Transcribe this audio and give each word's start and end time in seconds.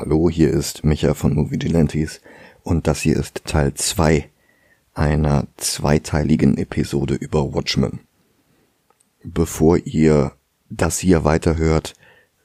Hallo, 0.00 0.30
hier 0.30 0.50
ist 0.52 0.84
Micha 0.84 1.12
von 1.12 1.34
Movie 1.34 1.58
Gelantes 1.58 2.20
und 2.62 2.86
das 2.86 3.00
hier 3.00 3.16
ist 3.16 3.44
Teil 3.46 3.74
2 3.74 4.30
einer 4.94 5.48
zweiteiligen 5.56 6.56
Episode 6.56 7.14
über 7.16 7.52
Watchmen. 7.52 7.98
Bevor 9.24 9.76
ihr 9.78 10.34
das 10.70 11.00
hier 11.00 11.24
weiterhört, 11.24 11.94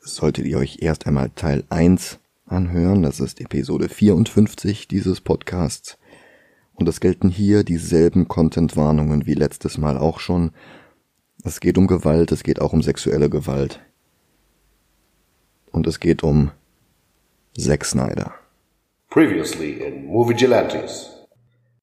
solltet 0.02 0.48
ihr 0.48 0.58
euch 0.58 0.80
erst 0.82 1.06
einmal 1.06 1.30
Teil 1.30 1.64
1 1.70 2.18
anhören, 2.48 3.04
das 3.04 3.20
ist 3.20 3.40
Episode 3.40 3.88
54 3.88 4.88
dieses 4.88 5.22
Podcasts. 5.22 6.00
Und 6.74 6.90
es 6.90 7.02
gelten 7.02 7.30
hier 7.30 7.64
dieselben 7.64 8.28
Content-Warnungen 8.28 9.28
wie 9.28 9.36
letztes 9.36 9.78
Mal 9.78 10.00
auch 10.00 10.20
schon. 10.20 10.54
Es 11.44 11.60
geht 11.60 11.78
um 11.78 11.86
Gewalt, 11.86 12.32
es 12.32 12.42
geht 12.42 12.60
auch 12.60 12.74
um 12.74 12.82
sexuelle 12.82 13.30
Gewalt. 13.30 13.80
Und 15.72 15.86
es 15.86 16.00
geht 16.00 16.24
um 16.24 16.50
Zack 17.56 17.86
Snyder. 17.86 18.34
Previously 19.12 19.74
in 19.74 20.08
Movie 20.08 20.34
Gelantes. 20.34 21.28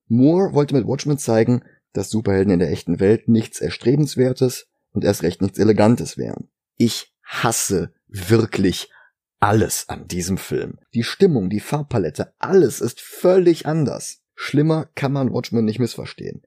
Moore 0.08 0.52
wollte 0.52 0.74
mit 0.74 0.84
Watchmen 0.84 1.16
zeigen, 1.16 1.62
dass 1.92 2.10
Superhelden 2.10 2.52
in 2.52 2.58
der 2.58 2.72
echten 2.72 2.98
Welt 2.98 3.28
nichts 3.28 3.60
Erstrebenswertes 3.60 4.66
und 4.90 5.04
erst 5.04 5.22
recht 5.22 5.40
nichts 5.40 5.60
Elegantes 5.60 6.18
wären. 6.18 6.48
Ich 6.76 7.14
hasse 7.22 7.92
wirklich 8.08 8.90
alles 9.38 9.88
an 9.88 10.08
diesem 10.08 10.38
Film. 10.38 10.80
Die 10.92 11.04
Stimmung, 11.04 11.50
die 11.50 11.60
Farbpalette, 11.60 12.34
alles 12.40 12.80
ist 12.80 13.00
völlig 13.00 13.66
anders. 13.66 14.22
Schlimmer 14.34 14.88
kann 14.96 15.12
man 15.12 15.32
Watchmen 15.32 15.64
nicht 15.64 15.78
missverstehen. 15.78 16.42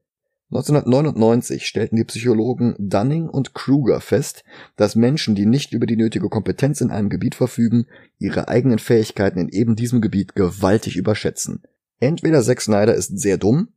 1999 0.52 1.66
stellten 1.66 1.96
die 1.96 2.04
Psychologen 2.04 2.76
Dunning 2.78 3.28
und 3.28 3.54
Kruger 3.54 4.02
fest, 4.02 4.44
dass 4.76 4.96
Menschen, 4.96 5.34
die 5.34 5.48
nicht 5.48 5.74
über 5.74 5.88
die 5.88 5.98
nötige 5.98 6.30
Kompetenz 6.30 6.80
in 6.82 6.92
einem 6.92 7.10
Gebiet 7.10 7.34
verfügen, 7.34 7.88
ihre 8.20 8.50
eigenen 8.50 8.78
Fähigkeiten 8.78 9.40
in 9.40 9.50
eben 9.50 9.76
diesem 9.76 10.00
Gebiet 10.00 10.36
gewaltig 10.36 10.96
überschätzen. 10.96 11.64
Entweder 12.00 12.44
Zack 12.44 12.62
Snyder 12.62 12.94
ist 12.94 13.20
sehr 13.20 13.38
dumm, 13.38 13.70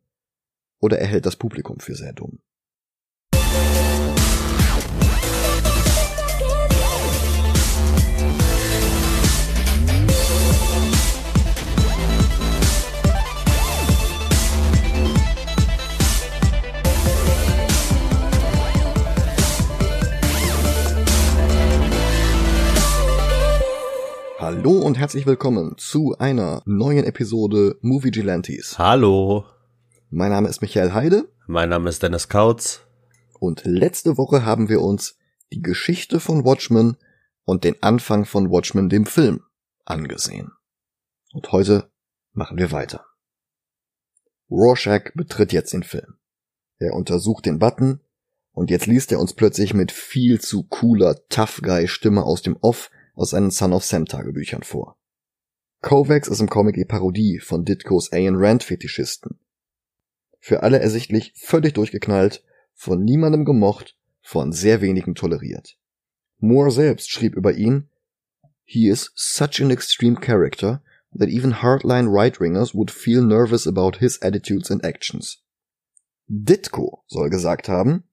oder 0.80 0.98
er 0.98 1.06
hält 1.06 1.24
das 1.26 1.36
Publikum 1.36 1.80
für 1.80 1.94
sehr 1.94 2.12
dumm. 2.12 2.40
Hallo 24.48 24.78
und 24.78 24.96
herzlich 24.96 25.26
willkommen 25.26 25.76
zu 25.76 26.16
einer 26.18 26.62
neuen 26.66 27.02
Episode 27.02 27.78
Movie 27.80 28.12
Gelantes. 28.12 28.78
Hallo, 28.78 29.44
Mein 30.08 30.30
Name 30.30 30.48
ist 30.48 30.62
Michael 30.62 30.92
Heide 30.94 31.28
mein 31.48 31.70
Name 31.70 31.88
ist 31.88 32.00
Dennis 32.00 32.28
Kautz. 32.28 32.82
und 33.40 33.64
letzte 33.64 34.16
Woche 34.16 34.44
haben 34.44 34.68
wir 34.68 34.82
uns 34.82 35.18
die 35.52 35.62
Geschichte 35.62 36.20
von 36.20 36.44
Watchmen 36.44 36.96
und 37.44 37.64
den 37.64 37.82
Anfang 37.82 38.24
von 38.24 38.48
Watchmen 38.48 38.88
dem 38.88 39.04
Film 39.04 39.42
angesehen. 39.84 40.52
Und 41.32 41.50
heute 41.50 41.90
machen 42.32 42.56
wir 42.56 42.70
weiter. 42.70 43.04
Rorschach 44.48 45.10
betritt 45.16 45.52
jetzt 45.52 45.72
den 45.72 45.82
Film. 45.82 46.18
Er 46.78 46.92
untersucht 46.94 47.46
den 47.46 47.58
Button 47.58 47.98
und 48.52 48.70
jetzt 48.70 48.86
liest 48.86 49.10
er 49.10 49.18
uns 49.18 49.32
plötzlich 49.32 49.74
mit 49.74 49.90
viel 49.90 50.40
zu 50.40 50.62
cooler 50.62 51.16
Tough 51.30 51.62
Guy 51.64 51.88
Stimme 51.88 52.22
aus 52.22 52.42
dem 52.42 52.56
Off 52.60 52.90
aus 53.16 53.30
seinen 53.30 53.50
Son 53.50 53.72
of 53.72 53.84
Sam 53.84 54.04
Tagebüchern 54.04 54.62
vor. 54.62 54.96
Kovacs 55.82 56.28
ist 56.28 56.40
im 56.40 56.48
Comic 56.48 56.76
die 56.76 56.84
Parodie 56.84 57.40
von 57.40 57.64
Ditkos 57.64 58.12
Ayn 58.12 58.36
Rand 58.36 58.62
Fetischisten. 58.62 59.40
Für 60.38 60.62
alle 60.62 60.78
ersichtlich 60.78 61.32
völlig 61.34 61.74
durchgeknallt, 61.74 62.44
von 62.74 63.02
niemandem 63.02 63.44
gemocht, 63.44 63.96
von 64.20 64.52
sehr 64.52 64.80
wenigen 64.80 65.14
toleriert. 65.14 65.76
Moore 66.38 66.70
selbst 66.70 67.10
schrieb 67.10 67.34
über 67.34 67.54
ihn, 67.54 67.88
He 68.64 68.88
is 68.88 69.12
such 69.14 69.60
an 69.62 69.70
extreme 69.70 70.16
character 70.20 70.82
that 71.16 71.28
even 71.28 71.62
hardline 71.62 72.08
right-wingers 72.08 72.74
would 72.74 72.90
feel 72.90 73.24
nervous 73.24 73.66
about 73.66 73.98
his 73.98 74.20
attitudes 74.22 74.70
and 74.70 74.84
actions. 74.84 75.38
Ditko 76.28 77.04
soll 77.06 77.30
gesagt 77.30 77.68
haben, 77.68 78.04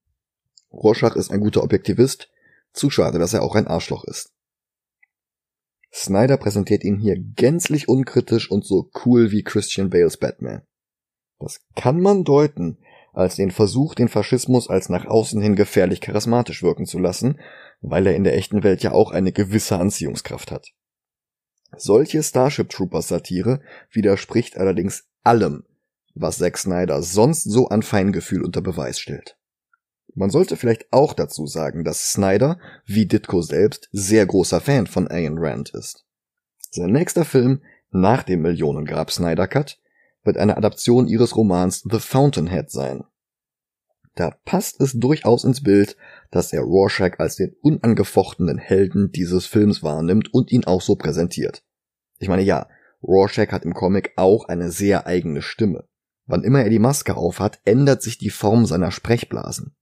Rorschach 0.72 1.16
ist 1.16 1.30
ein 1.30 1.40
guter 1.40 1.62
Objektivist, 1.62 2.30
zu 2.72 2.88
schade, 2.88 3.18
dass 3.18 3.34
er 3.34 3.42
auch 3.42 3.54
ein 3.54 3.66
Arschloch 3.66 4.04
ist. 4.04 4.32
Snyder 5.94 6.36
präsentiert 6.38 6.82
ihn 6.82 6.98
hier 6.98 7.16
gänzlich 7.16 7.88
unkritisch 7.88 8.50
und 8.50 8.66
so 8.66 8.90
cool 9.04 9.30
wie 9.30 9.44
Christian 9.44 9.90
Bales 9.90 10.16
Batman. 10.16 10.62
Das 11.38 11.60
kann 11.76 12.00
man 12.00 12.24
deuten 12.24 12.78
als 13.12 13.36
den 13.36 13.52
Versuch, 13.52 13.94
den 13.94 14.08
Faschismus 14.08 14.68
als 14.68 14.88
nach 14.88 15.06
außen 15.06 15.40
hin 15.40 15.54
gefährlich 15.54 16.00
charismatisch 16.00 16.64
wirken 16.64 16.84
zu 16.84 16.98
lassen, 16.98 17.38
weil 17.80 18.08
er 18.08 18.16
in 18.16 18.24
der 18.24 18.36
echten 18.36 18.64
Welt 18.64 18.82
ja 18.82 18.90
auch 18.90 19.12
eine 19.12 19.30
gewisse 19.30 19.78
Anziehungskraft 19.78 20.50
hat. 20.50 20.72
Solche 21.76 22.24
Starship 22.24 22.70
Troopers 22.70 23.06
Satire 23.06 23.60
widerspricht 23.92 24.56
allerdings 24.56 25.04
allem, 25.22 25.64
was 26.14 26.38
Zack 26.38 26.58
Snyder 26.58 27.02
sonst 27.02 27.44
so 27.44 27.68
an 27.68 27.82
Feingefühl 27.82 28.42
unter 28.42 28.62
Beweis 28.62 28.98
stellt. 28.98 29.36
Man 30.14 30.30
sollte 30.30 30.56
vielleicht 30.56 30.92
auch 30.92 31.12
dazu 31.12 31.46
sagen, 31.46 31.82
dass 31.84 32.12
Snyder, 32.12 32.58
wie 32.86 33.06
Ditko 33.06 33.42
selbst, 33.42 33.88
sehr 33.92 34.24
großer 34.26 34.60
Fan 34.60 34.86
von 34.86 35.08
Ayn 35.10 35.38
Rand 35.38 35.70
ist. 35.70 36.04
Sein 36.70 36.92
nächster 36.92 37.24
Film 37.24 37.62
nach 37.90 38.22
dem 38.22 38.42
Millionengrab 38.42 39.10
Snyder 39.10 39.48
Cut 39.48 39.80
wird 40.22 40.36
eine 40.36 40.56
Adaption 40.56 41.08
ihres 41.08 41.36
Romans 41.36 41.84
The 41.90 41.98
Fountainhead 41.98 42.70
sein. 42.70 43.04
Da 44.14 44.30
passt 44.44 44.80
es 44.80 44.92
durchaus 44.92 45.42
ins 45.42 45.62
Bild, 45.62 45.96
dass 46.30 46.52
er 46.52 46.62
Rorschach 46.62 47.18
als 47.18 47.34
den 47.36 47.56
unangefochtenen 47.60 48.58
Helden 48.58 49.10
dieses 49.10 49.46
Films 49.46 49.82
wahrnimmt 49.82 50.32
und 50.32 50.52
ihn 50.52 50.64
auch 50.64 50.80
so 50.80 50.94
präsentiert. 50.94 51.64
Ich 52.20 52.28
meine, 52.28 52.42
ja, 52.42 52.68
Rorschach 53.02 53.48
hat 53.48 53.64
im 53.64 53.74
Comic 53.74 54.12
auch 54.16 54.48
eine 54.48 54.70
sehr 54.70 55.06
eigene 55.06 55.42
Stimme. 55.42 55.88
Wann 56.26 56.44
immer 56.44 56.62
er 56.62 56.70
die 56.70 56.78
Maske 56.78 57.16
aufhat, 57.16 57.60
ändert 57.64 58.02
sich 58.02 58.16
die 58.16 58.30
Form 58.30 58.66
seiner 58.66 58.92
Sprechblasen 58.92 59.74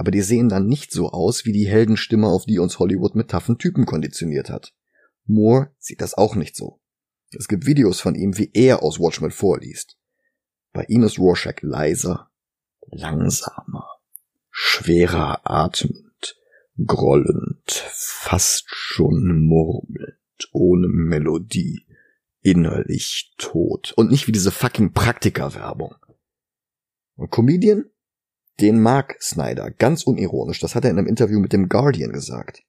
aber 0.00 0.12
die 0.12 0.22
sehen 0.22 0.48
dann 0.48 0.66
nicht 0.66 0.92
so 0.92 1.10
aus 1.10 1.44
wie 1.44 1.52
die 1.52 1.68
Heldenstimme, 1.68 2.26
auf 2.26 2.46
die 2.46 2.58
uns 2.58 2.78
Hollywood 2.78 3.14
mit 3.14 3.28
taffen 3.28 3.58
Typen 3.58 3.84
konditioniert 3.84 4.48
hat. 4.48 4.72
Moore 5.26 5.74
sieht 5.78 6.00
das 6.00 6.14
auch 6.14 6.36
nicht 6.36 6.56
so. 6.56 6.80
Es 7.36 7.48
gibt 7.48 7.66
Videos 7.66 8.00
von 8.00 8.14
ihm, 8.14 8.38
wie 8.38 8.50
er 8.54 8.82
aus 8.82 8.98
Watchmen 8.98 9.30
vorliest. 9.30 9.98
Bei 10.72 10.86
ihm 10.88 11.02
ist 11.02 11.18
Rorschach 11.18 11.60
leiser, 11.60 12.30
langsamer, 12.86 13.90
schwerer 14.48 15.42
atmend, 15.44 16.38
grollend, 16.82 17.70
fast 17.70 18.64
schon 18.68 19.44
murmelnd, 19.44 20.48
ohne 20.52 20.88
Melodie, 20.88 21.84
innerlich 22.40 23.34
tot 23.36 23.92
und 23.96 24.10
nicht 24.10 24.28
wie 24.28 24.32
diese 24.32 24.50
fucking 24.50 24.94
Praktika-Werbung. 24.94 25.94
Und 27.16 27.30
Comedian? 27.30 27.84
Den 28.60 28.80
mag 28.80 29.16
Snyder, 29.20 29.70
ganz 29.70 30.02
unironisch, 30.04 30.60
das 30.60 30.74
hat 30.74 30.84
er 30.84 30.90
in 30.90 30.98
einem 30.98 31.06
Interview 31.06 31.40
mit 31.40 31.52
dem 31.52 31.68
Guardian 31.68 32.12
gesagt. 32.12 32.62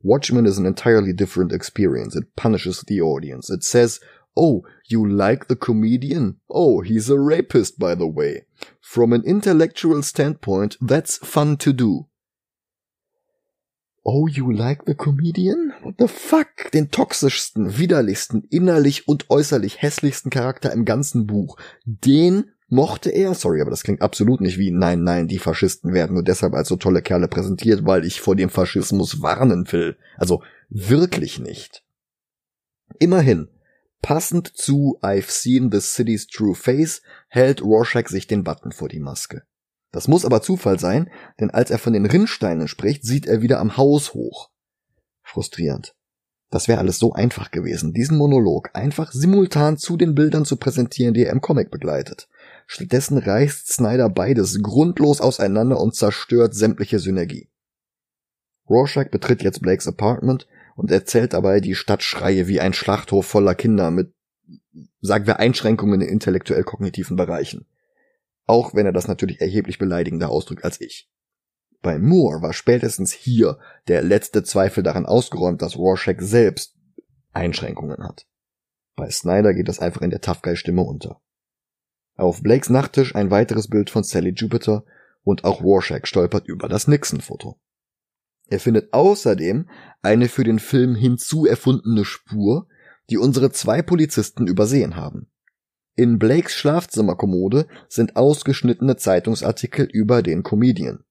Watchmen 0.00 0.46
is 0.46 0.58
an 0.58 0.66
entirely 0.66 1.14
different 1.14 1.52
experience. 1.52 2.16
It 2.16 2.34
punishes 2.36 2.84
the 2.86 3.02
audience. 3.02 3.52
It 3.52 3.64
says, 3.64 4.00
Oh, 4.36 4.62
you 4.84 5.04
like 5.04 5.46
the 5.48 5.56
comedian? 5.56 6.40
Oh, 6.48 6.80
he's 6.80 7.10
a 7.10 7.16
rapist, 7.16 7.78
by 7.78 7.96
the 7.96 8.06
way. 8.06 8.46
From 8.80 9.12
an 9.12 9.24
intellectual 9.24 10.02
standpoint, 10.02 10.76
that's 10.80 11.18
fun 11.18 11.56
to 11.58 11.72
do. 11.72 12.06
Oh, 14.06 14.26
you 14.28 14.50
like 14.52 14.84
the 14.86 14.94
comedian? 14.94 15.74
What 15.82 15.98
the 15.98 16.08
fuck? 16.08 16.70
Den 16.72 16.90
toxischsten, 16.90 17.78
widerlichsten, 17.78 18.44
innerlich 18.48 19.08
und 19.08 19.28
äußerlich 19.28 19.82
hässlichsten 19.82 20.30
Charakter 20.30 20.72
im 20.72 20.84
ganzen 20.84 21.26
Buch. 21.26 21.56
Den 21.84 22.52
mochte 22.68 23.10
er, 23.10 23.34
sorry, 23.34 23.60
aber 23.60 23.70
das 23.70 23.82
klingt 23.82 24.02
absolut 24.02 24.40
nicht 24.40 24.58
wie 24.58 24.70
nein, 24.70 25.02
nein, 25.02 25.28
die 25.28 25.38
Faschisten 25.38 25.92
werden 25.92 26.14
nur 26.14 26.22
deshalb 26.22 26.54
als 26.54 26.68
so 26.68 26.76
tolle 26.76 27.02
Kerle 27.02 27.28
präsentiert, 27.28 27.84
weil 27.84 28.04
ich 28.04 28.20
vor 28.20 28.36
dem 28.36 28.50
Faschismus 28.50 29.22
warnen 29.22 29.70
will. 29.72 29.96
Also 30.16 30.42
wirklich 30.68 31.38
nicht. 31.38 31.82
Immerhin, 32.98 33.48
passend 34.02 34.48
zu 34.56 34.98
I've 35.02 35.30
seen 35.30 35.70
the 35.72 35.80
city's 35.80 36.26
true 36.26 36.54
face, 36.54 37.02
hält 37.28 37.62
Rorschach 37.62 38.08
sich 38.08 38.26
den 38.26 38.44
Button 38.44 38.72
vor 38.72 38.88
die 38.88 39.00
Maske. 39.00 39.42
Das 39.90 40.06
muss 40.06 40.24
aber 40.24 40.42
Zufall 40.42 40.78
sein, 40.78 41.10
denn 41.40 41.50
als 41.50 41.70
er 41.70 41.78
von 41.78 41.94
den 41.94 42.04
Rinnsteinen 42.04 42.68
spricht, 42.68 43.04
sieht 43.04 43.26
er 43.26 43.40
wieder 43.40 43.58
am 43.58 43.76
Haus 43.76 44.12
hoch. 44.12 44.50
Frustrierend. 45.22 45.94
Das 46.50 46.68
wäre 46.68 46.78
alles 46.78 46.98
so 46.98 47.12
einfach 47.12 47.50
gewesen, 47.50 47.92
diesen 47.92 48.16
Monolog 48.16 48.70
einfach 48.74 49.12
simultan 49.12 49.76
zu 49.76 49.96
den 49.96 50.14
Bildern 50.14 50.46
zu 50.46 50.56
präsentieren, 50.56 51.12
die 51.12 51.24
er 51.24 51.32
im 51.32 51.42
Comic 51.42 51.70
begleitet. 51.70 52.28
Stattdessen 52.70 53.16
reißt 53.16 53.72
Snyder 53.72 54.10
beides 54.10 54.62
grundlos 54.62 55.22
auseinander 55.22 55.80
und 55.80 55.94
zerstört 55.94 56.54
sämtliche 56.54 56.98
Synergie. 56.98 57.48
Rorschach 58.68 59.08
betritt 59.08 59.42
jetzt 59.42 59.62
Blakes 59.62 59.88
Apartment 59.88 60.46
und 60.76 60.90
erzählt 60.90 61.32
dabei 61.32 61.60
die 61.60 61.74
Stadtschreie 61.74 62.46
wie 62.46 62.60
ein 62.60 62.74
Schlachthof 62.74 63.24
voller 63.24 63.54
Kinder 63.54 63.90
mit, 63.90 64.12
sagen 65.00 65.26
wir, 65.26 65.38
Einschränkungen 65.38 66.02
in 66.02 66.08
intellektuell-kognitiven 66.08 67.16
Bereichen. 67.16 67.66
Auch 68.44 68.74
wenn 68.74 68.84
er 68.84 68.92
das 68.92 69.08
natürlich 69.08 69.40
erheblich 69.40 69.78
beleidigender 69.78 70.28
ausdrückt 70.28 70.64
als 70.64 70.78
ich. 70.78 71.10
Bei 71.80 71.98
Moore 71.98 72.42
war 72.42 72.52
spätestens 72.52 73.12
hier 73.12 73.58
der 73.88 74.02
letzte 74.02 74.42
Zweifel 74.42 74.82
daran 74.82 75.06
ausgeräumt, 75.06 75.62
dass 75.62 75.76
Rorschach 75.78 76.18
selbst 76.18 76.76
Einschränkungen 77.32 78.04
hat. 78.04 78.26
Bei 78.94 79.08
Snyder 79.08 79.54
geht 79.54 79.68
das 79.68 79.78
einfach 79.78 80.02
in 80.02 80.10
der 80.10 80.20
Tough 80.20 80.42
Guy 80.42 80.54
Stimme 80.54 80.82
unter. 80.82 81.22
Auf 82.18 82.42
Blakes 82.42 82.68
Nachttisch 82.68 83.14
ein 83.14 83.30
weiteres 83.30 83.68
Bild 83.68 83.90
von 83.90 84.02
Sally 84.02 84.32
Jupiter 84.36 84.84
und 85.22 85.44
auch 85.44 85.62
Rorschach 85.62 86.04
stolpert 86.04 86.48
über 86.48 86.68
das 86.68 86.88
Nixon-Foto. 86.88 87.60
Er 88.48 88.58
findet 88.58 88.92
außerdem 88.92 89.68
eine 90.02 90.28
für 90.28 90.42
den 90.42 90.58
Film 90.58 90.96
hinzuerfundene 90.96 92.04
Spur, 92.04 92.66
die 93.08 93.18
unsere 93.18 93.52
zwei 93.52 93.82
Polizisten 93.82 94.48
übersehen 94.48 94.96
haben. 94.96 95.30
In 95.94 96.18
Blakes 96.18 96.54
Schlafzimmerkommode 96.54 97.68
sind 97.88 98.16
ausgeschnittene 98.16 98.96
Zeitungsartikel 98.96 99.86
über 99.86 100.20
den 100.20 100.42
Comedian. 100.42 101.04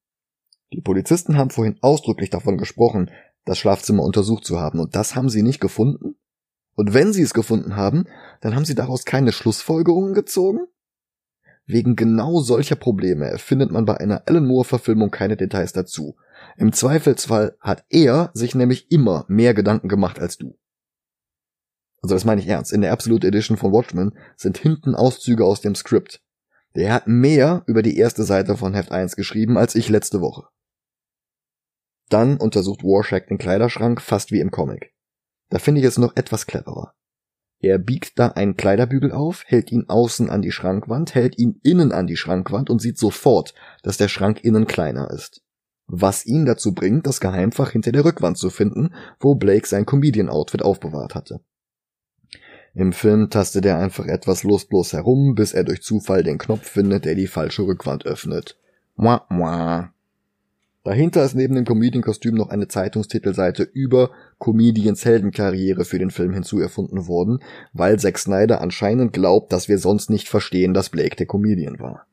Die 0.73 0.81
Polizisten 0.81 1.37
haben 1.37 1.51
vorhin 1.51 1.77
ausdrücklich 1.79 2.31
davon 2.31 2.57
gesprochen, 2.57 3.11
das 3.45 3.57
Schlafzimmer 3.57 4.03
untersucht 4.03 4.43
zu 4.43 4.59
haben, 4.59 4.81
und 4.81 4.93
das 4.93 5.15
haben 5.15 5.29
sie 5.29 5.41
nicht 5.41 5.61
gefunden? 5.61 6.17
Und 6.75 6.93
wenn 6.93 7.13
sie 7.13 7.21
es 7.21 7.33
gefunden 7.33 7.77
haben, 7.77 8.07
dann 8.41 8.55
haben 8.55 8.65
sie 8.65 8.75
daraus 8.75 9.05
keine 9.05 9.31
Schlussfolgerungen 9.31 10.13
gezogen? 10.13 10.67
Wegen 11.67 11.97
genau 11.97 12.39
solcher 12.39 12.77
Probleme 12.77 13.25
erfindet 13.25 13.71
man 13.71 13.83
bei 13.83 13.97
einer 13.97 14.23
Alan 14.25 14.47
Moore-Verfilmung 14.47 15.11
keine 15.11 15.35
Details 15.35 15.73
dazu. 15.73 16.15
Im 16.55 16.71
Zweifelsfall 16.71 17.57
hat 17.59 17.85
er 17.89 18.31
sich 18.33 18.55
nämlich 18.55 18.89
immer 18.89 19.25
mehr 19.27 19.53
Gedanken 19.53 19.89
gemacht 19.89 20.17
als 20.17 20.37
du. 20.37 20.57
Also 22.01 22.15
das 22.15 22.23
meine 22.23 22.39
ich 22.39 22.47
ernst. 22.47 22.71
In 22.71 22.79
der 22.79 22.93
Absolute 22.93 23.27
Edition 23.27 23.57
von 23.57 23.73
Watchmen 23.73 24.17
sind 24.37 24.57
hinten 24.57 24.95
Auszüge 24.95 25.43
aus 25.43 25.59
dem 25.59 25.75
Skript. 25.75 26.21
Der 26.75 26.93
hat 26.93 27.07
mehr 27.07 27.63
über 27.67 27.81
die 27.81 27.97
erste 27.97 28.23
Seite 28.23 28.55
von 28.55 28.73
Heft 28.73 28.93
1 28.93 29.17
geschrieben 29.17 29.57
als 29.57 29.75
ich 29.75 29.89
letzte 29.89 30.21
Woche. 30.21 30.47
Dann 32.07 32.37
untersucht 32.37 32.83
Warshak 32.83 33.27
den 33.27 33.37
Kleiderschrank 33.37 34.01
fast 34.01 34.31
wie 34.31 34.39
im 34.39 34.51
Comic. 34.51 34.93
Da 35.49 35.59
finde 35.59 35.81
ich 35.81 35.87
es 35.87 35.97
noch 35.97 36.15
etwas 36.15 36.45
cleverer. 36.45 36.93
Er 37.59 37.79
biegt 37.79 38.19
da 38.19 38.29
einen 38.29 38.55
Kleiderbügel 38.55 39.11
auf, 39.11 39.43
hält 39.47 39.71
ihn 39.71 39.85
außen 39.87 40.29
an 40.29 40.41
die 40.41 40.51
Schrankwand, 40.51 41.15
hält 41.15 41.39
ihn 41.39 41.59
innen 41.63 41.91
an 41.91 42.05
die 42.05 42.17
Schrankwand 42.17 42.69
und 42.69 42.81
sieht 42.81 42.97
sofort, 42.97 43.55
dass 43.81 43.97
der 43.97 44.07
Schrank 44.07 44.43
innen 44.43 44.67
kleiner 44.67 45.09
ist. 45.09 45.41
Was 45.87 46.25
ihn 46.25 46.45
dazu 46.45 46.73
bringt, 46.73 47.07
das 47.07 47.19
Geheimfach 47.19 47.71
hinter 47.71 47.91
der 47.91 48.05
Rückwand 48.05 48.37
zu 48.37 48.49
finden, 48.49 48.93
wo 49.19 49.35
Blake 49.35 49.67
sein 49.67 49.85
Comedian-Outfit 49.85 50.61
aufbewahrt 50.61 51.15
hatte. 51.15 51.39
Im 52.75 52.93
Film 52.93 53.31
tastet 53.31 53.65
er 53.65 53.79
einfach 53.79 54.05
etwas 54.05 54.43
lustlos 54.43 54.93
herum, 54.93 55.33
bis 55.33 55.53
er 55.53 55.63
durch 55.63 55.81
Zufall 55.81 56.23
den 56.23 56.37
Knopf 56.37 56.67
findet, 56.67 57.05
der 57.05 57.15
die 57.15 57.25
falsche 57.25 57.63
Rückwand 57.63 58.05
öffnet. 58.05 58.59
Mua, 58.95 59.25
mua. 59.29 59.93
Dahinter 60.87 61.25
ist 61.25 61.35
neben 61.35 61.53
dem 61.53 61.65
Comedian-Kostüm 61.65 62.33
noch 62.33 62.47
eine 62.47 62.69
Zeitungstitelseite 62.69 63.63
über 63.63 64.11
Comedians 64.39 65.03
Heldenkarriere 65.03 65.83
für 65.83 65.99
den 65.99 66.11
Film 66.11 66.31
hinzuerfunden 66.31 67.07
worden, 67.07 67.39
weil 67.73 67.99
Zack 67.99 68.17
Snyder 68.17 68.61
anscheinend 68.61 69.11
glaubt, 69.11 69.51
dass 69.51 69.67
wir 69.67 69.79
sonst 69.79 70.09
nicht 70.09 70.29
verstehen, 70.29 70.73
dass 70.73 70.89
Blake 70.89 71.17
der 71.17 71.25
Comedian 71.25 71.79
war. 71.79 72.07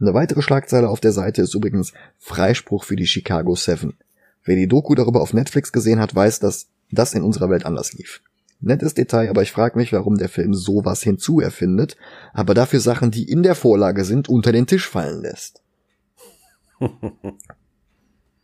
Eine 0.00 0.12
weitere 0.12 0.42
Schlagzeile 0.42 0.88
auf 0.88 0.98
der 0.98 1.12
Seite 1.12 1.40
ist 1.40 1.54
übrigens 1.54 1.92
Freispruch 2.18 2.82
für 2.82 2.96
die 2.96 3.06
Chicago 3.06 3.54
Seven. 3.54 3.94
Wer 4.42 4.56
die 4.56 4.66
Doku 4.66 4.96
darüber 4.96 5.20
auf 5.20 5.32
Netflix 5.32 5.70
gesehen 5.70 6.00
hat, 6.00 6.16
weiß, 6.16 6.40
dass 6.40 6.66
das 6.90 7.14
in 7.14 7.22
unserer 7.22 7.48
Welt 7.48 7.64
anders 7.64 7.92
lief. 7.92 8.22
Nettes 8.58 8.94
Detail, 8.94 9.30
aber 9.30 9.42
ich 9.42 9.52
frage 9.52 9.78
mich, 9.78 9.92
warum 9.92 10.16
der 10.16 10.28
Film 10.28 10.52
sowas 10.52 11.00
hinzuerfindet, 11.00 11.96
aber 12.32 12.54
dafür 12.54 12.80
Sachen, 12.80 13.12
die 13.12 13.30
in 13.30 13.44
der 13.44 13.54
Vorlage 13.54 14.04
sind, 14.04 14.28
unter 14.28 14.50
den 14.50 14.66
Tisch 14.66 14.88
fallen 14.88 15.22
lässt. 15.22 15.62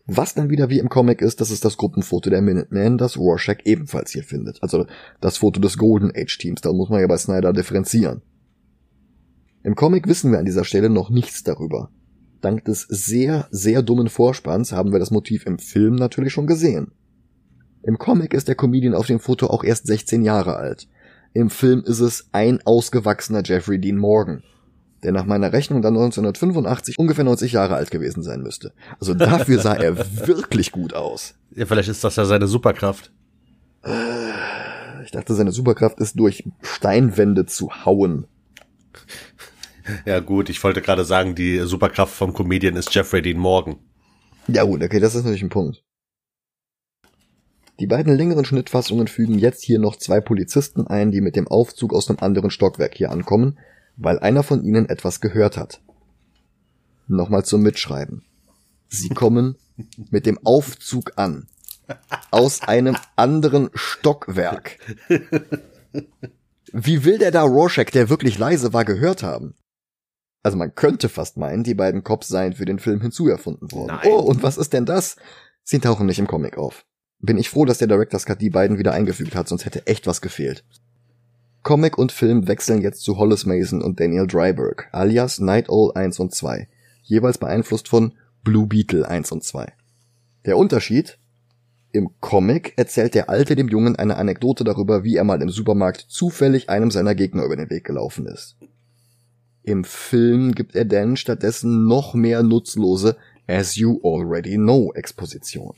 Was 0.07 0.35
dann 0.35 0.51
wieder 0.51 0.69
wie 0.69 0.81
im 0.81 0.91
Comic 0.91 1.23
ist, 1.23 1.41
das 1.41 1.51
ist 1.51 1.65
das 1.65 1.79
Gruppenfoto 1.79 2.29
der 2.29 2.43
Minutemen, 2.43 2.99
das 2.99 3.17
Rorschach 3.17 3.57
ebenfalls 3.65 4.11
hier 4.11 4.23
findet. 4.23 4.63
Also 4.63 4.87
das 5.21 5.39
Foto 5.39 5.61
des 5.61 5.79
Golden 5.79 6.13
Age 6.15 6.37
Teams, 6.37 6.61
da 6.61 6.73
muss 6.73 6.91
man 6.91 7.01
ja 7.01 7.07
bei 7.07 7.17
Snyder 7.17 7.55
differenzieren. 7.55 8.21
Im 9.63 9.75
Comic 9.75 10.07
wissen 10.07 10.31
wir 10.31 10.39
an 10.39 10.45
dieser 10.45 10.65
Stelle 10.65 10.91
noch 10.91 11.09
nichts 11.09 11.43
darüber. 11.43 11.91
Dank 12.43 12.67
des 12.67 12.83
sehr, 12.83 13.49
sehr 13.51 13.83
dummen 13.83 14.11
Vorspanns 14.11 14.73
haben 14.73 14.93
wir 14.93 14.99
das 14.99 15.11
Motiv 15.11 15.47
im 15.47 15.59
Film 15.59 15.95
natürlich 15.95 16.35
schon 16.35 16.47
gesehen. 16.47 16.93
Im 17.83 17.97
Comic 17.97 18.35
ist 18.35 18.49
der 18.49 18.57
Comedian 18.57 18.95
auf 18.95 19.07
dem 19.07 19.21
Foto 19.21 19.47
auch 19.47 19.65
erst 19.65 19.87
16 19.87 20.23
Jahre 20.23 20.57
alt. 20.57 20.87
Im 21.33 21.49
Film 21.49 21.83
ist 21.87 22.01
es 22.01 22.29
ein 22.33 22.61
ausgewachsener 22.67 23.43
Jeffrey 23.43 23.81
Dean 23.81 23.97
Morgan 23.97 24.43
der 25.05 25.13
nach 25.13 25.27
meiner 25.27 25.53
Rechnung 25.53 25.83
dann 25.83 25.95
1985 25.95 26.99
ungefähr 26.99 27.25
90 27.25 27.53
Jahre 27.53 27.77
alt 27.77 27.91
gewesen 27.91 28.23
sein 28.23 28.41
müsste. 28.41 28.73
Also 28.99 29.15
dafür 29.15 29.61
sah 29.61 29.75
er 29.75 29.97
wirklich 30.27 30.73
gut 30.73 30.95
aus. 30.95 31.35
Ja, 31.55 31.67
vielleicht 31.67 31.91
ist 31.91 32.03
das 32.03 32.17
ja 32.17 32.25
seine 32.25 32.47
Superkraft. 32.47 33.13
Ich 35.05 35.11
dachte, 35.11 35.35
seine 35.35 35.53
Superkraft 35.53 36.01
ist 36.01 36.19
durch 36.19 36.45
Steinwände 36.63 37.45
zu 37.45 37.85
hauen. 37.85 38.27
Ja 40.07 40.21
gut, 40.21 40.49
ich 40.49 40.65
wollte 40.65 40.81
gerade 40.81 41.05
sagen, 41.05 41.35
die 41.35 41.59
Superkraft 41.59 42.15
vom 42.15 42.33
Comedian 42.33 42.77
ist 42.77 42.95
Jeffrey 42.95 43.21
Dean 43.21 43.39
Morgan. 43.39 43.77
Ja 44.49 44.65
gut, 44.65 44.83
okay, 44.83 45.01
das 45.01 45.15
ist 45.15 45.25
natürlich 45.25 45.43
ein 45.43 45.51
Punkt. 45.51 45.85
Die 47.81 47.87
beiden 47.87 48.17
längeren 48.17 48.47
Schnittfassungen 48.47 49.09
fügen 49.09 49.39
jetzt 49.39 49.63
hier 49.63 49.79
noch 49.79 49.97
zwei 49.97 50.21
Polizisten 50.21 50.87
ein, 50.87 51.11
die 51.11 51.21
mit 51.21 51.37
dem 51.37 51.49
Aufzug 51.49 51.93
aus 51.93 52.09
einem 52.09 52.21
anderen 52.21 52.51
Stockwerk 52.51 52.95
hier 52.95 53.11
ankommen 53.11 53.59
weil 53.97 54.19
einer 54.19 54.43
von 54.43 54.63
ihnen 54.65 54.89
etwas 54.89 55.21
gehört 55.21 55.57
hat. 55.57 55.81
Nochmal 57.07 57.45
zum 57.45 57.63
Mitschreiben. 57.63 58.25
Sie 58.89 59.09
kommen 59.09 59.57
mit 60.11 60.27
dem 60.27 60.39
Aufzug 60.45 61.13
an. 61.17 61.47
Aus 62.31 62.63
einem 62.63 62.97
anderen 63.17 63.71
Stockwerk. 63.75 64.79
Wie 66.73 67.05
will 67.05 67.19
der 67.19 67.31
da 67.31 67.43
Rorschach, 67.43 67.91
der 67.91 68.09
wirklich 68.09 68.39
leise 68.39 68.73
war, 68.73 68.85
gehört 68.85 69.23
haben? 69.23 69.55
Also 70.43 70.57
man 70.57 70.75
könnte 70.75 71.09
fast 71.09 71.37
meinen, 71.37 71.65
die 71.65 71.75
beiden 71.75 72.05
Cops 72.05 72.29
seien 72.29 72.55
für 72.55 72.65
den 72.65 72.79
Film 72.79 73.01
hinzuerfunden 73.01 73.73
worden. 73.73 73.99
Nein. 74.03 74.09
Oh, 74.11 74.19
und 74.19 74.43
was 74.43 74.59
ist 74.59 74.73
denn 74.73 74.87
das? 74.87 75.17
Sie 75.63 75.79
tauchen 75.79 76.07
nicht 76.07 76.19
im 76.19 76.27
Comic 76.27 76.59
auf. 76.59 76.85
Bin 77.19 77.39
ich 77.39 77.49
froh, 77.49 77.65
dass 77.65 77.79
der 77.79 77.89
Director's 77.89 78.27
Cut 78.27 78.41
die 78.41 78.51
beiden 78.51 78.79
wieder 78.79 78.93
eingefügt 78.93 79.35
hat, 79.35 79.49
sonst 79.49 79.65
hätte 79.65 79.87
echt 79.87 80.07
was 80.07 80.21
gefehlt. 80.21 80.65
Comic 81.65 81.97
und 81.97 82.13
Film 82.13 82.47
wechseln 82.47 82.83
jetzt 82.83 83.01
zu 83.01 83.17
Hollis 83.17 83.47
Mason 83.47 83.81
und 83.81 83.99
Daniel 83.99 84.27
Dryberg, 84.27 84.91
alias 84.93 85.41
Night 85.41 85.71
Owl 85.71 85.93
1 85.95 86.21
und 86.21 86.35
2, 86.35 86.69
jeweils 87.03 87.39
beeinflusst 87.39 87.89
von 87.89 88.13
Blue 88.43 88.67
Beetle 88.67 89.09
1 89.09 89.33
und 89.33 89.43
2. 89.43 89.73
Der 90.45 90.59
Unterschied? 90.59 91.19
Im 91.91 92.11
Comic 92.21 92.75
erzählt 92.77 93.15
der 93.15 93.31
Alte 93.31 93.57
dem 93.57 93.69
Jungen 93.69 93.97
eine 93.97 94.19
Anekdote 94.19 94.63
darüber, 94.63 95.05
wie 95.05 95.17
er 95.17 95.25
mal 95.25 95.41
im 95.41 95.49
Supermarkt 95.49 96.05
zufällig 96.07 96.69
einem 96.69 96.91
seiner 96.91 97.15
Gegner 97.15 97.45
über 97.45 97.57
den 97.57 97.71
Weg 97.71 97.85
gelaufen 97.85 98.27
ist. 98.27 98.57
Im 99.63 99.85
Film 99.85 100.53
gibt 100.53 100.77
er 100.77 100.85
Dan 100.85 101.17
stattdessen 101.17 101.87
noch 101.87 102.13
mehr 102.13 102.43
nutzlose 102.43 103.17
As 103.47 103.77
You 103.77 104.01
Already 104.05 104.57
Know 104.57 104.93
Exposition. 104.93 105.75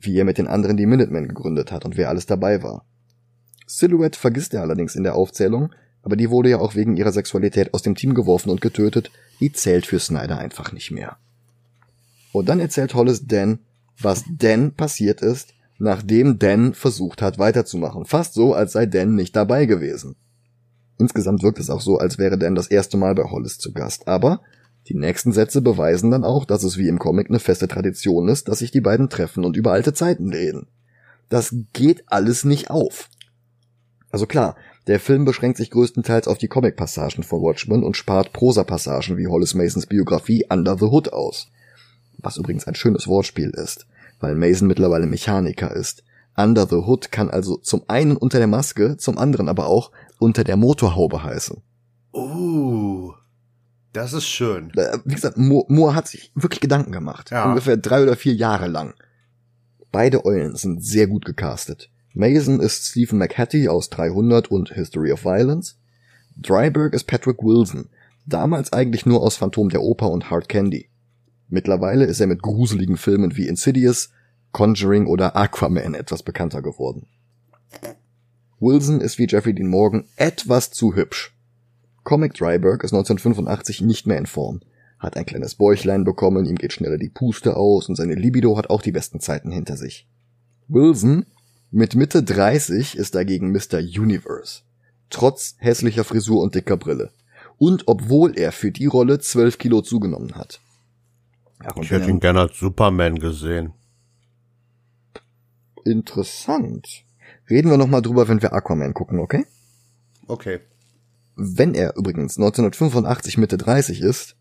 Wie 0.00 0.16
er 0.16 0.24
mit 0.24 0.38
den 0.38 0.46
anderen 0.46 0.78
die 0.78 0.86
Minutemen 0.86 1.28
gegründet 1.28 1.70
hat 1.70 1.84
und 1.84 1.98
wer 1.98 2.08
alles 2.08 2.24
dabei 2.24 2.62
war. 2.62 2.86
Silhouette 3.66 4.18
vergisst 4.18 4.54
er 4.54 4.62
allerdings 4.62 4.94
in 4.94 5.02
der 5.02 5.14
Aufzählung, 5.14 5.70
aber 6.02 6.16
die 6.16 6.30
wurde 6.30 6.50
ja 6.50 6.58
auch 6.58 6.74
wegen 6.74 6.96
ihrer 6.96 7.12
Sexualität 7.12 7.72
aus 7.72 7.82
dem 7.82 7.94
Team 7.94 8.14
geworfen 8.14 8.50
und 8.50 8.60
getötet, 8.60 9.10
die 9.40 9.52
zählt 9.52 9.86
für 9.86 9.98
Snyder 9.98 10.38
einfach 10.38 10.72
nicht 10.72 10.90
mehr. 10.90 11.16
Und 12.32 12.48
dann 12.48 12.60
erzählt 12.60 12.94
Hollis 12.94 13.26
Dan, 13.26 13.60
was 13.98 14.24
Dan 14.28 14.72
passiert 14.72 15.22
ist, 15.22 15.54
nachdem 15.78 16.38
Dan 16.38 16.74
versucht 16.74 17.22
hat 17.22 17.38
weiterzumachen. 17.38 18.04
Fast 18.04 18.34
so, 18.34 18.54
als 18.54 18.72
sei 18.72 18.86
Dan 18.86 19.14
nicht 19.14 19.34
dabei 19.34 19.66
gewesen. 19.66 20.16
Insgesamt 20.98 21.42
wirkt 21.42 21.58
es 21.58 21.70
auch 21.70 21.80
so, 21.80 21.98
als 21.98 22.18
wäre 22.18 22.38
Dan 22.38 22.54
das 22.54 22.68
erste 22.68 22.96
Mal 22.96 23.14
bei 23.14 23.24
Hollis 23.24 23.58
zu 23.58 23.72
Gast. 23.72 24.06
Aber 24.06 24.42
die 24.88 24.94
nächsten 24.94 25.32
Sätze 25.32 25.62
beweisen 25.62 26.10
dann 26.10 26.24
auch, 26.24 26.44
dass 26.44 26.62
es 26.62 26.76
wie 26.76 26.88
im 26.88 26.98
Comic 26.98 27.30
eine 27.30 27.40
feste 27.40 27.68
Tradition 27.68 28.28
ist, 28.28 28.48
dass 28.48 28.58
sich 28.58 28.70
die 28.70 28.80
beiden 28.80 29.08
treffen 29.08 29.44
und 29.44 29.56
über 29.56 29.72
alte 29.72 29.94
Zeiten 29.94 30.30
reden. 30.30 30.66
Das 31.28 31.54
geht 31.72 32.04
alles 32.06 32.44
nicht 32.44 32.70
auf. 32.70 33.08
Also 34.14 34.26
klar, 34.26 34.54
der 34.86 35.00
Film 35.00 35.24
beschränkt 35.24 35.56
sich 35.56 35.72
größtenteils 35.72 36.28
auf 36.28 36.38
die 36.38 36.46
Comic-Passagen 36.46 37.24
von 37.24 37.42
Watchmen 37.42 37.82
und 37.82 37.96
spart 37.96 38.32
Prosa-Passagen 38.32 39.16
wie 39.16 39.26
Hollis 39.26 39.54
Masons 39.54 39.86
Biografie 39.86 40.46
Under 40.48 40.78
the 40.78 40.84
Hood 40.84 41.12
aus. 41.12 41.48
Was 42.18 42.36
übrigens 42.36 42.68
ein 42.68 42.76
schönes 42.76 43.08
Wortspiel 43.08 43.50
ist, 43.50 43.88
weil 44.20 44.36
Mason 44.36 44.68
mittlerweile 44.68 45.06
Mechaniker 45.06 45.74
ist. 45.74 46.04
Under 46.36 46.64
the 46.68 46.76
Hood 46.76 47.10
kann 47.10 47.28
also 47.28 47.56
zum 47.56 47.82
einen 47.88 48.16
unter 48.16 48.38
der 48.38 48.46
Maske, 48.46 48.96
zum 48.98 49.18
anderen 49.18 49.48
aber 49.48 49.66
auch 49.66 49.90
unter 50.20 50.44
der 50.44 50.56
Motorhaube 50.56 51.24
heißen. 51.24 51.60
Uh, 52.12 53.14
das 53.92 54.12
ist 54.12 54.28
schön. 54.28 54.70
Äh, 54.76 54.96
wie 55.04 55.16
gesagt, 55.16 55.38
Moore, 55.38 55.66
Moore 55.66 55.96
hat 55.96 56.06
sich 56.06 56.30
wirklich 56.36 56.60
Gedanken 56.60 56.92
gemacht. 56.92 57.32
Ja. 57.32 57.48
Ungefähr 57.48 57.76
drei 57.76 58.04
oder 58.04 58.14
vier 58.14 58.34
Jahre 58.34 58.68
lang. 58.68 58.94
Beide 59.90 60.24
Eulen 60.24 60.54
sind 60.54 60.84
sehr 60.84 61.08
gut 61.08 61.24
gecastet. 61.24 61.90
Mason 62.16 62.60
ist 62.60 62.86
Stephen 62.86 63.18
McHattie 63.18 63.68
aus 63.68 63.90
300 63.90 64.48
und 64.48 64.72
History 64.72 65.10
of 65.10 65.24
Violence. 65.24 65.76
Dryberg 66.36 66.94
ist 66.94 67.08
Patrick 67.08 67.42
Wilson, 67.42 67.88
damals 68.24 68.72
eigentlich 68.72 69.04
nur 69.04 69.20
aus 69.20 69.36
Phantom 69.36 69.68
der 69.68 69.82
Oper 69.82 70.12
und 70.12 70.30
Hard 70.30 70.48
Candy. 70.48 70.88
Mittlerweile 71.48 72.04
ist 72.04 72.20
er 72.20 72.28
mit 72.28 72.40
gruseligen 72.40 72.98
Filmen 72.98 73.36
wie 73.36 73.48
Insidious, 73.48 74.10
Conjuring 74.52 75.08
oder 75.08 75.34
Aquaman 75.34 75.94
etwas 75.94 76.22
bekannter 76.22 76.62
geworden. 76.62 77.08
Wilson 78.60 79.00
ist 79.00 79.18
wie 79.18 79.26
Jeffrey 79.28 79.52
Dean 79.52 79.66
Morgan 79.66 80.04
etwas 80.14 80.70
zu 80.70 80.94
hübsch. 80.94 81.36
Comic 82.04 82.34
Dryberg 82.34 82.84
ist 82.84 82.92
1985 82.92 83.80
nicht 83.80 84.06
mehr 84.06 84.18
in 84.18 84.26
Form, 84.26 84.60
hat 85.00 85.16
ein 85.16 85.26
kleines 85.26 85.56
Bäuchlein 85.56 86.04
bekommen, 86.04 86.46
ihm 86.46 86.54
geht 86.54 86.72
schneller 86.72 86.96
die 86.96 87.08
Puste 87.08 87.56
aus 87.56 87.88
und 87.88 87.96
seine 87.96 88.14
Libido 88.14 88.56
hat 88.56 88.70
auch 88.70 88.82
die 88.82 88.92
besten 88.92 89.18
Zeiten 89.18 89.50
hinter 89.50 89.76
sich. 89.76 90.06
Wilson 90.68 91.26
mit 91.74 91.96
Mitte 91.96 92.22
30 92.22 92.96
ist 92.96 93.16
dagegen 93.16 93.50
Mr. 93.50 93.78
Universe. 93.78 94.62
Trotz 95.10 95.56
hässlicher 95.58 96.04
Frisur 96.04 96.40
und 96.40 96.54
dicker 96.54 96.76
Brille. 96.76 97.10
Und 97.58 97.88
obwohl 97.88 98.38
er 98.38 98.52
für 98.52 98.70
die 98.70 98.86
Rolle 98.86 99.18
12 99.18 99.58
Kilo 99.58 99.82
zugenommen 99.82 100.36
hat. 100.36 100.60
Ach, 101.58 101.76
ich 101.80 101.90
hätte 101.90 102.08
ihn 102.08 102.20
gerne 102.20 102.42
als 102.42 102.58
Superman 102.58 103.18
gesehen. 103.18 103.72
Interessant. 105.84 107.04
Reden 107.50 107.70
wir 107.70 107.76
nochmal 107.76 108.02
drüber, 108.02 108.28
wenn 108.28 108.40
wir 108.40 108.52
Aquaman 108.52 108.94
gucken, 108.94 109.18
okay? 109.18 109.44
Okay. 110.28 110.60
Wenn 111.34 111.74
er 111.74 111.96
übrigens 111.96 112.38
1985 112.38 113.36
Mitte 113.36 113.58
30 113.58 114.00
ist, 114.00 114.36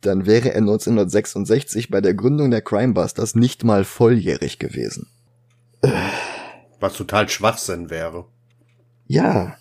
dann 0.00 0.24
wäre 0.24 0.50
er 0.52 0.60
1966 0.60 1.90
bei 1.90 2.00
der 2.00 2.14
Gründung 2.14 2.50
der 2.50 2.62
Crimebusters 2.62 3.34
nicht 3.34 3.62
mal 3.62 3.84
volljährig 3.84 4.58
gewesen. 4.58 5.08
Was 6.80 6.94
total 6.94 7.28
Schwachsinn 7.28 7.90
wäre. 7.90 8.26
Ja. 9.06 9.56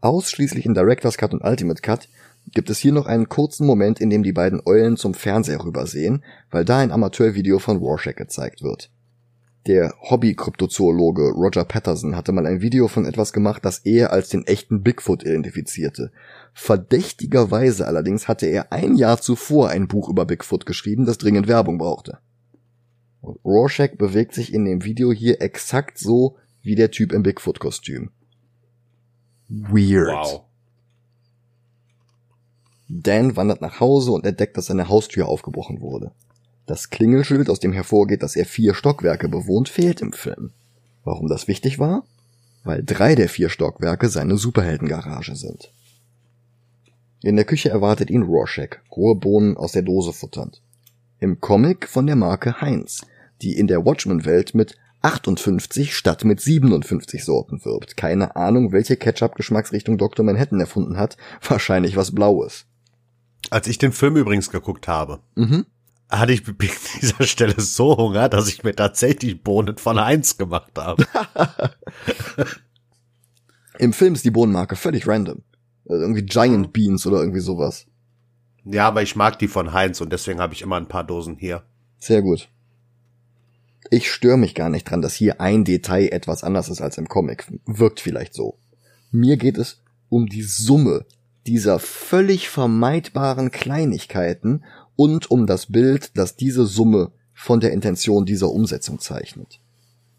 Ausschließlich 0.00 0.66
in 0.66 0.74
Director's 0.74 1.16
Cut 1.16 1.32
und 1.32 1.44
Ultimate 1.44 1.80
Cut 1.80 2.08
gibt 2.52 2.70
es 2.70 2.78
hier 2.78 2.92
noch 2.92 3.06
einen 3.06 3.28
kurzen 3.28 3.66
Moment, 3.66 4.00
in 4.00 4.10
dem 4.10 4.22
die 4.22 4.32
beiden 4.32 4.60
Eulen 4.64 4.96
zum 4.96 5.14
Fernseher 5.14 5.64
rübersehen, 5.64 6.22
weil 6.50 6.64
da 6.64 6.78
ein 6.78 6.92
Amateurvideo 6.92 7.58
von 7.58 7.78
Rorschach 7.78 8.14
gezeigt 8.14 8.62
wird. 8.62 8.90
Der 9.66 9.94
Hobby-Kryptozoologe 9.98 11.30
Roger 11.30 11.64
Patterson 11.64 12.16
hatte 12.16 12.32
mal 12.32 12.46
ein 12.46 12.60
Video 12.60 12.86
von 12.86 13.06
etwas 13.06 13.32
gemacht, 13.32 13.64
das 13.64 13.78
er 13.78 14.12
als 14.12 14.28
den 14.28 14.46
echten 14.46 14.82
Bigfoot 14.82 15.22
identifizierte. 15.22 16.12
Verdächtigerweise 16.52 17.86
allerdings 17.86 18.28
hatte 18.28 18.46
er 18.46 18.72
ein 18.72 18.94
Jahr 18.96 19.22
zuvor 19.22 19.70
ein 19.70 19.88
Buch 19.88 20.10
über 20.10 20.26
Bigfoot 20.26 20.66
geschrieben, 20.66 21.06
das 21.06 21.16
dringend 21.16 21.48
Werbung 21.48 21.78
brauchte. 21.78 22.18
Und 23.24 23.38
Rorschach 23.44 23.96
bewegt 23.96 24.34
sich 24.34 24.52
in 24.52 24.66
dem 24.66 24.84
Video 24.84 25.10
hier 25.10 25.40
exakt 25.40 25.98
so 25.98 26.36
wie 26.62 26.74
der 26.74 26.90
Typ 26.90 27.12
im 27.12 27.22
Bigfoot-Kostüm. 27.22 28.10
Weird. 29.48 30.26
Wow. 30.26 30.42
Dan 32.88 33.34
wandert 33.36 33.62
nach 33.62 33.80
Hause 33.80 34.12
und 34.12 34.26
entdeckt, 34.26 34.56
dass 34.56 34.66
seine 34.66 34.88
Haustür 34.88 35.26
aufgebrochen 35.26 35.80
wurde. 35.80 36.12
Das 36.66 36.90
Klingelschild, 36.90 37.48
aus 37.48 37.60
dem 37.60 37.72
hervorgeht, 37.72 38.22
dass 38.22 38.36
er 38.36 38.44
vier 38.44 38.74
Stockwerke 38.74 39.28
bewohnt, 39.28 39.68
fehlt 39.68 40.02
im 40.02 40.12
Film. 40.12 40.50
Warum 41.02 41.28
das 41.28 41.48
wichtig 41.48 41.78
war? 41.78 42.04
Weil 42.62 42.82
drei 42.84 43.14
der 43.14 43.28
vier 43.28 43.48
Stockwerke 43.48 44.08
seine 44.08 44.36
Superheldengarage 44.36 45.34
sind. 45.34 45.70
In 47.22 47.36
der 47.36 47.46
Küche 47.46 47.70
erwartet 47.70 48.10
ihn 48.10 48.22
Rorschach, 48.22 48.76
rohe 48.94 49.14
Bohnen 49.14 49.56
aus 49.56 49.72
der 49.72 49.82
Dose 49.82 50.12
futternd. 50.12 50.60
Im 51.20 51.40
Comic 51.40 51.88
von 51.88 52.06
der 52.06 52.16
Marke 52.16 52.60
Heinz, 52.60 53.00
die 53.42 53.56
in 53.56 53.66
der 53.66 53.84
Watchmen-Welt 53.84 54.54
mit 54.54 54.76
58 55.02 55.94
statt 55.94 56.24
mit 56.24 56.40
57 56.40 57.24
Sorten 57.24 57.64
wirbt. 57.64 57.96
Keine 57.96 58.36
Ahnung, 58.36 58.72
welche 58.72 58.96
Ketchup-Geschmacksrichtung 58.96 59.98
Dr. 59.98 60.24
Manhattan 60.24 60.60
erfunden 60.60 60.96
hat. 60.96 61.16
Wahrscheinlich 61.48 61.96
was 61.96 62.14
Blaues. 62.14 62.66
Als 63.50 63.66
ich 63.66 63.76
den 63.76 63.92
Film 63.92 64.16
übrigens 64.16 64.50
geguckt 64.50 64.88
habe, 64.88 65.20
mhm 65.34 65.66
hatte 66.10 66.32
ich 66.32 66.46
an 66.48 66.54
dieser 67.00 67.24
Stelle 67.24 67.60
so 67.60 67.96
Hunger, 67.96 68.28
dass 68.28 68.48
ich 68.48 68.62
mir 68.62 68.74
tatsächlich 68.74 69.42
Bohnen 69.42 69.76
von 69.78 70.00
Heinz 70.00 70.36
gemacht 70.36 70.72
habe. 70.76 71.06
Im 73.78 73.92
Film 73.92 74.14
ist 74.14 74.24
die 74.24 74.30
Bohnenmarke 74.30 74.76
völlig 74.76 75.06
random. 75.06 75.42
Also 75.88 76.02
irgendwie 76.02 76.22
Giant 76.22 76.72
Beans 76.72 77.06
oder 77.06 77.18
irgendwie 77.18 77.40
sowas. 77.40 77.86
Ja, 78.64 78.88
aber 78.88 79.02
ich 79.02 79.16
mag 79.16 79.38
die 79.38 79.48
von 79.48 79.72
Heinz 79.72 80.00
und 80.00 80.12
deswegen 80.12 80.40
habe 80.40 80.54
ich 80.54 80.62
immer 80.62 80.76
ein 80.76 80.88
paar 80.88 81.04
Dosen 81.04 81.36
hier. 81.36 81.64
Sehr 81.98 82.22
gut. 82.22 82.48
Ich 83.90 84.10
störe 84.10 84.38
mich 84.38 84.54
gar 84.54 84.70
nicht 84.70 84.88
dran, 84.88 85.02
dass 85.02 85.14
hier 85.14 85.40
ein 85.40 85.64
Detail 85.64 86.08
etwas 86.08 86.42
anders 86.42 86.68
ist 86.68 86.80
als 86.80 86.98
im 86.98 87.08
Comic. 87.08 87.46
Wirkt 87.66 88.00
vielleicht 88.00 88.34
so. 88.34 88.58
Mir 89.10 89.36
geht 89.36 89.58
es 89.58 89.82
um 90.08 90.26
die 90.26 90.42
Summe 90.42 91.04
dieser 91.46 91.78
völlig 91.78 92.48
vermeidbaren 92.48 93.50
Kleinigkeiten 93.50 94.64
und 94.96 95.30
um 95.30 95.46
das 95.46 95.66
Bild, 95.66 96.16
das 96.16 96.36
diese 96.36 96.66
Summe 96.66 97.12
von 97.34 97.60
der 97.60 97.72
Intention 97.72 98.24
dieser 98.24 98.50
Umsetzung 98.50 98.98
zeichnet. 99.00 99.60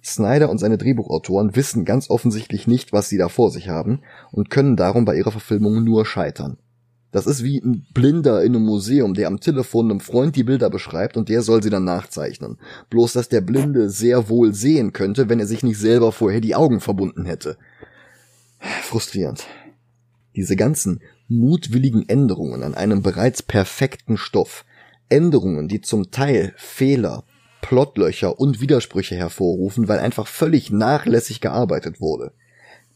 Snyder 0.04 0.50
und 0.50 0.60
seine 0.60 0.78
Drehbuchautoren 0.78 1.56
wissen 1.56 1.84
ganz 1.84 2.10
offensichtlich 2.12 2.68
nicht, 2.68 2.94
was 2.94 3.10
sie 3.10 3.18
da 3.18 3.28
vor 3.28 3.50
sich 3.50 3.70
haben 3.70 4.02
und 4.32 4.52
können 4.52 4.76
darum 4.76 5.04
bei 5.04 5.16
ihrer 5.16 5.32
Verfilmung 5.32 5.84
nur 5.84 6.06
scheitern. 6.06 6.58
Das 7.16 7.28
ist 7.28 7.46
wie 7.46 7.62
ein 7.62 7.86
Blinder 7.94 8.44
in 8.44 8.54
einem 8.54 8.66
Museum, 8.66 9.14
der 9.14 9.28
am 9.28 9.40
Telefon 9.40 9.90
einem 9.90 10.02
Freund 10.02 10.36
die 10.36 10.44
Bilder 10.44 10.70
beschreibt 10.70 11.16
und 11.16 11.30
der 11.30 11.44
soll 11.44 11.64
sie 11.64 11.70
dann 11.70 11.86
nachzeichnen. 11.86 12.58
Bloß, 12.90 13.14
dass 13.14 13.30
der 13.30 13.40
Blinde 13.40 13.90
sehr 13.90 14.28
wohl 14.28 14.54
sehen 14.54 14.92
könnte, 14.92 15.30
wenn 15.30 15.40
er 15.40 15.48
sich 15.48 15.64
nicht 15.64 15.80
selber 15.80 16.12
vorher 16.12 16.42
die 16.42 16.56
Augen 16.56 16.82
verbunden 16.82 17.24
hätte. 17.24 17.56
Frustrierend. 18.82 19.46
Diese 20.36 20.58
ganzen 20.58 21.00
mutwilligen 21.30 22.10
Änderungen 22.10 22.64
an 22.64 22.76
einem 22.76 23.02
bereits 23.02 23.42
perfekten 23.42 24.18
Stoff, 24.18 24.66
Änderungen, 25.08 25.70
die 25.70 25.80
zum 25.80 26.12
Teil 26.12 26.54
Fehler, 26.58 27.24
Plotlöcher 27.62 28.38
und 28.38 28.60
Widersprüche 28.60 29.16
hervorrufen, 29.16 29.88
weil 29.88 30.00
einfach 30.00 30.28
völlig 30.28 30.70
nachlässig 30.70 31.40
gearbeitet 31.40 32.02
wurde. 32.02 32.34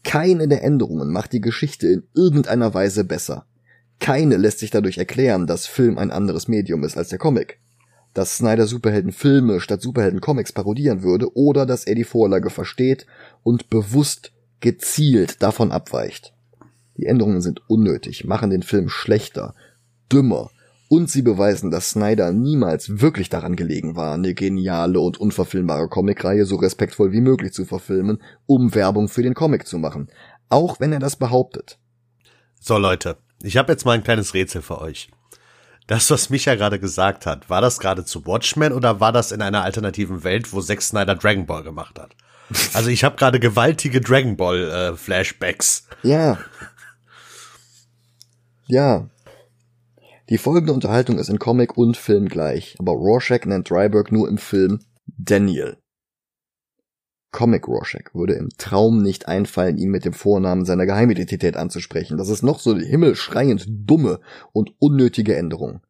Keine 0.04 0.46
der 0.46 0.62
Änderungen 0.62 1.10
macht 1.10 1.32
die 1.32 1.40
Geschichte 1.40 1.86
in 1.86 2.02
irgendeiner 2.12 2.74
Weise 2.74 3.04
besser. 3.04 3.46
Keine 4.00 4.38
lässt 4.38 4.58
sich 4.58 4.70
dadurch 4.70 4.98
erklären, 4.98 5.46
dass 5.46 5.66
Film 5.66 5.98
ein 5.98 6.10
anderes 6.10 6.48
Medium 6.48 6.82
ist 6.84 6.96
als 6.96 7.10
der 7.10 7.18
Comic. 7.18 7.60
Dass 8.14 8.38
Snyder 8.38 8.66
Superhelden 8.66 9.12
Filme 9.12 9.60
statt 9.60 9.82
Superhelden 9.82 10.20
Comics 10.20 10.52
parodieren 10.52 11.02
würde 11.02 11.36
oder 11.36 11.66
dass 11.66 11.84
er 11.84 11.94
die 11.94 12.04
Vorlage 12.04 12.50
versteht 12.50 13.06
und 13.44 13.70
bewusst 13.70 14.32
gezielt 14.60 15.42
davon 15.42 15.70
abweicht. 15.70 16.32
Die 16.96 17.06
Änderungen 17.06 17.40
sind 17.40 17.62
unnötig, 17.68 18.24
machen 18.24 18.50
den 18.50 18.62
Film 18.62 18.88
schlechter, 18.88 19.54
dümmer 20.10 20.50
und 20.88 21.08
sie 21.08 21.22
beweisen, 21.22 21.70
dass 21.70 21.90
Snyder 21.90 22.32
niemals 22.32 23.00
wirklich 23.00 23.28
daran 23.28 23.54
gelegen 23.54 23.94
war, 23.94 24.14
eine 24.14 24.34
geniale 24.34 24.98
und 24.98 25.18
unverfilmbare 25.18 25.88
Comicreihe 25.88 26.44
so 26.44 26.56
respektvoll 26.56 27.12
wie 27.12 27.20
möglich 27.20 27.52
zu 27.52 27.64
verfilmen, 27.64 28.20
um 28.46 28.74
Werbung 28.74 29.08
für 29.08 29.22
den 29.22 29.34
Comic 29.34 29.68
zu 29.68 29.78
machen. 29.78 30.08
Auch 30.48 30.80
wenn 30.80 30.92
er 30.92 30.98
das 30.98 31.14
behauptet. 31.14 31.78
So 32.60 32.76
Leute, 32.76 33.18
ich 33.42 33.56
habe 33.56 33.72
jetzt 33.72 33.84
mal 33.84 33.92
ein 33.92 34.04
kleines 34.04 34.34
Rätsel 34.34 34.62
für 34.62 34.80
euch. 34.80 35.10
Das, 35.86 36.10
was 36.10 36.30
Micha 36.30 36.54
gerade 36.54 36.78
gesagt 36.78 37.26
hat, 37.26 37.50
war 37.50 37.60
das 37.60 37.78
gerade 37.78 38.04
zu 38.04 38.24
Watchmen 38.26 38.72
oder 38.72 39.00
war 39.00 39.12
das 39.12 39.32
in 39.32 39.42
einer 39.42 39.64
alternativen 39.64 40.22
Welt, 40.22 40.52
wo 40.52 40.60
Zack 40.60 40.82
Snyder 40.82 41.16
Dragon 41.16 41.46
Ball 41.46 41.64
gemacht 41.64 41.98
hat? 41.98 42.14
Also 42.74 42.90
ich 42.90 43.04
habe 43.04 43.16
gerade 43.16 43.40
gewaltige 43.40 44.00
Dragon 44.00 44.36
Ball 44.36 44.70
äh, 44.70 44.96
Flashbacks. 44.96 45.86
Ja, 46.02 46.38
ja. 48.70 49.10
Die 50.28 50.38
folgende 50.38 50.72
Unterhaltung 50.72 51.18
ist 51.18 51.28
in 51.28 51.40
Comic 51.40 51.76
und 51.76 51.96
Film 51.96 52.28
gleich, 52.28 52.76
aber 52.78 52.92
Rorschach 52.92 53.44
nennt 53.46 53.68
Dryberg 53.68 54.12
nur 54.12 54.28
im 54.28 54.38
Film 54.38 54.78
Daniel. 55.06 55.76
Comic 57.32 57.68
Rorschach 57.68 58.12
würde 58.12 58.34
im 58.34 58.48
Traum 58.58 59.02
nicht 59.02 59.28
einfallen, 59.28 59.78
ihn 59.78 59.90
mit 59.90 60.04
dem 60.04 60.12
Vornamen 60.12 60.64
seiner 60.64 60.86
Geheimidentität 60.86 61.56
anzusprechen. 61.56 62.18
Das 62.18 62.28
ist 62.28 62.42
noch 62.42 62.58
so 62.58 62.72
eine 62.72 62.84
himmelschreiend 62.84 63.66
dumme 63.68 64.20
und 64.52 64.74
unnötige 64.78 65.36
Änderung. 65.36 65.80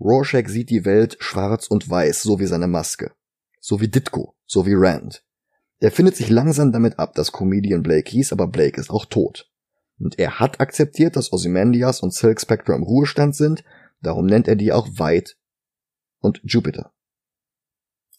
Rorschach 0.00 0.48
sieht 0.48 0.70
die 0.70 0.84
Welt 0.84 1.16
schwarz 1.20 1.66
und 1.66 1.88
weiß, 1.88 2.22
so 2.22 2.38
wie 2.38 2.46
seine 2.46 2.68
Maske. 2.68 3.12
So 3.60 3.80
wie 3.80 3.88
Ditko, 3.88 4.34
so 4.46 4.66
wie 4.66 4.74
Rand. 4.74 5.24
Er 5.78 5.90
findet 5.90 6.16
sich 6.16 6.30
langsam 6.30 6.72
damit 6.72 6.98
ab, 6.98 7.14
dass 7.14 7.32
Comedian 7.32 7.82
Blake 7.82 8.10
hieß, 8.10 8.32
aber 8.32 8.46
Blake 8.46 8.80
ist 8.80 8.90
auch 8.90 9.04
tot. 9.04 9.50
Und 9.98 10.18
er 10.18 10.38
hat 10.40 10.60
akzeptiert, 10.60 11.16
dass 11.16 11.32
Ozymandias 11.32 12.00
und 12.00 12.14
Silk 12.14 12.40
Spectre 12.40 12.74
im 12.74 12.82
Ruhestand 12.82 13.34
sind, 13.34 13.64
darum 14.00 14.26
nennt 14.26 14.48
er 14.48 14.56
die 14.56 14.72
auch 14.72 14.88
White 14.98 15.34
und 16.20 16.40
Jupiter. 16.44 16.92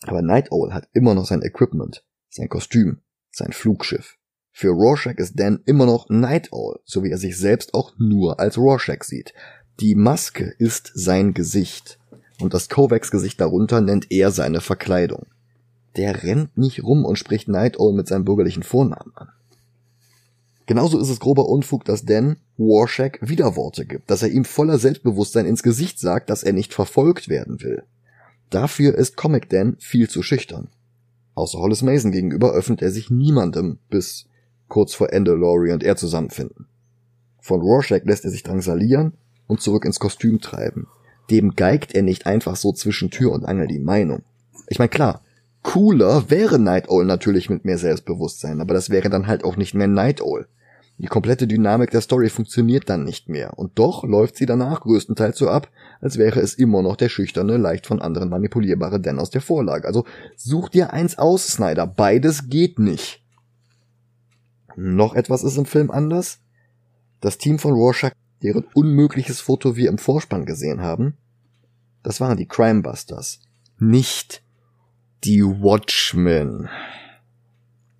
Aber 0.03 0.21
Night 0.21 0.51
Owl 0.51 0.73
hat 0.73 0.87
immer 0.93 1.15
noch 1.15 1.25
sein 1.25 1.41
Equipment, 1.41 2.03
sein 2.37 2.49
Kostüm, 2.49 2.99
sein 3.31 3.51
Flugschiff. 3.51 4.17
Für 4.51 4.69
Rorschach 4.69 5.15
ist 5.17 5.39
Dan 5.39 5.59
immer 5.65 5.85
noch 5.85 6.09
Night 6.09 6.51
Owl, 6.51 6.79
so 6.85 7.03
wie 7.03 7.11
er 7.11 7.17
sich 7.17 7.37
selbst 7.37 7.73
auch 7.73 7.93
nur 7.97 8.39
als 8.39 8.57
Rorschach 8.57 9.03
sieht. 9.03 9.33
Die 9.79 9.93
Maske 9.93 10.55
ist 10.57 10.91
sein 10.95 11.33
Gesicht 11.33 11.99
und 12.39 12.53
das 12.53 12.69
Kovacs 12.69 13.11
Gesicht 13.11 13.39
darunter 13.39 13.81
nennt 13.81 14.07
er 14.09 14.31
seine 14.31 14.61
Verkleidung. 14.61 15.27
der 15.97 16.23
rennt 16.23 16.57
nicht 16.57 16.83
rum 16.83 17.05
und 17.05 17.17
spricht 17.17 17.47
Night 17.47 17.79
Owl 17.79 17.93
mit 17.93 18.07
seinem 18.07 18.23
bürgerlichen 18.23 18.63
Vornamen 18.63 19.11
an. 19.15 19.29
Genauso 20.67 20.99
ist 20.99 21.09
es 21.09 21.19
grober 21.19 21.49
Unfug, 21.49 21.85
dass 21.85 22.05
Dan 22.05 22.37
Warshak 22.57 23.17
Widerworte 23.21 23.85
gibt, 23.85 24.11
dass 24.11 24.21
er 24.21 24.29
ihm 24.29 24.45
voller 24.45 24.77
Selbstbewusstsein 24.77 25.45
ins 25.45 25.63
Gesicht 25.63 25.99
sagt, 25.99 26.29
dass 26.29 26.43
er 26.43 26.53
nicht 26.53 26.73
verfolgt 26.73 27.29
werden 27.29 27.61
will. 27.61 27.83
Dafür 28.49 28.95
ist 28.95 29.17
Comic 29.17 29.49
Dan 29.49 29.77
viel 29.79 30.09
zu 30.09 30.21
schüchtern. 30.21 30.67
Außer 31.37 31.59
Hollis 31.59 31.83
Mason 31.83 32.11
gegenüber 32.11 32.51
öffnet 32.53 32.81
er 32.81 32.89
sich 32.89 33.11
niemandem, 33.11 33.77
bis 33.91 34.25
kurz 34.69 34.95
vor 34.95 35.13
Ende 35.13 35.35
Laurie 35.35 35.71
und 35.71 35.83
er 35.83 35.95
zusammenfinden. 35.95 36.65
Von 37.39 37.61
Rorschach 37.61 38.03
lässt 38.05 38.25
er 38.25 38.31
sich 38.31 38.41
drangsalieren 38.41 39.13
und 39.45 39.61
zurück 39.61 39.85
ins 39.85 39.99
Kostüm 39.99 40.41
treiben. 40.41 40.87
Dem 41.29 41.53
geigt 41.55 41.93
er 41.93 42.01
nicht 42.01 42.25
einfach 42.25 42.55
so 42.55 42.73
zwischen 42.73 43.11
Tür 43.11 43.33
und 43.33 43.45
Angel 43.45 43.67
die 43.67 43.77
Meinung. 43.77 44.23
Ich 44.67 44.79
meine, 44.79 44.89
klar, 44.89 45.21
cooler 45.61 46.31
wäre 46.31 46.57
Night 46.57 46.89
Owl 46.89 47.05
natürlich 47.05 47.51
mit 47.51 47.65
mehr 47.65 47.77
Selbstbewusstsein, 47.77 48.59
aber 48.59 48.73
das 48.73 48.89
wäre 48.89 49.11
dann 49.11 49.27
halt 49.27 49.43
auch 49.43 49.57
nicht 49.57 49.75
mehr 49.75 49.87
Night 49.87 50.23
Owl. 50.23 50.47
Die 50.99 51.07
komplette 51.07 51.45
Dynamik 51.45 51.91
der 51.91 52.01
Story 52.01 52.29
funktioniert 52.29 52.89
dann 52.89 53.03
nicht 53.03 53.29
mehr. 53.29 53.57
Und 53.57 53.77
doch 53.77 54.03
läuft 54.03 54.35
sie 54.35 54.47
danach 54.47 54.81
größtenteils 54.81 55.37
so 55.37 55.47
ab, 55.47 55.69
als 56.01 56.17
wäre 56.17 56.39
es 56.39 56.55
immer 56.55 56.81
noch 56.81 56.95
der 56.95 57.09
schüchterne, 57.09 57.57
leicht 57.57 57.85
von 57.85 58.01
anderen 58.01 58.29
manipulierbare 58.29 58.99
Dan 58.99 59.19
aus 59.19 59.29
der 59.29 59.41
Vorlage. 59.41 59.85
Also 59.85 60.05
such 60.35 60.69
dir 60.69 60.93
eins 60.93 61.19
aus, 61.19 61.47
Snyder. 61.47 61.85
Beides 61.85 62.49
geht 62.49 62.79
nicht. 62.79 63.23
Noch 64.75 65.13
etwas 65.13 65.43
ist 65.43 65.57
im 65.57 65.65
Film 65.65 65.91
anders. 65.91 66.39
Das 67.21 67.37
Team 67.37 67.59
von 67.59 67.73
Rorschach, 67.73 68.11
deren 68.41 68.65
unmögliches 68.73 69.39
Foto 69.39 69.75
wir 69.75 69.89
im 69.89 69.97
Vorspann 69.99 70.45
gesehen 70.45 70.81
haben, 70.81 71.15
das 72.01 72.19
waren 72.21 72.37
die 72.37 72.47
Crimebusters. 72.47 73.39
Nicht 73.79 74.41
die 75.23 75.43
Watchmen. 75.43 76.69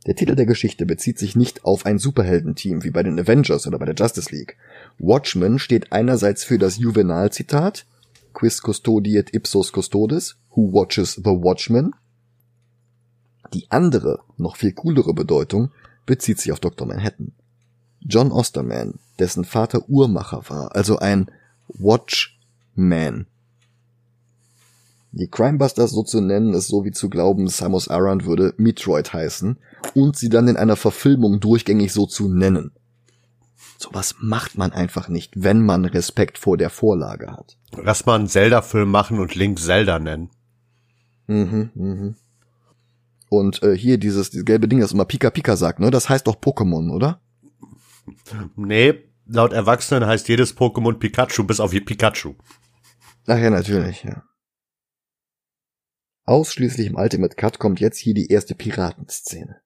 Der 0.07 0.15
Titel 0.15 0.35
der 0.35 0.45
Geschichte 0.45 0.85
bezieht 0.85 1.19
sich 1.19 1.35
nicht 1.35 1.65
auf 1.65 1.85
ein 1.85 1.99
Superheldenteam 1.99 2.85
wie 2.85 2.91
bei 2.91 3.03
den 3.03 3.19
Avengers 3.19 3.67
oder 3.67 3.77
bei 3.77 3.85
der 3.85 3.95
Justice 3.95 4.33
League. 4.33 4.55
Watchmen 4.97 5.59
steht 5.59 5.91
einerseits 5.91 6.45
für 6.45 6.57
das 6.57 6.77
Juvenal-Zitat 6.77 7.85
Quis 8.33 8.61
custodiet 8.61 9.33
ipsos 9.33 9.73
custodes, 9.73 10.37
who 10.51 10.71
watches 10.71 11.15
the 11.15 11.23
Watchman. 11.25 11.93
Die 13.53 13.69
andere, 13.69 14.19
noch 14.37 14.55
viel 14.55 14.71
coolere 14.71 15.13
Bedeutung 15.13 15.71
bezieht 16.05 16.39
sich 16.39 16.53
auf 16.53 16.61
Dr. 16.61 16.87
Manhattan. 16.87 17.33
John 17.99 18.31
Osterman, 18.31 18.99
dessen 19.19 19.43
Vater 19.43 19.89
Uhrmacher 19.89 20.43
war, 20.47 20.73
also 20.73 20.99
ein 20.99 21.29
Watchman, 21.67 23.25
die 25.17 25.27
Crimebusters 25.27 25.91
so 25.91 26.03
zu 26.03 26.21
nennen, 26.21 26.53
ist 26.53 26.67
so 26.67 26.85
wie 26.85 26.91
zu 26.91 27.09
glauben, 27.09 27.47
Samus 27.47 27.87
Aran 27.87 28.25
würde 28.25 28.53
Metroid 28.57 29.13
heißen 29.13 29.57
und 29.95 30.17
sie 30.17 30.29
dann 30.29 30.47
in 30.47 30.57
einer 30.57 30.75
Verfilmung 30.75 31.39
durchgängig 31.39 31.93
so 31.93 32.05
zu 32.05 32.29
nennen. 32.29 32.71
Sowas 33.77 34.15
macht 34.19 34.57
man 34.57 34.71
einfach 34.71 35.07
nicht, 35.07 35.33
wenn 35.35 35.63
man 35.63 35.85
Respekt 35.85 36.37
vor 36.37 36.57
der 36.57 36.69
Vorlage 36.69 37.31
hat. 37.31 37.57
Lass 37.75 38.05
mal 38.05 38.15
einen 38.15 38.27
Zelda-Film 38.27 38.89
machen 38.89 39.19
und 39.19 39.35
Link 39.35 39.59
Zelda 39.59 39.99
nennen. 39.99 40.31
Mhm, 41.27 41.71
mhm. 41.75 42.15
Und 43.29 43.61
äh, 43.61 43.77
hier 43.77 43.97
dieses, 43.97 44.31
dieses 44.31 44.45
gelbe 44.45 44.67
Ding, 44.67 44.79
das 44.79 44.93
immer 44.93 45.05
Pika 45.05 45.29
Pika 45.29 45.57
sagt, 45.57 45.79
ne? 45.79 45.91
Das 45.91 46.09
heißt 46.09 46.25
doch 46.27 46.37
Pokémon, 46.37 46.91
oder? 46.91 47.21
Nee, 48.55 49.03
laut 49.25 49.53
Erwachsenen 49.53 50.07
heißt 50.07 50.27
jedes 50.29 50.55
Pokémon 50.55 50.93
Pikachu 50.93 51.43
bis 51.43 51.59
auf 51.59 51.71
Pikachu. 51.71 52.35
Ach 53.27 53.37
ja, 53.37 53.49
natürlich, 53.49 54.03
ja. 54.03 54.23
Ausschließlich 56.23 56.87
im 56.87 56.95
Ultimate 56.95 57.35
Cut 57.35 57.59
kommt 57.59 57.79
jetzt 57.79 57.97
hier 57.97 58.13
die 58.13 58.27
erste 58.27 58.55
Piratenszene. 58.55 59.61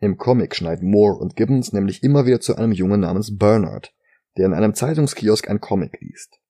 Im 0.00 0.16
Comic 0.16 0.56
schneiden 0.56 0.90
Moore 0.90 1.18
und 1.18 1.36
Gibbons 1.36 1.72
nämlich 1.72 2.02
immer 2.02 2.26
wieder 2.26 2.40
zu 2.40 2.56
einem 2.56 2.72
Jungen 2.72 3.00
namens 3.00 3.36
Bernard, 3.36 3.92
der 4.36 4.46
in 4.46 4.54
einem 4.54 4.74
Zeitungskiosk 4.74 5.48
ein 5.48 5.60
Comic 5.60 6.00
liest. 6.00 6.40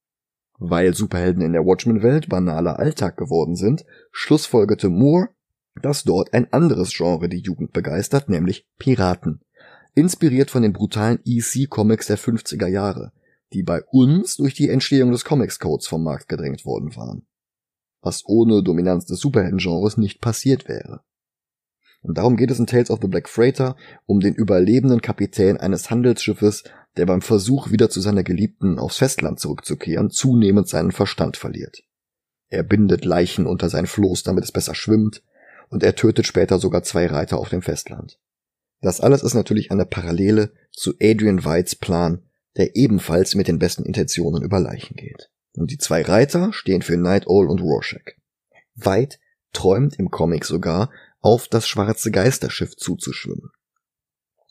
Weil 0.58 0.94
Superhelden 0.94 1.42
in 1.42 1.52
der 1.52 1.64
Watchmen-Welt 1.64 2.28
banaler 2.28 2.78
Alltag 2.78 3.16
geworden 3.16 3.56
sind, 3.56 3.84
schlussfolgerte 4.12 4.88
Moore, 4.88 5.30
dass 5.82 6.04
dort 6.04 6.32
ein 6.32 6.52
anderes 6.52 6.92
Genre 6.94 7.28
die 7.28 7.40
Jugend 7.40 7.72
begeistert, 7.72 8.28
nämlich 8.28 8.66
Piraten. 8.78 9.40
Inspiriert 9.94 10.50
von 10.50 10.62
den 10.62 10.72
brutalen 10.72 11.18
EC-Comics 11.24 12.06
der 12.06 12.18
50er 12.18 12.68
Jahre, 12.68 13.12
die 13.52 13.62
bei 13.62 13.82
uns 13.90 14.36
durch 14.36 14.54
die 14.54 14.68
Entstehung 14.68 15.10
des 15.10 15.24
Comics-Codes 15.24 15.88
vom 15.88 16.04
Markt 16.04 16.28
gedrängt 16.28 16.64
worden 16.64 16.94
waren 16.94 17.26
was 18.02 18.24
ohne 18.26 18.62
Dominanz 18.62 19.06
des 19.06 19.20
Superhelden-Genres 19.20 19.96
nicht 19.96 20.20
passiert 20.20 20.68
wäre. 20.68 21.02
Und 22.02 22.16
darum 22.18 22.36
geht 22.36 22.50
es 22.50 22.58
in 22.58 22.66
Tales 22.66 22.90
of 22.90 23.00
the 23.02 23.08
Black 23.08 23.28
Freighter 23.28 23.76
um 24.06 24.20
den 24.20 24.34
überlebenden 24.34 25.02
Kapitän 25.02 25.58
eines 25.58 25.90
Handelsschiffes, 25.90 26.64
der 26.96 27.06
beim 27.06 27.22
Versuch, 27.22 27.70
wieder 27.70 27.90
zu 27.90 28.00
seiner 28.00 28.22
Geliebten 28.22 28.78
aufs 28.78 28.98
Festland 28.98 29.38
zurückzukehren, 29.38 30.10
zunehmend 30.10 30.68
seinen 30.68 30.92
Verstand 30.92 31.36
verliert. 31.36 31.82
Er 32.48 32.62
bindet 32.62 33.04
Leichen 33.04 33.46
unter 33.46 33.68
sein 33.68 33.86
Floß, 33.86 34.22
damit 34.22 34.44
es 34.44 34.52
besser 34.52 34.74
schwimmt, 34.74 35.22
und 35.68 35.84
er 35.84 35.94
tötet 35.94 36.26
später 36.26 36.58
sogar 36.58 36.82
zwei 36.82 37.06
Reiter 37.06 37.38
auf 37.38 37.48
dem 37.48 37.62
Festland. 37.62 38.18
Das 38.80 39.00
alles 39.00 39.22
ist 39.22 39.34
natürlich 39.34 39.70
eine 39.70 39.86
Parallele 39.86 40.52
zu 40.72 40.94
Adrian 41.00 41.44
Whites 41.44 41.76
Plan, 41.76 42.22
der 42.56 42.74
ebenfalls 42.74 43.34
mit 43.34 43.46
den 43.46 43.58
besten 43.58 43.84
Intentionen 43.84 44.42
über 44.42 44.58
Leichen 44.58 44.96
geht. 44.96 45.30
Und 45.56 45.70
die 45.70 45.78
zwei 45.78 46.02
Reiter 46.02 46.52
stehen 46.52 46.82
für 46.82 46.96
Night 46.96 47.26
Owl 47.26 47.48
und 47.48 47.60
Rorschach. 47.60 48.00
White 48.74 49.18
träumt 49.52 49.98
im 49.98 50.10
Comic 50.10 50.44
sogar, 50.44 50.90
auf 51.20 51.48
das 51.48 51.68
schwarze 51.68 52.10
Geisterschiff 52.10 52.76
zuzuschwimmen. 52.76 53.50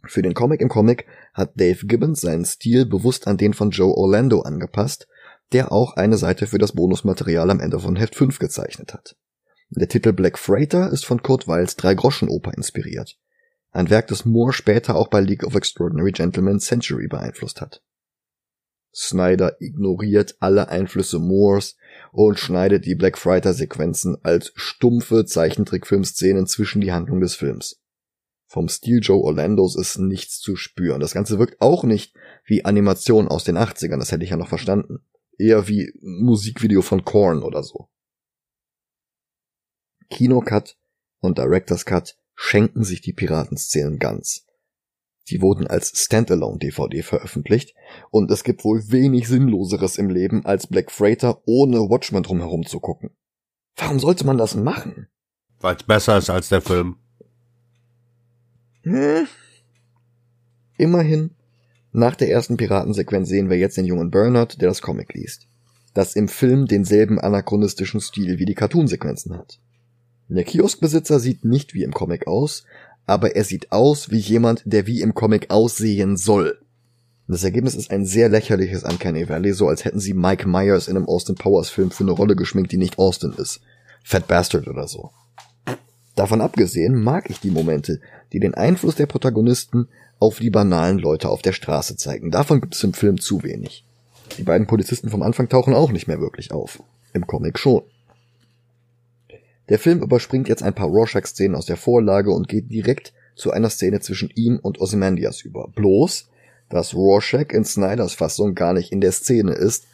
Für 0.05 0.21
den 0.21 0.33
Comic 0.33 0.61
im 0.61 0.69
Comic 0.69 1.05
hat 1.33 1.59
Dave 1.59 1.85
Gibbons 1.85 2.21
seinen 2.21 2.45
Stil 2.45 2.85
bewusst 2.85 3.27
an 3.27 3.37
den 3.37 3.53
von 3.53 3.71
Joe 3.71 3.93
Orlando 3.93 4.41
angepasst, 4.41 5.07
der 5.51 5.71
auch 5.71 5.95
eine 5.97 6.17
Seite 6.17 6.47
für 6.47 6.57
das 6.57 6.73
Bonusmaterial 6.73 7.49
am 7.49 7.59
Ende 7.59 7.79
von 7.79 7.95
Heft 7.95 8.15
5 8.15 8.39
gezeichnet 8.39 8.93
hat. 8.93 9.15
Der 9.71 9.87
Titel 9.87 10.13
Black 10.13 10.37
Freighter 10.39 10.91
ist 10.91 11.05
von 11.05 11.21
Kurt 11.21 11.47
Weils 11.47 11.75
Drei-Groschen-Oper 11.75 12.53
inspiriert. 12.53 13.17
Ein 13.71 13.89
Werk, 13.89 14.07
das 14.07 14.25
Moore 14.25 14.53
später 14.53 14.95
auch 14.95 15.09
bei 15.09 15.21
League 15.21 15.43
of 15.43 15.55
Extraordinary 15.55 16.11
Gentlemen 16.11 16.59
Century 16.59 17.07
beeinflusst 17.07 17.61
hat. 17.61 17.83
Snyder 18.93 19.57
ignoriert 19.61 20.35
alle 20.39 20.69
Einflüsse 20.69 21.19
Moores 21.19 21.77
und 22.11 22.39
schneidet 22.39 22.85
die 22.85 22.95
Black 22.95 23.17
Friday 23.17 23.53
Sequenzen 23.53 24.17
als 24.23 24.51
stumpfe 24.55 25.25
Zeichentrickfilmszenen 25.25 26.47
zwischen 26.47 26.81
die 26.81 26.91
Handlung 26.91 27.19
des 27.21 27.35
Films. 27.35 27.81
Vom 28.47 28.67
Stil 28.67 28.99
Joe 29.01 29.23
Orlandos 29.23 29.75
ist 29.75 29.99
nichts 29.99 30.39
zu 30.39 30.55
spüren. 30.55 30.99
Das 30.99 31.13
Ganze 31.13 31.37
wirkt 31.37 31.61
auch 31.61 31.83
nicht 31.83 32.15
wie 32.45 32.65
Animation 32.65 33.27
aus 33.27 33.43
den 33.43 33.57
80ern, 33.57 33.99
das 33.99 34.11
hätte 34.11 34.23
ich 34.23 34.31
ja 34.31 34.37
noch 34.37 34.49
verstanden. 34.49 35.05
Eher 35.37 35.67
wie 35.67 35.93
Musikvideo 36.01 36.81
von 36.81 37.05
Korn 37.05 37.43
oder 37.43 37.61
so. 37.61 37.89
Kinocut 40.09 40.77
und 41.19 41.37
Director's 41.37 41.85
Cut 41.85 42.17
schenken 42.33 42.83
sich 42.83 43.01
die 43.01 43.13
Piratenszenen 43.13 43.99
ganz. 43.99 44.47
Die 45.29 45.41
wurden 45.41 45.67
als 45.67 45.91
Standalone-DVD 45.95 47.03
veröffentlicht 47.03 47.75
und 48.09 48.31
es 48.31 48.43
gibt 48.43 48.63
wohl 48.63 48.91
wenig 48.91 49.27
Sinnloseres 49.27 49.97
im 49.97 50.09
Leben, 50.09 50.45
als 50.45 50.67
Black 50.67 50.91
Freighter 50.91 51.41
ohne 51.45 51.89
Watchmen 51.89 52.23
drumherum 52.23 52.65
zu 52.65 52.79
gucken. 52.79 53.11
Warum 53.75 53.99
sollte 53.99 54.25
man 54.25 54.37
das 54.37 54.55
machen? 54.55 55.07
Weil 55.59 55.75
es 55.75 55.83
besser 55.83 56.17
ist 56.17 56.29
als 56.29 56.49
der 56.49 56.61
Film. 56.61 56.97
Hm. 58.83 59.27
Immerhin, 60.77 61.31
nach 61.91 62.15
der 62.15 62.31
ersten 62.31 62.57
Piratensequenz 62.57 63.29
sehen 63.29 63.49
wir 63.49 63.57
jetzt 63.57 63.77
den 63.77 63.85
jungen 63.85 64.11
Bernard, 64.11 64.61
der 64.61 64.69
das 64.69 64.81
Comic 64.81 65.13
liest. 65.13 65.47
Das 65.93 66.15
im 66.15 66.27
Film 66.27 66.65
denselben 66.65 67.19
anachronistischen 67.19 67.99
Stil 67.99 68.39
wie 68.39 68.45
die 68.45 68.55
Cartoonsequenzen 68.55 69.37
hat. 69.37 69.59
Der 70.29 70.43
Kioskbesitzer 70.43 71.19
sieht 71.19 71.43
nicht 71.43 71.73
wie 71.73 71.83
im 71.83 71.91
Comic 71.91 72.27
aus, 72.27 72.63
aber 73.05 73.35
er 73.35 73.43
sieht 73.43 73.71
aus 73.71 74.11
wie 74.11 74.19
jemand, 74.19 74.61
der 74.65 74.87
wie 74.87 75.01
im 75.01 75.13
Comic 75.13 75.49
aussehen 75.51 76.17
soll. 76.17 76.59
Das 77.27 77.43
Ergebnis 77.43 77.75
ist 77.75 77.91
ein 77.91 78.05
sehr 78.05 78.27
lächerliches 78.27 78.83
Uncanny 78.83 79.29
Valley, 79.29 79.53
so 79.53 79.67
als 79.67 79.85
hätten 79.85 79.99
sie 79.99 80.13
Mike 80.13 80.47
Myers 80.47 80.87
in 80.87 80.97
einem 80.97 81.07
Austin 81.07 81.35
Powers 81.35 81.69
Film 81.69 81.91
für 81.91 82.03
eine 82.03 82.11
Rolle 82.11 82.35
geschminkt, 82.35 82.71
die 82.71 82.77
nicht 82.77 82.97
Austin 82.97 83.33
ist. 83.37 83.61
Fat 84.03 84.27
Bastard 84.27 84.67
oder 84.67 84.87
so. 84.87 85.11
Davon 86.15 86.41
abgesehen 86.41 87.01
mag 87.01 87.29
ich 87.29 87.39
die 87.39 87.51
Momente, 87.51 88.01
die 88.33 88.39
den 88.39 88.55
Einfluss 88.55 88.95
der 88.95 89.05
Protagonisten 89.05 89.87
auf 90.19 90.39
die 90.39 90.49
banalen 90.49 90.97
Leute 90.97 91.29
auf 91.29 91.41
der 91.41 91.53
Straße 91.53 91.95
zeigen. 91.95 92.31
Davon 92.31 92.61
gibt 92.61 92.75
es 92.75 92.83
im 92.83 92.93
Film 92.93 93.19
zu 93.19 93.43
wenig. 93.43 93.85
Die 94.37 94.43
beiden 94.43 94.67
Polizisten 94.67 95.09
vom 95.09 95.21
Anfang 95.21 95.49
tauchen 95.49 95.73
auch 95.73 95.91
nicht 95.91 96.07
mehr 96.07 96.19
wirklich 96.19 96.51
auf. 96.51 96.83
Im 97.13 97.25
Comic 97.25 97.57
schon. 97.57 97.83
Der 99.69 99.79
Film 99.79 100.01
überspringt 100.01 100.49
jetzt 100.49 100.63
ein 100.63 100.73
paar 100.73 100.87
Rorschach-Szenen 100.87 101.55
aus 101.55 101.67
der 101.67 101.77
Vorlage 101.77 102.31
und 102.31 102.47
geht 102.47 102.71
direkt 102.71 103.13
zu 103.35 103.51
einer 103.51 103.69
Szene 103.69 103.99
zwischen 103.99 104.31
ihm 104.35 104.59
und 104.61 104.81
Ozymandias 104.81 105.41
über. 105.41 105.67
Bloß, 105.69 106.27
dass 106.69 106.93
Rorschach 106.93 107.49
in 107.51 107.63
Snyders 107.63 108.13
Fassung 108.13 108.55
gar 108.55 108.73
nicht 108.73 108.91
in 108.91 109.01
der 109.01 109.11
Szene 109.11 109.53
ist, 109.53 109.85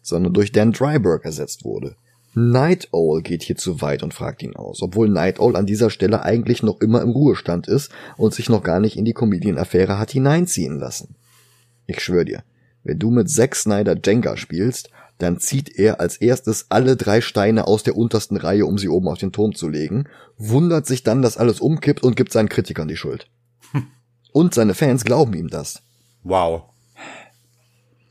sondern 0.00 0.32
durch 0.32 0.52
Dan 0.52 0.72
Dryberg 0.72 1.24
ersetzt 1.24 1.64
wurde. 1.64 1.96
Night 2.34 2.88
Owl 2.92 3.22
geht 3.22 3.42
hier 3.42 3.56
zu 3.56 3.80
weit 3.80 4.02
und 4.02 4.12
fragt 4.12 4.42
ihn 4.42 4.54
aus, 4.54 4.82
obwohl 4.82 5.08
Night 5.08 5.40
Owl 5.40 5.56
an 5.56 5.66
dieser 5.66 5.88
Stelle 5.90 6.22
eigentlich 6.22 6.62
noch 6.62 6.80
immer 6.80 7.00
im 7.00 7.10
Ruhestand 7.10 7.66
ist 7.66 7.90
und 8.16 8.34
sich 8.34 8.48
noch 8.48 8.62
gar 8.62 8.78
nicht 8.78 8.96
in 8.96 9.06
die 9.06 9.14
Comedian-Affäre 9.14 9.98
hat 9.98 10.10
hineinziehen 10.10 10.78
lassen. 10.78 11.14
Ich 11.86 12.00
schwör 12.00 12.24
dir, 12.24 12.42
wenn 12.84 12.98
du 12.98 13.10
mit 13.10 13.30
Zack 13.30 13.56
Snyder 13.56 13.96
Jenga 14.04 14.36
spielst, 14.36 14.90
dann 15.18 15.38
zieht 15.38 15.78
er 15.78 16.00
als 16.00 16.16
erstes 16.16 16.66
alle 16.68 16.96
drei 16.96 17.20
Steine 17.20 17.66
aus 17.66 17.82
der 17.82 17.96
untersten 17.96 18.36
Reihe, 18.36 18.66
um 18.66 18.76
sie 18.76 18.88
oben 18.88 19.08
auf 19.08 19.18
den 19.18 19.32
Turm 19.32 19.54
zu 19.54 19.68
legen, 19.68 20.04
wundert 20.36 20.86
sich 20.86 21.02
dann, 21.02 21.22
dass 21.22 21.38
alles 21.38 21.60
umkippt 21.60 22.02
und 22.02 22.16
gibt 22.16 22.32
seinen 22.32 22.48
Kritikern 22.48 22.88
die 22.88 22.96
Schuld. 22.96 23.28
Und 24.32 24.52
seine 24.52 24.74
Fans 24.74 25.04
glauben 25.04 25.32
ihm 25.32 25.48
das. 25.48 25.82
Wow. 26.22 26.64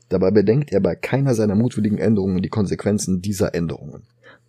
Dabei 0.08 0.32
bedenkt 0.32 0.72
er 0.72 0.80
bei 0.80 0.96
keiner 0.96 1.34
seiner 1.34 1.54
mutwilligen 1.54 1.98
Änderungen 1.98 2.42
die 2.42 2.48
Konsequenzen 2.48 3.22
dieser 3.22 3.54
Änderungen. 3.54 4.02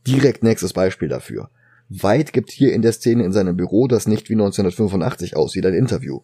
Direkt 0.08 0.44
nächstes 0.44 0.74
Beispiel 0.74 1.08
dafür. 1.08 1.50
White 1.90 2.32
gibt 2.32 2.52
hier 2.52 2.74
in 2.74 2.82
der 2.82 2.94
Szene 2.94 3.24
in 3.24 3.32
seinem 3.32 3.56
Büro, 3.56 3.88
das 3.88 4.08
nicht 4.08 4.30
wie 4.30 4.34
1985 4.34 5.36
aussieht, 5.36 5.66
ein 5.66 5.74
Interview. 5.74 6.22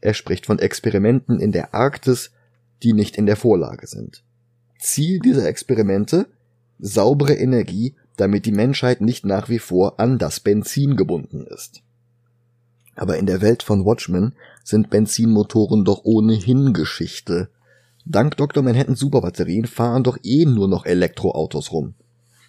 Er 0.00 0.14
spricht 0.14 0.46
von 0.46 0.58
Experimenten 0.58 1.40
in 1.40 1.52
der 1.52 1.74
Arktis, 1.74 2.30
die 2.82 2.92
nicht 2.92 3.16
in 3.16 3.26
der 3.26 3.36
Vorlage 3.36 3.86
sind. 3.86 4.22
Ziel 4.80 5.20
dieser 5.20 5.46
Experimente? 5.46 6.26
Saubere 6.78 7.34
Energie, 7.34 7.94
damit 8.16 8.46
die 8.46 8.52
Menschheit 8.52 9.00
nicht 9.00 9.24
nach 9.24 9.48
wie 9.48 9.58
vor 9.58 10.00
an 10.00 10.18
das 10.18 10.40
Benzin 10.40 10.96
gebunden 10.96 11.46
ist. 11.46 11.82
Aber 12.96 13.18
in 13.18 13.26
der 13.26 13.40
Welt 13.40 13.62
von 13.62 13.84
Watchmen 13.84 14.34
sind 14.64 14.90
Benzinmotoren 14.90 15.84
doch 15.84 16.04
ohnehin 16.04 16.72
Geschichte. 16.72 17.48
Dank 18.04 18.36
Dr. 18.36 18.62
Manhattan 18.62 18.96
Superbatterien 18.96 19.66
fahren 19.66 20.04
doch 20.04 20.18
eh 20.22 20.44
nur 20.44 20.68
noch 20.68 20.84
Elektroautos 20.84 21.72
rum. 21.72 21.94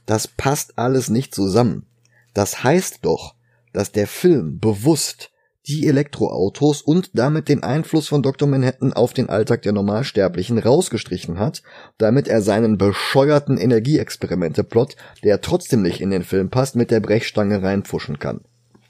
Das 0.05 0.27
passt 0.27 0.77
alles 0.77 1.09
nicht 1.09 1.35
zusammen. 1.35 1.85
Das 2.33 2.63
heißt 2.63 2.99
doch, 3.03 3.35
dass 3.73 3.91
der 3.91 4.07
Film 4.07 4.59
bewusst 4.59 5.30
die 5.67 5.87
Elektroautos 5.87 6.81
und 6.81 7.11
damit 7.13 7.47
den 7.47 7.63
Einfluss 7.63 8.07
von 8.07 8.23
Dr. 8.23 8.47
Manhattan 8.47 8.93
auf 8.93 9.13
den 9.13 9.29
Alltag 9.29 9.61
der 9.61 9.73
Normalsterblichen 9.73 10.57
rausgestrichen 10.57 11.37
hat, 11.37 11.61
damit 11.97 12.27
er 12.27 12.41
seinen 12.41 12.77
bescheuerten 12.77 13.57
Energieexperimente-Plot, 13.57 14.95
der 15.23 15.41
trotzdem 15.41 15.83
nicht 15.83 16.01
in 16.01 16.09
den 16.09 16.23
Film 16.23 16.49
passt, 16.49 16.75
mit 16.75 16.89
der 16.89 16.99
Brechstange 16.99 17.61
reinpfuschen 17.61 18.17
kann. 18.17 18.41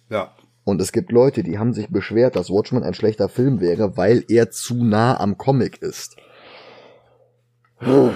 Ja. 0.09 0.33
Und 0.63 0.79
es 0.79 0.91
gibt 0.91 1.11
Leute, 1.11 1.43
die 1.43 1.57
haben 1.57 1.73
sich 1.73 1.89
beschwert, 1.89 2.35
dass 2.35 2.49
Watchmen 2.49 2.83
ein 2.83 2.93
schlechter 2.93 3.27
Film 3.27 3.59
wäre, 3.59 3.97
weil 3.97 4.23
er 4.29 4.51
zu 4.51 4.75
nah 4.75 5.19
am 5.19 5.37
Comic 5.37 5.81
ist. 5.81 6.15
Du 7.79 8.13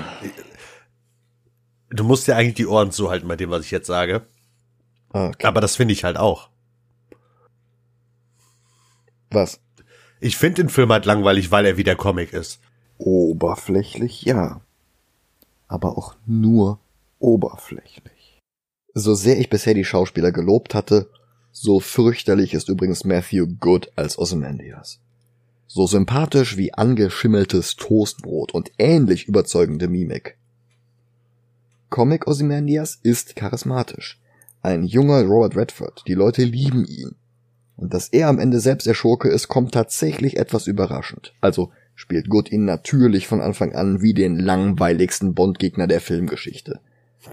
musst 2.03 2.27
ja 2.27 2.35
eigentlich 2.35 2.55
die 2.55 2.67
Ohren 2.67 2.91
zuhalten 2.91 3.27
bei 3.27 3.35
dem, 3.35 3.49
was 3.49 3.65
ich 3.65 3.71
jetzt 3.71 3.87
sage. 3.87 4.27
Okay. 5.09 5.47
Aber 5.47 5.59
das 5.59 5.75
finde 5.75 5.93
ich 5.93 6.03
halt 6.03 6.17
auch. 6.17 6.49
Was? 9.35 9.59
Ich 10.19 10.37
finde 10.37 10.63
den 10.63 10.69
Film 10.69 10.91
halt 10.91 11.05
langweilig, 11.05 11.51
weil 11.51 11.65
er 11.65 11.77
wie 11.77 11.83
der 11.83 11.95
Comic 11.95 12.33
ist. 12.33 12.59
Oberflächlich 12.97 14.23
ja. 14.23 14.61
Aber 15.67 15.97
auch 15.97 16.15
nur 16.25 16.79
oberflächlich. 17.19 18.41
So 18.93 19.13
sehr 19.13 19.37
ich 19.39 19.49
bisher 19.49 19.73
die 19.73 19.85
Schauspieler 19.85 20.31
gelobt 20.31 20.73
hatte, 20.73 21.09
so 21.51 21.79
fürchterlich 21.79 22.53
ist 22.53 22.69
übrigens 22.69 23.03
Matthew 23.03 23.47
Good 23.59 23.91
als 23.95 24.17
Ozymandias. 24.17 24.99
So 25.67 25.85
sympathisch 25.87 26.57
wie 26.57 26.73
angeschimmeltes 26.73 27.75
Toastbrot 27.75 28.53
und 28.53 28.71
ähnlich 28.77 29.27
überzeugende 29.27 29.87
Mimik. 29.87 30.37
Comic 31.89 32.27
Ozymandias 32.27 32.99
ist 33.03 33.35
charismatisch. 33.35 34.19
Ein 34.61 34.83
junger 34.83 35.23
Robert 35.23 35.55
Redford, 35.55 36.03
die 36.07 36.13
Leute 36.13 36.43
lieben 36.43 36.85
ihn. 36.85 37.15
Und 37.77 37.93
dass 37.93 38.09
er 38.09 38.29
am 38.29 38.39
Ende 38.39 38.59
selbst 38.59 38.87
der 38.87 38.93
Schurke 38.93 39.29
ist, 39.29 39.47
kommt 39.47 39.73
tatsächlich 39.73 40.37
etwas 40.37 40.67
überraschend. 40.67 41.33
Also 41.41 41.71
spielt 41.93 42.29
Good 42.29 42.51
ihn 42.51 42.65
natürlich 42.65 43.27
von 43.27 43.41
Anfang 43.41 43.73
an 43.73 44.01
wie 44.01 44.13
den 44.13 44.39
langweiligsten 44.39 45.33
Bondgegner 45.33 45.87
der 45.87 46.01
Filmgeschichte. 46.01 46.79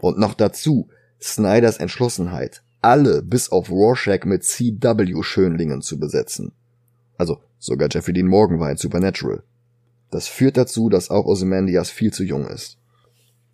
Und 0.01 0.19
noch 0.19 0.35
dazu 0.35 0.89
Snyders 1.21 1.77
Entschlossenheit, 1.77 2.63
alle 2.81 3.23
bis 3.23 3.51
auf 3.51 3.71
Rorschach 3.71 4.25
mit 4.25 4.45
CW-Schönlingen 4.45 5.83
zu 5.83 6.01
besetzen. 6.01 6.53
Also 7.17 7.39
sogar 7.59 7.89
Jeffrey 7.91 8.13
Dean 8.13 8.27
Morgan 8.27 8.59
war 8.59 8.71
in 8.71 8.77
Supernatural. 8.77 9.43
Das 10.11 10.27
führt 10.27 10.57
dazu, 10.57 10.89
dass 10.89 11.11
auch 11.11 11.25
Ozymandias 11.25 11.91
viel 11.91 12.13
zu 12.13 12.25
jung 12.25 12.47
ist. 12.47 12.79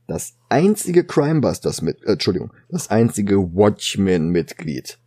Das 0.07 0.35
einzige 0.49 1.05
Crimebusters 1.05 1.83
mit, 1.83 2.03
äh, 2.05 2.13
Entschuldigung, 2.13 2.53
das 2.71 2.89
einzige 2.89 3.55
Watchmen-Mitglied, 3.55 4.99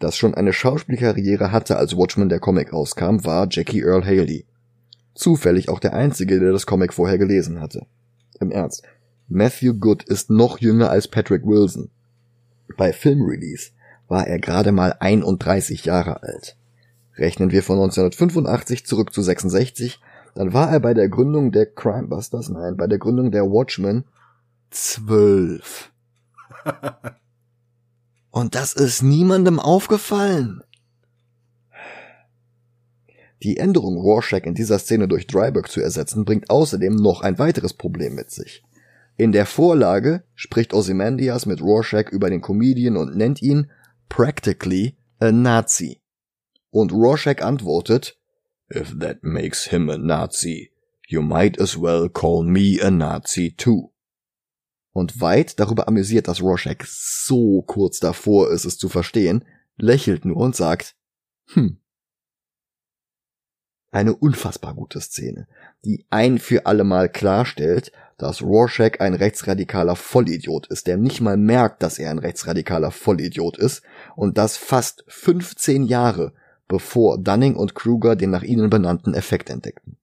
das 0.00 0.16
schon 0.16 0.34
eine 0.34 0.52
Schauspielkarriere 0.52 1.52
hatte, 1.52 1.76
als 1.76 1.96
Watchmen 1.96 2.28
der 2.28 2.40
Comic 2.40 2.72
rauskam, 2.72 3.24
war 3.24 3.46
Jackie 3.48 3.82
Earl 3.82 4.04
Haley. 4.04 4.46
Zufällig 5.14 5.68
auch 5.68 5.78
der 5.78 5.92
einzige, 5.92 6.40
der 6.40 6.52
das 6.52 6.66
Comic 6.66 6.94
vorher 6.94 7.18
gelesen 7.18 7.60
hatte. 7.60 7.86
Im 8.40 8.50
Ernst. 8.50 8.82
Matthew 9.28 9.74
Good 9.74 10.02
ist 10.04 10.30
noch 10.30 10.58
jünger 10.58 10.90
als 10.90 11.06
Patrick 11.06 11.46
Wilson. 11.46 11.90
Bei 12.76 12.92
Filmrelease 12.92 13.72
war 14.08 14.26
er 14.26 14.38
gerade 14.40 14.72
mal 14.72 14.96
31 14.98 15.84
Jahre 15.84 16.22
alt. 16.22 16.56
Rechnen 17.16 17.50
wir 17.52 17.62
von 17.62 17.76
1985 17.76 18.86
zurück 18.86 19.12
zu 19.12 19.20
66, 19.20 20.00
dann 20.34 20.54
war 20.54 20.70
er 20.70 20.80
bei 20.80 20.94
der 20.94 21.08
Gründung 21.08 21.52
der 21.52 21.66
Crimebusters, 21.66 22.48
nein, 22.48 22.76
bei 22.76 22.86
der 22.86 22.98
Gründung 22.98 23.30
der 23.30 23.44
Watchmen 23.44 24.04
zwölf. 24.70 25.92
Und 28.30 28.54
das 28.54 28.72
ist 28.72 29.02
niemandem 29.02 29.58
aufgefallen. 29.58 30.62
Die 33.42 33.56
Änderung, 33.56 33.96
Rorschach 33.96 34.42
in 34.42 34.54
dieser 34.54 34.78
Szene 34.78 35.08
durch 35.08 35.26
Dryburg 35.26 35.70
zu 35.70 35.80
ersetzen, 35.80 36.24
bringt 36.24 36.50
außerdem 36.50 36.94
noch 36.94 37.22
ein 37.22 37.38
weiteres 37.38 37.72
Problem 37.72 38.14
mit 38.14 38.30
sich. 38.30 38.62
In 39.16 39.32
der 39.32 39.46
Vorlage 39.46 40.24
spricht 40.34 40.74
Ozymandias 40.74 41.46
mit 41.46 41.60
Rorschach 41.60 42.10
über 42.10 42.30
den 42.30 42.40
Comedian 42.40 42.96
und 42.96 43.16
nennt 43.16 43.42
ihn 43.42 43.70
practically 44.08 44.96
a 45.18 45.32
Nazi. 45.32 46.00
Und 46.70 46.92
Rorschach 46.92 47.40
antwortet, 47.40 48.18
If 48.72 48.98
that 48.98 49.22
makes 49.22 49.66
him 49.68 49.90
a 49.90 49.98
Nazi, 49.98 50.70
you 51.08 51.22
might 51.22 51.60
as 51.60 51.76
well 51.76 52.08
call 52.08 52.44
me 52.44 52.78
a 52.80 52.90
Nazi 52.90 53.50
too. 53.50 53.90
Und 54.92 55.20
weit 55.20 55.60
darüber 55.60 55.86
amüsiert, 55.88 56.28
dass 56.28 56.42
Rorschach 56.42 56.84
so 56.84 57.62
kurz 57.62 58.00
davor 58.00 58.50
ist, 58.50 58.64
es 58.64 58.76
zu 58.76 58.88
verstehen, 58.88 59.44
lächelt 59.76 60.24
nur 60.24 60.38
und 60.38 60.56
sagt, 60.56 60.96
hm. 61.48 61.78
Eine 63.92 64.14
unfassbar 64.14 64.74
gute 64.74 65.00
Szene, 65.00 65.48
die 65.84 66.06
ein 66.10 66.38
für 66.38 66.66
allemal 66.66 67.08
klarstellt, 67.08 67.90
dass 68.18 68.40
Rorschach 68.40 69.00
ein 69.00 69.14
rechtsradikaler 69.14 69.96
Vollidiot 69.96 70.68
ist, 70.68 70.86
der 70.86 70.96
nicht 70.96 71.20
mal 71.20 71.36
merkt, 71.36 71.82
dass 71.82 71.98
er 71.98 72.10
ein 72.10 72.20
rechtsradikaler 72.20 72.92
Vollidiot 72.92 73.58
ist 73.58 73.82
und 74.14 74.38
das 74.38 74.56
fast 74.56 75.04
15 75.08 75.86
Jahre 75.86 76.34
bevor 76.68 77.18
Dunning 77.18 77.56
und 77.56 77.74
Kruger 77.74 78.14
den 78.14 78.30
nach 78.30 78.44
ihnen 78.44 78.70
benannten 78.70 79.12
Effekt 79.12 79.50
entdeckten. 79.50 79.98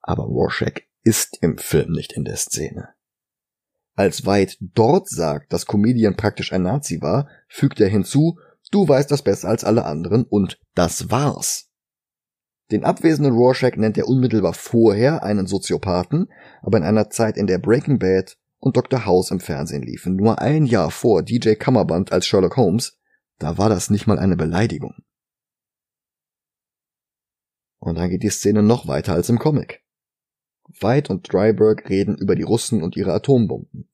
Aber 0.00 0.24
Rorschach 0.24 0.80
ist 1.08 1.38
im 1.40 1.56
Film 1.56 1.92
nicht 1.92 2.12
in 2.12 2.24
der 2.24 2.36
Szene. 2.36 2.90
Als 3.94 4.26
White 4.26 4.56
dort 4.60 5.08
sagt, 5.08 5.54
dass 5.54 5.64
Comedian 5.64 6.16
praktisch 6.16 6.52
ein 6.52 6.62
Nazi 6.62 7.00
war, 7.00 7.30
fügt 7.48 7.80
er 7.80 7.88
hinzu, 7.88 8.38
du 8.70 8.86
weißt 8.86 9.10
das 9.10 9.22
besser 9.22 9.48
als 9.48 9.64
alle 9.64 9.86
anderen 9.86 10.24
und 10.24 10.60
das 10.74 11.10
war's. 11.10 11.70
Den 12.70 12.84
abwesenden 12.84 13.32
Rorschach 13.32 13.76
nennt 13.76 13.96
er 13.96 14.06
unmittelbar 14.06 14.52
vorher 14.52 15.22
einen 15.22 15.46
Soziopathen, 15.46 16.30
aber 16.60 16.76
in 16.76 16.84
einer 16.84 17.08
Zeit, 17.08 17.38
in 17.38 17.46
der 17.46 17.58
Breaking 17.58 17.98
Bad 17.98 18.36
und 18.58 18.76
Dr. 18.76 19.06
House 19.06 19.30
im 19.30 19.40
Fernsehen 19.40 19.82
liefen, 19.82 20.14
nur 20.14 20.42
ein 20.42 20.66
Jahr 20.66 20.90
vor 20.90 21.22
DJ 21.22 21.54
Kammerband 21.54 22.12
als 22.12 22.26
Sherlock 22.26 22.58
Holmes, 22.58 22.98
da 23.38 23.56
war 23.56 23.70
das 23.70 23.88
nicht 23.88 24.06
mal 24.06 24.18
eine 24.18 24.36
Beleidigung. 24.36 24.94
Und 27.78 27.94
dann 27.96 28.10
geht 28.10 28.22
die 28.22 28.28
Szene 28.28 28.62
noch 28.62 28.86
weiter 28.86 29.14
als 29.14 29.30
im 29.30 29.38
Comic. 29.38 29.82
White 30.80 31.12
und 31.12 31.32
Dryburg 31.32 31.88
reden 31.88 32.16
über 32.16 32.34
die 32.34 32.42
Russen 32.42 32.82
und 32.82 32.96
ihre 32.96 33.12
Atombomben. 33.12 33.88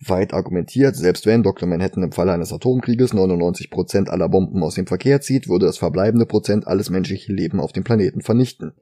White 0.00 0.34
argumentiert, 0.34 0.96
selbst 0.96 1.26
wenn 1.26 1.42
Dr. 1.42 1.68
Manhattan 1.68 2.02
im 2.02 2.12
Falle 2.12 2.32
eines 2.32 2.52
Atomkrieges 2.52 3.12
99% 3.12 4.08
aller 4.08 4.28
Bomben 4.30 4.62
aus 4.62 4.74
dem 4.74 4.86
Verkehr 4.86 5.20
zieht, 5.20 5.48
würde 5.48 5.66
das 5.66 5.78
verbleibende 5.78 6.24
Prozent 6.24 6.66
alles 6.66 6.88
menschliche 6.88 7.32
Leben 7.32 7.60
auf 7.60 7.72
dem 7.72 7.84
Planeten 7.84 8.22
vernichten. 8.22 8.72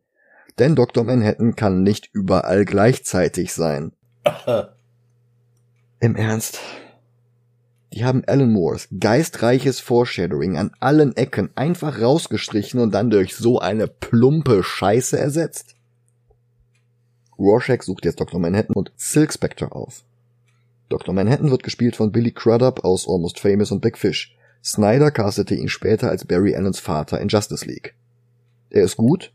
Denn 0.59 0.77
Dr. 0.77 1.05
Manhattan 1.05 1.57
kann 1.57 1.83
nicht 1.83 2.09
überall 2.13 2.65
gleichzeitig 2.65 3.53
sein. 3.53 3.93
Im 6.01 6.15
Ernst? 6.15 6.61
Die 7.93 8.05
haben 8.05 8.23
Alan 8.27 8.53
Moores 8.53 8.89
geistreiches 9.01 9.81
Foreshadowing 9.81 10.57
an 10.57 10.71
allen 10.79 11.17
Ecken 11.17 11.51
einfach 11.57 12.01
rausgestrichen 12.01 12.79
und 12.79 12.95
dann 12.95 13.11
durch 13.11 13.35
so 13.35 13.59
eine 13.59 13.89
plumpe 13.89 14.63
Scheiße 14.63 15.19
ersetzt? 15.19 15.75
Rorschach 17.39 17.83
sucht 17.83 18.05
jetzt 18.05 18.21
Dr. 18.21 18.41
Manhattan 18.41 18.75
und 18.75 18.93
Silk 18.97 19.33
Spectre 19.33 19.73
auf. 19.73 20.05
Dr. 20.89 21.15
Manhattan 21.15 21.51
wird 21.51 21.63
gespielt 21.63 21.97
von 21.97 22.13
Billy 22.13 22.33
Crudup 22.33 22.85
aus 22.85 23.07
Almost 23.09 23.41
Famous 23.41 23.71
und 23.71 23.81
Big 23.81 23.99
Fish. 23.99 24.37
Snyder 24.65 25.11
castete 25.11 25.55
ihn 25.55 25.69
später 25.69 26.11
als 26.11 26.25
Barry 26.25 26.55
Allens 26.55 26.81
Vater 26.81 27.21
in 27.21 27.29
Justice 27.29 27.65
League. 27.67 27.95
Er 28.71 28.83
ist 28.83 28.97
gut, 28.97 29.33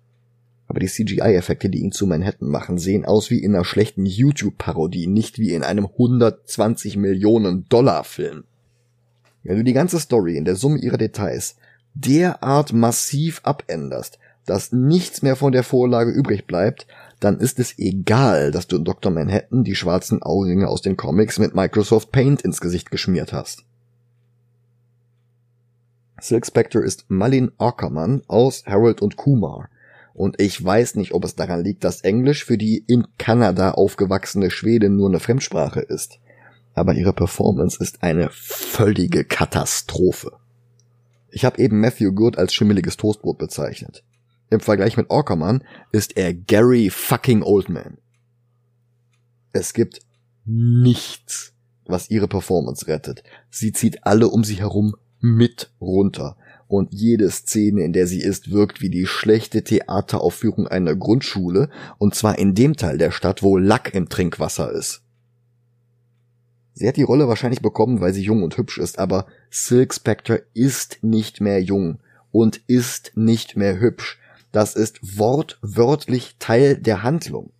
aber 0.68 0.80
die 0.80 0.88
CGI-Effekte, 0.88 1.70
die 1.70 1.80
ihn 1.80 1.92
zu 1.92 2.08
Manhattan 2.08 2.50
machen, 2.50 2.78
sehen 2.78 3.06
aus 3.06 3.30
wie 3.30 3.40
in 3.40 3.56
einer 3.56 3.66
schlechten 3.66 4.06
YouTube-Parodie, 4.06 5.08
nicht 5.08 5.40
wie 5.40 5.54
in 5.54 5.64
einem 5.64 5.86
120 5.86 6.98
Millionen 6.98 7.68
Dollar 7.70 8.04
Film. 8.04 8.44
Wenn 9.44 9.58
du 9.58 9.64
die 9.64 9.74
ganze 9.74 10.00
Story 10.00 10.38
in 10.38 10.46
der 10.46 10.56
Summe 10.56 10.80
ihrer 10.80 10.98
Details 10.98 11.58
derart 11.94 12.74
massiv 12.74 13.42
abänderst, 13.44 14.18
dass 14.46 14.72
nichts 14.72 15.22
mehr 15.22 15.36
von 15.36 15.52
der 15.52 15.64
Vorlage 15.64 16.12
übrig 16.12 16.48
bleibt, 16.48 16.88
dann 17.24 17.40
ist 17.40 17.60
es 17.60 17.78
egal, 17.80 18.52
dass 18.52 18.68
du 18.68 18.78
Dr. 18.78 19.12
Manhattan 19.12 19.64
die 19.64 19.76
schwarzen 19.76 20.22
Augenringe 20.22 20.68
aus 20.68 20.82
den 20.82 20.98
Comics 20.98 21.40
mit 21.40 21.56
Microsoft 21.56 22.12
Paint 22.12 22.42
ins 22.42 22.60
Gesicht 22.60 22.92
geschmiert 22.92 23.32
hast. 23.32 23.64
Silk 26.20 26.46
Spectre 26.46 26.80
ist 26.80 27.06
Malin 27.10 27.52
Ackermann 27.58 28.24
aus 28.28 28.66
Harold 28.66 29.02
und 29.02 29.16
Kumar. 29.16 29.70
Und 30.14 30.40
ich 30.40 30.64
weiß 30.64 30.96
nicht, 30.96 31.14
ob 31.14 31.26
es 31.26 31.36
daran 31.36 31.64
liegt, 31.64 31.84
dass 31.84 32.02
Englisch 32.02 32.46
für 32.46 32.58
die 32.58 32.84
in 32.88 33.08
Kanada 33.18 33.72
aufgewachsene 33.72 34.52
Schwedin 34.52 34.96
nur 34.96 35.10
eine 35.10 35.20
Fremdsprache 35.20 35.80
ist. 35.80 36.20
Aber 36.76 36.94
ihre 36.94 37.14
Performance 37.14 37.82
ist 37.82 38.04
eine 38.04 38.30
völlige 38.32 39.24
Katastrophe. 39.24 40.34
Ich 41.30 41.46
habe 41.46 41.60
eben 41.60 41.80
Matthew 41.80 42.12
Good 42.12 42.38
als 42.38 42.54
schimmeliges 42.54 42.98
Toastbrot 42.98 43.38
bezeichnet. 43.38 44.04
Im 44.54 44.60
Vergleich 44.60 44.98
mit 44.98 45.10
Orkerman 45.10 45.64
ist 45.92 46.16
er 46.16 46.32
Gary 46.32 46.92
fucking 46.92 47.42
Oldman. 47.42 47.98
Es 49.52 49.74
gibt 49.74 50.02
nichts, 50.46 51.54
was 51.86 52.12
ihre 52.12 52.28
Performance 52.28 52.86
rettet. 52.86 53.24
Sie 53.50 53.72
zieht 53.72 54.06
alle 54.06 54.28
um 54.28 54.44
sie 54.44 54.60
herum 54.60 54.94
mit 55.20 55.72
runter. 55.82 56.38
Und 56.68 56.94
jede 56.94 57.32
Szene, 57.32 57.84
in 57.84 57.94
der 57.94 58.06
sie 58.06 58.22
ist, 58.22 58.52
wirkt 58.52 58.80
wie 58.80 58.92
die 58.92 59.08
schlechte 59.08 59.64
Theateraufführung 59.64 60.68
einer 60.68 60.96
Grundschule, 60.96 61.72
und 61.98 62.14
zwar 62.14 62.38
in 62.38 62.54
dem 62.54 62.76
Teil 62.76 63.00
der 63.00 63.10
Stadt, 63.10 63.42
wo 63.42 63.58
Lack 63.58 63.96
im 63.96 64.08
Trinkwasser 64.08 64.72
ist. 64.72 65.02
Sie 66.76 66.88
hat 66.88 66.98
die 66.98 67.02
Rolle 67.02 67.28
wahrscheinlich 67.28 67.64
bekommen, 67.64 68.02
weil 68.02 68.14
sie 68.14 68.22
jung 68.22 68.44
und 68.44 68.56
hübsch 68.58 68.78
ist, 68.78 69.00
aber 69.00 69.26
Silk 69.50 69.96
Spectre 69.96 70.44
ist 70.54 71.00
nicht 71.02 71.42
mehr 71.42 71.60
jung 71.60 71.98
und 72.32 72.62
ist 72.68 73.14
nicht 73.16 73.58
mehr 73.58 73.80
hübsch. 73.80 74.20
Das 74.54 74.76
ist 74.76 75.18
wortwörtlich 75.18 76.36
Teil 76.38 76.78
der 76.78 77.02
Handlung. 77.02 77.52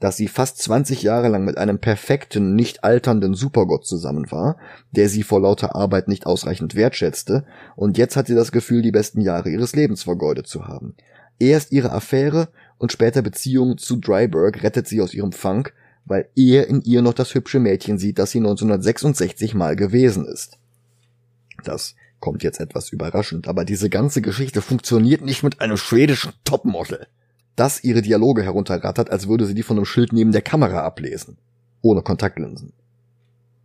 Dass 0.00 0.16
sie 0.16 0.26
fast 0.26 0.58
20 0.58 1.04
Jahre 1.04 1.28
lang 1.28 1.44
mit 1.44 1.56
einem 1.56 1.78
perfekten, 1.78 2.56
nicht 2.56 2.82
alternden 2.82 3.34
Supergott 3.34 3.86
zusammen 3.86 4.28
war, 4.32 4.56
der 4.90 5.08
sie 5.08 5.22
vor 5.22 5.40
lauter 5.40 5.76
Arbeit 5.76 6.08
nicht 6.08 6.26
ausreichend 6.26 6.74
wertschätzte, 6.74 7.46
und 7.76 7.96
jetzt 7.96 8.16
hat 8.16 8.26
sie 8.26 8.34
das 8.34 8.50
Gefühl, 8.50 8.82
die 8.82 8.90
besten 8.90 9.20
Jahre 9.20 9.50
ihres 9.50 9.76
Lebens 9.76 10.02
vergeudet 10.02 10.48
zu 10.48 10.66
haben. 10.66 10.96
Erst 11.38 11.70
ihre 11.70 11.92
Affäre 11.92 12.48
und 12.76 12.90
später 12.90 13.22
Beziehung 13.22 13.78
zu 13.78 13.96
Dryberg 13.96 14.64
rettet 14.64 14.88
sie 14.88 15.00
aus 15.00 15.14
ihrem 15.14 15.30
Funk, 15.30 15.72
weil 16.04 16.28
er 16.34 16.66
in 16.66 16.82
ihr 16.82 17.02
noch 17.02 17.14
das 17.14 17.34
hübsche 17.34 17.60
Mädchen 17.60 17.98
sieht, 17.98 18.18
das 18.18 18.32
sie 18.32 18.38
1966 18.38 19.54
mal 19.54 19.76
gewesen 19.76 20.26
ist. 20.26 20.58
Das 21.62 21.94
Kommt 22.22 22.44
jetzt 22.44 22.60
etwas 22.60 22.90
überraschend, 22.90 23.48
aber 23.48 23.64
diese 23.64 23.90
ganze 23.90 24.22
Geschichte 24.22 24.62
funktioniert 24.62 25.22
nicht 25.22 25.42
mit 25.42 25.60
einem 25.60 25.76
schwedischen 25.76 26.30
Topmodel, 26.44 27.08
das 27.56 27.82
ihre 27.82 28.00
Dialoge 28.00 28.44
herunterrattert, 28.44 29.10
als 29.10 29.26
würde 29.26 29.44
sie 29.44 29.54
die 29.54 29.64
von 29.64 29.76
einem 29.76 29.86
Schild 29.86 30.12
neben 30.12 30.30
der 30.30 30.40
Kamera 30.40 30.84
ablesen. 30.84 31.36
Ohne 31.80 32.02
Kontaktlinsen. 32.02 32.74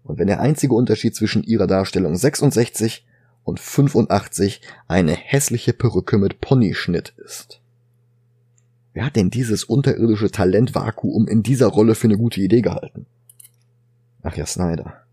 Und 0.01 0.17
wenn 0.17 0.25
der 0.25 0.39
einzige 0.39 0.73
Unterschied 0.73 1.15
zwischen 1.15 1.43
ihrer 1.43 1.67
Darstellung 1.67 2.15
66 2.15 3.05
und 3.43 3.59
85 3.59 4.61
eine 4.87 5.13
hässliche 5.13 5.73
Perücke 5.73 6.17
mit 6.17 6.41
Ponyschnitt 6.41 7.13
ist. 7.23 7.61
Wer 8.93 9.05
hat 9.05 9.15
denn 9.15 9.29
dieses 9.29 9.65
unterirdische 9.65 10.31
Talentvakuum 10.31 11.27
in 11.27 11.43
dieser 11.43 11.67
Rolle 11.67 11.93
für 11.93 12.07
eine 12.07 12.17
gute 12.17 12.41
Idee 12.41 12.61
gehalten? 12.63 13.05
Ach 14.23 14.35
ja, 14.35 14.47
Snyder 14.47 15.06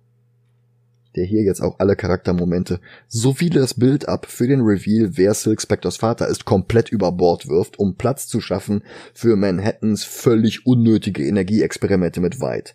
der 1.16 1.24
hier 1.24 1.42
jetzt 1.42 1.60
auch 1.60 1.78
alle 1.78 1.96
Charaktermomente 1.96 2.80
sowie 3.08 3.50
das 3.50 3.74
Bild-up 3.74 4.26
für 4.26 4.46
den 4.46 4.60
Reveal, 4.60 5.16
wer 5.16 5.34
Silk 5.34 5.60
Spectors 5.60 5.96
Vater 5.96 6.28
ist, 6.28 6.44
komplett 6.44 6.90
über 6.90 7.12
Bord 7.12 7.48
wirft, 7.48 7.78
um 7.78 7.94
Platz 7.94 8.26
zu 8.26 8.40
schaffen 8.40 8.82
für 9.12 9.36
Manhattans 9.36 10.04
völlig 10.04 10.66
unnötige 10.66 11.24
Energieexperimente 11.26 12.20
mit 12.20 12.40
White. 12.40 12.72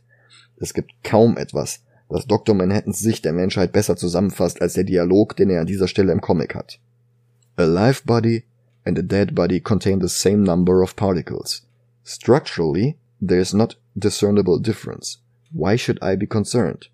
Es 0.57 0.73
gibt 0.73 0.91
kaum 1.03 1.37
etwas, 1.37 1.83
das 2.09 2.25
Dr. 2.25 2.55
Manhattans 2.55 2.99
Sicht 2.99 3.25
der 3.25 3.33
Menschheit 3.33 3.71
besser 3.71 3.95
zusammenfasst 3.95 4.61
als 4.61 4.73
der 4.73 4.83
Dialog, 4.83 5.35
den 5.35 5.49
er 5.49 5.61
an 5.61 5.67
dieser 5.67 5.87
Stelle 5.87 6.11
im 6.11 6.21
Comic 6.21 6.55
hat. 6.55 6.79
A 7.55 7.63
live 7.63 8.03
body 8.03 8.43
and 8.85 8.97
a 8.97 9.01
dead 9.01 9.35
body 9.35 9.59
contain 9.59 10.01
the 10.01 10.07
same 10.07 10.43
number 10.43 10.81
of 10.81 10.95
particles. 10.95 11.67
Structurally, 12.03 12.97
there 13.21 13.39
is 13.39 13.53
not 13.53 13.77
discernible 13.95 14.59
difference. 14.59 15.19
Why 15.51 15.77
should 15.77 16.01
I 16.01 16.15
be 16.15 16.25
concerned? 16.25 16.89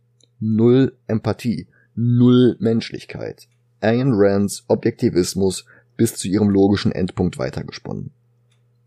Null 0.45 0.95
Empathie, 1.07 1.67
null 1.95 2.55
Menschlichkeit. 2.59 3.47
Ayn 3.81 4.11
Rands 4.13 4.63
Objektivismus 4.67 5.65
bis 5.97 6.15
zu 6.15 6.27
ihrem 6.27 6.49
logischen 6.49 6.91
Endpunkt 6.91 7.37
weitergesponnen. 7.37 8.11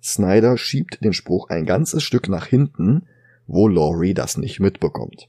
Snyder 0.03 0.57
schiebt 0.57 1.03
den 1.05 1.12
Spruch 1.12 1.49
ein 1.49 1.66
ganzes 1.66 2.03
Stück 2.03 2.29
nach 2.29 2.47
hinten, 2.47 3.07
wo 3.47 3.66
Laurie 3.66 4.14
das 4.14 4.37
nicht 4.37 4.61
mitbekommt. 4.61 5.29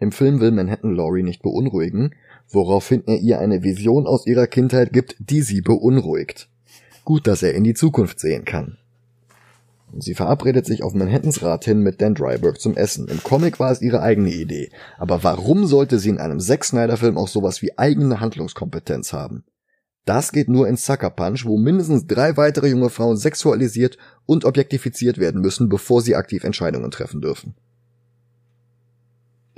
Im 0.00 0.12
Film 0.12 0.40
will 0.40 0.52
Manhattan 0.52 0.94
Laurie 0.94 1.24
nicht 1.24 1.42
beunruhigen, 1.42 2.14
woraufhin 2.48 3.02
er 3.06 3.18
ihr 3.18 3.40
eine 3.40 3.64
Vision 3.64 4.06
aus 4.06 4.26
ihrer 4.26 4.46
Kindheit 4.46 4.92
gibt, 4.92 5.16
die 5.18 5.42
sie 5.42 5.60
beunruhigt. 5.60 6.48
Gut, 7.04 7.26
dass 7.26 7.42
er 7.42 7.54
in 7.54 7.64
die 7.64 7.74
Zukunft 7.74 8.20
sehen 8.20 8.44
kann. 8.44 8.78
Sie 9.96 10.14
verabredet 10.14 10.66
sich 10.66 10.82
auf 10.82 10.94
Manhattans 10.94 11.42
Rat 11.42 11.64
hin 11.64 11.80
mit 11.80 12.00
Dan 12.00 12.14
Dryberg 12.14 12.60
zum 12.60 12.76
Essen. 12.76 13.08
Im 13.08 13.22
Comic 13.22 13.58
war 13.58 13.72
es 13.72 13.80
ihre 13.80 14.02
eigene 14.02 14.30
Idee. 14.30 14.70
Aber 14.98 15.24
warum 15.24 15.66
sollte 15.66 15.98
sie 15.98 16.10
in 16.10 16.18
einem 16.18 16.40
Zack 16.40 16.64
Snyder 16.64 16.96
Film 16.96 17.16
auch 17.16 17.28
sowas 17.28 17.62
wie 17.62 17.78
eigene 17.78 18.20
Handlungskompetenz 18.20 19.12
haben? 19.12 19.44
Das 20.04 20.32
geht 20.32 20.48
nur 20.48 20.68
in 20.68 20.76
Sucker 20.76 21.10
Punch, 21.10 21.44
wo 21.44 21.58
mindestens 21.58 22.06
drei 22.06 22.36
weitere 22.36 22.68
junge 22.68 22.90
Frauen 22.90 23.16
sexualisiert 23.16 23.98
und 24.26 24.44
objektifiziert 24.44 25.18
werden 25.18 25.40
müssen, 25.40 25.68
bevor 25.68 26.00
sie 26.00 26.16
aktiv 26.16 26.44
Entscheidungen 26.44 26.90
treffen 26.90 27.20
dürfen. 27.20 27.54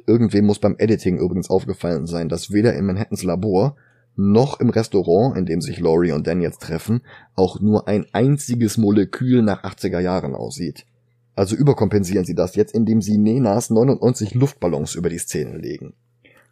Irgendwem 0.07 0.47
muss 0.47 0.59
beim 0.59 0.77
Editing 0.79 1.19
übrigens 1.19 1.51
aufgefallen 1.51 2.07
sein, 2.07 2.29
dass 2.29 2.53
weder 2.53 2.75
in 2.75 2.85
Manhattans 2.85 3.23
Labor 3.23 3.77
noch 4.21 4.61
im 4.61 4.71
Restaurant, 4.71 5.37
in 5.37 5.47
dem 5.47 5.61
sich 5.61 5.81
Laurie 5.81 6.13
und 6.13 6.27
Dan 6.27 6.43
jetzt 6.43 6.63
treffen, 6.63 7.01
auch 7.35 7.61
nur 7.61 7.89
ein 7.89 8.07
einziges 8.13 8.77
Molekül 8.77 9.43
nach 9.43 9.65
80er 9.65 10.01
Jahren 10.01 10.35
aussieht. 10.35 10.87
Also 11.35 11.57
überkompensieren 11.57 12.25
sie 12.27 12.35
das 12.35 12.55
jetzt, 12.55 12.75
indem 12.75 13.01
sie 13.01 13.17
Nenas 13.17 13.71
99 13.71 14.35
Luftballons 14.35 14.95
über 14.95 15.09
die 15.09 15.19
Szene 15.19 15.57
legen. 15.57 15.95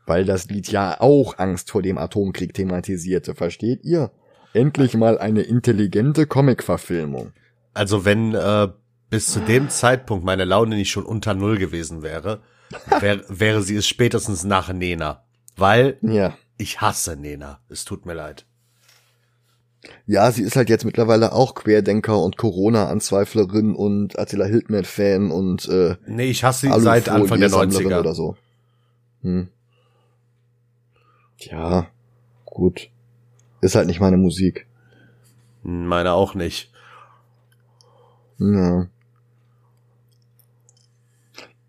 Weil 0.06 0.24
das 0.24 0.48
Lied 0.48 0.68
ja 0.68 1.00
auch 1.00 1.38
Angst 1.38 1.70
vor 1.70 1.82
dem 1.82 1.98
Atomkrieg 1.98 2.54
thematisierte, 2.54 3.34
versteht 3.34 3.84
ihr? 3.84 4.10
Endlich 4.54 4.94
mal 4.94 5.18
eine 5.18 5.42
intelligente 5.42 6.26
Comic-Verfilmung. 6.26 7.32
Also 7.74 8.06
wenn 8.06 8.34
äh, 8.34 8.68
bis 9.10 9.26
zu 9.26 9.40
dem 9.40 9.68
Zeitpunkt 9.68 10.24
meine 10.24 10.46
Laune 10.46 10.76
nicht 10.76 10.90
schon 10.90 11.04
unter 11.04 11.34
Null 11.34 11.58
gewesen 11.58 12.02
wäre, 12.02 12.40
wär, 13.00 13.20
wäre 13.28 13.62
sie 13.62 13.76
es 13.76 13.86
spätestens 13.86 14.44
nach 14.44 14.72
Nena. 14.72 15.24
Weil 15.56 15.98
ja 16.00 16.34
ich 16.58 16.80
hasse 16.80 17.16
Nena. 17.16 17.60
Es 17.68 17.84
tut 17.84 18.04
mir 18.06 18.14
leid. 18.14 18.44
Ja, 20.06 20.30
sie 20.32 20.42
ist 20.42 20.56
halt 20.56 20.68
jetzt 20.68 20.84
mittlerweile 20.84 21.32
auch 21.32 21.54
Querdenker 21.54 22.20
und 22.20 22.36
Corona-Anzweiflerin 22.36 23.74
und 23.74 24.18
Attila 24.18 24.44
Hildmann-Fan 24.44 25.30
und 25.30 25.68
äh, 25.68 25.96
Nee, 26.06 26.30
ich 26.30 26.42
hasse 26.44 26.66
sie 26.66 26.80
seit 26.80 27.08
Anfang 27.08 27.40
der 27.40 27.50
90er. 27.50 28.00
oder 28.00 28.14
so. 28.14 28.36
Hm. 29.22 29.48
Ja, 31.38 31.86
gut. 32.44 32.90
Ist 33.60 33.76
halt 33.76 33.86
nicht 33.86 34.00
meine 34.00 34.16
Musik. 34.16 34.66
Meine 35.62 36.12
auch 36.12 36.34
nicht. 36.34 36.72
Ja. 38.38 38.88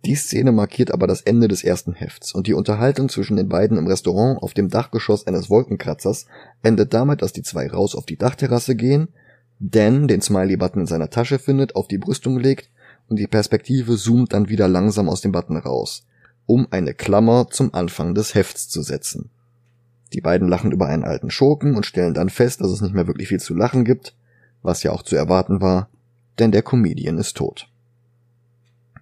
Die 0.05 0.15
Szene 0.15 0.51
markiert 0.51 0.91
aber 0.91 1.07
das 1.07 1.21
Ende 1.21 1.47
des 1.47 1.63
ersten 1.63 1.93
Hefts 1.93 2.33
und 2.33 2.47
die 2.47 2.53
Unterhaltung 2.53 3.09
zwischen 3.09 3.35
den 3.35 3.49
beiden 3.49 3.77
im 3.77 3.87
Restaurant 3.87 4.41
auf 4.41 4.53
dem 4.53 4.69
Dachgeschoss 4.69 5.27
eines 5.27 5.49
Wolkenkratzers 5.49 6.25
endet 6.63 6.93
damit, 6.93 7.21
dass 7.21 7.33
die 7.33 7.43
zwei 7.43 7.67
raus 7.69 7.95
auf 7.95 8.05
die 8.05 8.17
Dachterrasse 8.17 8.75
gehen, 8.75 9.09
Dan 9.59 10.07
den 10.07 10.21
Smiley-Button 10.21 10.81
in 10.81 10.87
seiner 10.87 11.09
Tasche 11.09 11.37
findet, 11.37 11.75
auf 11.75 11.89
die 11.89 11.97
Brüstung 11.97 12.39
legt 12.39 12.69
und 13.09 13.19
die 13.19 13.27
Perspektive 13.27 13.97
zoomt 13.97 14.31
dann 14.31 14.47
wieder 14.47 14.69
langsam 14.69 15.09
aus 15.09 15.19
dem 15.19 15.33
Button 15.33 15.57
raus, 15.57 16.05
um 16.45 16.67
eine 16.71 16.93
Klammer 16.93 17.47
zum 17.49 17.73
Anfang 17.73 18.15
des 18.15 18.35
Hefts 18.35 18.69
zu 18.69 18.81
setzen. 18.81 19.29
Die 20.13 20.21
beiden 20.21 20.47
lachen 20.47 20.71
über 20.71 20.87
einen 20.87 21.03
alten 21.03 21.29
Schurken 21.29 21.75
und 21.75 21.85
stellen 21.85 22.13
dann 22.13 22.29
fest, 22.29 22.61
dass 22.61 22.71
es 22.71 22.81
nicht 22.81 22.95
mehr 22.95 23.07
wirklich 23.07 23.27
viel 23.27 23.39
zu 23.39 23.53
lachen 23.53 23.83
gibt, 23.83 24.15
was 24.61 24.81
ja 24.83 24.91
auch 24.91 25.03
zu 25.03 25.17
erwarten 25.17 25.61
war, 25.61 25.89
denn 26.39 26.51
der 26.51 26.63
Comedian 26.63 27.17
ist 27.17 27.35
tot. 27.35 27.68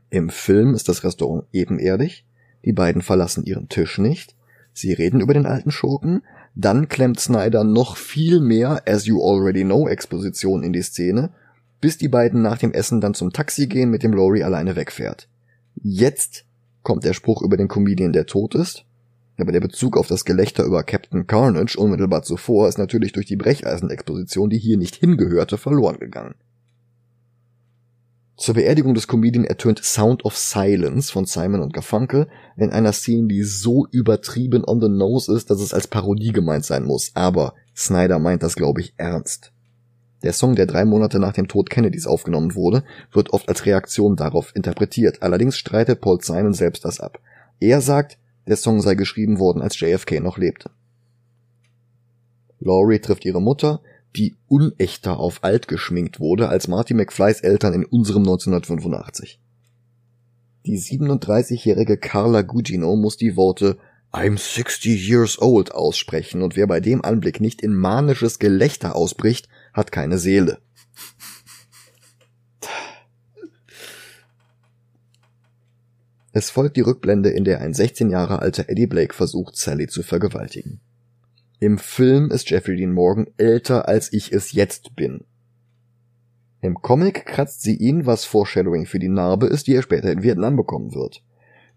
Im 0.10 0.30
Film 0.30 0.74
ist 0.74 0.88
das 0.88 1.04
Restaurant 1.04 1.46
ebenerdig, 1.52 2.26
die 2.63 2.74
beiden 2.74 3.02
verlassen 3.02 3.43
ihren 3.43 3.70
Tisch 3.70 3.98
nicht, 3.98 4.36
sie 4.74 4.93
reden 4.93 5.22
über 5.22 5.34
den 5.34 5.46
alten 5.46 5.72
Schurken, 5.72 6.24
dann 6.56 6.88
klemmt 6.88 7.20
Snyder 7.20 7.63
noch 7.63 7.98
viel 7.98 8.39
mehr 8.39 8.84
As 8.88 9.06
You 9.06 9.22
Already 9.22 9.63
Know 9.63 9.88
Exposition 9.88 10.63
in 10.63 10.74
die 10.74 10.82
Szene, 10.82 11.32
bis 11.82 11.98
die 11.98 12.08
beiden 12.08 12.41
nach 12.41 12.58
dem 12.58 12.72
Essen 12.72 13.02
dann 13.02 13.13
zum 13.13 13.32
Taxi 13.32 13.67
gehen, 13.67 13.89
mit 13.89 14.02
dem 14.02 14.13
Laurie 14.13 14.43
alleine 14.43 14.76
wegfährt. 14.76 15.28
Jetzt 15.76 16.46
kommt 16.82 17.04
der 17.04 17.13
Spruch 17.13 17.41
über 17.41 17.58
den 17.58 17.67
Comedian, 17.67 18.13
der 18.13 18.26
tot 18.26 18.56
ist, 18.56 18.86
aber 19.38 19.52
der 19.52 19.60
Bezug 19.60 19.98
auf 19.98 20.08
das 20.08 20.26
Gelächter 20.26 20.63
über 20.63 20.84
Captain 20.84 21.28
Carnage 21.28 21.78
unmittelbar 21.78 22.24
zuvor 22.24 22.67
ist 22.67 22.80
natürlich 22.80 23.12
durch 23.12 23.28
die 23.28 23.36
Brecheisenexposition, 23.36 24.50
die 24.50 24.58
hier 24.58 24.78
nicht 24.78 24.96
hingehörte, 24.96 25.58
verloren 25.58 26.00
gegangen. 26.00 26.36
Zur 28.38 28.54
Beerdigung 28.54 28.93
des 28.93 29.08
Comedian 29.08 29.45
ertönt 29.45 29.84
Sound 29.84 30.23
of 30.23 30.38
Silence 30.38 31.12
von 31.12 31.26
Simon 31.26 31.60
und 31.60 31.73
Garfunkel 31.73 32.28
in 32.56 32.69
einer 32.69 32.93
Szene, 32.93 33.28
die 33.28 33.41
so 33.41 33.88
übertrieben 33.89 34.63
on 34.63 34.80
the 34.80 34.89
nose 34.89 35.34
ist, 35.34 35.50
dass 35.50 35.60
es 35.60 35.73
als 35.73 35.88
Parodie 35.88 36.34
gemeint 36.34 36.63
sein 36.63 36.84
muss. 36.84 37.12
Aber 37.15 37.56
Snyder 37.76 38.19
meint 38.19 38.43
das, 38.43 38.56
glaube 38.56 38.82
ich, 38.82 38.93
ernst. 38.97 39.52
Der 40.21 40.34
Song, 40.34 40.56
der 40.56 40.67
drei 40.67 40.86
Monate 40.86 41.17
nach 41.17 41.34
dem 41.34 41.47
Tod 41.47 41.71
Kennedys 41.71 42.06
aufgenommen 42.06 42.54
wurde, 42.54 42.84
wird 43.12 43.32
oft 43.32 43.50
als 43.50 43.65
Reaktion 43.65 44.15
darauf 44.15 44.56
interpretiert. 44.56 45.23
Allerdings 45.23 45.58
streitet 45.58 46.02
Paul 46.02 46.21
Simon 46.21 46.54
selbst 46.54 46.86
das 46.86 47.00
ab. 47.00 47.19
Er 47.60 47.82
sagt, 47.82 48.19
der 48.47 48.56
Song 48.56 48.82
sei 48.82 48.93
geschrieben 48.93 49.39
worden, 49.39 49.63
als 49.63 49.80
JFK 49.80 50.19
noch 50.19 50.38
lebte. 50.38 50.69
Laurie 52.60 53.00
trifft 53.00 53.26
ihre 53.26 53.41
Mutter, 53.41 53.82
die 54.15 54.38
unechter 54.48 55.20
auf 55.20 55.43
alt 55.43 55.67
geschminkt 55.67 56.20
wurde 56.20 56.50
als 56.50 56.67
Marty 56.67 56.93
McFlys 56.93 57.41
Eltern 57.41 57.74
in 57.74 57.86
unserem 57.86 58.24
1985. 58.24 59.39
Die 60.65 60.80
37-jährige 60.80 61.98
Carla 61.98 62.41
Gugino 62.41 62.96
muss 62.96 63.17
die 63.17 63.36
Worte 63.36 63.78
I'm 64.12 64.38
60 64.38 65.08
years 65.08 65.39
old 65.39 65.74
aussprechen 65.74 66.41
und 66.41 66.56
wer 66.56 66.67
bei 66.67 66.80
dem 66.80 67.04
Anblick 67.04 67.39
nicht 67.39 67.62
in 67.62 67.76
manisches 67.76 68.39
Gelächter 68.39 68.96
ausbricht, 68.96 69.48
hat 69.74 69.91
keine 69.91 70.17
Seele. 70.17 70.60
Es 76.32 76.52
folgt 76.52 76.78
die 76.78 76.82
Rückblende, 76.82 77.30
in 77.30 77.46
der 77.46 77.62
ein 77.62 77.74
16 77.74 78.10
Jahre 78.10 78.39
alter 78.39 78.70
Eddie 78.70 78.86
Blake 78.86 79.13
versucht, 79.13 79.58
Sally 79.58 79.88
zu 79.88 80.04
vergewaltigen. 80.04 80.82
Im 81.60 81.80
Film 81.80 82.30
ist 82.30 82.50
Jeffrey 82.52 82.76
Dean 82.76 82.93
Morgan 82.93 83.28
älter, 83.38 83.88
als 83.88 84.13
ich 84.13 84.32
es 84.32 84.52
jetzt 84.52 84.96
bin. 84.96 85.24
Im 86.62 86.76
Comic 86.76 87.26
kratzt 87.26 87.63
sie 87.63 87.76
ihn, 87.76 88.06
was 88.06 88.26
Foreshadowing 88.26 88.86
für 88.86 89.00
die 89.00 89.10
Narbe 89.10 89.48
ist, 89.48 89.65
die 89.65 89.74
er 89.74 89.82
später 89.82 90.12
in 90.12 90.22
Vietnam 90.22 90.56
bekommen 90.56 90.93
wird. 90.93 91.24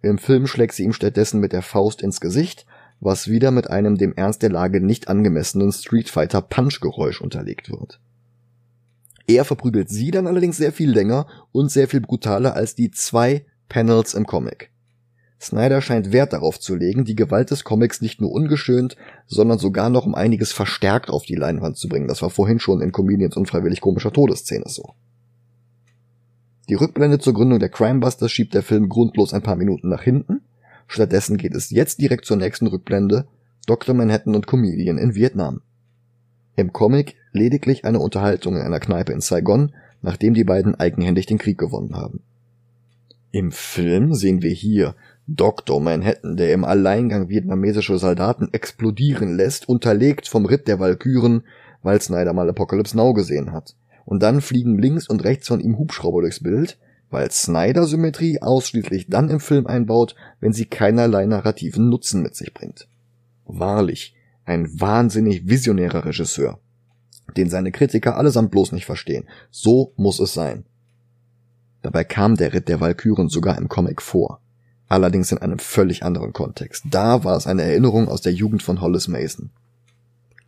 Im 0.02 0.18
Film 0.18 0.46
schlägt 0.46 0.74
sie 0.74 0.84
ihm 0.84 0.92
stattdessen 0.92 1.40
mit 1.40 1.52
der 1.52 1.62
Faust 1.62 2.02
ins 2.02 2.20
Gesicht, 2.20 2.66
was 3.00 3.28
wieder 3.28 3.50
mit 3.50 3.70
einem 3.70 3.96
dem 3.96 4.12
Ernst 4.14 4.42
der 4.42 4.50
Lage 4.50 4.82
nicht 4.82 5.08
angemessenen 5.08 5.72
Street 5.72 6.10
Fighter 6.10 6.42
Punch 6.42 6.80
Geräusch 6.80 7.22
unterlegt 7.22 7.70
wird. 7.70 8.00
Er 9.26 9.46
verprügelt 9.46 9.88
sie 9.88 10.10
dann 10.10 10.26
allerdings 10.26 10.58
sehr 10.58 10.72
viel 10.72 10.90
länger 10.90 11.26
und 11.52 11.70
sehr 11.70 11.88
viel 11.88 12.00
brutaler 12.00 12.54
als 12.54 12.74
die 12.74 12.90
zwei 12.90 13.46
Panels 13.68 14.12
im 14.12 14.26
Comic. 14.26 14.70
Snyder 15.40 15.80
scheint 15.80 16.12
Wert 16.12 16.34
darauf 16.34 16.60
zu 16.60 16.74
legen, 16.74 17.06
die 17.06 17.16
Gewalt 17.16 17.50
des 17.50 17.64
Comics 17.64 18.02
nicht 18.02 18.20
nur 18.20 18.30
ungeschönt, 18.30 18.96
sondern 19.26 19.58
sogar 19.58 19.88
noch 19.88 20.04
um 20.04 20.14
einiges 20.14 20.52
verstärkt 20.52 21.08
auf 21.08 21.24
die 21.24 21.34
Leinwand 21.34 21.78
zu 21.78 21.88
bringen. 21.88 22.08
Das 22.08 22.20
war 22.20 22.28
vorhin 22.28 22.58
schon 22.58 22.82
in 22.82 22.92
Comedians 22.92 23.36
unfreiwillig 23.36 23.80
komischer 23.80 24.12
Todesszene 24.12 24.66
so. 24.68 24.94
Die 26.68 26.74
Rückblende 26.74 27.18
zur 27.18 27.32
Gründung 27.32 27.58
der 27.58 27.70
Crimebusters 27.70 28.30
schiebt 28.30 28.52
der 28.52 28.62
Film 28.62 28.90
grundlos 28.90 29.32
ein 29.32 29.42
paar 29.42 29.56
Minuten 29.56 29.88
nach 29.88 30.02
hinten. 30.02 30.42
Stattdessen 30.86 31.38
geht 31.38 31.54
es 31.54 31.70
jetzt 31.70 32.00
direkt 32.00 32.26
zur 32.26 32.36
nächsten 32.36 32.66
Rückblende, 32.66 33.26
Dr. 33.66 33.94
Manhattan 33.94 34.34
und 34.34 34.46
Comedian 34.46 34.98
in 34.98 35.14
Vietnam. 35.14 35.62
Im 36.54 36.72
Comic 36.72 37.16
lediglich 37.32 37.86
eine 37.86 38.00
Unterhaltung 38.00 38.56
in 38.56 38.62
einer 38.62 38.80
Kneipe 38.80 39.12
in 39.12 39.20
Saigon, 39.20 39.72
nachdem 40.02 40.34
die 40.34 40.44
beiden 40.44 40.74
eigenhändig 40.74 41.26
den 41.26 41.38
Krieg 41.38 41.56
gewonnen 41.56 41.96
haben. 41.96 42.20
Im 43.32 43.52
Film 43.52 44.14
sehen 44.14 44.42
wir 44.42 44.50
hier 44.50 44.96
Dr. 45.32 45.80
Manhattan, 45.80 46.36
der 46.36 46.52
im 46.52 46.64
Alleingang 46.64 47.28
vietnamesische 47.28 47.98
Soldaten 47.98 48.48
explodieren 48.50 49.36
lässt, 49.36 49.68
unterlegt 49.68 50.26
vom 50.26 50.44
Ritt 50.44 50.66
der 50.66 50.80
Walküren, 50.80 51.44
weil 51.84 52.00
Snyder 52.00 52.32
mal 52.32 52.50
Apocalypse 52.50 52.96
Now 52.96 53.14
gesehen 53.14 53.52
hat. 53.52 53.76
Und 54.04 54.24
dann 54.24 54.40
fliegen 54.40 54.76
links 54.76 55.08
und 55.08 55.22
rechts 55.22 55.46
von 55.46 55.60
ihm 55.60 55.78
Hubschrauber 55.78 56.22
durchs 56.22 56.42
Bild, 56.42 56.78
weil 57.10 57.30
Snyder 57.30 57.86
Symmetrie 57.86 58.42
ausschließlich 58.42 59.06
dann 59.08 59.30
im 59.30 59.38
Film 59.38 59.68
einbaut, 59.68 60.16
wenn 60.40 60.52
sie 60.52 60.64
keinerlei 60.64 61.26
narrativen 61.26 61.88
Nutzen 61.88 62.22
mit 62.22 62.34
sich 62.34 62.52
bringt. 62.52 62.88
Wahrlich, 63.44 64.16
ein 64.44 64.68
wahnsinnig 64.80 65.48
visionärer 65.48 66.06
Regisseur, 66.06 66.58
den 67.36 67.48
seine 67.48 67.70
Kritiker 67.70 68.16
allesamt 68.16 68.50
bloß 68.50 68.72
nicht 68.72 68.86
verstehen. 68.86 69.28
So 69.52 69.92
muss 69.94 70.18
es 70.18 70.34
sein. 70.34 70.64
Dabei 71.82 72.02
kam 72.02 72.34
der 72.34 72.52
Ritt 72.52 72.68
der 72.68 72.80
Walküren 72.80 73.28
sogar 73.28 73.56
im 73.58 73.68
Comic 73.68 74.02
vor. 74.02 74.40
Allerdings 74.90 75.30
in 75.30 75.38
einem 75.38 75.60
völlig 75.60 76.02
anderen 76.02 76.32
Kontext. 76.32 76.84
Da 76.90 77.22
war 77.22 77.36
es 77.36 77.46
eine 77.46 77.62
Erinnerung 77.62 78.08
aus 78.08 78.22
der 78.22 78.32
Jugend 78.32 78.64
von 78.64 78.80
Hollis 78.80 79.06
Mason. 79.06 79.50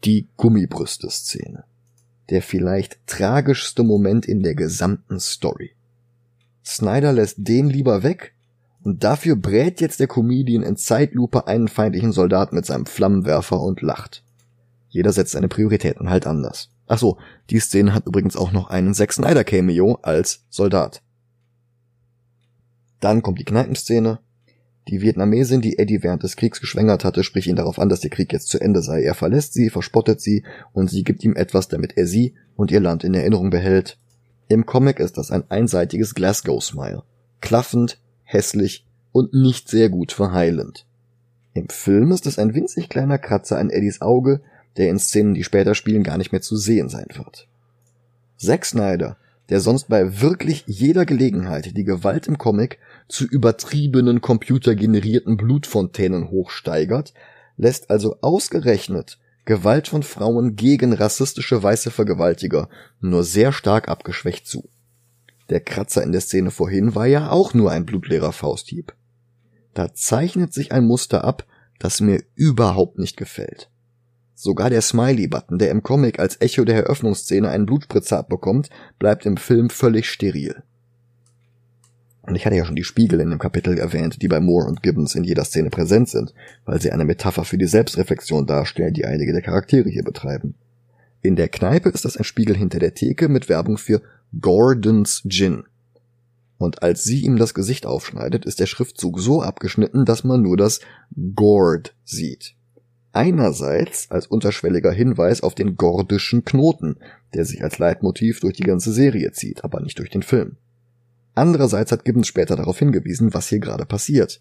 Die 0.03 0.27
Gummibrüste-Szene. 0.37 1.63
Der 2.29 2.43
vielleicht 2.43 2.99
tragischste 3.07 3.85
Moment 3.85 4.27
in 4.27 4.43
der 4.43 4.57
gesamten 4.57 5.21
Story. 5.21 5.71
Snyder 6.65 7.13
lässt 7.13 7.37
den 7.39 7.69
lieber 7.69 8.03
weg 8.03 8.35
und 8.83 9.05
dafür 9.05 9.37
brät 9.37 9.81
jetzt 9.81 10.01
der 10.01 10.09
Comedian 10.09 10.65
in 10.65 10.77
Zeitlupe 10.77 11.47
einen 11.47 11.69
feindlichen 11.69 12.11
Soldat 12.11 12.53
mit 12.53 12.67
seinem 12.67 12.87
Flammenwerfer 12.87 13.61
und 13.61 13.81
lacht. 13.81 14.25
Jeder 14.89 15.13
setzt 15.13 15.33
seine 15.33 15.49
Prioritäten 15.49 16.11
halt 16.11 16.27
anders. 16.27 16.69
Ach 16.89 16.99
so, 16.99 17.17
die 17.49 17.61
Szene 17.61 17.95
hat 17.95 18.07
übrigens 18.09 18.37
auch 18.37 18.51
noch 18.51 18.71
einen 18.71 18.93
Zack 18.93 19.13
Snyder 19.13 19.45
Cameo 19.45 20.01
als 20.03 20.45
Soldat. 20.51 21.01
Dann 22.99 23.23
kommt 23.23 23.39
die 23.39 23.45
Kneipenszene. 23.45 24.19
Die 24.89 25.01
Vietnamesin, 25.01 25.61
die 25.61 25.79
Eddie 25.79 26.03
während 26.03 26.23
des 26.23 26.37
Kriegs 26.37 26.61
geschwängert 26.61 27.05
hatte, 27.05 27.23
spricht 27.23 27.47
ihn 27.47 27.57
darauf 27.57 27.79
an, 27.79 27.89
dass 27.89 28.01
der 28.01 28.11
Krieg 28.11 28.33
jetzt 28.33 28.49
zu 28.49 28.61
Ende 28.61 28.83
sei. 28.83 29.03
Er 29.03 29.15
verlässt 29.15 29.55
sie, 29.55 29.71
verspottet 29.71 30.21
sie 30.21 30.45
und 30.73 30.91
sie 30.91 31.05
gibt 31.05 31.23
ihm 31.25 31.37
etwas, 31.37 31.69
damit 31.69 31.97
er 31.97 32.07
sie 32.07 32.35
und 32.57 32.71
ihr 32.71 32.81
Land 32.81 33.05
in 33.05 33.15
Erinnerung 33.15 33.51
behält. 33.51 33.99
Im 34.49 34.67
Comic 34.67 34.99
ist 34.99 35.19
das 35.19 35.31
ein 35.31 35.45
einseitiges 35.51 36.15
Glasgow-Smile. 36.15 37.05
Klaffend, 37.41 38.01
hässlich 38.25 38.87
und 39.13 39.33
nicht 39.33 39.69
sehr 39.69 39.89
gut 39.89 40.13
verheilend. 40.13 40.87
Im 41.55 41.69
Film 41.69 42.11
ist 42.13 42.27
es 42.27 42.39
ein 42.39 42.55
winzig 42.55 42.89
kleiner 42.89 43.19
Kratzer 43.19 43.59
an 43.59 43.71
Eddies 43.71 44.01
Auge, 44.01 44.41
der 44.77 44.89
in 44.89 44.99
Szenen, 44.99 45.35
die 45.35 45.45
später 45.45 45.75
spielen, 45.75 46.03
gar 46.03 46.19
nicht 46.19 46.33
mehr 46.33 46.41
zu 46.41 46.57
sehen 46.57 46.89
sein 46.89 47.07
wird. 47.15 47.47
Zack 48.37 48.65
Snyder, 48.65 49.17
der 49.51 49.61
sonst 49.61 49.89
bei 49.89 50.21
wirklich 50.21 50.65
jeder 50.67 51.05
Gelegenheit 51.05 51.77
die 51.77 51.85
Gewalt 51.85 52.27
im 52.27 52.39
Comic 52.39 52.79
zu 53.09 53.25
übertriebenen 53.25 54.21
computergenerierten 54.21 55.37
Blutfontänen 55.37 56.31
hochsteigert, 56.31 57.15
lässt 57.57 57.91
also 57.91 58.17
ausgerechnet 58.21 59.19
Gewalt 59.45 59.89
von 59.89 60.03
Frauen 60.03 60.55
gegen 60.55 60.93
rassistische 60.93 61.63
weiße 61.63 61.91
Vergewaltiger 61.91 62.69
nur 63.01 63.25
sehr 63.25 63.53
stark 63.53 63.89
abgeschwächt 63.89 64.47
zu. 64.47 64.69
Der 65.51 65.61
Kratzer 65.61 66.03
in 66.03 66.13
der 66.13 66.21
Szene 66.21 66.51
vorhin 66.51 66.95
war 66.95 67.07
ja 67.07 67.31
auch 67.31 67.53
nur 67.53 67.73
ein 67.73 67.85
blutleerer 67.85 68.33
Fausthieb. 68.33 68.95
Da 69.75 69.93
zeichnet 69.95 70.53
sich 70.53 70.71
ein 70.71 70.87
Muster 70.87 71.25
ab, 71.25 71.47
das 71.79 72.01
mir 72.01 72.23
überhaupt 72.35 72.99
nicht 72.99 73.17
gefällt. 73.17 73.69
Sogar 74.35 74.71
der 74.71 74.83
Smiley-Button, 74.83 75.59
der 75.59 75.71
im 75.71 75.83
Comic 75.83 76.19
als 76.19 76.41
Echo 76.41 76.65
der 76.65 76.77
Eröffnungsszene 76.77 77.49
einen 77.49 77.67
Blutspritzer 77.67 78.19
abbekommt, 78.19 78.71
bleibt 78.99 79.27
im 79.27 79.37
Film 79.37 79.71
völlig 79.71 80.09
steril. 80.09 80.63
Und 82.23 82.37
ich 82.37 82.47
hatte 82.47 82.57
ja 82.57 82.65
schon 82.65 82.77
die 82.77 82.85
Spiegel 82.85 83.21
in 83.21 83.31
dem 83.31 83.39
Kapitel 83.41 83.77
erwähnt, 83.79 84.23
die 84.23 84.29
bei 84.29 84.39
Moore 84.39 84.69
und 84.69 84.83
Gibbons 84.83 85.15
in 85.17 85.25
jeder 85.25 85.45
Szene 85.45 85.71
präsent 85.71 86.09
sind, 86.09 86.33
weil 86.65 86.81
sie 86.81 86.93
eine 86.93 87.05
Metapher 87.05 87.45
für 87.45 87.59
die 87.59 87.67
Selbstreflexion 87.67 88.47
darstellen, 88.47 88.95
die 88.95 89.05
einige 89.05 89.33
der 89.33 89.43
Charaktere 89.43 89.89
hier 89.89 90.05
betreiben. 90.05 90.55
In 91.21 91.37
der 91.37 91.49
Kneipe 91.49 91.89
ist 91.89 92.05
das 92.05 92.17
ein 92.17 92.25
Spiegel 92.25 92.57
hinter 92.57 92.79
der 92.79 92.95
Theke 92.95 93.29
mit 93.29 93.49
Werbung 93.49 93.77
für 93.77 94.03
Gordons 94.41 95.23
Gin. 95.29 95.65
Und 96.59 96.83
als 96.85 97.03
sie 97.03 97.23
ihm 97.23 97.39
das 97.39 97.55
Gesicht 97.55 97.87
aufschneidet, 97.87 98.45
ist 98.45 98.61
der 98.61 98.67
Schriftzug 98.67 99.19
so 99.19 99.43
abgeschnitten, 99.43 100.05
dass 100.05 100.23
man 100.23 100.43
nur 100.43 100.57
das 100.57 100.81
Gord 101.35 101.97
sieht. 102.05 102.55
Einerseits 103.13 104.11
als 104.11 104.27
unterschwelliger 104.27 104.93
Hinweis 104.93 105.43
auf 105.43 105.57
den 105.57 105.77
gordischen 105.77 106.45
Knoten, 106.45 106.97
der 107.35 107.45
sich 107.45 107.65
als 107.65 107.79
Leitmotiv 107.79 108.41
durch 108.41 108.55
die 108.55 108.63
ganze 108.63 108.93
Serie 108.93 109.33
zieht, 109.33 109.65
aber 109.65 109.81
nicht 109.81 109.99
durch 109.99 110.11
den 110.11 110.23
Film. 110.23 110.57
Andererseits 111.35 111.93
hat 111.93 112.05
Gibbons 112.05 112.27
später 112.27 112.57
darauf 112.57 112.79
hingewiesen, 112.79 113.33
was 113.33 113.49
hier 113.49 113.59
gerade 113.59 113.87
passiert. 113.87 114.41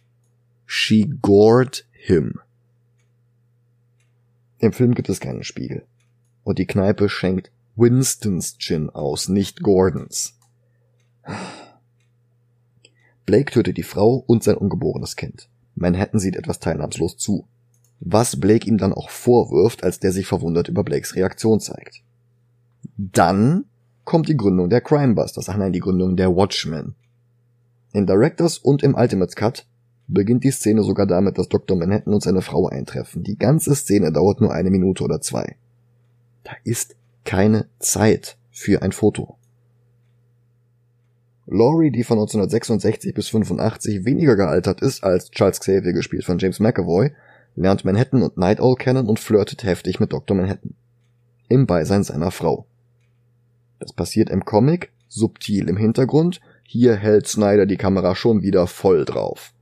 She 0.65 1.09
gored 1.21 1.85
him. 1.91 2.39
Im 4.59 4.73
Film 4.73 4.93
gibt 4.93 5.09
es 5.09 5.19
keinen 5.19 5.43
Spiegel. 5.43 5.85
Und 6.43 6.59
die 6.59 6.67
Kneipe 6.67 7.09
schenkt 7.09 7.51
Winstons 7.75 8.57
Gin 8.57 8.89
aus, 8.89 9.29
nicht 9.29 9.61
Gordons. 9.61 10.37
Blake 13.25 13.51
tötet 13.51 13.77
die 13.77 13.83
Frau 13.83 14.23
und 14.27 14.43
sein 14.43 14.57
ungeborenes 14.57 15.15
Kind. 15.15 15.47
Manhattan 15.75 16.19
sieht 16.19 16.35
etwas 16.35 16.59
teilnahmslos 16.59 17.17
zu. 17.17 17.47
Was 17.99 18.39
Blake 18.39 18.67
ihm 18.67 18.77
dann 18.77 18.93
auch 18.93 19.09
vorwirft, 19.09 19.83
als 19.83 19.99
der 19.99 20.11
sich 20.11 20.25
verwundert 20.25 20.67
über 20.67 20.83
Blakes 20.83 21.15
Reaktion 21.15 21.59
zeigt. 21.59 22.01
Dann 22.97 23.65
kommt 24.06 24.30
die 24.30 24.38
Gründung 24.38 24.70
der 24.70 24.82
Crimebusters, 24.82 25.49
ach 25.49 25.58
nein, 25.58 25.74
die 25.74 25.80
Gründung 25.80 26.16
der 26.16 26.36
Watchmen. 26.36 26.95
In 27.93 28.06
Directors 28.06 28.58
und 28.58 28.84
im 28.84 28.95
Ultimates 28.95 29.36
Cut 29.36 29.66
beginnt 30.08 30.43
die 30.43 30.52
Szene 30.52 30.84
sogar 30.84 31.08
damit, 31.08 31.38
dass 31.38 31.49
Dr. 31.49 31.78
Manhattan 31.78 32.14
und 32.14 32.24
seine 32.24 32.41
Frau 32.41 32.68
eintreffen. 32.68 33.24
Die 33.24 33.38
ganze 33.38 33.76
Szene 33.76 34.12
dauert 34.12 34.41
nur 34.41 34.54
eine 34.54 34.70
Minute 34.70 35.04
oder 35.04 35.22
zwei. 35.22 35.56
Da 36.43 36.52
ist 36.64 36.95
keine 37.24 37.68
Zeit 37.80 38.38
für 38.49 38.82
ein 38.82 38.91
Foto. 38.91 39.38
Laurie, 41.47 41.91
die 41.91 42.04
von 42.04 42.18
1966 42.18 43.14
bis 43.14 43.28
85 43.28 44.06
weniger 44.06 44.36
gealtert 44.36 44.82
ist 44.82 45.04
als 45.04 45.32
Charles 45.32 45.60
Xavier 45.60 45.93
gespielt 45.93 46.24
von 46.24 46.38
James 46.38 46.60
McAvoy, 46.60 47.12
lernt 47.56 47.84
Manhattan 47.84 48.24
und 48.24 48.38
Night 48.38 48.62
Owl 48.62 48.76
kennen 48.76 49.08
und 49.08 49.20
flirtet 49.20 49.64
heftig 49.64 49.99
mit 49.99 50.14
Dr. 50.14 50.38
Manhattan. 50.38 50.76
Im 51.49 51.68
Beisein 51.68 52.04
seiner 52.04 52.32
Frau. 52.32 52.68
Das 53.82 53.93
passiert 53.93 54.29
im 54.29 54.45
Comic, 54.45 54.91
subtil 55.07 55.67
im 55.67 55.75
Hintergrund, 55.75 56.39
hier 56.63 56.95
hält 56.95 57.27
Snyder 57.27 57.65
die 57.65 57.77
Kamera 57.77 58.13
schon 58.13 58.43
wieder 58.43 58.67
voll 58.67 59.05
drauf. 59.05 59.53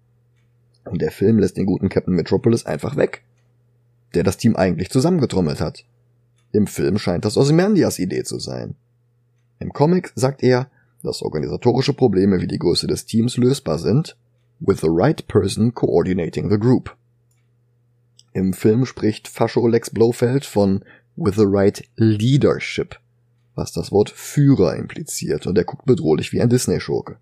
Und 0.84 1.02
der 1.02 1.12
Film 1.12 1.40
lässt 1.40 1.56
den 1.56 1.66
guten 1.66 1.88
Captain 1.88 2.14
Metropolis 2.14 2.66
einfach 2.66 2.98
weg, 2.98 3.24
der 4.14 4.24
das 4.24 4.36
Team 4.36 4.58
eigentlich 4.58 4.90
zusammengetrommelt 4.90 5.62
hat. 5.62 5.86
Im 6.52 6.68
Film 6.68 6.98
scheint 6.98 7.24
das 7.24 7.38
Ozymandias 7.38 7.98
Idee 7.98 8.24
zu 8.24 8.40
sein. 8.40 8.76
Im 9.60 9.72
Comic 9.72 10.12
sagt 10.16 10.44
er, 10.44 10.70
dass 11.02 11.22
organisatorische 11.22 11.94
Probleme 11.94 12.42
wie 12.42 12.48
die 12.48 12.60
Größe 12.60 12.88
des 12.88 13.06
Teams 13.06 13.38
lösbar 13.38 13.80
sind, 13.80 14.18
with 14.60 14.82
the 14.82 14.90
right 14.90 15.26
person 15.30 15.74
coordinating 15.74 16.50
the 16.50 16.60
group. 16.60 16.98
Im 18.34 18.52
Film 18.52 18.86
spricht 18.86 19.30
Fascho 19.30 19.66
Lex 19.66 19.92
Blofeld 19.92 20.44
von 20.44 20.84
with 21.16 21.36
the 21.36 21.46
right 21.46 21.88
leadership, 21.96 23.00
was 23.60 23.72
das 23.74 23.92
Wort 23.92 24.10
Führer 24.10 24.76
impliziert, 24.76 25.46
und 25.46 25.58
er 25.58 25.66
guckt 25.66 25.86
bedrohlich 25.86 26.32
wie 26.32 26.42
ein 26.42 26.50
Disney-Schurke. 26.50 27.18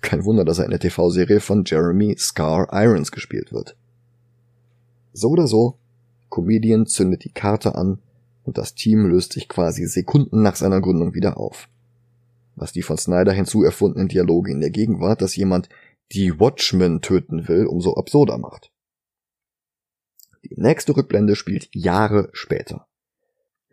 Kein 0.00 0.24
Wunder, 0.24 0.44
dass 0.44 0.58
er 0.58 0.66
in 0.66 0.70
der 0.70 0.78
TV-Serie 0.78 1.40
von 1.40 1.64
Jeremy 1.66 2.14
Scar 2.16 2.68
Irons 2.70 3.10
gespielt 3.10 3.52
wird. 3.52 3.76
So 5.12 5.30
oder 5.30 5.48
so, 5.48 5.78
Comedian 6.30 6.86
zündet 6.86 7.24
die 7.24 7.32
Karte 7.32 7.74
an 7.74 7.98
und 8.44 8.58
das 8.58 8.74
Team 8.74 9.06
löst 9.06 9.32
sich 9.32 9.48
quasi 9.48 9.86
Sekunden 9.86 10.42
nach 10.42 10.56
seiner 10.56 10.80
Gründung 10.80 11.14
wieder 11.14 11.38
auf. 11.38 11.68
Was 12.54 12.72
die 12.72 12.82
von 12.82 12.98
Snyder 12.98 13.32
hinzu 13.32 13.64
erfundenen 13.64 14.08
Dialoge 14.08 14.52
in 14.52 14.60
der 14.60 14.70
Gegenwart, 14.70 15.22
dass 15.22 15.36
jemand 15.36 15.68
die 16.12 16.38
Watchmen 16.38 17.00
töten 17.00 17.48
will, 17.48 17.66
umso 17.66 17.94
absurder 17.94 18.38
macht. 18.38 18.70
Die 20.44 20.54
nächste 20.60 20.96
Rückblende 20.96 21.34
spielt 21.34 21.68
Jahre 21.72 22.28
später. 22.32 22.86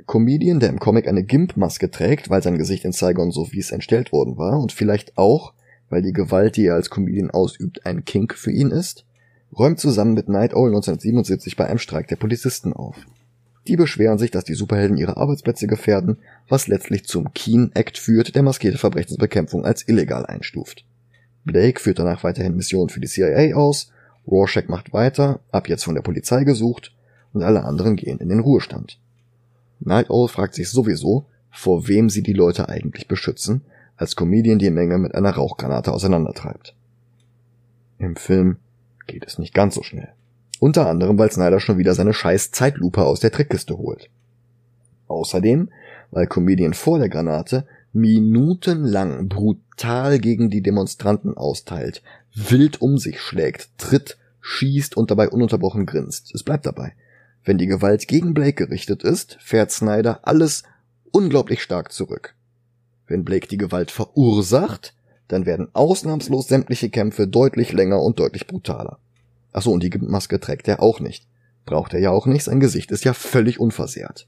Comedian, 0.08 0.60
der 0.60 0.70
im 0.70 0.80
Comic 0.80 1.08
eine 1.08 1.24
Gimp-Maske 1.24 1.90
trägt, 1.90 2.30
weil 2.30 2.44
sein 2.44 2.58
Gesicht 2.58 2.86
in 2.86 2.92
Saigon 2.92 3.32
so 3.32 3.52
wie 3.52 3.60
es 3.60 3.72
entstellt 3.72 4.12
worden 4.12 4.38
war 4.38 4.60
und 4.60 4.72
vielleicht 4.72 5.18
auch, 5.18 5.54
weil 5.90 6.02
die 6.02 6.14
Gewalt, 6.14 6.58
die 6.58 6.66
er 6.66 6.76
als 6.76 6.90
Comedian 6.90 7.32
ausübt, 7.32 7.86
ein 7.86 8.06
Kink 8.06 8.36
für 8.36 8.52
ihn 8.52 8.72
ist, 8.72 9.06
räumt 9.58 9.80
zusammen 9.80 10.14
mit 10.14 10.30
Night 10.30 10.54
Owl 10.54 10.70
1977 10.70 11.56
bei 11.56 11.68
einem 11.68 11.80
Streik 11.80 12.08
der 12.08 12.18
Polizisten 12.18 12.74
auf. 12.74 12.96
Die 13.68 13.78
beschweren 13.78 14.20
sich, 14.20 14.30
dass 14.30 14.44
die 14.44 14.54
Superhelden 14.54 14.98
ihre 14.98 15.18
Arbeitsplätze 15.18 15.66
gefährden, 15.66 16.18
was 16.48 16.68
letztlich 16.68 17.06
zum 17.06 17.34
Keen 17.34 17.72
Act 17.74 17.98
führt, 17.98 18.36
der 18.36 18.44
maskierte 18.44 18.78
Verbrechensbekämpfung 18.78 19.66
als 19.66 19.88
illegal 19.88 20.26
einstuft. 20.26 20.86
Blake 21.46 21.80
führt 21.80 22.00
danach 22.00 22.24
weiterhin 22.24 22.56
Missionen 22.56 22.90
für 22.90 23.00
die 23.00 23.08
CIA 23.08 23.56
aus, 23.56 23.92
Rorschach 24.28 24.68
macht 24.68 24.94
weiter, 24.94 25.40
ab 25.52 25.68
jetzt 25.68 25.84
von 25.84 25.96
der 25.96 26.02
Polizei 26.02 26.44
gesucht, 26.44 26.94
und 27.34 27.44
alle 27.44 27.64
anderen 27.64 27.96
gehen 27.96 28.20
in 28.20 28.30
den 28.30 28.40
Ruhestand. 28.40 29.00
Night 29.86 30.10
Owl 30.10 30.28
fragt 30.28 30.56
sich 30.56 30.70
sowieso, 30.70 31.26
vor 31.52 31.88
wem 31.88 32.10
sie 32.10 32.24
die 32.24 32.34
Leute 32.34 32.68
eigentlich 32.68 33.08
beschützen, 33.08 33.62
als 33.98 34.16
Comedian 34.16 34.60
die 34.60 34.72
Menge 34.72 34.98
mit 34.98 35.16
einer 35.16 35.32
Rauchgranate 35.32 35.94
auseinandertreibt. 35.94 36.76
Im 37.98 38.16
Film 38.16 38.58
geht 39.08 39.26
es 39.26 39.40
nicht 39.40 39.54
ganz 39.54 39.76
so 39.76 39.84
schnell. 39.84 40.10
Unter 40.60 40.90
anderem, 40.90 41.18
weil 41.18 41.32
Snyder 41.32 41.60
schon 41.60 41.78
wieder 41.78 41.94
seine 41.94 42.14
scheiß 42.14 42.52
Zeitlupe 42.52 43.06
aus 43.06 43.20
der 43.20 43.32
Trickkiste 43.32 43.78
holt. 43.78 44.10
Außerdem, 45.08 45.70
weil 46.12 46.28
Comedian 46.28 46.74
vor 46.74 47.00
der 47.00 47.10
Granate 47.10 47.66
minutenlang 47.94 49.30
brutal 49.30 50.20
gegen 50.20 50.50
die 50.50 50.62
Demonstranten 50.62 51.38
austeilt, 51.38 52.02
wild 52.34 52.82
um 52.82 52.98
sich 52.98 53.22
schlägt, 53.22 53.70
tritt, 53.78 54.18
schießt 54.42 54.98
und 54.98 55.12
dabei 55.12 55.30
ununterbrochen 55.30 55.86
grinst. 55.86 56.34
Es 56.34 56.44
bleibt 56.44 56.66
dabei. 56.66 56.94
Wenn 57.46 57.60
die 57.60 57.68
Gewalt 57.68 58.08
gegen 58.08 58.34
Blake 58.34 58.66
gerichtet 58.66 59.04
ist, 59.04 59.38
fährt 59.40 59.72
Snyder 59.72 60.20
alles 60.24 60.64
unglaublich 61.12 61.62
stark 61.62 61.92
zurück. 61.92 62.34
Wenn 63.08 63.24
Blake 63.24 63.48
die 63.48 63.58
Gewalt 63.58 63.92
verursacht, 63.92 64.96
dann 65.28 65.46
werden 65.46 65.70
ausnahmslos 65.74 66.48
sämtliche 66.48 66.90
Kämpfe 66.90 67.28
deutlich 67.28 67.72
länger 67.72 68.02
und 68.02 68.20
deutlich 68.20 68.48
brutaler. 68.48 68.98
Achso, 69.54 69.72
und 69.72 69.84
die 69.84 69.96
Maske 70.00 70.40
trägt 70.40 70.68
er 70.68 70.82
auch 70.82 71.00
nicht. 71.00 71.28
Braucht 71.66 71.94
er 71.94 72.00
ja 72.00 72.10
auch 72.10 72.26
nicht, 72.26 72.44
sein 72.44 72.60
Gesicht 72.60 72.92
ist 72.92 73.06
ja 73.06 73.14
völlig 73.14 73.60
unversehrt. 73.60 74.28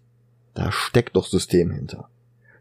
Da 0.53 0.71
steckt 0.71 1.15
doch 1.15 1.27
System 1.27 1.71
hinter. 1.71 2.09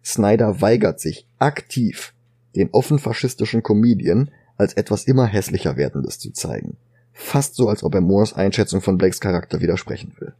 Snyder 0.05 0.61
weigert 0.61 1.01
sich 1.01 1.27
aktiv, 1.39 2.15
den 2.55 2.71
offen 2.73 2.99
faschistischen 2.99 3.63
Comedian 3.63 4.31
als 4.57 4.75
etwas 4.75 5.05
immer 5.05 5.27
hässlicher 5.27 5.77
werdendes 5.77 6.19
zu 6.19 6.31
zeigen. 6.31 6.77
Fast 7.13 7.55
so, 7.57 7.69
als 7.69 7.83
ob 7.83 7.95
er 7.95 8.01
Moores 8.01 8.35
Einschätzung 8.35 8.81
von 8.81 8.99
Blakes 8.99 9.21
Charakter 9.21 9.61
widersprechen 9.61 10.13
will. 10.19 10.35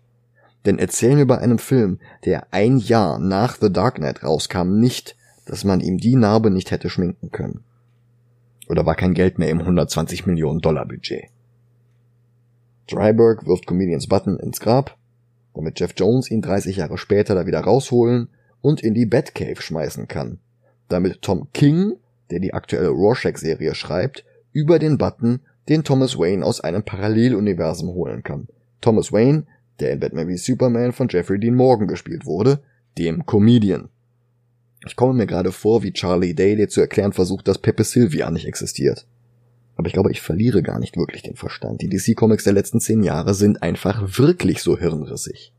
Denn 0.67 0.81
erzählen 0.81 1.17
wir 1.17 1.27
bei 1.27 1.39
einem 1.39 1.59
Film, 1.59 2.01
der 2.25 2.49
ein 2.51 2.79
Jahr 2.79 3.21
nach 3.21 3.57
The 3.61 3.73
Dark 3.73 3.97
Knight 3.97 4.25
rauskam, 4.25 4.79
nicht, 4.79 5.17
dass 5.47 5.63
man 5.63 5.81
ihm 5.81 5.99
die 5.99 6.17
Narbe 6.17 6.51
nicht 6.51 6.73
hätte 6.73 6.91
schminken 6.91 7.31
können. 7.31 7.63
Oder 8.69 8.85
war 8.85 8.97
kein 8.97 9.15
Geld 9.15 9.39
mehr 9.39 9.49
im 9.49 9.61
120 9.61 10.27
Millionen 10.27 10.61
Dollar 10.61 10.85
Budget. 10.85 11.27
Dryberg 12.89 13.47
wirft 13.47 13.67
Comedians 13.67 14.09
Button 14.09 14.41
ins 14.41 14.59
Grab, 14.59 14.97
damit 15.55 15.79
Jeff 15.79 15.95
Jones 15.97 16.31
ihn 16.31 16.43
30 16.43 16.77
Jahre 16.77 16.99
später 16.99 17.37
da 17.37 17.47
wieder 17.47 17.61
rausholen 17.61 18.29
und 18.61 18.83
in 18.83 18.95
die 18.95 19.07
Batcave 19.07 19.63
schmeißen 19.63 20.09
kann, 20.09 20.39
damit 20.89 21.23
Tom 21.23 21.49
King, 21.53 21.95
der 22.31 22.41
die 22.41 22.55
aktuelle 22.55 22.89
Rorschach-Serie 22.89 23.77
schreibt, 23.77 24.25
über 24.53 24.81
den 24.81 24.99
Button 24.99 25.41
den 25.69 25.85
Thomas 25.85 26.19
Wayne 26.19 26.45
aus 26.45 26.61
einem 26.61 26.83
Paralleluniversum 26.83 27.91
holen 27.91 28.25
kann. 28.25 28.49
Thomas 28.81 29.13
Wayne, 29.13 29.47
der 29.81 29.93
in 29.93 30.01
Batman 30.01 30.29
wie 30.29 30.37
Superman 30.37 30.93
von 30.93 31.09
Jeffrey 31.09 31.39
Dean 31.39 31.55
Morgan 31.55 31.89
gespielt 31.89 32.27
wurde, 32.27 32.61
dem 32.99 33.27
Comedian. 33.27 33.89
Ich 34.87 34.97
komme 34.97 35.15
mir 35.15 35.27
gerade 35.27 35.53
vor, 35.53 35.83
wie 35.83 35.93
Charlie 35.93 36.35
Day 36.35 36.57
dir 36.57 36.69
zu 36.69 36.81
erklären 36.81 37.13
versucht, 37.13 37.49
dass 37.49 37.59
Pepe 37.59 37.85
Sylvia 37.85 38.31
nicht 38.31 38.47
existiert. 38.47 39.07
Aber 39.77 39.89
ich 39.89 39.93
glaube, 39.93 40.11
ich 40.11 40.23
verliere 40.23 40.63
gar 40.63 40.79
nicht 40.79 40.97
wirklich 40.97 41.23
den 41.23 41.37
Verstand. 41.37 41.83
Die 41.83 41.89
DC-Comics 41.89 42.45
der 42.45 42.55
letzten 42.55 42.81
zehn 42.81 43.03
Jahre 43.03 43.35
sind 43.35 43.63
einfach 43.63 44.19
wirklich 44.19 44.63
so 44.63 44.79
hirnrissig. 44.79 45.53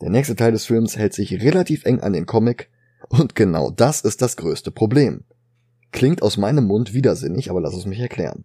Der 0.00 0.10
nächste 0.10 0.36
Teil 0.36 0.52
des 0.52 0.66
Films 0.66 0.96
hält 0.96 1.14
sich 1.14 1.42
relativ 1.42 1.84
eng 1.86 2.00
an 2.00 2.12
den 2.12 2.26
Comic 2.26 2.68
und 3.08 3.34
genau 3.34 3.70
das 3.70 4.02
ist 4.02 4.22
das 4.22 4.36
größte 4.36 4.70
Problem. 4.70 5.24
Klingt 5.90 6.22
aus 6.22 6.36
meinem 6.36 6.66
Mund 6.66 6.92
widersinnig, 6.92 7.50
aber 7.50 7.60
lass 7.60 7.74
es 7.74 7.86
mich 7.86 7.98
erklären. 7.98 8.44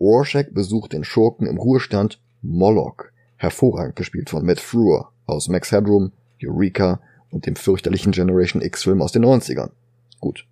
Rorschach 0.00 0.46
besucht 0.50 0.92
den 0.92 1.04
Schurken 1.04 1.46
im 1.46 1.58
Ruhestand 1.58 2.20
Moloch, 2.48 3.04
hervorragend 3.36 3.96
gespielt 3.96 4.30
von 4.30 4.44
Matt 4.44 4.60
Frewer 4.60 5.10
aus 5.26 5.48
Max 5.48 5.72
Headroom, 5.72 6.12
Eureka 6.42 7.00
und 7.30 7.46
dem 7.46 7.56
fürchterlichen 7.56 8.12
Generation 8.12 8.62
X-Film 8.62 9.02
aus 9.02 9.12
den 9.12 9.24
90ern. 9.24 9.70
Gut, 10.20 10.46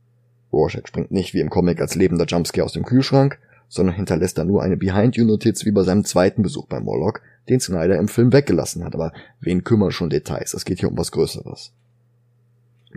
Rorschach 0.53 0.87
springt 0.87 1.11
nicht 1.11 1.35
wie 1.35 1.41
im 1.41 1.51
Comic 1.51 1.81
als 1.81 1.95
lebender 1.95 2.27
Jumpscare 2.27 2.65
aus 2.65 2.73
dem 2.73 2.85
Kühlschrank, 2.85 3.39
sondern 3.69 3.97
hinterlässt 3.97 4.39
da 4.39 4.45
nur 4.45 4.63
eine 4.63 4.77
Behind-You-Notiz 4.77 5.65
wie 5.65 5.73
bei 5.73 5.83
seinem 5.83 6.05
zweiten 6.05 6.43
Besuch 6.43 6.67
bei 6.67 6.81
Moloch, 6.81 7.19
den 7.49 7.61
Snyder 7.61 7.99
im 7.99 8.09
Film 8.09 8.33
weggelassen 8.33 8.85
hat. 8.85 8.95
Aber 8.95 9.13
wen 9.41 9.65
kümmern 9.65 9.91
schon 9.91 10.11
Details? 10.11 10.55
Es 10.55 10.65
geht 10.65 10.81
hier 10.81 10.91
um 10.91 10.99
was 10.99 11.13
Größeres. 11.13 11.73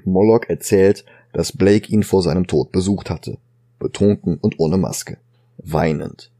Moloch 0.05 0.43
erzählt, 0.47 1.05
dass 1.33 1.51
Blake 1.51 1.91
ihn 1.91 2.03
vor 2.03 2.21
seinem 2.21 2.47
Tod 2.47 2.71
besucht 2.71 3.09
hatte. 3.09 3.37
Betrunken 3.79 4.37
und 4.37 4.59
ohne 4.59 4.77
Maske. 4.77 5.17
Weinend. 5.57 6.31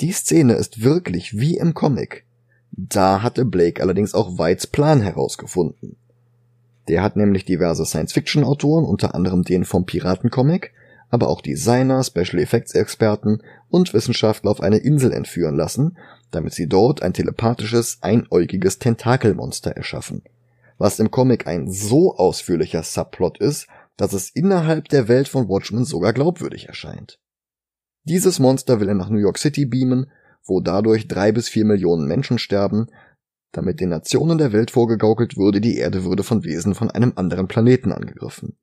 Die 0.00 0.12
Szene 0.12 0.54
ist 0.54 0.82
wirklich 0.82 1.38
wie 1.38 1.56
im 1.56 1.74
Comic. 1.74 2.24
Da 2.72 3.22
hatte 3.22 3.44
Blake 3.44 3.80
allerdings 3.80 4.14
auch 4.14 4.38
Whites 4.38 4.66
Plan 4.66 5.00
herausgefunden. 5.00 5.96
Der 6.88 7.02
hat 7.02 7.16
nämlich 7.16 7.44
diverse 7.44 7.86
Science-Fiction-Autoren, 7.86 8.84
unter 8.84 9.14
anderem 9.14 9.42
den 9.42 9.64
vom 9.64 9.86
Piratencomic, 9.86 10.72
aber 11.10 11.28
auch 11.28 11.40
Designer, 11.40 12.02
Special 12.02 12.40
Effects 12.40 12.74
Experten 12.74 13.40
und 13.70 13.94
Wissenschaftler 13.94 14.50
auf 14.50 14.60
eine 14.60 14.78
Insel 14.78 15.12
entführen 15.12 15.56
lassen, 15.56 15.96
damit 16.32 16.54
sie 16.54 16.66
dort 16.66 17.02
ein 17.02 17.12
telepathisches, 17.12 17.98
einäugiges 18.00 18.80
Tentakelmonster 18.80 19.70
erschaffen. 19.70 20.22
Was 20.76 20.98
im 20.98 21.12
Comic 21.12 21.46
ein 21.46 21.70
so 21.70 22.16
ausführlicher 22.16 22.82
Subplot 22.82 23.38
ist, 23.38 23.68
dass 23.96 24.12
es 24.12 24.30
innerhalb 24.30 24.88
der 24.88 25.06
Welt 25.06 25.28
von 25.28 25.48
Watchmen 25.48 25.84
sogar 25.84 26.12
glaubwürdig 26.12 26.66
erscheint. 26.66 27.20
Dieses 28.04 28.38
Monster 28.38 28.80
will 28.80 28.88
er 28.88 28.94
nach 28.94 29.08
New 29.08 29.18
York 29.18 29.38
City 29.38 29.64
beamen, 29.64 30.10
wo 30.44 30.60
dadurch 30.60 31.08
drei 31.08 31.32
bis 31.32 31.48
vier 31.48 31.64
Millionen 31.64 32.06
Menschen 32.06 32.38
sterben, 32.38 32.88
damit 33.52 33.80
den 33.80 33.88
Nationen 33.88 34.36
der 34.38 34.52
Welt 34.52 34.70
vorgegaukelt 34.70 35.36
würde, 35.36 35.60
die 35.60 35.76
Erde 35.76 36.04
würde 36.04 36.22
von 36.22 36.44
Wesen 36.44 36.74
von 36.74 36.90
einem 36.90 37.12
anderen 37.16 37.48
Planeten 37.48 37.92
angegriffen. 37.92 38.58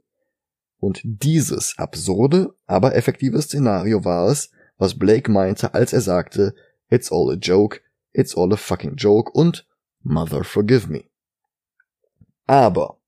Und 0.78 1.02
dieses 1.04 1.76
absurde, 1.78 2.54
aber 2.66 2.96
effektive 2.96 3.42
Szenario 3.42 4.04
war 4.06 4.30
es, 4.30 4.52
was 4.78 4.98
Blake 4.98 5.32
meinte, 5.32 5.74
als 5.74 5.94
er 5.94 6.02
sagte, 6.02 6.56
It's 6.90 7.12
all 7.12 7.32
a 7.32 7.36
joke, 7.36 7.82
it's 8.14 8.36
all 8.36 8.52
a 8.54 8.58
fucking 8.58 8.96
joke 8.96 9.32
und 9.32 9.68
Mother 10.02 10.44
forgive 10.44 10.92
me. 10.92 11.06
Aber 12.46 13.00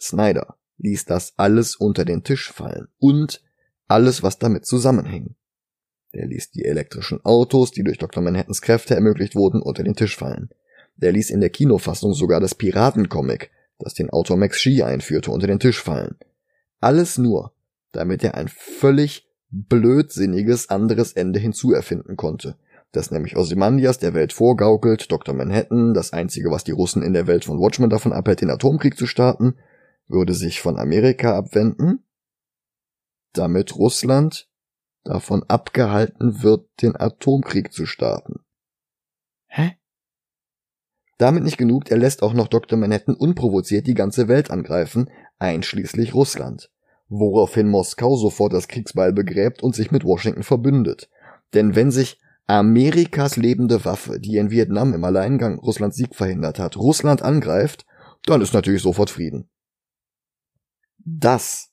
Snyder 0.00 0.56
ließ 0.78 1.04
das 1.06 1.34
alles 1.36 1.76
unter 1.76 2.04
den 2.04 2.22
Tisch 2.22 2.52
fallen 2.52 2.88
und 2.98 3.42
alles, 3.90 4.22
was 4.22 4.38
damit 4.38 4.66
zusammenhing. 4.66 5.34
Der 6.12 6.26
ließ 6.26 6.50
die 6.50 6.64
elektrischen 6.64 7.24
Autos, 7.24 7.70
die 7.70 7.84
durch 7.84 7.98
Dr. 7.98 8.22
Manhattans 8.22 8.62
Kräfte 8.62 8.94
ermöglicht 8.94 9.34
wurden, 9.34 9.62
unter 9.62 9.84
den 9.84 9.94
Tisch 9.94 10.16
fallen. 10.16 10.50
Der 10.96 11.12
ließ 11.12 11.30
in 11.30 11.40
der 11.40 11.50
Kinofassung 11.50 12.14
sogar 12.14 12.40
das 12.40 12.54
Piratencomic, 12.54 13.50
das 13.78 13.94
den 13.94 14.10
Autor 14.10 14.36
Max 14.36 14.60
Shee 14.60 14.82
einführte, 14.82 15.30
unter 15.30 15.46
den 15.46 15.60
Tisch 15.60 15.80
fallen. 15.80 16.16
Alles 16.80 17.18
nur, 17.18 17.52
damit 17.92 18.24
er 18.24 18.34
ein 18.34 18.48
völlig 18.48 19.28
blödsinniges 19.50 20.68
anderes 20.68 21.12
Ende 21.12 21.38
hinzuerfinden 21.38 22.16
konnte, 22.16 22.56
das 22.92 23.10
nämlich 23.10 23.36
Ozymandias 23.36 23.98
der 23.98 24.14
Welt 24.14 24.32
vorgaukelt, 24.32 25.10
Dr. 25.10 25.34
Manhattan, 25.34 25.94
das 25.94 26.12
einzige, 26.12 26.50
was 26.50 26.64
die 26.64 26.72
Russen 26.72 27.02
in 27.02 27.12
der 27.12 27.26
Welt 27.26 27.44
von 27.44 27.58
Watchmen 27.58 27.90
davon 27.90 28.12
abhält, 28.12 28.40
den 28.40 28.50
Atomkrieg 28.50 28.96
zu 28.96 29.06
starten, 29.06 29.54
würde 30.08 30.34
sich 30.34 30.60
von 30.60 30.76
Amerika 30.76 31.36
abwenden, 31.36 32.04
damit 33.32 33.76
Russland 33.76 34.48
davon 35.04 35.42
abgehalten 35.44 36.42
wird, 36.42 36.68
den 36.82 36.96
Atomkrieg 36.96 37.72
zu 37.72 37.86
starten. 37.86 38.40
Hä? 39.46 39.76
Damit 41.18 41.44
nicht 41.44 41.58
genug, 41.58 41.90
er 41.90 41.98
lässt 41.98 42.22
auch 42.22 42.32
noch 42.32 42.48
Dr. 42.48 42.78
Manhattan 42.78 43.14
unprovoziert 43.14 43.86
die 43.86 43.94
ganze 43.94 44.28
Welt 44.28 44.50
angreifen, 44.50 45.10
einschließlich 45.38 46.14
Russland. 46.14 46.70
Woraufhin 47.08 47.68
Moskau 47.68 48.16
sofort 48.16 48.52
das 48.52 48.68
Kriegsbeil 48.68 49.12
begräbt 49.12 49.62
und 49.62 49.74
sich 49.74 49.90
mit 49.90 50.04
Washington 50.04 50.44
verbündet. 50.44 51.10
Denn 51.52 51.74
wenn 51.74 51.90
sich 51.90 52.20
Amerikas 52.46 53.36
lebende 53.36 53.84
Waffe, 53.84 54.20
die 54.20 54.36
in 54.36 54.50
Vietnam 54.50 54.94
im 54.94 55.04
Alleingang 55.04 55.58
Russlands 55.58 55.96
Sieg 55.96 56.14
verhindert 56.14 56.58
hat, 56.58 56.76
Russland 56.76 57.22
angreift, 57.22 57.84
dann 58.24 58.40
ist 58.40 58.54
natürlich 58.54 58.82
sofort 58.82 59.10
Frieden. 59.10 59.48
Das 60.98 61.69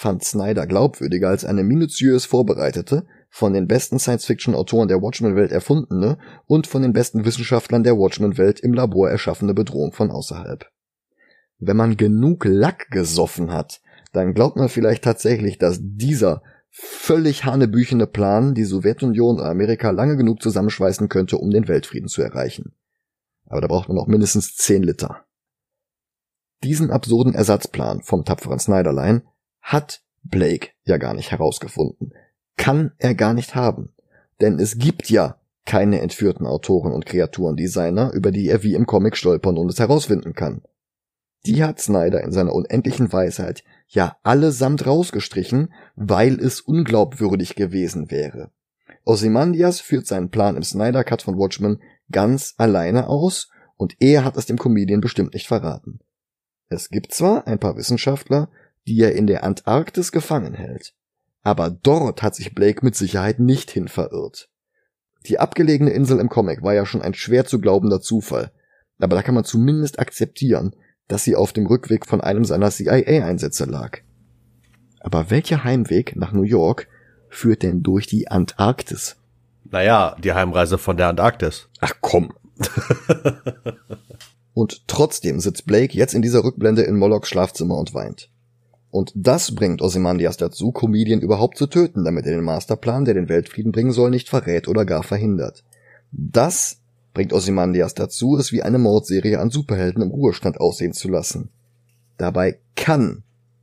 fand 0.00 0.24
Snyder 0.24 0.66
glaubwürdiger 0.66 1.28
als 1.28 1.44
eine 1.44 1.62
minutiös 1.62 2.24
vorbereitete, 2.24 3.06
von 3.28 3.52
den 3.52 3.68
besten 3.68 3.98
Science-Fiction-Autoren 3.98 4.88
der 4.88 5.02
Watchmen-Welt 5.02 5.52
erfundene 5.52 6.16
und 6.46 6.66
von 6.66 6.80
den 6.80 6.94
besten 6.94 7.26
Wissenschaftlern 7.26 7.82
der 7.82 7.98
Watchmen-Welt 7.98 8.60
im 8.60 8.72
Labor 8.72 9.10
erschaffene 9.10 9.52
Bedrohung 9.52 9.92
von 9.92 10.10
außerhalb. 10.10 10.64
Wenn 11.58 11.76
man 11.76 11.98
genug 11.98 12.46
Lack 12.46 12.90
gesoffen 12.90 13.52
hat, 13.52 13.82
dann 14.14 14.32
glaubt 14.32 14.56
man 14.56 14.70
vielleicht 14.70 15.04
tatsächlich, 15.04 15.58
dass 15.58 15.80
dieser 15.82 16.42
völlig 16.70 17.44
hanebüchene 17.44 18.06
Plan 18.06 18.54
die 18.54 18.64
Sowjetunion 18.64 19.38
und 19.38 19.44
Amerika 19.44 19.90
lange 19.90 20.16
genug 20.16 20.40
zusammenschweißen 20.40 21.10
könnte, 21.10 21.36
um 21.36 21.50
den 21.50 21.68
Weltfrieden 21.68 22.08
zu 22.08 22.22
erreichen. 22.22 22.72
Aber 23.44 23.60
da 23.60 23.66
braucht 23.66 23.88
man 23.88 23.96
noch 23.96 24.06
mindestens 24.06 24.54
10 24.56 24.82
Liter. 24.82 25.26
Diesen 26.64 26.90
absurden 26.90 27.34
Ersatzplan 27.34 28.00
vom 28.00 28.24
tapferen 28.24 28.58
Snyderlein 28.58 29.24
hat 29.72 30.02
Blake 30.22 30.70
ja 30.84 30.96
gar 30.98 31.14
nicht 31.14 31.30
herausgefunden 31.30 32.12
kann 32.60 32.92
er 32.98 33.14
gar 33.14 33.32
nicht 33.32 33.54
haben. 33.54 33.94
Denn 34.42 34.58
es 34.58 34.76
gibt 34.76 35.08
ja 35.08 35.40
keine 35.64 36.02
entführten 36.02 36.46
Autoren 36.46 36.92
und 36.92 37.06
Kreaturendesigner, 37.06 38.12
über 38.12 38.32
die 38.32 38.48
er 38.48 38.62
wie 38.62 38.74
im 38.74 38.84
Comic 38.84 39.16
stolpern 39.16 39.56
und 39.56 39.70
es 39.70 39.80
herausfinden 39.80 40.34
kann. 40.34 40.60
Die 41.46 41.64
hat 41.64 41.80
Snyder 41.80 42.22
in 42.22 42.32
seiner 42.32 42.52
unendlichen 42.52 43.10
Weisheit 43.14 43.64
ja 43.88 44.18
allesamt 44.22 44.86
rausgestrichen, 44.86 45.72
weil 45.96 46.38
es 46.38 46.60
unglaubwürdig 46.60 47.54
gewesen 47.54 48.10
wäre. 48.10 48.50
Ozymandias 49.06 49.80
führt 49.80 50.06
seinen 50.06 50.30
Plan 50.30 50.56
im 50.56 50.62
Snyder 50.62 51.02
Cut 51.02 51.22
von 51.22 51.38
Watchmen 51.38 51.80
ganz 52.10 52.54
alleine 52.58 53.08
aus 53.08 53.48
und 53.78 53.96
er 54.00 54.22
hat 54.22 54.36
es 54.36 54.44
dem 54.44 54.58
Comedian 54.58 55.00
bestimmt 55.00 55.32
nicht 55.32 55.46
verraten. 55.46 56.00
Es 56.68 56.90
gibt 56.90 57.14
zwar 57.14 57.46
ein 57.46 57.58
paar 57.58 57.76
Wissenschaftler, 57.76 58.50
die 58.86 59.00
er 59.00 59.14
in 59.14 59.26
der 59.26 59.44
Antarktis 59.44 60.12
gefangen 60.12 60.54
hält, 60.54 60.94
aber 61.42 61.70
dort 61.70 62.22
hat 62.22 62.34
sich 62.34 62.54
Blake 62.54 62.84
mit 62.84 62.94
Sicherheit 62.94 63.38
nicht 63.38 63.70
hin 63.70 63.88
verirrt. 63.88 64.48
Die 65.26 65.38
abgelegene 65.38 65.90
Insel 65.90 66.18
im 66.18 66.28
Comic 66.28 66.62
war 66.62 66.74
ja 66.74 66.86
schon 66.86 67.02
ein 67.02 67.14
schwer 67.14 67.44
zu 67.44 67.60
glaubender 67.60 68.00
Zufall, 68.00 68.52
aber 68.98 69.16
da 69.16 69.22
kann 69.22 69.34
man 69.34 69.44
zumindest 69.44 69.98
akzeptieren, 69.98 70.74
dass 71.08 71.24
sie 71.24 71.36
auf 71.36 71.52
dem 71.52 71.66
Rückweg 71.66 72.06
von 72.06 72.20
einem 72.20 72.44
seiner 72.44 72.70
CIA-Einsätze 72.70 73.64
lag. 73.64 73.98
Aber 75.00 75.30
welcher 75.30 75.64
Heimweg 75.64 76.14
nach 76.16 76.32
New 76.32 76.42
York 76.42 76.86
führt 77.28 77.62
denn 77.62 77.82
durch 77.82 78.06
die 78.06 78.28
Antarktis? 78.28 79.16
Naja, 79.64 80.16
die 80.22 80.32
Heimreise 80.32 80.78
von 80.78 80.96
der 80.96 81.08
Antarktis. 81.08 81.68
Ach 81.80 81.94
komm. 82.00 82.32
und 84.54 84.86
trotzdem 84.88 85.40
sitzt 85.40 85.66
Blake 85.66 85.96
jetzt 85.96 86.14
in 86.14 86.22
dieser 86.22 86.44
Rückblende 86.44 86.82
in 86.82 86.96
Mollocks 86.96 87.28
Schlafzimmer 87.28 87.76
und 87.76 87.94
weint. 87.94 88.29
Und 88.90 89.12
das 89.14 89.54
bringt 89.54 89.82
Ozymandias 89.82 90.36
dazu, 90.36 90.72
Comedian 90.72 91.20
überhaupt 91.20 91.56
zu 91.56 91.66
töten, 91.66 92.04
damit 92.04 92.26
er 92.26 92.32
den 92.32 92.44
Masterplan, 92.44 93.04
der 93.04 93.14
den 93.14 93.28
Weltfrieden 93.28 93.72
bringen 93.72 93.92
soll, 93.92 94.10
nicht 94.10 94.28
verrät 94.28 94.66
oder 94.66 94.84
gar 94.84 95.02
verhindert. 95.02 95.62
Das 96.10 96.78
bringt 97.14 97.32
Ozymandias 97.32 97.94
dazu, 97.94 98.36
es 98.36 98.52
wie 98.52 98.62
eine 98.62 98.78
Mordserie 98.78 99.38
an 99.38 99.50
Superhelden 99.50 100.02
im 100.02 100.10
Ruhestand 100.10 100.60
aussehen 100.60 100.92
zu 100.92 101.08
lassen. 101.08 101.50
Dabei 102.16 102.58
kann 102.74 103.22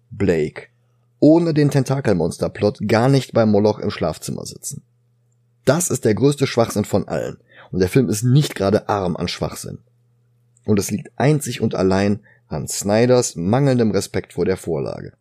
Blake 0.09 0.67
ohne 1.19 1.53
den 1.53 1.71
Tentakelmonster-Plot 1.71 2.88
gar 2.88 3.09
nicht 3.09 3.34
bei 3.34 3.45
Moloch 3.45 3.80
im 3.80 3.89
Schlafzimmer 3.89 4.45
sitzen. 4.45 4.84
Das 5.65 5.89
ist 5.89 6.05
der 6.05 6.13
größte 6.13 6.47
Schwachsinn 6.47 6.86
von 6.86 7.07
allen, 7.07 7.38
und 7.71 7.80
der 7.80 7.89
Film 7.89 8.07
ist 8.07 8.23
nicht 8.23 8.55
gerade 8.55 8.88
arm 8.88 9.17
an 9.17 9.28
Schwachsinn. 9.28 9.80
Und 10.65 10.80
es 10.80 10.91
liegt 10.91 11.11
einzig 11.15 11.61
und 11.61 11.75
allein 11.75 12.19
an 12.47 12.67
Snyders 12.67 13.35
mangelndem 13.35 13.91
Respekt 13.91 14.33
vor 14.33 14.45
der 14.45 14.57
Vorlage. 14.57 15.13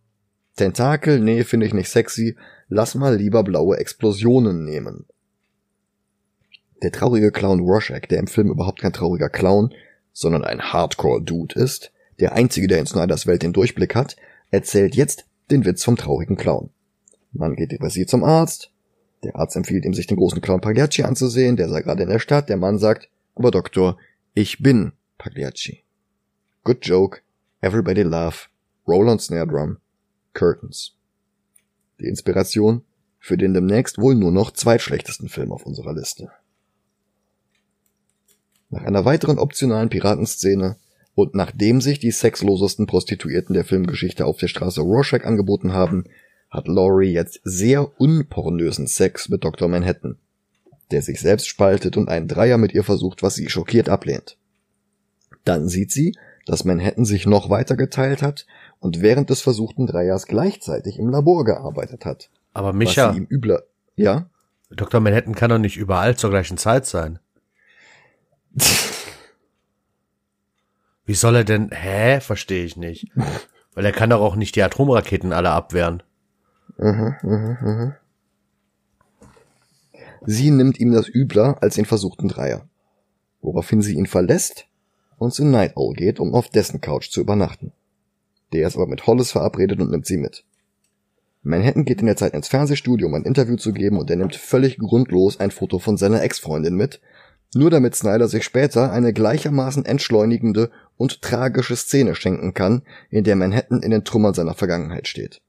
Tentakel, 0.56 1.20
nee, 1.20 1.44
finde 1.44 1.66
ich 1.66 1.74
nicht 1.74 1.90
sexy, 1.90 2.36
lass 2.68 2.94
mal 2.94 3.16
lieber 3.16 3.42
blaue 3.42 3.76
Explosionen 3.76 4.64
nehmen. 4.64 5.06
Der 6.82 6.92
traurige 6.92 7.30
Clown 7.30 7.60
Rorschach, 7.60 8.06
der 8.08 8.18
im 8.18 8.26
Film 8.26 8.50
überhaupt 8.50 8.80
kein 8.80 8.92
trauriger 8.92 9.28
Clown, 9.28 9.72
sondern 10.12 10.44
ein 10.44 10.60
Hardcore-Dude 10.60 11.58
ist, 11.58 11.92
der 12.20 12.32
einzige, 12.32 12.68
der 12.68 12.78
in 12.78 12.86
Snyders 12.86 13.26
Welt 13.26 13.42
den 13.42 13.52
Durchblick 13.52 13.94
hat, 13.94 14.16
erzählt 14.50 14.94
jetzt 14.94 15.24
den 15.50 15.64
Witz 15.64 15.84
vom 15.84 15.96
traurigen 15.96 16.36
Clown. 16.36 16.70
Man 17.32 17.54
geht 17.54 17.72
depressiv 17.72 18.06
zum 18.08 18.24
Arzt, 18.24 18.70
der 19.24 19.36
Arzt 19.36 19.56
empfiehlt 19.56 19.84
ihm, 19.84 19.94
sich 19.94 20.06
den 20.06 20.16
großen 20.16 20.40
Clown 20.40 20.60
Pagliacci 20.60 21.02
anzusehen, 21.02 21.56
der 21.56 21.68
sei 21.68 21.82
gerade 21.82 22.02
in 22.02 22.08
der 22.08 22.18
Stadt, 22.18 22.48
der 22.48 22.56
Mann 22.56 22.78
sagt, 22.78 23.08
aber 23.34 23.50
Doktor, 23.50 23.98
ich 24.34 24.62
bin 24.62 24.92
Pagliacci. 25.18 25.85
Good 26.66 26.84
Joke, 26.84 27.20
Everybody 27.60 28.02
Roll 28.02 29.08
on 29.08 29.20
Snare 29.20 29.46
Drum, 29.46 29.76
Curtains. 30.32 30.96
Die 32.00 32.06
Inspiration 32.08 32.82
für 33.20 33.36
den 33.36 33.54
demnächst 33.54 33.98
wohl 33.98 34.16
nur 34.16 34.32
noch 34.32 34.50
zweitschlechtesten 34.50 35.28
Film 35.28 35.52
auf 35.52 35.64
unserer 35.64 35.94
Liste. 35.94 36.28
Nach 38.68 38.82
einer 38.82 39.04
weiteren 39.04 39.38
optionalen 39.38 39.90
Piratenszene 39.90 40.76
und 41.14 41.36
nachdem 41.36 41.80
sich 41.80 42.00
die 42.00 42.10
sexlosesten 42.10 42.88
Prostituierten 42.88 43.54
der 43.54 43.64
Filmgeschichte 43.64 44.26
auf 44.26 44.38
der 44.38 44.48
Straße 44.48 44.80
Rorschach 44.80 45.22
angeboten 45.22 45.72
haben, 45.72 46.02
hat 46.50 46.66
Laurie 46.66 47.12
jetzt 47.12 47.38
sehr 47.44 48.00
unpornösen 48.00 48.88
Sex 48.88 49.28
mit 49.28 49.44
Dr. 49.44 49.68
Manhattan, 49.68 50.18
der 50.90 51.02
sich 51.02 51.20
selbst 51.20 51.46
spaltet 51.46 51.96
und 51.96 52.08
einen 52.08 52.26
Dreier 52.26 52.58
mit 52.58 52.74
ihr 52.74 52.82
versucht, 52.82 53.22
was 53.22 53.36
sie 53.36 53.48
schockiert 53.48 53.88
ablehnt. 53.88 54.36
Dann 55.44 55.68
sieht 55.68 55.92
sie, 55.92 56.12
dass 56.46 56.64
Manhattan 56.64 57.04
sich 57.04 57.26
noch 57.26 57.50
weiter 57.50 57.76
geteilt 57.76 58.22
hat 58.22 58.46
und 58.78 59.02
während 59.02 59.28
des 59.30 59.42
versuchten 59.42 59.86
Dreiers 59.86 60.26
gleichzeitig 60.26 60.98
im 60.98 61.10
Labor 61.10 61.44
gearbeitet 61.44 62.06
hat. 62.06 62.30
Aber 62.54 62.72
Micha, 62.72 63.10
was 63.10 63.16
ihm 63.16 63.26
übler, 63.28 63.64
ja? 63.96 64.30
Dr. 64.70 65.00
Manhattan 65.00 65.34
kann 65.34 65.50
doch 65.50 65.58
nicht 65.58 65.76
überall 65.76 66.16
zur 66.16 66.30
gleichen 66.30 66.56
Zeit 66.56 66.86
sein. 66.86 67.18
Wie 71.04 71.14
soll 71.14 71.36
er 71.36 71.44
denn, 71.44 71.70
hä? 71.72 72.20
Verstehe 72.20 72.64
ich 72.64 72.76
nicht. 72.76 73.10
Weil 73.74 73.84
er 73.84 73.92
kann 73.92 74.10
doch 74.10 74.20
auch 74.20 74.36
nicht 74.36 74.56
die 74.56 74.62
Atomraketen 74.62 75.32
alle 75.32 75.50
abwehren. 75.50 76.02
Mhm, 76.78 77.14
mh, 77.22 77.58
mh. 77.62 77.96
Sie 80.24 80.50
nimmt 80.50 80.80
ihm 80.80 80.92
das 80.92 81.08
übler 81.08 81.58
als 81.60 81.76
den 81.76 81.84
versuchten 81.84 82.28
Dreier. 82.28 82.68
Woraufhin 83.40 83.82
sie 83.82 83.94
ihn 83.94 84.06
verlässt 84.06 84.66
und 85.18 85.32
zu 85.32 85.44
Night 85.44 85.76
Owl 85.76 85.94
geht, 85.94 86.20
um 86.20 86.34
auf 86.34 86.48
dessen 86.48 86.80
Couch 86.80 87.10
zu 87.10 87.20
übernachten. 87.20 87.72
Der 88.52 88.66
ist 88.66 88.76
aber 88.76 88.86
mit 88.86 89.06
Hollis 89.06 89.32
verabredet 89.32 89.80
und 89.80 89.90
nimmt 89.90 90.06
sie 90.06 90.16
mit. 90.16 90.44
Manhattan 91.42 91.84
geht 91.84 92.00
in 92.00 92.06
der 92.06 92.16
Zeit 92.16 92.34
ins 92.34 92.48
Fernsehstudio, 92.48 93.06
um 93.06 93.14
ein 93.14 93.24
Interview 93.24 93.56
zu 93.56 93.72
geben 93.72 93.98
und 93.98 94.10
er 94.10 94.16
nimmt 94.16 94.34
völlig 94.34 94.78
grundlos 94.78 95.38
ein 95.38 95.50
Foto 95.50 95.78
von 95.78 95.96
seiner 95.96 96.22
Ex-Freundin 96.22 96.74
mit, 96.74 97.00
nur 97.54 97.70
damit 97.70 97.94
Snyder 97.94 98.28
sich 98.28 98.44
später 98.44 98.90
eine 98.90 99.12
gleichermaßen 99.12 99.84
entschleunigende 99.84 100.70
und 100.96 101.22
tragische 101.22 101.76
Szene 101.76 102.14
schenken 102.14 102.52
kann, 102.54 102.82
in 103.10 103.24
der 103.24 103.36
Manhattan 103.36 103.82
in 103.82 103.92
den 103.92 104.04
Trümmern 104.04 104.34
seiner 104.34 104.54
Vergangenheit 104.54 105.06
steht. 105.06 105.40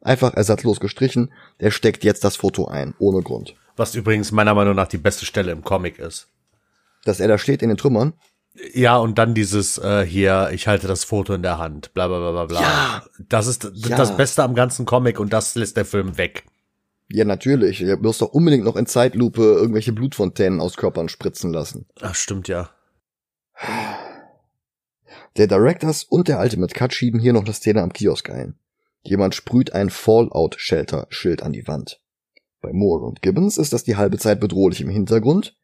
Einfach 0.00 0.34
ersatzlos 0.34 0.80
gestrichen, 0.80 1.32
der 1.60 1.70
steckt 1.70 2.04
jetzt 2.04 2.24
das 2.24 2.36
Foto 2.36 2.66
ein, 2.66 2.94
ohne 2.98 3.22
Grund. 3.22 3.54
Was 3.76 3.94
übrigens 3.94 4.32
meiner 4.32 4.54
Meinung 4.54 4.74
nach 4.74 4.88
die 4.88 4.98
beste 4.98 5.24
Stelle 5.24 5.52
im 5.52 5.62
Comic 5.62 5.98
ist. 5.98 6.28
Dass 7.04 7.20
er 7.20 7.28
da 7.28 7.38
steht 7.38 7.62
in 7.62 7.68
den 7.68 7.78
Trümmern? 7.78 8.14
Ja, 8.72 8.96
und 8.96 9.18
dann 9.18 9.34
dieses 9.34 9.78
äh, 9.78 10.04
hier, 10.04 10.50
ich 10.52 10.66
halte 10.66 10.86
das 10.86 11.04
Foto 11.04 11.34
in 11.34 11.42
der 11.42 11.58
Hand, 11.58 11.92
bla 11.94 12.08
bla 12.08 12.18
bla 12.18 12.30
bla 12.32 12.44
bla. 12.46 12.60
Ja. 12.60 13.04
Das 13.28 13.46
ist 13.46 13.70
Ja. 13.74 13.96
das 13.96 14.16
Beste 14.16 14.42
am 14.42 14.54
ganzen 14.54 14.86
Comic 14.86 15.20
und 15.20 15.32
das 15.32 15.54
lässt 15.54 15.76
der 15.76 15.84
Film 15.84 16.16
weg. 16.18 16.44
Ja, 17.08 17.24
natürlich. 17.24 17.78
Du 17.80 17.96
musst 17.98 18.20
doch 18.20 18.32
unbedingt 18.32 18.64
noch 18.64 18.76
in 18.76 18.86
Zeitlupe 18.86 19.42
irgendwelche 19.42 19.92
Blutfontänen 19.92 20.60
aus 20.60 20.76
Körpern 20.76 21.08
spritzen 21.08 21.52
lassen. 21.52 21.86
Ach, 22.00 22.14
stimmt 22.14 22.48
ja. 22.48 22.70
Der 25.36 25.46
Directors 25.46 26.02
und 26.04 26.28
der 26.28 26.40
Ultimate 26.40 26.74
Cut 26.74 26.94
schieben 26.94 27.20
hier 27.20 27.32
noch 27.32 27.44
eine 27.44 27.52
Szene 27.52 27.82
am 27.82 27.92
Kiosk 27.92 28.30
ein. 28.30 28.58
Jemand 29.02 29.34
sprüht 29.34 29.72
ein 29.72 29.90
Fallout-Shelter-Schild 29.90 31.42
an 31.42 31.52
die 31.52 31.66
Wand. 31.68 32.00
Bei 32.60 32.72
Moore 32.72 33.04
und 33.04 33.22
Gibbons 33.22 33.58
ist 33.58 33.72
das 33.72 33.84
die 33.84 33.96
halbe 33.96 34.18
Zeit 34.18 34.40
bedrohlich 34.40 34.80
im 34.80 34.88
Hintergrund. 34.88 35.56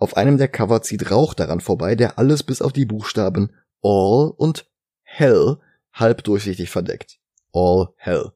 Auf 0.00 0.16
einem 0.16 0.38
der 0.38 0.46
Cover 0.46 0.80
zieht 0.80 1.10
Rauch 1.10 1.34
daran 1.34 1.60
vorbei, 1.60 1.96
der 1.96 2.20
alles 2.20 2.44
bis 2.44 2.62
auf 2.62 2.72
die 2.72 2.84
Buchstaben 2.84 3.50
All 3.82 4.32
und 4.36 4.70
Hell 5.02 5.56
halb 5.92 6.22
durchsichtig 6.22 6.70
verdeckt. 6.70 7.18
All 7.52 7.88
Hell. 7.96 8.30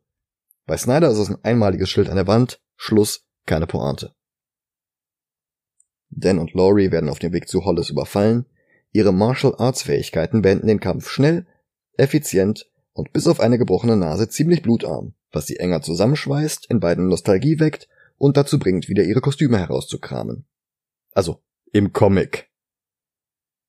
Bei 0.66 0.76
Snyder 0.76 1.10
ist 1.10 1.18
es 1.18 1.30
ein 1.30 1.38
einmaliges 1.44 1.88
Schild 1.88 2.08
an 2.08 2.16
der 2.16 2.26
Wand. 2.26 2.60
Schluss, 2.74 3.28
keine 3.46 3.68
Pointe. 3.68 4.12
Dan 6.10 6.40
und 6.40 6.52
Laurie 6.52 6.90
werden 6.90 7.08
auf 7.08 7.20
dem 7.20 7.32
Weg 7.32 7.48
zu 7.48 7.64
Hollis 7.64 7.90
überfallen. 7.90 8.46
Ihre 8.90 9.12
Martial 9.12 9.54
Arts 9.56 9.82
Fähigkeiten 9.82 10.42
beenden 10.42 10.66
den 10.66 10.80
Kampf 10.80 11.08
schnell, 11.08 11.46
effizient 11.96 12.68
und 12.92 13.12
bis 13.12 13.28
auf 13.28 13.38
eine 13.38 13.56
gebrochene 13.56 13.96
Nase 13.96 14.28
ziemlich 14.28 14.62
blutarm, 14.62 15.14
was 15.30 15.46
sie 15.46 15.58
enger 15.60 15.80
zusammenschweißt, 15.80 16.66
in 16.68 16.80
beiden 16.80 17.06
Nostalgie 17.06 17.60
weckt 17.60 17.88
und 18.18 18.36
dazu 18.36 18.58
bringt, 18.58 18.88
wieder 18.88 19.04
ihre 19.04 19.20
Kostüme 19.20 19.58
herauszukramen. 19.58 20.44
Also, 21.12 21.40
im 21.72 21.92
Comic. 21.92 22.50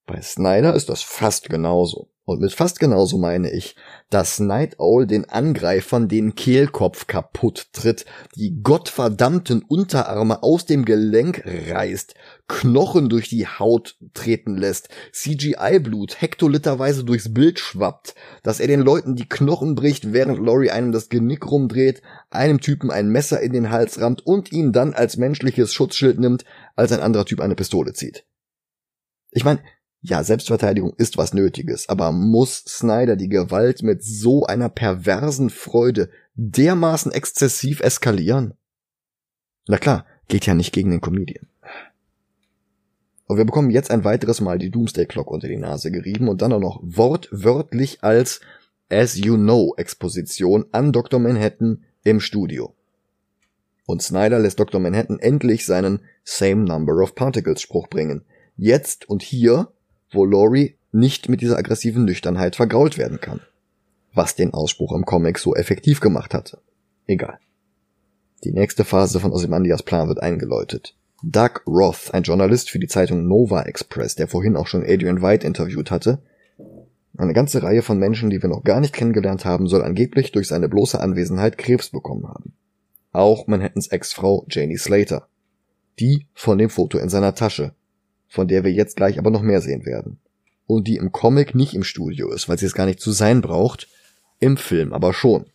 Bei 0.05 0.21
Snyder 0.21 0.75
ist 0.75 0.89
das 0.89 1.01
fast 1.01 1.49
genauso. 1.49 2.09
Und 2.25 2.39
mit 2.39 2.53
fast 2.53 2.79
genauso 2.79 3.17
meine 3.17 3.51
ich, 3.51 3.75
dass 4.09 4.39
Night 4.39 4.79
Owl 4.79 5.07
den 5.07 5.29
Angreifern 5.29 6.07
den 6.07 6.35
Kehlkopf 6.35 7.07
kaputt 7.07 7.67
tritt, 7.73 8.05
die 8.35 8.61
gottverdammten 8.61 9.61
Unterarme 9.61 10.41
aus 10.41 10.65
dem 10.65 10.85
Gelenk 10.85 11.43
reißt, 11.45 12.15
Knochen 12.47 13.07
durch 13.07 13.29
die 13.29 13.47
Haut 13.47 13.97
treten 14.13 14.57
lässt, 14.57 14.89
CGI-Blut 15.13 16.21
hektoliterweise 16.21 17.05
durchs 17.05 17.33
Bild 17.33 17.59
schwappt, 17.59 18.15
dass 18.43 18.59
er 18.59 18.67
den 18.67 18.81
Leuten 18.81 19.15
die 19.15 19.27
Knochen 19.27 19.75
bricht, 19.75 20.11
während 20.11 20.39
Laurie 20.39 20.69
einem 20.69 20.91
das 20.91 21.09
Genick 21.09 21.49
rumdreht, 21.49 22.01
einem 22.29 22.59
Typen 22.59 22.91
ein 22.91 23.09
Messer 23.09 23.39
in 23.39 23.53
den 23.53 23.69
Hals 23.69 24.01
rammt 24.01 24.25
und 24.25 24.51
ihn 24.51 24.73
dann 24.73 24.93
als 24.93 25.17
menschliches 25.17 25.73
Schutzschild 25.73 26.19
nimmt, 26.19 26.43
als 26.75 26.91
ein 26.91 26.99
anderer 26.99 27.25
Typ 27.25 27.39
eine 27.39 27.55
Pistole 27.55 27.93
zieht. 27.93 28.25
Ich 29.31 29.45
meine, 29.45 29.61
ja, 30.01 30.21
Selbstverteidigung 30.21 30.93
ist 30.97 31.17
was 31.17 31.33
Nötiges, 31.33 31.87
aber 31.87 32.11
muss 32.11 32.65
Snyder 32.67 33.15
die 33.15 33.29
Gewalt 33.29 33.83
mit 33.83 34.03
so 34.03 34.45
einer 34.45 34.67
perversen 34.67 35.49
Freude 35.49 36.09
dermaßen 36.35 37.13
exzessiv 37.13 37.79
eskalieren? 37.79 38.53
Na 39.65 39.77
klar, 39.77 40.05
geht 40.27 40.45
ja 40.45 40.55
nicht 40.55 40.73
gegen 40.73 40.91
den 40.91 40.99
Comedian. 40.99 41.47
Und 43.33 43.39
wir 43.39 43.45
bekommen 43.45 43.71
jetzt 43.71 43.89
ein 43.89 44.03
weiteres 44.03 44.41
Mal 44.41 44.59
die 44.59 44.69
Doomsday 44.69 45.07
Clock 45.07 45.31
unter 45.31 45.47
die 45.47 45.57
Nase 45.57 45.89
gerieben 45.89 46.27
und 46.27 46.43
dann 46.43 46.53
auch 46.53 46.59
noch 46.59 46.79
wortwörtlich 46.83 48.03
als 48.03 48.41
As 48.91 49.17
You 49.17 49.37
Know 49.37 49.73
Exposition 49.75 50.65
an 50.71 50.91
Dr. 50.91 51.19
Manhattan 51.19 51.83
im 52.03 52.19
Studio. 52.19 52.75
Und 53.87 54.03
Snyder 54.03 54.37
lässt 54.37 54.59
Dr. 54.59 54.79
Manhattan 54.79 55.17
endlich 55.17 55.65
seinen 55.65 56.01
Same 56.23 56.63
Number 56.63 57.01
of 57.01 57.15
Particles 57.15 57.59
Spruch 57.59 57.87
bringen. 57.87 58.23
Jetzt 58.55 59.09
und 59.09 59.23
hier 59.23 59.69
wo 60.11 60.25
Laurie 60.25 60.77
nicht 60.91 61.27
mit 61.27 61.41
dieser 61.41 61.57
aggressiven 61.57 62.05
Nüchternheit 62.05 62.55
vergrault 62.55 62.99
werden 62.99 63.19
kann. 63.19 63.41
Was 64.13 64.35
den 64.35 64.53
Ausspruch 64.53 64.93
im 64.93 65.05
Comic 65.05 65.39
so 65.39 65.55
effektiv 65.55 66.01
gemacht 66.01 66.35
hatte. 66.35 66.61
Egal. 67.07 67.39
Die 68.43 68.51
nächste 68.51 68.85
Phase 68.85 69.19
von 69.19 69.31
Ozymandias 69.31 69.81
Plan 69.81 70.07
wird 70.07 70.21
eingeläutet. 70.21 70.95
Doug 71.23 71.61
Roth, 71.65 72.13
ein 72.13 72.23
Journalist 72.23 72.69
für 72.69 72.79
die 72.79 72.87
Zeitung 72.87 73.27
Nova 73.27 73.63
Express, 73.63 74.15
der 74.15 74.27
vorhin 74.27 74.57
auch 74.57 74.67
schon 74.67 74.83
Adrian 74.83 75.21
White 75.21 75.47
interviewt 75.47 75.89
hatte, 75.89 76.21
eine 77.17 77.33
ganze 77.33 77.63
Reihe 77.63 77.81
von 77.81 77.97
Menschen, 77.97 78.29
die 78.29 78.41
wir 78.41 78.49
noch 78.49 78.63
gar 78.63 78.81
nicht 78.81 78.93
kennengelernt 78.93 79.45
haben, 79.45 79.67
soll 79.67 79.83
angeblich 79.83 80.31
durch 80.31 80.47
seine 80.47 80.67
bloße 80.67 80.99
Anwesenheit 80.99 81.57
Krebs 81.57 81.89
bekommen 81.91 82.27
haben. 82.27 82.53
Auch 83.13 83.47
Manhattans 83.47 83.87
Ex-Frau 83.87 84.45
Janie 84.49 84.77
Slater. 84.77 85.27
Die 85.99 86.25
von 86.33 86.57
dem 86.57 86.69
Foto 86.69 86.97
in 86.97 87.09
seiner 87.09 87.35
Tasche, 87.35 87.73
von 88.27 88.47
der 88.47 88.63
wir 88.63 88.71
jetzt 88.71 88.95
gleich 88.97 89.19
aber 89.19 89.29
noch 89.29 89.43
mehr 89.43 89.61
sehen 89.61 89.85
werden. 89.85 90.19
Und 90.65 90.87
die 90.87 90.97
im 90.97 91.11
Comic 91.11 91.55
nicht 91.55 91.75
im 91.75 91.83
Studio 91.83 92.31
ist, 92.31 92.49
weil 92.49 92.57
sie 92.57 92.65
es 92.65 92.73
gar 92.73 92.87
nicht 92.87 92.99
zu 92.99 93.11
sein 93.11 93.41
braucht, 93.41 93.87
im 94.39 94.57
Film 94.57 94.91
aber 94.91 95.13
schon. 95.13 95.45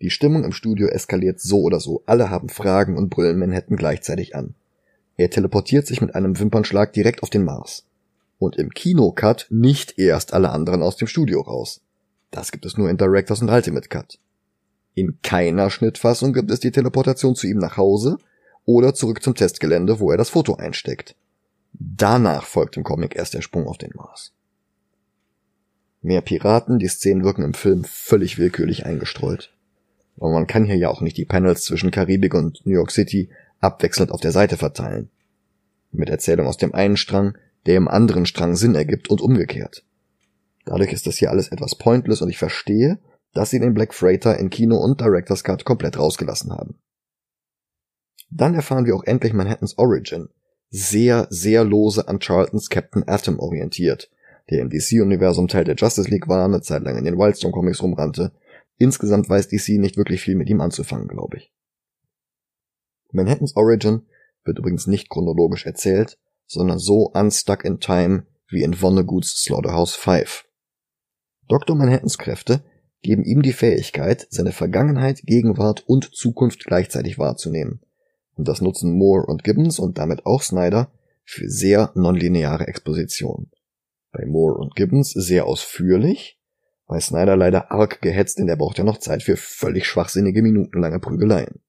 Die 0.00 0.10
Stimmung 0.10 0.44
im 0.44 0.52
Studio 0.52 0.88
eskaliert 0.88 1.40
so 1.40 1.60
oder 1.60 1.80
so, 1.80 2.02
alle 2.06 2.30
haben 2.30 2.48
Fragen 2.48 2.96
und 2.96 3.10
brüllen 3.10 3.38
Manhattan 3.38 3.76
gleichzeitig 3.76 4.34
an. 4.34 4.54
Er 5.16 5.30
teleportiert 5.30 5.86
sich 5.86 6.00
mit 6.00 6.14
einem 6.14 6.38
Wimpernschlag 6.38 6.92
direkt 6.92 7.22
auf 7.22 7.30
den 7.30 7.44
Mars. 7.44 7.84
Und 8.38 8.56
im 8.56 8.70
Kinocut 8.70 9.46
nicht 9.50 9.98
erst 9.98 10.32
alle 10.32 10.50
anderen 10.50 10.82
aus 10.82 10.96
dem 10.96 11.08
Studio 11.08 11.42
raus. 11.42 11.82
Das 12.30 12.52
gibt 12.52 12.64
es 12.64 12.78
nur 12.78 12.88
in 12.88 12.96
Directors 12.96 13.42
und 13.42 13.50
Ultimate 13.50 13.88
Cut. 13.88 14.18
In 14.94 15.18
keiner 15.22 15.68
Schnittfassung 15.68 16.32
gibt 16.32 16.50
es 16.50 16.60
die 16.60 16.70
Teleportation 16.70 17.34
zu 17.34 17.46
ihm 17.46 17.58
nach 17.58 17.76
Hause, 17.76 18.16
oder 18.64 18.94
zurück 18.94 19.22
zum 19.22 19.34
Testgelände, 19.34 20.00
wo 20.00 20.10
er 20.10 20.16
das 20.16 20.30
Foto 20.30 20.54
einsteckt. 20.54 21.16
Danach 21.72 22.44
folgt 22.44 22.76
im 22.76 22.84
Comic 22.84 23.16
erst 23.16 23.34
der 23.34 23.42
Sprung 23.42 23.66
auf 23.66 23.78
den 23.78 23.92
Mars. 23.94 24.32
Mehr 26.02 26.20
Piraten, 26.20 26.78
die 26.78 26.88
Szenen 26.88 27.24
wirken 27.24 27.42
im 27.42 27.54
Film 27.54 27.84
völlig 27.84 28.38
willkürlich 28.38 28.86
eingestreut. 28.86 29.52
Aber 30.20 30.30
man 30.30 30.46
kann 30.46 30.64
hier 30.64 30.76
ja 30.76 30.90
auch 30.90 31.00
nicht 31.00 31.16
die 31.16 31.24
Panels 31.24 31.64
zwischen 31.64 31.90
Karibik 31.90 32.34
und 32.34 32.64
New 32.64 32.74
York 32.74 32.92
City 32.92 33.30
abwechselnd 33.58 34.12
auf 34.12 34.20
der 34.20 34.32
Seite 34.32 34.56
verteilen. 34.56 35.10
Mit 35.90 36.08
Erzählung 36.08 36.46
aus 36.46 36.58
dem 36.58 36.74
einen 36.74 36.96
Strang, 36.96 37.36
der 37.66 37.76
im 37.76 37.88
anderen 37.88 38.26
Strang 38.26 38.54
Sinn 38.54 38.74
ergibt 38.74 39.08
und 39.08 39.20
umgekehrt. 39.20 39.84
Dadurch 40.66 40.92
ist 40.92 41.06
das 41.06 41.16
hier 41.16 41.30
alles 41.30 41.48
etwas 41.48 41.74
pointless 41.74 42.22
und 42.22 42.28
ich 42.28 42.38
verstehe, 42.38 42.98
dass 43.32 43.50
sie 43.50 43.60
den 43.60 43.74
Black 43.74 43.94
Freighter 43.94 44.38
in 44.38 44.50
Kino 44.50 44.76
und 44.76 45.00
Director's 45.00 45.42
Cut 45.42 45.64
komplett 45.64 45.98
rausgelassen 45.98 46.52
haben. 46.52 46.76
Dann 48.30 48.54
erfahren 48.54 48.86
wir 48.86 48.94
auch 48.94 49.04
endlich 49.04 49.32
Manhattans 49.32 49.78
Origin. 49.78 50.28
Sehr, 50.68 51.26
sehr 51.30 51.64
lose 51.64 52.06
an 52.06 52.20
Charltons 52.20 52.70
Captain 52.70 53.08
Atom 53.08 53.40
orientiert, 53.40 54.10
der 54.50 54.60
im 54.60 54.70
DC-Universum 54.70 55.48
Teil 55.48 55.64
der 55.64 55.74
Justice 55.74 56.08
League 56.08 56.28
war, 56.28 56.44
eine 56.44 56.60
Zeit 56.60 56.82
lang 56.82 56.96
in 56.96 57.04
den 57.04 57.18
Wildstorm 57.18 57.52
Comics 57.52 57.82
rumrannte. 57.82 58.32
Insgesamt 58.80 59.28
weiß 59.28 59.48
DC 59.48 59.78
nicht 59.78 59.98
wirklich 59.98 60.22
viel 60.22 60.36
mit 60.36 60.48
ihm 60.48 60.62
anzufangen, 60.62 61.06
glaube 61.06 61.36
ich. 61.36 61.52
Manhattans 63.12 63.54
Origin 63.54 64.06
wird 64.42 64.58
übrigens 64.58 64.86
nicht 64.86 65.10
chronologisch 65.10 65.66
erzählt, 65.66 66.18
sondern 66.46 66.78
so 66.78 67.10
unstuck 67.12 67.62
in 67.66 67.78
time 67.78 68.26
wie 68.48 68.62
in 68.62 68.80
Vonnegut's 68.80 69.42
Slaughterhouse 69.42 69.96
5. 69.96 70.46
Dr. 71.46 71.76
Manhattans 71.76 72.16
Kräfte 72.16 72.64
geben 73.02 73.22
ihm 73.22 73.42
die 73.42 73.52
Fähigkeit, 73.52 74.26
seine 74.30 74.52
Vergangenheit, 74.52 75.24
Gegenwart 75.24 75.86
und 75.86 76.14
Zukunft 76.14 76.64
gleichzeitig 76.64 77.18
wahrzunehmen. 77.18 77.82
Und 78.36 78.48
das 78.48 78.62
nutzen 78.62 78.96
Moore 78.96 79.26
und 79.26 79.44
Gibbons 79.44 79.78
und 79.78 79.98
damit 79.98 80.24
auch 80.24 80.40
Snyder 80.40 80.90
für 81.24 81.50
sehr 81.50 81.92
nonlineare 81.94 82.66
Exposition. 82.66 83.50
Bei 84.10 84.24
Moore 84.24 84.56
und 84.56 84.74
Gibbons 84.74 85.10
sehr 85.10 85.44
ausführlich, 85.44 86.39
bei 86.90 86.98
Snyder 86.98 87.36
leider 87.36 87.70
arg 87.70 88.02
gehetzt, 88.02 88.38
denn 88.38 88.48
der 88.48 88.56
braucht 88.56 88.76
ja 88.76 88.82
noch 88.82 88.98
Zeit 88.98 89.22
für 89.22 89.36
völlig 89.36 89.86
schwachsinnige 89.86 90.42
minutenlange 90.42 90.98
Prügeleien. 90.98 91.60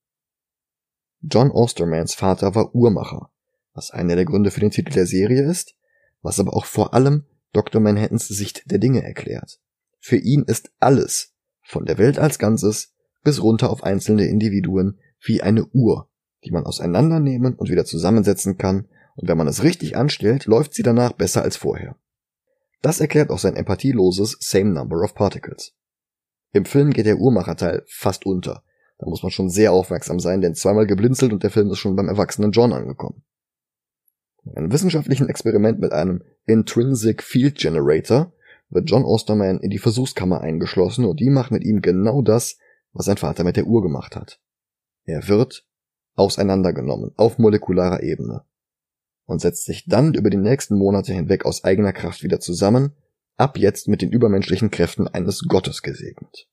John 1.21 1.51
Ostermans 1.51 2.15
Vater 2.15 2.55
war 2.55 2.73
Uhrmacher, 2.73 3.29
was 3.75 3.91
einer 3.91 4.15
der 4.15 4.25
Gründe 4.25 4.49
für 4.49 4.61
den 4.61 4.71
Titel 4.71 4.91
der 4.91 5.05
Serie 5.05 5.43
ist, 5.43 5.75
was 6.23 6.39
aber 6.39 6.55
auch 6.55 6.65
vor 6.65 6.95
allem 6.95 7.25
Dr. 7.53 7.79
Manhattans 7.79 8.29
Sicht 8.29 8.71
der 8.71 8.79
Dinge 8.79 9.03
erklärt. 9.03 9.59
Für 9.99 10.17
ihn 10.17 10.41
ist 10.41 10.71
alles, 10.79 11.35
von 11.61 11.85
der 11.85 11.99
Welt 11.99 12.17
als 12.17 12.39
Ganzes 12.39 12.95
bis 13.23 13.43
runter 13.43 13.69
auf 13.69 13.83
einzelne 13.83 14.25
Individuen, 14.25 14.97
wie 15.23 15.43
eine 15.43 15.67
Uhr, 15.67 16.09
die 16.43 16.51
man 16.51 16.65
auseinandernehmen 16.65 17.53
und 17.53 17.69
wieder 17.69 17.85
zusammensetzen 17.85 18.57
kann, 18.57 18.87
und 19.15 19.27
wenn 19.27 19.37
man 19.37 19.47
es 19.47 19.61
richtig 19.61 19.95
anstellt, 19.95 20.47
läuft 20.47 20.73
sie 20.73 20.81
danach 20.81 21.11
besser 21.11 21.43
als 21.43 21.57
vorher. 21.57 21.95
Das 22.81 22.99
erklärt 22.99 23.29
auch 23.29 23.39
sein 23.39 23.55
empathieloses 23.55 24.37
Same 24.39 24.71
Number 24.71 25.03
of 25.03 25.13
Particles. 25.13 25.73
Im 26.51 26.65
Film 26.65 26.91
geht 26.91 27.05
der 27.05 27.19
Uhrmacherteil 27.19 27.83
fast 27.87 28.25
unter. 28.25 28.63
Da 28.97 29.07
muss 29.07 29.23
man 29.23 29.31
schon 29.31 29.49
sehr 29.49 29.71
aufmerksam 29.71 30.19
sein, 30.19 30.41
denn 30.41 30.55
zweimal 30.55 30.87
geblinzelt 30.87 31.31
und 31.31 31.43
der 31.43 31.51
Film 31.51 31.71
ist 31.71 31.79
schon 31.79 31.95
beim 31.95 32.07
erwachsenen 32.07 32.51
John 32.51 32.73
angekommen. 32.73 33.23
In 34.43 34.57
einem 34.57 34.71
wissenschaftlichen 34.71 35.29
Experiment 35.29 35.79
mit 35.79 35.91
einem 35.91 36.23
Intrinsic 36.45 37.21
Field 37.23 37.57
Generator 37.57 38.33
wird 38.69 38.89
John 38.89 39.05
Osterman 39.05 39.59
in 39.59 39.69
die 39.69 39.77
Versuchskammer 39.77 40.41
eingeschlossen 40.41 41.05
und 41.05 41.19
die 41.19 41.29
macht 41.29 41.51
mit 41.51 41.63
ihm 41.63 41.81
genau 41.81 42.21
das, 42.21 42.57
was 42.93 43.05
sein 43.05 43.17
Vater 43.17 43.43
mit 43.43 43.57
der 43.57 43.67
Uhr 43.67 43.81
gemacht 43.81 44.15
hat. 44.15 44.39
Er 45.03 45.27
wird 45.27 45.65
auseinandergenommen 46.15 47.11
auf 47.15 47.37
molekularer 47.37 48.01
Ebene 48.03 48.43
und 49.31 49.39
setzt 49.39 49.65
sich 49.65 49.85
dann 49.85 50.13
über 50.13 50.29
die 50.29 50.37
nächsten 50.37 50.77
Monate 50.77 51.13
hinweg 51.13 51.45
aus 51.45 51.63
eigener 51.63 51.93
Kraft 51.93 52.21
wieder 52.21 52.39
zusammen, 52.39 52.91
ab 53.37 53.57
jetzt 53.57 53.87
mit 53.87 54.01
den 54.01 54.11
übermenschlichen 54.11 54.71
Kräften 54.71 55.07
eines 55.07 55.45
Gottes 55.47 55.81
gesegnet. 55.81 56.47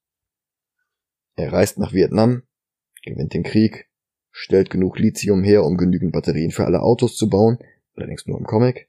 Er 1.34 1.52
reist 1.52 1.78
nach 1.78 1.92
Vietnam, 1.92 2.42
gewinnt 3.04 3.34
den 3.34 3.42
Krieg, 3.42 3.88
stellt 4.30 4.70
genug 4.70 4.98
Lithium 4.98 5.42
her, 5.42 5.64
um 5.64 5.76
genügend 5.76 6.12
Batterien 6.12 6.52
für 6.52 6.64
alle 6.64 6.80
Autos 6.80 7.16
zu 7.16 7.28
bauen, 7.28 7.58
allerdings 7.94 8.26
nur 8.26 8.38
im 8.38 8.46
Comic. 8.46 8.88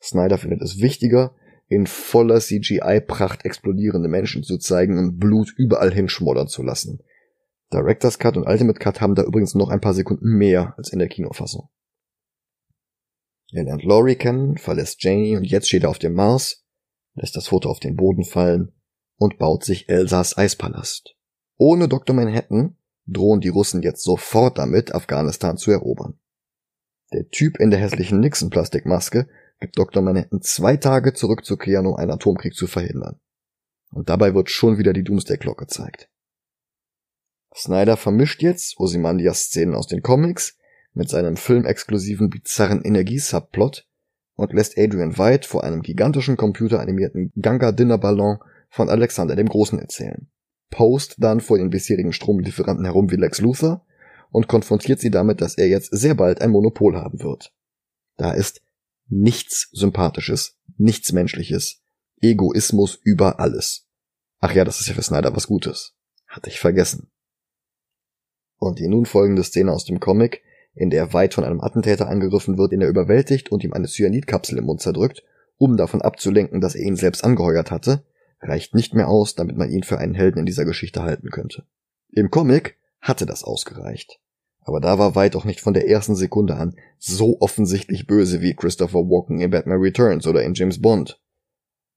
Snyder 0.00 0.38
findet 0.38 0.60
es 0.60 0.80
wichtiger, 0.80 1.34
in 1.68 1.86
voller 1.86 2.38
CGI-Pracht 2.38 3.44
explodierende 3.44 4.08
Menschen 4.08 4.44
zu 4.44 4.58
zeigen 4.58 4.98
und 4.98 5.18
Blut 5.18 5.52
überall 5.56 5.92
hinschmoddern 5.92 6.48
zu 6.48 6.62
lassen. 6.62 7.00
Director's 7.72 8.18
Cut 8.18 8.36
und 8.36 8.46
Ultimate 8.46 8.78
Cut 8.78 9.00
haben 9.00 9.14
da 9.14 9.24
übrigens 9.24 9.54
noch 9.54 9.70
ein 9.70 9.80
paar 9.80 9.94
Sekunden 9.94 10.36
mehr 10.36 10.74
als 10.76 10.92
in 10.92 10.98
der 10.98 11.08
Kinofassung. 11.08 11.68
Er 13.56 13.64
lernt 13.64 13.84
Laurie 13.84 14.16
kennen, 14.16 14.58
verlässt 14.58 15.02
Janie 15.02 15.34
und 15.34 15.44
jetzt 15.44 15.68
steht 15.68 15.84
er 15.84 15.88
auf 15.88 15.98
dem 15.98 16.12
Mars, 16.12 16.66
lässt 17.14 17.36
das 17.36 17.48
Foto 17.48 17.70
auf 17.70 17.80
den 17.80 17.96
Boden 17.96 18.22
fallen 18.22 18.72
und 19.16 19.38
baut 19.38 19.64
sich 19.64 19.88
Elsas 19.88 20.36
Eispalast. 20.36 21.16
Ohne 21.56 21.88
Dr. 21.88 22.14
Manhattan 22.14 22.76
drohen 23.06 23.40
die 23.40 23.48
Russen 23.48 23.80
jetzt 23.80 24.02
sofort 24.02 24.58
damit, 24.58 24.94
Afghanistan 24.94 25.56
zu 25.56 25.70
erobern. 25.70 26.18
Der 27.14 27.30
Typ 27.30 27.58
in 27.58 27.70
der 27.70 27.80
hässlichen 27.80 28.20
Nixon-Plastikmaske 28.20 29.26
gibt 29.58 29.78
Dr. 29.78 30.02
Manhattan 30.02 30.42
zwei 30.42 30.76
Tage 30.76 31.14
zurückzukehren, 31.14 31.86
um 31.86 31.96
einen 31.96 32.10
Atomkrieg 32.10 32.54
zu 32.54 32.66
verhindern. 32.66 33.18
Und 33.90 34.10
dabei 34.10 34.34
wird 34.34 34.50
schon 34.50 34.76
wieder 34.76 34.92
die 34.92 35.02
Doomsday 35.02 35.38
Clock 35.38 35.56
gezeigt. 35.56 36.10
Snyder 37.54 37.96
vermischt 37.96 38.42
jetzt 38.42 38.78
Ozymandias-Szenen 38.78 39.74
aus 39.74 39.86
den 39.86 40.02
Comics 40.02 40.58
mit 40.96 41.10
seinem 41.10 41.36
filmexklusiven 41.36 42.30
bizarren 42.30 42.82
Energiesubplot 42.82 43.86
und 44.34 44.52
lässt 44.52 44.78
Adrian 44.78 45.18
White 45.18 45.46
vor 45.46 45.62
einem 45.62 45.82
gigantischen 45.82 46.36
computeranimierten 46.36 47.32
Ganga-Dinner-Ballon 47.40 48.38
von 48.70 48.88
Alexander 48.88 49.36
dem 49.36 49.48
Großen 49.48 49.78
erzählen. 49.78 50.28
Post 50.70 51.16
dann 51.18 51.40
vor 51.40 51.58
den 51.58 51.70
bisherigen 51.70 52.12
Stromlieferanten 52.12 52.86
herum 52.86 53.10
wie 53.10 53.16
Lex 53.16 53.40
Luthor 53.40 53.84
und 54.30 54.48
konfrontiert 54.48 54.98
sie 54.98 55.10
damit, 55.10 55.40
dass 55.40 55.56
er 55.56 55.68
jetzt 55.68 55.90
sehr 55.92 56.14
bald 56.14 56.40
ein 56.40 56.50
Monopol 56.50 56.96
haben 56.96 57.22
wird. 57.22 57.52
Da 58.16 58.32
ist 58.32 58.62
nichts 59.08 59.68
Sympathisches, 59.72 60.58
nichts 60.78 61.12
Menschliches, 61.12 61.82
Egoismus 62.20 62.98
über 63.02 63.38
alles. 63.38 63.86
Ach 64.40 64.52
ja, 64.52 64.64
das 64.64 64.80
ist 64.80 64.88
ja 64.88 64.94
für 64.94 65.02
Snyder 65.02 65.36
was 65.36 65.46
Gutes. 65.46 65.94
Hatte 66.26 66.48
ich 66.48 66.58
vergessen. 66.58 67.10
Und 68.56 68.78
die 68.78 68.88
nun 68.88 69.04
folgende 69.04 69.44
Szene 69.44 69.72
aus 69.72 69.84
dem 69.84 70.00
Comic, 70.00 70.42
in 70.76 70.90
der 70.90 71.12
White 71.12 71.34
von 71.34 71.44
einem 71.44 71.60
Attentäter 71.60 72.08
angegriffen 72.08 72.58
wird, 72.58 72.70
den 72.70 72.82
er 72.82 72.88
überwältigt 72.88 73.50
und 73.50 73.64
ihm 73.64 73.72
eine 73.72 73.88
Cyanidkapsel 73.88 74.58
im 74.58 74.66
Mund 74.66 74.80
zerdrückt, 74.80 75.24
um 75.56 75.76
davon 75.76 76.02
abzulenken, 76.02 76.60
dass 76.60 76.74
er 76.74 76.82
ihn 76.82 76.96
selbst 76.96 77.24
angeheuert 77.24 77.70
hatte, 77.70 78.04
reicht 78.42 78.74
nicht 78.74 78.94
mehr 78.94 79.08
aus, 79.08 79.34
damit 79.34 79.56
man 79.56 79.70
ihn 79.70 79.82
für 79.82 79.98
einen 79.98 80.14
Helden 80.14 80.40
in 80.40 80.46
dieser 80.46 80.66
Geschichte 80.66 81.02
halten 81.02 81.30
könnte. 81.30 81.64
Im 82.10 82.30
Comic 82.30 82.76
hatte 83.00 83.24
das 83.24 83.42
ausgereicht. 83.42 84.20
Aber 84.60 84.80
da 84.80 84.98
war 84.98 85.14
White 85.14 85.38
auch 85.38 85.44
nicht 85.44 85.60
von 85.60 85.74
der 85.74 85.88
ersten 85.88 86.14
Sekunde 86.14 86.56
an 86.56 86.76
so 86.98 87.40
offensichtlich 87.40 88.06
böse 88.06 88.42
wie 88.42 88.54
Christopher 88.54 88.98
Walken 88.98 89.40
in 89.40 89.50
Batman 89.50 89.80
Returns 89.80 90.26
oder 90.26 90.42
in 90.42 90.54
James 90.54 90.82
Bond. 90.82 91.20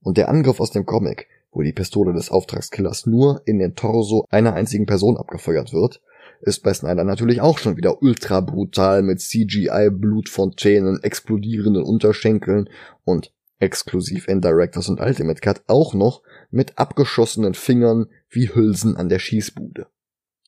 Und 0.01 0.17
der 0.17 0.29
Angriff 0.29 0.59
aus 0.59 0.71
dem 0.71 0.85
Comic, 0.85 1.27
wo 1.51 1.63
die 1.63 1.73
Pistole 1.73 2.13
des 2.13 2.29
Auftragskillers 2.29 3.07
nur 3.07 3.41
in 3.45 3.59
den 3.59 3.75
Torso 3.75 4.25
einer 4.29 4.53
einzigen 4.53 4.85
Person 4.85 5.17
abgefeuert 5.17 5.73
wird, 5.73 5.99
ist 6.41 6.63
bei 6.63 6.73
Snyder 6.73 7.03
natürlich 7.03 7.41
auch 7.41 7.57
schon 7.57 7.77
wieder 7.77 8.01
ultra 8.01 8.41
brutal 8.41 9.01
mit 9.01 9.19
CGI 9.19 9.89
Blutfontänen, 9.91 11.03
explodierenden 11.03 11.83
Unterschenkeln 11.83 12.69
und 13.03 13.33
exklusiv 13.59 14.27
in 14.27 14.41
Directors 14.41 14.89
und 14.89 15.01
Ultimate 15.01 15.41
Cut 15.41 15.63
auch 15.67 15.93
noch 15.93 16.23
mit 16.49 16.77
abgeschossenen 16.77 17.53
Fingern 17.53 18.07
wie 18.29 18.53
Hülsen 18.53 18.95
an 18.95 19.09
der 19.09 19.19
Schießbude. 19.19 19.87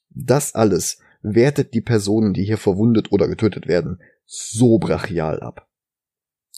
Das 0.09 0.55
alles 0.55 0.99
wertet 1.21 1.73
die 1.73 1.81
Personen, 1.81 2.33
die 2.33 2.43
hier 2.43 2.57
verwundet 2.57 3.11
oder 3.11 3.27
getötet 3.27 3.67
werden, 3.67 4.01
so 4.25 4.79
brachial 4.79 5.41
ab. 5.41 5.67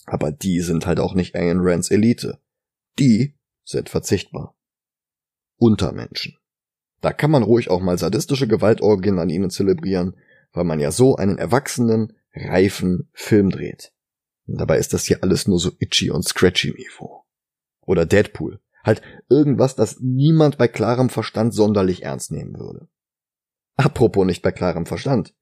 Aber 0.06 0.32
die 0.32 0.60
sind 0.60 0.86
halt 0.86 1.00
auch 1.00 1.14
nicht 1.14 1.34
Ayn 1.34 1.60
Rands 1.60 1.90
Elite. 1.90 2.38
Die 2.98 3.34
sind 3.64 3.88
verzichtbar. 3.88 4.56
Untermenschen. 5.56 6.36
Da 7.04 7.12
kann 7.12 7.30
man 7.30 7.42
ruhig 7.42 7.68
auch 7.68 7.82
mal 7.82 7.98
sadistische 7.98 8.48
Gewaltorgien 8.48 9.18
an 9.18 9.28
ihnen 9.28 9.50
zelebrieren, 9.50 10.16
weil 10.54 10.64
man 10.64 10.80
ja 10.80 10.90
so 10.90 11.16
einen 11.16 11.36
erwachsenen, 11.36 12.14
reifen 12.34 13.10
Film 13.12 13.50
dreht. 13.50 13.92
Und 14.46 14.58
dabei 14.58 14.78
ist 14.78 14.94
das 14.94 15.04
hier 15.04 15.22
alles 15.22 15.46
nur 15.46 15.58
so 15.58 15.72
itchy 15.80 16.10
und 16.10 16.26
scratchy 16.26 16.72
Niveau. 16.72 17.26
Oder 17.82 18.06
Deadpool. 18.06 18.58
Halt 18.82 19.02
irgendwas, 19.28 19.76
das 19.76 19.98
niemand 20.00 20.56
bei 20.56 20.66
klarem 20.66 21.10
Verstand 21.10 21.52
sonderlich 21.52 22.04
ernst 22.04 22.32
nehmen 22.32 22.58
würde. 22.58 22.88
Apropos 23.76 24.24
nicht 24.24 24.40
bei 24.40 24.50
klarem 24.50 24.86
Verstand. 24.86 25.34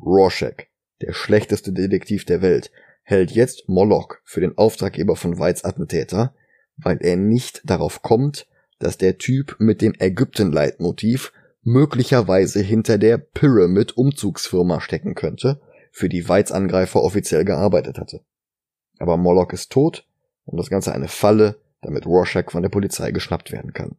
Rorschach, 0.00 0.62
der 1.00 1.12
schlechteste 1.12 1.72
Detektiv 1.72 2.24
der 2.24 2.40
Welt, 2.40 2.70
hält 3.02 3.32
jetzt 3.32 3.68
Moloch 3.68 4.14
für 4.22 4.40
den 4.40 4.56
Auftraggeber 4.56 5.16
von 5.16 5.40
Whites 5.40 5.64
Attentäter, 5.64 6.36
weil 6.76 6.98
er 7.00 7.16
nicht 7.16 7.62
darauf 7.64 8.00
kommt, 8.00 8.46
dass 8.80 8.98
der 8.98 9.18
Typ 9.18 9.56
mit 9.60 9.80
dem 9.80 9.94
Ägypten-Leitmotiv 9.96 11.32
möglicherweise 11.62 12.60
hinter 12.60 12.98
der 12.98 13.18
Pyramid-Umzugsfirma 13.18 14.80
stecken 14.80 15.14
könnte, 15.14 15.60
für 15.92 16.08
die 16.08 16.28
Whites 16.28 16.50
Angreifer 16.50 17.02
offiziell 17.02 17.44
gearbeitet 17.44 17.98
hatte. 17.98 18.22
Aber 18.98 19.16
Moloch 19.16 19.52
ist 19.52 19.70
tot 19.70 20.04
und 20.44 20.58
das 20.58 20.70
Ganze 20.70 20.92
eine 20.92 21.08
Falle, 21.08 21.60
damit 21.80 22.06
Rorschach 22.06 22.50
von 22.50 22.62
der 22.62 22.68
Polizei 22.68 23.12
geschnappt 23.12 23.52
werden 23.52 23.72
kann. 23.72 23.96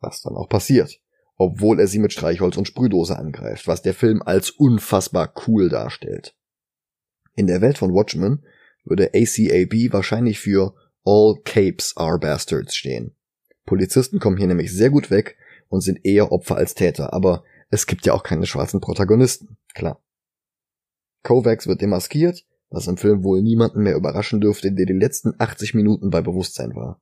Was 0.00 0.22
dann 0.22 0.34
auch 0.34 0.48
passiert 0.48 1.02
obwohl 1.42 1.80
er 1.80 1.88
sie 1.88 1.98
mit 1.98 2.12
Streichholz 2.12 2.56
und 2.56 2.68
Sprühdose 2.68 3.18
angreift, 3.18 3.66
was 3.66 3.82
der 3.82 3.94
Film 3.94 4.22
als 4.22 4.50
unfassbar 4.50 5.34
cool 5.46 5.68
darstellt. 5.68 6.36
In 7.34 7.46
der 7.46 7.60
Welt 7.60 7.78
von 7.78 7.92
Watchmen 7.92 8.44
würde 8.84 9.10
ACAB 9.14 9.92
wahrscheinlich 9.92 10.38
für 10.38 10.74
All 11.04 11.40
Capes 11.44 11.96
are 11.96 12.18
Bastards 12.18 12.76
stehen. 12.76 13.16
Polizisten 13.64 14.18
kommen 14.18 14.36
hier 14.36 14.46
nämlich 14.46 14.72
sehr 14.72 14.90
gut 14.90 15.10
weg 15.10 15.36
und 15.68 15.80
sind 15.80 16.04
eher 16.04 16.32
Opfer 16.32 16.56
als 16.56 16.74
Täter, 16.74 17.12
aber 17.12 17.44
es 17.70 17.86
gibt 17.86 18.04
ja 18.06 18.12
auch 18.12 18.22
keine 18.22 18.46
schwarzen 18.46 18.80
Protagonisten, 18.80 19.56
klar. 19.74 20.02
Kovacs 21.22 21.66
wird 21.66 21.80
demaskiert, 21.80 22.44
was 22.70 22.88
im 22.88 22.96
Film 22.96 23.22
wohl 23.22 23.42
niemanden 23.42 23.82
mehr 23.82 23.96
überraschen 23.96 24.40
dürfte, 24.40 24.72
der 24.72 24.86
die 24.86 24.92
letzten 24.92 25.34
80 25.38 25.74
Minuten 25.74 26.10
bei 26.10 26.20
Bewusstsein 26.20 26.74
war. 26.74 27.00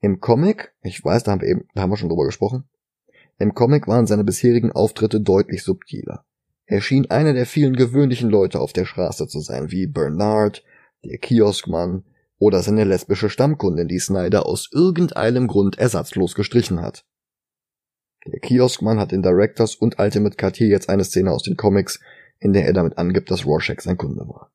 Im 0.00 0.20
Comic, 0.20 0.74
ich 0.82 1.04
weiß, 1.04 1.24
da 1.24 1.32
haben 1.32 1.40
wir 1.40 1.48
eben, 1.48 1.68
da 1.74 1.82
haben 1.82 1.90
wir 1.90 1.96
schon 1.96 2.08
drüber 2.08 2.24
gesprochen, 2.24 2.64
im 3.38 3.54
Comic 3.54 3.88
waren 3.88 4.06
seine 4.06 4.24
bisherigen 4.24 4.72
Auftritte 4.72 5.20
deutlich 5.20 5.62
subtiler. 5.64 6.24
Er 6.66 6.80
schien 6.80 7.10
einer 7.10 7.34
der 7.34 7.46
vielen 7.46 7.76
gewöhnlichen 7.76 8.30
Leute 8.30 8.60
auf 8.60 8.72
der 8.72 8.84
Straße 8.84 9.26
zu 9.26 9.40
sein, 9.40 9.70
wie 9.70 9.86
Bernard, 9.86 10.64
der 11.04 11.18
Kioskmann 11.18 12.04
oder 12.38 12.62
seine 12.62 12.84
lesbische 12.84 13.30
Stammkundin, 13.30 13.88
die 13.88 13.98
Snyder 13.98 14.46
aus 14.46 14.68
irgendeinem 14.72 15.46
Grund 15.46 15.78
ersatzlos 15.78 16.34
gestrichen 16.34 16.80
hat. 16.80 17.04
Der 18.26 18.40
Kioskmann 18.40 18.98
hat 18.98 19.12
in 19.12 19.22
Directors 19.22 19.74
und 19.74 19.98
Ultimate 19.98 20.36
Cut 20.36 20.56
hier 20.56 20.68
jetzt 20.68 20.88
eine 20.88 21.04
Szene 21.04 21.30
aus 21.30 21.42
den 21.42 21.56
Comics, 21.56 22.00
in 22.38 22.52
der 22.52 22.66
er 22.66 22.72
damit 22.72 22.98
angibt, 22.98 23.30
dass 23.30 23.46
Rorschach 23.46 23.80
sein 23.80 23.98
Kunde 23.98 24.26
war. 24.28 24.50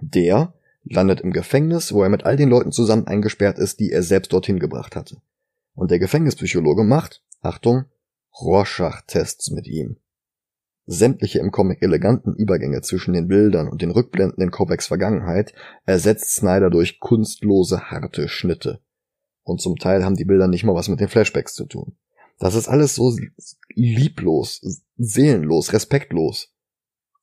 Der 0.00 0.54
landet 0.84 1.20
im 1.20 1.32
Gefängnis, 1.32 1.92
wo 1.92 2.02
er 2.02 2.08
mit 2.08 2.24
all 2.24 2.36
den 2.36 2.50
Leuten 2.50 2.72
zusammen 2.72 3.06
eingesperrt 3.06 3.58
ist, 3.58 3.80
die 3.80 3.90
er 3.90 4.02
selbst 4.02 4.32
dorthin 4.32 4.58
gebracht 4.58 4.96
hatte. 4.96 5.16
Und 5.74 5.90
der 5.90 5.98
Gefängnispsychologe 5.98 6.84
macht, 6.84 7.22
Achtung, 7.40 7.86
Rorschach-Tests 8.40 9.50
mit 9.50 9.66
ihm. 9.66 9.96
Sämtliche 10.86 11.38
im 11.38 11.50
Comic 11.50 11.82
eleganten 11.82 12.34
Übergänge 12.34 12.82
zwischen 12.82 13.14
den 13.14 13.26
Bildern 13.26 13.68
und 13.68 13.80
den 13.80 13.90
Rückblenden 13.90 14.42
in 14.42 14.50
Kovacs 14.50 14.86
Vergangenheit 14.86 15.54
ersetzt 15.86 16.34
Snyder 16.34 16.68
durch 16.68 17.00
kunstlose, 17.00 17.90
harte 17.90 18.28
Schnitte. 18.28 18.80
Und 19.42 19.60
zum 19.60 19.76
Teil 19.76 20.04
haben 20.04 20.16
die 20.16 20.26
Bilder 20.26 20.48
nicht 20.48 20.64
mal 20.64 20.74
was 20.74 20.88
mit 20.88 21.00
den 21.00 21.08
Flashbacks 21.08 21.54
zu 21.54 21.64
tun. 21.66 21.96
Das 22.38 22.54
ist 22.54 22.68
alles 22.68 22.94
so 22.94 23.16
lieblos, 23.74 24.60
seelenlos, 24.96 25.72
respektlos. 25.72 26.52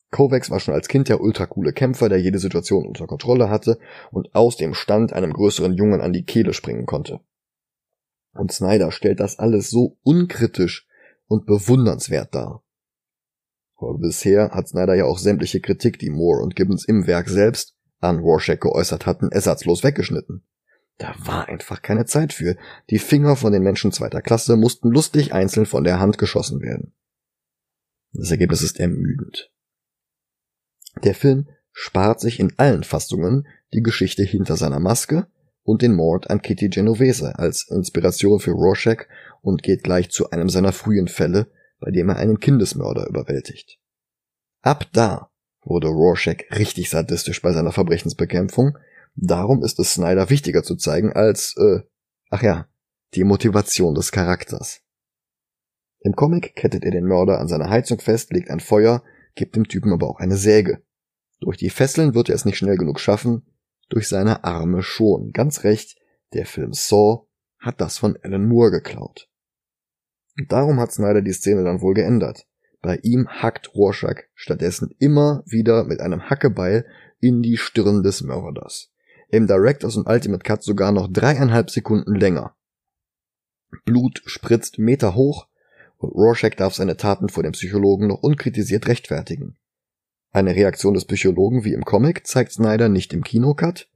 Kovacs 0.10 0.50
war 0.50 0.60
schon 0.60 0.74
als 0.74 0.88
Kind 0.88 1.08
der 1.08 1.22
ultracoole 1.22 1.72
Kämpfer, 1.72 2.10
der 2.10 2.20
jede 2.20 2.40
Situation 2.40 2.86
unter 2.86 3.08
Kontrolle 3.08 3.50
hatte 3.50 3.80
und 4.12 4.34
aus 4.36 4.58
dem 4.58 4.74
Stand 4.74 5.14
einem 5.14 5.34
größeren 5.34 5.74
Jungen 5.74 6.02
an 6.02 6.14
die 6.14 6.24
Kehle 6.24 6.54
springen 6.54 6.86
konnte. 6.86 7.22
Und 8.34 8.52
Snyder 8.52 8.92
stellt 8.92 9.20
das 9.20 9.40
alles 9.40 9.70
so 9.70 9.98
unkritisch 10.04 10.88
und 11.28 11.46
bewundernswert 11.46 12.34
dar. 12.34 12.64
Aber 13.82 13.98
bisher 13.98 14.52
hat 14.52 14.68
Snyder 14.68 14.94
ja 14.94 15.06
auch 15.06 15.18
sämtliche 15.18 15.60
Kritik, 15.60 15.98
die 15.98 16.12
Moore 16.12 16.44
und 16.44 16.56
Gibbons 16.56 16.86
im 16.86 17.08
Werk 17.08 17.30
selbst 17.30 17.76
an 18.00 18.20
Rorschach 18.20 18.60
geäußert 18.60 19.06
hatten, 19.06 19.32
ersatzlos 19.32 19.84
weggeschnitten. 19.84 20.44
Da 20.98 21.16
war 21.18 21.48
einfach 21.48 21.82
keine 21.82 22.06
Zeit 22.06 22.32
für. 22.32 22.58
Die 22.92 23.00
Finger 23.00 23.36
von 23.36 23.52
den 23.52 23.64
Menschen 23.64 23.92
zweiter 23.92 24.22
Klasse 24.22 24.56
mussten 24.56 24.90
lustig 24.90 25.34
einzeln 25.34 25.66
von 25.66 25.84
der 25.84 26.00
Hand 26.00 26.20
geschossen 26.20 26.62
werden. 26.62 26.94
Das 28.14 28.30
Ergebnis 28.30 28.62
ist 28.62 28.80
ermüdend. 28.80 29.52
Der 31.04 31.16
Film 31.16 31.48
spart 31.72 32.20
sich 32.20 32.40
in 32.40 32.54
allen 32.58 32.84
Fassungen 32.84 33.48
die 33.74 33.82
Geschichte 33.82 34.24
hinter 34.24 34.58
seiner 34.58 34.80
Maske 34.80 35.26
und 35.64 35.82
den 35.82 35.96
Mord 35.96 36.30
an 36.30 36.44
Kitty 36.44 36.70
Genovese 36.70 37.40
als 37.40 37.68
Inspiration 37.70 38.40
für 38.40 38.52
Rorschach 38.52 39.06
und 39.42 39.64
geht 39.64 39.84
gleich 39.84 40.12
zu 40.12 40.30
einem 40.30 40.50
seiner 40.50 40.72
frühen 40.72 41.08
Fälle, 41.08 41.48
bei 41.82 41.92
dem 41.92 42.10
er 42.10 42.16
einen 42.16 42.40
Kindesmörder 42.40 43.08
überwältigt. 43.08 43.80
Ab 44.62 44.86
da 44.94 45.32
wurde 45.64 45.88
Rorschach 45.88 46.38
richtig 46.52 46.90
sadistisch 46.90 47.42
bei 47.42 47.52
seiner 47.52 47.72
Verbrechensbekämpfung, 47.72 48.78
darum 49.16 49.64
ist 49.64 49.80
es 49.80 49.94
Snyder 49.94 50.30
wichtiger 50.30 50.64
zu 50.64 50.76
zeigen 50.76 51.12
als, 51.12 51.56
äh, 51.58 51.82
ach 52.30 52.44
ja, 52.44 52.68
die 53.16 53.24
Motivation 53.24 53.94
des 53.96 54.12
Charakters. 54.12 54.82
Im 56.00 56.16
Comic 56.16 56.56
kettet 56.56 56.84
er 56.84 56.92
den 56.92 57.06
Mörder 57.06 57.40
an 57.40 57.48
seiner 57.48 57.70
Heizung 57.70 58.00
fest, 58.00 58.32
legt 58.32 58.50
ein 58.50 58.60
Feuer, 58.60 59.04
gibt 59.36 59.56
dem 59.56 59.68
Typen 59.68 59.92
aber 59.92 60.10
auch 60.10 60.20
eine 60.20 60.38
Säge. 60.38 60.82
Durch 61.40 61.58
die 61.58 61.70
Fesseln 61.70 62.14
wird 62.14 62.30
er 62.30 62.36
es 62.36 62.46
nicht 62.46 62.58
schnell 62.58 62.78
genug 62.78 63.00
schaffen, 63.00 63.46
durch 63.90 64.08
seine 64.08 64.44
Arme 64.44 64.84
schon. 64.84 65.32
Ganz 65.32 65.64
recht, 65.64 65.98
der 66.34 66.46
Film 66.46 66.74
Saw 66.74 67.28
hat 67.60 67.82
das 67.82 67.98
von 67.98 68.18
Alan 68.24 68.48
Moore 68.48 68.72
geklaut. 68.72 69.31
Darum 70.48 70.80
hat 70.80 70.92
Snyder 70.92 71.22
die 71.22 71.34
Szene 71.34 71.64
dann 71.64 71.82
wohl 71.82 71.94
geändert. 71.94 72.46
Bei 72.82 72.98
ihm 73.04 73.28
hackt 73.28 73.76
Rorschach 73.76 74.22
stattdessen 74.34 74.94
immer 74.98 75.44
wieder 75.46 75.84
mit 75.84 76.00
einem 76.00 76.30
Hackebeil 76.30 76.86
in 77.20 77.42
die 77.42 77.58
Stirn 77.58 78.02
des 78.02 78.22
Mörders. 78.24 78.92
Im 79.30 79.48
Directors 79.48 79.96
und 79.96 80.08
Ultimate 80.08 80.44
Cut 80.44 80.64
sogar 80.64 80.92
noch 80.92 81.08
dreieinhalb 81.12 81.70
Sekunden 81.70 82.16
länger. 82.16 82.56
Blut 83.86 84.22
spritzt 84.26 84.80
Meter 84.80 85.16
hoch 85.16 85.48
und 85.98 86.10
Rorschach 86.10 86.56
darf 86.56 86.74
seine 86.74 86.98
Taten 86.98 87.30
vor 87.30 87.44
dem 87.44 87.54
Psychologen 87.54 88.08
noch 88.08 88.24
unkritisiert 88.24 88.88
rechtfertigen. 88.88 89.58
Eine 90.32 90.56
Reaktion 90.56 90.94
des 90.94 91.06
Psychologen 91.06 91.64
wie 91.64 91.74
im 91.74 91.86
Comic 91.86 92.26
zeigt 92.26 92.54
Snyder 92.54 92.90
nicht 92.90 93.14
im 93.14 93.24
Kinocut, 93.24 93.88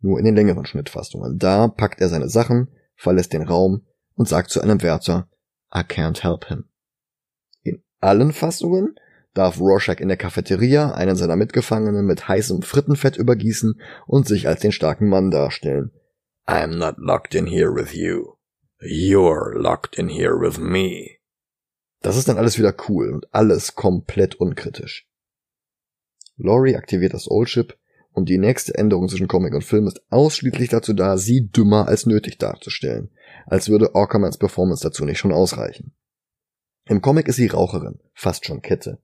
nur 0.00 0.18
in 0.18 0.24
den 0.24 0.36
längeren 0.36 0.66
Schnittfassungen. 0.66 1.38
Da 1.38 1.68
packt 1.68 2.00
er 2.00 2.08
seine 2.08 2.28
Sachen, 2.28 2.68
verlässt 2.94 3.32
den 3.32 3.42
Raum 3.42 3.86
und 4.14 4.28
sagt 4.28 4.50
zu 4.50 4.60
einem 4.60 4.82
Wärter, 4.82 5.28
I 5.74 5.82
can't 5.82 6.22
help 6.22 6.46
him. 6.46 6.64
In 7.62 7.82
allen 8.00 8.32
Fassungen 8.32 8.94
darf 9.34 9.58
Rorschach 9.58 9.98
in 9.98 10.08
der 10.08 10.16
Cafeteria 10.16 10.92
einen 10.92 11.16
seiner 11.16 11.36
Mitgefangenen 11.36 12.06
mit 12.06 12.28
heißem 12.28 12.62
Frittenfett 12.62 13.16
übergießen 13.16 13.80
und 14.06 14.28
sich 14.28 14.46
als 14.46 14.60
den 14.60 14.72
starken 14.72 15.08
Mann 15.08 15.30
darstellen. 15.30 15.90
I'm 16.46 16.76
not 16.76 16.96
locked 16.98 17.34
in 17.34 17.46
here 17.46 17.74
with 17.74 17.94
you. 17.94 18.36
You're 18.80 19.54
locked 19.58 19.98
in 19.98 20.08
here 20.08 20.38
with 20.38 20.58
me. 20.58 21.18
Das 22.00 22.16
ist 22.16 22.28
dann 22.28 22.36
alles 22.38 22.58
wieder 22.58 22.74
cool 22.88 23.10
und 23.12 23.32
alles 23.34 23.74
komplett 23.74 24.34
unkritisch. 24.34 25.08
Laurie 26.36 26.76
aktiviert 26.76 27.14
das 27.14 27.30
Old 27.30 27.48
Ship 27.48 27.76
und 28.14 28.28
die 28.28 28.38
nächste 28.38 28.74
Änderung 28.74 29.08
zwischen 29.08 29.28
Comic 29.28 29.54
und 29.54 29.64
Film 29.64 29.86
ist 29.86 30.00
ausschließlich 30.10 30.70
dazu 30.70 30.92
da, 30.92 31.18
sie 31.18 31.50
dümmer 31.50 31.88
als 31.88 32.06
nötig 32.06 32.38
darzustellen, 32.38 33.10
als 33.46 33.68
würde 33.68 33.94
Orkermans 33.94 34.38
Performance 34.38 34.82
dazu 34.82 35.04
nicht 35.04 35.18
schon 35.18 35.32
ausreichen. 35.32 35.92
Im 36.86 37.02
Comic 37.02 37.28
ist 37.28 37.36
sie 37.36 37.48
Raucherin, 37.48 37.98
fast 38.14 38.46
schon 38.46 38.62
Kette. 38.62 38.98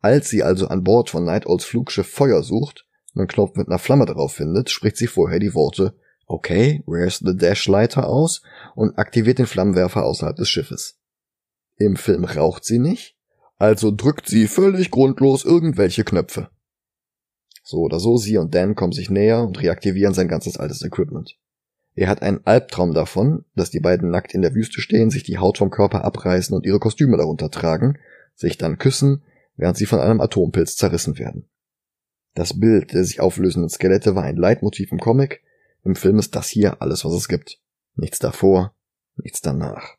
Als 0.00 0.30
sie 0.30 0.42
also 0.42 0.68
an 0.68 0.82
Bord 0.82 1.10
von 1.10 1.24
Night 1.24 1.46
Owls 1.46 1.64
Flugschiff 1.64 2.08
Feuer 2.08 2.42
sucht 2.42 2.86
einen 3.14 3.26
Knopf 3.26 3.56
mit 3.56 3.68
einer 3.68 3.78
Flamme 3.78 4.06
darauf 4.06 4.32
findet, 4.32 4.70
spricht 4.70 4.96
sie 4.96 5.08
vorher 5.08 5.40
die 5.40 5.54
Worte 5.54 5.94
Okay, 6.26 6.82
where's 6.86 7.18
the 7.18 7.34
Dash 7.34 7.66
Lighter 7.68 8.06
aus 8.06 8.42
und 8.74 8.98
aktiviert 8.98 9.38
den 9.38 9.46
Flammenwerfer 9.46 10.04
außerhalb 10.04 10.36
des 10.36 10.48
Schiffes. 10.48 10.98
Im 11.76 11.96
Film 11.96 12.24
raucht 12.24 12.64
sie 12.64 12.78
nicht, 12.78 13.16
also 13.56 13.90
drückt 13.90 14.28
sie 14.28 14.46
völlig 14.46 14.90
grundlos 14.90 15.44
irgendwelche 15.44 16.04
Knöpfe. 16.04 16.50
So 17.70 17.80
oder 17.80 18.00
so, 18.00 18.16
sie 18.16 18.38
und 18.38 18.54
Dan 18.54 18.74
kommen 18.74 18.94
sich 18.94 19.10
näher 19.10 19.42
und 19.42 19.60
reaktivieren 19.60 20.14
sein 20.14 20.26
ganzes 20.26 20.56
altes 20.56 20.80
Equipment. 20.80 21.36
Er 21.94 22.08
hat 22.08 22.22
einen 22.22 22.40
Albtraum 22.46 22.94
davon, 22.94 23.44
dass 23.56 23.68
die 23.68 23.78
beiden 23.78 24.08
nackt 24.08 24.32
in 24.32 24.40
der 24.40 24.54
Wüste 24.54 24.80
stehen, 24.80 25.10
sich 25.10 25.22
die 25.22 25.36
Haut 25.36 25.58
vom 25.58 25.68
Körper 25.68 26.02
abreißen 26.02 26.56
und 26.56 26.64
ihre 26.64 26.78
Kostüme 26.78 27.18
darunter 27.18 27.50
tragen, 27.50 27.98
sich 28.34 28.56
dann 28.56 28.78
küssen, 28.78 29.22
während 29.56 29.76
sie 29.76 29.84
von 29.84 30.00
einem 30.00 30.22
Atompilz 30.22 30.76
zerrissen 30.76 31.18
werden. 31.18 31.44
Das 32.32 32.58
Bild 32.58 32.94
der 32.94 33.04
sich 33.04 33.20
auflösenden 33.20 33.68
Skelette 33.68 34.14
war 34.14 34.22
ein 34.22 34.36
Leitmotiv 34.36 34.90
im 34.90 34.98
Comic, 34.98 35.42
im 35.84 35.94
Film 35.94 36.18
ist 36.18 36.36
das 36.36 36.48
hier 36.48 36.80
alles, 36.80 37.04
was 37.04 37.12
es 37.12 37.28
gibt. 37.28 37.60
Nichts 37.96 38.18
davor, 38.18 38.74
nichts 39.16 39.42
danach. 39.42 39.98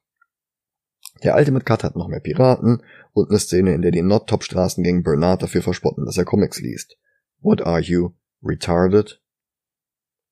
Der 1.21 1.35
Ultimate 1.35 1.65
Cut 1.65 1.83
hat 1.83 1.95
noch 1.95 2.07
mehr 2.07 2.19
Piraten 2.19 2.81
und 3.13 3.29
eine 3.29 3.37
Szene, 3.37 3.75
in 3.75 3.83
der 3.83 3.91
die 3.91 4.01
Not-Top-Straßen 4.01 4.83
gegen 4.83 5.03
Bernard 5.03 5.43
dafür 5.43 5.61
verspotten, 5.61 6.05
dass 6.05 6.17
er 6.17 6.25
Comics 6.25 6.59
liest. 6.61 6.97
What 7.41 7.61
are 7.61 7.81
you? 7.81 8.13
Retarded? 8.43 9.21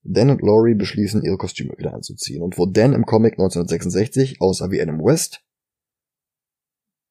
Dan 0.03 0.29
und 0.29 0.41
Laurie 0.41 0.75
beschließen, 0.75 1.21
ihre 1.21 1.37
Kostüme 1.37 1.77
wieder 1.77 1.93
anzuziehen. 1.93 2.41
Und 2.41 2.57
wo 2.57 2.65
Dan 2.65 2.93
im 2.93 3.05
Comic 3.05 3.33
1966 3.33 4.39
aussah 4.39 4.71
wie 4.71 4.81
Adam 4.81 5.03
West, 5.03 5.41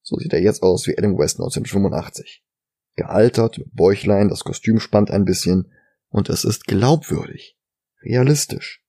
so 0.01 0.17
sieht 0.17 0.33
er 0.33 0.41
jetzt 0.41 0.63
aus 0.63 0.87
wie 0.87 0.97
Adam 0.97 1.17
West 1.17 1.37
1985. 1.37 2.43
Gealtert, 2.95 3.59
mit 3.59 3.75
Bäuchlein, 3.75 4.29
das 4.29 4.43
Kostüm 4.43 4.79
spannt 4.79 5.11
ein 5.11 5.25
bisschen 5.25 5.71
und 6.09 6.29
es 6.29 6.43
ist 6.43 6.65
glaubwürdig, 6.65 7.57
realistisch. 8.01 8.83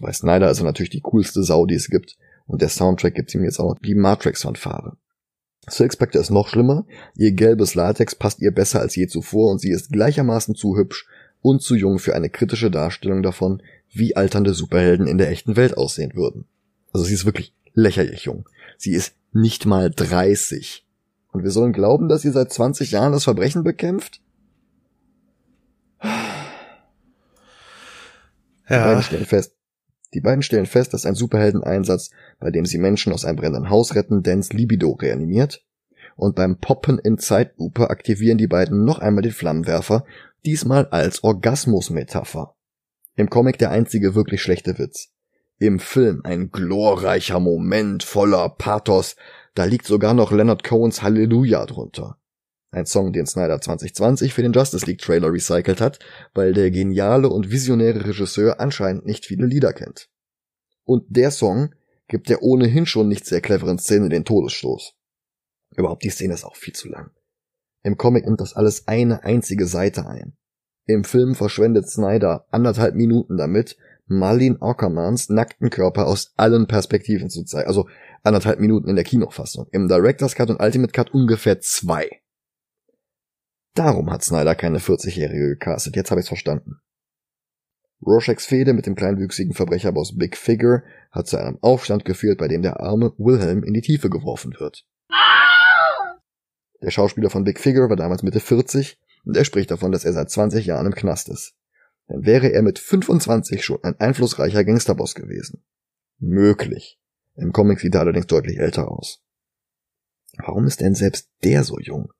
Bei 0.00 0.12
Snyder 0.12 0.50
ist 0.50 0.58
er 0.58 0.64
natürlich 0.64 0.90
die 0.90 1.00
coolste 1.00 1.42
Sau, 1.42 1.66
die 1.66 1.74
es 1.74 1.88
gibt 1.88 2.16
und 2.46 2.62
der 2.62 2.68
Soundtrack 2.68 3.14
gibt 3.14 3.34
ihm 3.34 3.42
jetzt 3.42 3.58
auch 3.58 3.76
die 3.78 3.94
Matrix-Fanfare. 3.94 4.98
Spectre 5.68 6.18
ist 6.18 6.30
noch 6.30 6.48
schlimmer. 6.48 6.86
Ihr 7.16 7.32
gelbes 7.32 7.74
Latex 7.74 8.14
passt 8.14 8.40
ihr 8.40 8.52
besser 8.52 8.80
als 8.80 8.94
je 8.94 9.06
zuvor 9.06 9.50
und 9.50 9.60
sie 9.60 9.70
ist 9.70 9.92
gleichermaßen 9.92 10.54
zu 10.54 10.76
hübsch 10.76 11.06
und 11.42 11.62
zu 11.62 11.74
jung 11.74 11.98
für 11.98 12.14
eine 12.14 12.30
kritische 12.30 12.70
Darstellung 12.70 13.22
davon, 13.22 13.62
wie 13.92 14.16
alternde 14.16 14.54
Superhelden 14.54 15.06
in 15.06 15.18
der 15.18 15.30
echten 15.30 15.56
Welt 15.56 15.76
aussehen 15.76 16.14
würden. 16.14 16.44
Also 16.92 17.04
sie 17.06 17.14
ist 17.14 17.24
wirklich 17.24 17.52
lächerlich 17.74 18.24
jung. 18.24 18.48
Sie 18.78 18.92
ist 18.92 19.14
nicht 19.32 19.66
mal 19.66 19.90
30. 19.90 20.86
Und 21.32 21.44
wir 21.44 21.50
sollen 21.50 21.72
glauben, 21.72 22.08
dass 22.08 22.22
sie 22.22 22.30
seit 22.30 22.52
20 22.52 22.92
Jahren 22.92 23.12
das 23.12 23.24
Verbrechen 23.24 23.64
bekämpft? 23.64 24.20
Ja. 28.68 28.84
Beiden 28.86 29.02
stellen 29.02 29.26
fest, 29.26 29.55
die 30.14 30.20
beiden 30.20 30.42
stellen 30.42 30.66
fest, 30.66 30.94
dass 30.94 31.06
ein 31.06 31.14
Superheldeneinsatz, 31.14 32.10
bei 32.38 32.50
dem 32.50 32.64
sie 32.64 32.78
Menschen 32.78 33.12
aus 33.12 33.24
einem 33.24 33.36
brennenden 33.36 33.70
Haus 33.70 33.94
retten, 33.94 34.22
Dans 34.22 34.52
Libido 34.52 34.92
reanimiert. 34.92 35.64
Und 36.16 36.34
beim 36.34 36.58
Poppen 36.58 36.98
in 36.98 37.18
Zeitlupe 37.18 37.90
aktivieren 37.90 38.38
die 38.38 38.46
beiden 38.46 38.84
noch 38.84 38.98
einmal 38.98 39.22
den 39.22 39.32
Flammenwerfer, 39.32 40.04
diesmal 40.46 40.86
als 40.86 41.22
Orgasmusmetapher. 41.24 42.54
Im 43.16 43.28
Comic 43.28 43.58
der 43.58 43.70
einzige 43.70 44.14
wirklich 44.14 44.40
schlechte 44.40 44.78
Witz. 44.78 45.12
Im 45.58 45.78
Film 45.78 46.20
ein 46.24 46.50
glorreicher 46.50 47.40
Moment 47.40 48.02
voller 48.02 48.48
Pathos, 48.50 49.16
da 49.54 49.64
liegt 49.64 49.86
sogar 49.86 50.12
noch 50.12 50.32
Leonard 50.32 50.64
Cohens 50.64 51.02
Halleluja 51.02 51.64
drunter. 51.64 52.18
Ein 52.76 52.84
Song, 52.84 53.14
den 53.14 53.24
Snyder 53.24 53.58
2020 53.58 54.34
für 54.34 54.42
den 54.42 54.52
Justice 54.52 54.84
League 54.84 55.00
Trailer 55.00 55.32
recycelt 55.32 55.80
hat, 55.80 55.98
weil 56.34 56.52
der 56.52 56.70
geniale 56.70 57.30
und 57.30 57.50
visionäre 57.50 58.04
Regisseur 58.04 58.60
anscheinend 58.60 59.06
nicht 59.06 59.24
viele 59.24 59.46
Lieder 59.46 59.72
kennt. 59.72 60.10
Und 60.84 61.04
der 61.08 61.30
Song 61.30 61.74
gibt 62.06 62.28
der 62.28 62.42
ohnehin 62.42 62.84
schon 62.84 63.08
nicht 63.08 63.24
sehr 63.24 63.40
cleveren 63.40 63.78
Szene 63.78 64.10
den 64.10 64.26
Todesstoß. 64.26 64.92
Überhaupt 65.74 66.04
die 66.04 66.10
Szene 66.10 66.34
ist 66.34 66.44
auch 66.44 66.54
viel 66.54 66.74
zu 66.74 66.90
lang. 66.90 67.12
Im 67.82 67.96
Comic 67.96 68.26
nimmt 68.26 68.42
das 68.42 68.52
alles 68.52 68.86
eine 68.86 69.24
einzige 69.24 69.66
Seite 69.66 70.06
ein. 70.06 70.36
Im 70.84 71.04
Film 71.04 71.34
verschwendet 71.34 71.88
Snyder 71.88 72.46
anderthalb 72.50 72.94
Minuten 72.94 73.38
damit, 73.38 73.78
Marlene 74.04 74.60
Ackermans 74.60 75.30
nackten 75.30 75.70
Körper 75.70 76.06
aus 76.06 76.34
allen 76.36 76.66
Perspektiven 76.66 77.30
zu 77.30 77.42
zeigen. 77.44 77.68
Also 77.68 77.88
anderthalb 78.22 78.60
Minuten 78.60 78.90
in 78.90 78.96
der 78.96 79.04
Kinofassung. 79.06 79.66
Im 79.72 79.88
Director's 79.88 80.34
Cut 80.34 80.50
und 80.50 80.60
Ultimate 80.60 80.92
Cut 80.92 81.14
ungefähr 81.14 81.58
zwei. 81.60 82.20
Darum 83.76 84.10
hat 84.10 84.24
Snyder 84.24 84.54
keine 84.54 84.78
40-Jährige 84.78 85.50
gecastet, 85.50 85.96
jetzt 85.96 86.10
habe 86.10 86.20
ich's 86.20 86.28
verstanden. 86.28 86.80
Rorschachs 88.00 88.46
Fehde 88.46 88.72
mit 88.72 88.86
dem 88.86 88.94
kleinwüchsigen 88.94 89.52
Verbrecherboss 89.52 90.16
Big 90.16 90.38
Figure 90.38 90.82
hat 91.10 91.26
zu 91.26 91.36
einem 91.36 91.58
Aufstand 91.60 92.06
geführt, 92.06 92.38
bei 92.38 92.48
dem 92.48 92.62
der 92.62 92.80
arme 92.80 93.12
Wilhelm 93.18 93.62
in 93.62 93.74
die 93.74 93.82
Tiefe 93.82 94.08
geworfen 94.08 94.54
wird. 94.58 94.86
Der 96.80 96.90
Schauspieler 96.90 97.28
von 97.28 97.44
Big 97.44 97.60
Figure 97.60 97.90
war 97.90 97.96
damals 97.96 98.22
Mitte 98.22 98.40
40 98.40 98.98
und 99.26 99.36
er 99.36 99.44
spricht 99.44 99.70
davon, 99.70 99.92
dass 99.92 100.06
er 100.06 100.14
seit 100.14 100.30
20 100.30 100.64
Jahren 100.64 100.86
im 100.86 100.94
Knast 100.94 101.28
ist. 101.28 101.54
Dann 102.06 102.24
wäre 102.24 102.48
er 102.48 102.62
mit 102.62 102.78
25 102.78 103.62
schon 103.62 103.84
ein 103.84 104.00
einflussreicher 104.00 104.64
Gangsterboss 104.64 105.14
gewesen. 105.14 105.62
Möglich. 106.18 106.98
Im 107.34 107.52
Comic 107.52 107.80
sieht 107.80 107.94
er 107.94 108.00
allerdings 108.00 108.26
deutlich 108.26 108.58
älter 108.58 108.90
aus. 108.90 109.22
Warum 110.38 110.66
ist 110.66 110.80
denn 110.80 110.94
selbst 110.94 111.28
der 111.44 111.62
so 111.62 111.78
jung? 111.78 112.10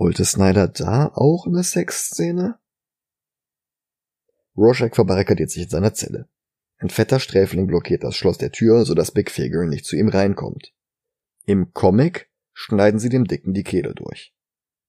Wollte 0.00 0.24
Snyder 0.24 0.66
da 0.66 1.12
auch 1.14 1.46
eine 1.46 1.62
Sexszene? 1.62 2.58
Rorschach 4.56 4.94
verbarrikadiert 4.94 5.50
sich 5.50 5.64
in 5.64 5.68
seiner 5.68 5.92
Zelle. 5.92 6.26
Ein 6.78 6.88
fetter 6.88 7.20
Sträfling 7.20 7.66
blockiert 7.66 8.02
das 8.02 8.16
Schloss 8.16 8.38
der 8.38 8.50
Tür, 8.50 8.86
sodass 8.86 9.10
Big 9.10 9.30
Figure 9.30 9.66
nicht 9.66 9.84
zu 9.84 9.96
ihm 9.96 10.08
reinkommt. 10.08 10.72
Im 11.44 11.74
Comic 11.74 12.30
schneiden 12.54 12.98
sie 12.98 13.10
dem 13.10 13.26
Dicken 13.26 13.52
die 13.52 13.62
Kehle 13.62 13.94
durch. 13.94 14.34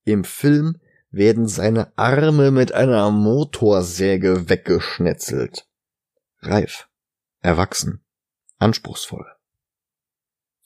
Im 0.05 0.23
Film 0.23 0.79
werden 1.09 1.45
seine 1.45 1.91
Arme 1.97 2.49
mit 2.51 2.71
einer 2.71 3.11
Motorsäge 3.11 4.47
weggeschnetzelt. 4.47 5.67
Reif, 6.39 6.87
erwachsen, 7.41 8.01
anspruchsvoll. 8.59 9.25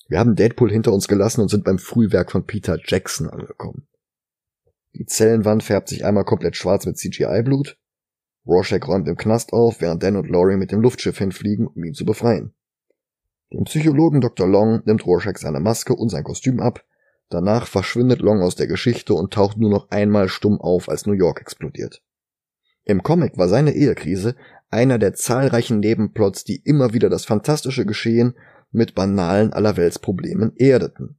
Wir 0.07 0.19
haben 0.19 0.35
Deadpool 0.35 0.71
hinter 0.71 0.93
uns 0.93 1.07
gelassen 1.07 1.41
und 1.41 1.49
sind 1.49 1.63
beim 1.63 1.79
Frühwerk 1.79 2.31
von 2.31 2.45
Peter 2.45 2.77
Jackson 2.85 3.27
angekommen. 3.27 3.87
Die 4.95 5.05
Zellenwand 5.05 5.61
färbt 5.61 5.89
sich 5.89 6.05
einmal 6.05 6.23
komplett 6.23 6.55
schwarz 6.55 6.85
mit 6.85 6.97
CGI-Blut. 6.97 7.77
Rorschach 8.47 8.87
räumt 8.87 9.07
im 9.09 9.17
Knast 9.17 9.51
auf, 9.51 9.81
während 9.81 10.01
Dan 10.03 10.15
und 10.15 10.29
Laurie 10.29 10.55
mit 10.55 10.71
dem 10.71 10.79
Luftschiff 10.79 11.17
hinfliegen, 11.17 11.67
um 11.67 11.83
ihn 11.83 11.93
zu 11.93 12.05
befreien. 12.05 12.53
Dem 13.51 13.65
Psychologen 13.65 14.21
Dr. 14.21 14.47
Long 14.47 14.81
nimmt 14.85 15.05
Rorschach 15.05 15.37
seine 15.37 15.59
Maske 15.59 15.93
und 15.93 16.09
sein 16.09 16.23
Kostüm 16.23 16.61
ab. 16.61 16.85
Danach 17.29 17.67
verschwindet 17.67 18.21
Long 18.21 18.41
aus 18.41 18.55
der 18.55 18.67
Geschichte 18.67 19.13
und 19.13 19.33
taucht 19.33 19.57
nur 19.57 19.69
noch 19.69 19.89
einmal 19.89 20.29
stumm 20.29 20.61
auf, 20.61 20.87
als 20.87 21.05
New 21.05 21.13
York 21.13 21.41
explodiert. 21.41 22.01
Im 22.85 23.03
Comic 23.03 23.37
war 23.37 23.49
seine 23.49 23.73
Ehekrise 23.73 24.35
einer 24.69 24.97
der 24.97 25.13
zahlreichen 25.13 25.79
Nebenplots, 25.79 26.43
die 26.43 26.61
immer 26.63 26.93
wieder 26.93 27.09
das 27.09 27.25
fantastische 27.25 27.85
Geschehen 27.85 28.35
mit 28.71 28.95
banalen 28.95 29.51
Allerweltsproblemen 29.51 30.55
erdeten. 30.55 31.17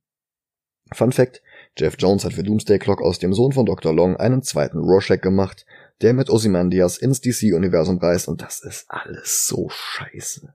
Fun 0.92 1.12
Fact, 1.12 1.42
Jeff 1.78 1.96
Jones 1.98 2.24
hat 2.24 2.32
für 2.32 2.42
Doomsday 2.42 2.78
Clock 2.78 3.02
aus 3.02 3.18
dem 3.18 3.34
Sohn 3.34 3.52
von 3.52 3.66
Dr. 3.66 3.92
Long 3.94 4.16
einen 4.16 4.42
zweiten 4.42 4.78
Rorschach 4.78 5.20
gemacht, 5.20 5.66
der 6.00 6.14
mit 6.14 6.30
Ozymandias 6.30 6.96
ins 6.96 7.20
DC-Universum 7.20 7.98
reist 7.98 8.28
und 8.28 8.40
das 8.40 8.60
ist 8.60 8.86
alles 8.88 9.46
so 9.46 9.68
scheiße. 9.68 10.54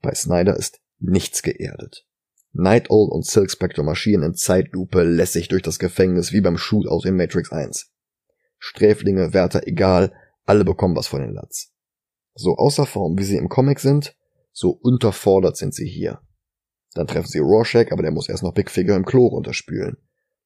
Bei 0.00 0.14
Snyder 0.14 0.56
ist 0.56 0.80
nichts 0.98 1.42
geerdet. 1.42 2.06
Night 2.52 2.90
Owl 2.90 3.08
und 3.10 3.26
Silk 3.26 3.50
Spectre 3.50 3.82
marschieren 3.82 4.22
in 4.22 4.34
Zeitlupe 4.34 5.02
lässig 5.02 5.48
durch 5.48 5.62
das 5.62 5.78
Gefängnis 5.78 6.32
wie 6.32 6.40
beim 6.40 6.58
Shootout 6.58 7.06
in 7.06 7.16
Matrix 7.16 7.50
1. 7.50 7.90
Sträflinge, 8.58 9.32
Wärter, 9.32 9.66
egal, 9.66 10.12
alle 10.44 10.64
bekommen 10.64 10.94
was 10.94 11.08
von 11.08 11.22
den 11.22 11.32
Latz. 11.32 11.72
So 12.34 12.56
außer 12.56 12.86
Form, 12.86 13.18
wie 13.18 13.24
sie 13.24 13.36
im 13.36 13.48
Comic 13.48 13.80
sind, 13.80 14.16
so 14.52 14.70
unterfordert 14.70 15.56
sind 15.56 15.74
sie 15.74 15.88
hier. 15.88 16.20
Dann 16.94 17.06
treffen 17.06 17.28
sie 17.28 17.38
Rorschach, 17.38 17.90
aber 17.90 18.02
der 18.02 18.12
muss 18.12 18.28
erst 18.28 18.42
noch 18.42 18.54
Big 18.54 18.70
Figure 18.70 18.96
im 18.96 19.04
Klo 19.04 19.26
runterspülen. 19.26 19.96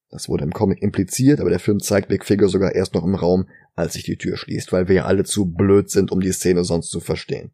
Das 0.09 0.29
wurde 0.29 0.45
im 0.45 0.53
Comic 0.53 0.81
impliziert, 0.81 1.41
aber 1.41 1.49
der 1.49 1.59
Film 1.59 1.79
zeigt 1.81 2.07
Big 2.07 2.23
Figure 2.23 2.49
sogar 2.49 2.73
erst 2.73 2.93
noch 2.93 3.03
im 3.03 3.15
Raum, 3.15 3.49
als 3.75 3.93
sich 3.93 4.03
die 4.03 4.17
Tür 4.17 4.37
schließt, 4.37 4.71
weil 4.71 4.87
wir 4.87 4.95
ja 4.95 5.05
alle 5.05 5.25
zu 5.25 5.45
blöd 5.45 5.89
sind, 5.89 6.11
um 6.11 6.21
die 6.21 6.31
Szene 6.31 6.63
sonst 6.63 6.89
zu 6.89 7.01
verstehen. 7.01 7.51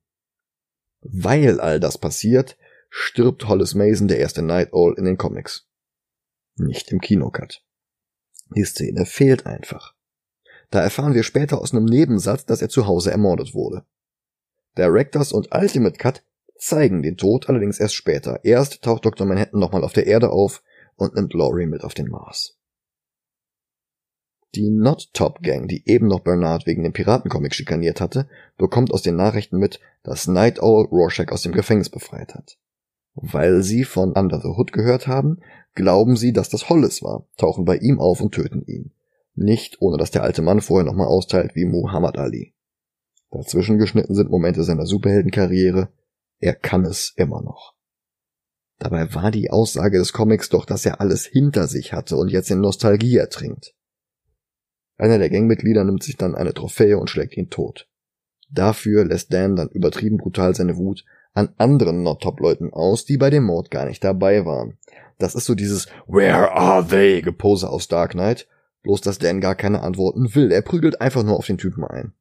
Weil 1.01 1.59
all 1.59 1.79
das 1.79 1.97
passiert, 1.97 2.57
stirbt 2.89 3.47
Hollis 3.47 3.73
Mason, 3.73 4.07
der 4.07 4.19
erste 4.19 4.43
Night 4.43 4.71
Owl, 4.71 4.95
in 4.97 5.05
den 5.05 5.17
Comics. 5.17 5.67
Nicht 6.55 6.91
im 6.91 7.01
Kinocut. 7.01 7.63
Die 8.55 8.63
Szene 8.63 9.05
fehlt 9.05 9.47
einfach. 9.47 9.95
Da 10.69 10.81
erfahren 10.81 11.15
wir 11.15 11.23
später 11.23 11.59
aus 11.59 11.73
einem 11.73 11.85
Nebensatz, 11.85 12.45
dass 12.45 12.61
er 12.61 12.69
zu 12.69 12.85
Hause 12.85 13.11
ermordet 13.11 13.55
wurde. 13.55 13.85
Directors 14.77 15.33
und 15.33 15.53
Ultimate 15.53 15.97
Cut 15.97 16.23
zeigen 16.65 17.01
den 17.01 17.17
Tod 17.17 17.49
allerdings 17.49 17.79
erst 17.79 17.95
später. 17.95 18.39
Erst 18.43 18.81
taucht 18.81 19.05
Dr. 19.05 19.27
Manhattan 19.27 19.59
nochmal 19.59 19.83
auf 19.83 19.93
der 19.93 20.07
Erde 20.07 20.31
auf 20.31 20.63
und 20.95 21.15
nimmt 21.15 21.33
Laurie 21.33 21.65
mit 21.65 21.83
auf 21.83 21.93
den 21.93 22.07
Mars. 22.07 22.57
Die 24.55 24.69
Not 24.69 25.09
Top 25.13 25.41
Gang, 25.41 25.67
die 25.67 25.83
eben 25.87 26.07
noch 26.07 26.19
Bernard 26.19 26.67
wegen 26.67 26.83
dem 26.83 26.93
Piratencomic 26.93 27.55
schikaniert 27.55 27.99
hatte, 27.99 28.29
bekommt 28.57 28.93
aus 28.93 29.01
den 29.01 29.15
Nachrichten 29.15 29.57
mit, 29.57 29.79
dass 30.03 30.27
Night 30.27 30.61
Owl 30.61 30.85
Rorschach 30.85 31.31
aus 31.31 31.41
dem 31.41 31.53
Gefängnis 31.53 31.89
befreit 31.89 32.35
hat. 32.35 32.57
Weil 33.15 33.63
sie 33.63 33.83
von 33.83 34.13
Under 34.13 34.39
the 34.39 34.49
Hood 34.49 34.71
gehört 34.71 35.07
haben, 35.07 35.39
glauben 35.73 36.15
sie, 36.15 36.33
dass 36.33 36.49
das 36.49 36.69
Hollis 36.69 37.01
war, 37.01 37.25
tauchen 37.37 37.65
bei 37.65 37.77
ihm 37.77 37.99
auf 37.99 38.21
und 38.21 38.35
töten 38.35 38.63
ihn. 38.65 38.91
Nicht 39.35 39.81
ohne 39.81 39.97
dass 39.97 40.11
der 40.11 40.21
alte 40.21 40.43
Mann 40.43 40.61
vorher 40.61 40.85
nochmal 40.85 41.07
austeilt 41.07 41.55
wie 41.55 41.65
Muhammad 41.65 42.19
Ali. 42.19 42.53
Dazwischen 43.31 43.79
geschnitten 43.79 44.13
sind 44.13 44.29
Momente 44.29 44.63
seiner 44.63 44.85
Superheldenkarriere, 44.85 45.89
er 46.43 46.55
kann 46.55 46.83
es 46.83 47.13
immer 47.15 47.41
noch. 47.41 47.73
Dabei 48.77 49.13
war 49.13 49.31
die 49.31 49.49
Aussage 49.49 49.97
des 49.97 50.11
Comics 50.11 50.49
doch, 50.49 50.65
dass 50.65 50.85
er 50.85 50.99
alles 50.99 51.25
hinter 51.25 51.67
sich 51.67 51.93
hatte 51.93 52.17
und 52.17 52.29
jetzt 52.29 52.51
in 52.51 52.59
Nostalgie 52.59 53.15
ertrinkt. 53.15 53.73
Einer 54.97 55.19
der 55.19 55.29
Gangmitglieder 55.29 55.85
nimmt 55.85 56.03
sich 56.03 56.17
dann 56.17 56.35
eine 56.35 56.53
Trophäe 56.53 56.97
und 56.97 57.09
schlägt 57.09 57.37
ihn 57.37 57.49
tot. 57.49 57.87
Dafür 58.49 59.05
lässt 59.05 59.33
Dan 59.33 59.55
dann 59.55 59.69
übertrieben 59.69 60.17
brutal 60.17 60.53
seine 60.53 60.75
Wut 60.75 61.05
an 61.33 61.53
anderen 61.57 62.03
Not-Top-Leuten 62.03 62.73
aus, 62.73 63.05
die 63.05 63.17
bei 63.17 63.29
dem 63.29 63.45
Mord 63.45 63.71
gar 63.71 63.85
nicht 63.85 64.03
dabei 64.03 64.45
waren. 64.45 64.77
Das 65.17 65.35
ist 65.35 65.45
so 65.45 65.55
dieses 65.55 65.87
Where 66.07 66.51
are 66.51 66.85
they? 66.85 67.21
Gepose 67.21 67.69
aus 67.69 67.87
Dark 67.87 68.11
Knight, 68.11 68.47
bloß 68.83 69.01
dass 69.01 69.17
Dan 69.17 69.39
gar 69.39 69.55
keine 69.55 69.81
Antworten 69.81 70.35
will. 70.35 70.51
Er 70.51 70.61
prügelt 70.61 70.99
einfach 70.99 71.23
nur 71.23 71.37
auf 71.37 71.47
den 71.47 71.57
Typen 71.57 71.85
ein. 71.85 72.13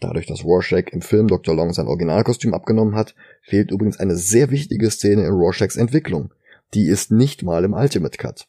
Dadurch, 0.00 0.26
dass 0.26 0.44
Rorschach 0.44 0.88
im 0.92 1.00
Film 1.00 1.28
Dr. 1.28 1.54
Long 1.54 1.72
sein 1.72 1.86
Originalkostüm 1.86 2.52
abgenommen 2.52 2.94
hat, 2.94 3.14
fehlt 3.42 3.70
übrigens 3.70 3.98
eine 3.98 4.16
sehr 4.16 4.50
wichtige 4.50 4.90
Szene 4.90 5.24
in 5.24 5.32
Rorschachs 5.32 5.76
Entwicklung. 5.76 6.32
Die 6.74 6.88
ist 6.88 7.10
nicht 7.10 7.42
mal 7.42 7.64
im 7.64 7.72
Ultimate 7.72 8.18
Cut. 8.18 8.46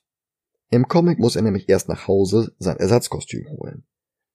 Im 0.69 0.87
Comic 0.87 1.19
muss 1.19 1.37
er 1.37 1.43
nämlich 1.43 1.69
erst 1.69 1.87
nach 1.87 2.07
Hause 2.07 2.53
sein 2.59 2.77
Ersatzkostüm 2.77 3.47
holen. 3.49 3.83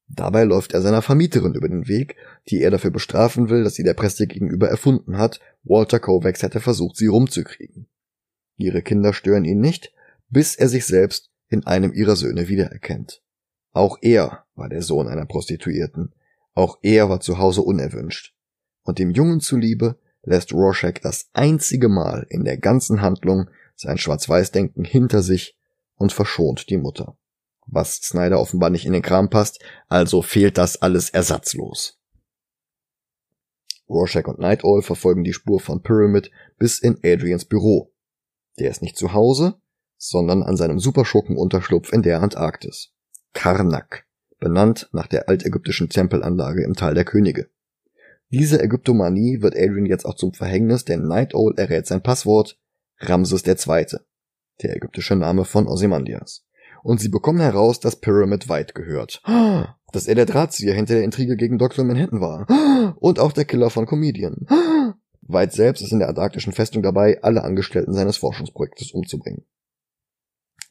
Dabei 0.09 0.45
läuft 0.45 0.73
er 0.73 0.83
seiner 0.83 1.03
Vermieterin 1.03 1.55
über 1.55 1.69
den 1.69 1.89
Weg, 1.89 2.17
die 2.49 2.61
er 2.61 2.71
dafür 2.71 2.91
bestrafen 2.91 3.51
will, 3.51 3.65
dass 3.65 3.75
sie 3.75 3.83
der 3.83 3.95
Presse 3.95 4.27
gegenüber 4.27 4.69
erfunden 4.69 5.19
hat, 5.19 5.41
Walter 5.65 6.01
Kovacs 6.01 6.43
hätte 6.43 6.61
versucht, 6.61 6.97
sie 6.97 7.07
rumzukriegen. 7.07 7.87
Ihre 8.57 8.83
Kinder 8.83 9.13
stören 9.13 9.45
ihn 9.45 9.61
nicht, 9.61 9.93
bis 10.29 10.55
er 10.55 10.69
sich 10.69 10.87
selbst 10.87 11.31
in 11.49 11.67
einem 11.67 11.93
ihrer 11.93 12.17
Söhne 12.17 12.49
wiedererkennt. 12.49 13.23
Auch 13.73 13.99
er 14.03 14.45
war 14.55 14.69
der 14.69 14.83
Sohn 14.83 15.09
einer 15.09 15.27
Prostituierten, 15.27 16.15
auch 16.55 16.79
er 16.83 17.09
war 17.09 17.21
zu 17.21 17.39
Hause 17.39 17.63
unerwünscht. 17.63 18.35
Und 18.83 18.99
dem 18.99 19.11
Jungen 19.11 19.41
zuliebe 19.41 19.99
lässt 20.23 20.53
Rorschach 20.53 20.95
das 21.03 21.31
einzige 21.33 21.89
Mal 21.89 22.27
in 22.29 22.45
der 22.45 22.59
ganzen 22.59 23.01
Handlung 23.01 23.49
sein 23.75 23.99
Schwarz-Weiß-Denken 23.99 24.85
hinter 24.85 25.23
sich 25.23 25.59
und 25.97 26.13
verschont 26.13 26.69
die 26.71 26.77
Mutter. 26.77 27.17
Was 27.67 27.97
Snyder 27.97 28.41
offenbar 28.41 28.71
nicht 28.71 28.87
in 28.87 28.93
den 28.93 29.03
Kram 29.03 29.31
passt, 29.31 29.63
also 29.89 30.23
fehlt 30.23 30.59
das 30.59 30.81
alles 30.83 31.11
ersatzlos. 31.11 31.99
Rorschach 33.89 34.27
und 34.27 34.39
Night 34.39 34.65
Owl 34.65 34.83
verfolgen 34.83 35.25
die 35.25 35.33
Spur 35.33 35.61
von 35.61 35.83
Pyramid 35.83 36.31
bis 36.59 36.79
in 36.79 36.99
Adrians 37.05 37.45
Büro. 37.45 37.93
Der 38.59 38.71
ist 38.71 38.83
nicht 38.83 38.97
zu 38.97 39.13
Hause, 39.13 39.61
sondern 39.97 40.43
an 40.43 40.57
seinem 40.57 40.79
Superschurken-Unterschlupf 40.79 41.93
in 41.93 42.03
der 42.03 42.21
Antarktis. 42.21 42.93
Karnak 43.33 44.07
benannt 44.43 44.89
nach 44.93 45.07
der 45.07 45.29
altägyptischen 45.29 45.89
Tempelanlage 45.89 46.65
im 46.65 46.75
Tal 46.75 46.95
der 46.95 47.05
Könige. 47.05 47.49
Diese 48.31 48.61
Ägyptomanie 48.61 49.41
wird 49.41 49.55
Adrian 49.55 49.87
jetzt 49.87 50.05
auch 50.05 50.17
zum 50.17 50.35
Verhängnis, 50.35 50.85
denn 50.85 51.07
Night 51.07 51.33
Owl 51.33 51.55
errät 51.57 51.87
sein 51.87 52.03
Passwort 52.03 52.59
Ramses 52.99 53.47
II., 53.47 53.87
der 54.63 54.77
ägyptische 54.77 55.15
Name 55.15 55.45
von 55.45 55.69
Ozymandias. 55.69 56.45
Und 56.83 57.01
sie 57.01 57.09
bekommen 57.09 57.41
heraus, 57.41 57.79
dass 57.79 58.01
Pyramid 58.01 58.49
White 58.49 58.75
gehört. 58.75 59.23
Dass 59.93 60.07
er 60.07 60.15
der 60.15 60.25
Drahtzieher 60.25 60.73
hinter 60.73 60.95
der 60.95 61.05
Intrige 61.05 61.37
gegen 61.37 61.59
Dr. 61.59 61.85
Manhattan 61.85 62.23
war. 62.23 62.47
Und 62.99 63.19
auch 63.21 63.33
der 63.33 63.45
Killer 63.45 63.69
von 63.69 63.85
Comedian. 63.85 64.47
White 65.21 65.55
selbst 65.55 65.83
ist 65.83 65.93
in 65.93 65.99
der 65.99 66.09
antarktischen 66.09 66.55
Festung 66.55 66.83
dabei, 66.83 67.23
alle 67.23 67.45
Angestellten 67.45 67.93
seines 67.93 68.17
Forschungsprojektes 68.17 68.93
umzubringen. 68.93 69.45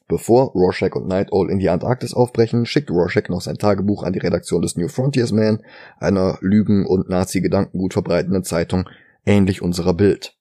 Bevor 0.08 0.52
Rorschach 0.52 0.94
und 0.94 1.08
Night 1.08 1.32
Owl 1.32 1.50
in 1.50 1.58
die 1.58 1.68
Antarktis 1.68 2.14
aufbrechen, 2.14 2.66
schickt 2.66 2.90
Rorschach 2.90 3.28
noch 3.28 3.40
sein 3.40 3.56
Tagebuch 3.56 4.02
an 4.02 4.12
die 4.12 4.18
Redaktion 4.18 4.62
des 4.62 4.76
New 4.76 4.88
Frontiers 4.88 5.32
Man, 5.32 5.62
einer 5.98 6.38
Lügen- 6.40 6.86
und 6.86 7.08
Nazi-Gedankengut 7.08 7.92
verbreitenden 7.92 8.44
Zeitung, 8.44 8.88
ähnlich 9.24 9.62
unserer 9.62 9.94
Bild. 9.94 10.36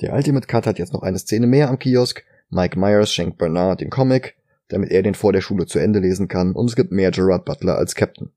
Der 0.00 0.14
Ultimate 0.14 0.46
Cut 0.46 0.66
hat 0.66 0.78
jetzt 0.78 0.92
noch 0.92 1.02
eine 1.02 1.18
Szene 1.18 1.46
mehr 1.46 1.68
am 1.68 1.78
Kiosk. 1.78 2.24
Mike 2.50 2.78
Myers 2.78 3.12
schenkt 3.12 3.38
Bernard 3.38 3.80
den 3.80 3.90
Comic, 3.90 4.36
damit 4.68 4.90
er 4.90 5.02
den 5.02 5.14
vor 5.14 5.32
der 5.32 5.40
Schule 5.40 5.66
zu 5.66 5.78
Ende 5.78 6.00
lesen 6.00 6.28
kann, 6.28 6.52
und 6.52 6.68
es 6.68 6.76
gibt 6.76 6.92
mehr 6.92 7.10
Gerard 7.10 7.44
Butler 7.44 7.76
als 7.76 7.94
Captain. 7.94 8.32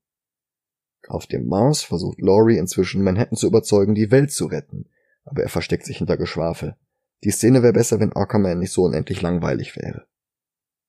Auf 1.08 1.26
dem 1.26 1.46
Mars 1.46 1.82
versucht 1.82 2.20
Laurie 2.20 2.58
inzwischen 2.58 3.02
Manhattan 3.02 3.36
zu 3.36 3.46
überzeugen, 3.46 3.94
die 3.94 4.10
Welt 4.10 4.32
zu 4.32 4.46
retten, 4.46 4.88
aber 5.24 5.42
er 5.42 5.48
versteckt 5.48 5.86
sich 5.86 5.98
hinter 5.98 6.16
Geschwafel. 6.16 6.76
Die 7.24 7.30
Szene 7.30 7.62
wäre 7.62 7.72
besser, 7.72 8.00
wenn 8.00 8.12
Aquaman 8.12 8.58
nicht 8.58 8.72
so 8.72 8.82
unendlich 8.82 9.22
langweilig 9.22 9.76
wäre. 9.76 10.06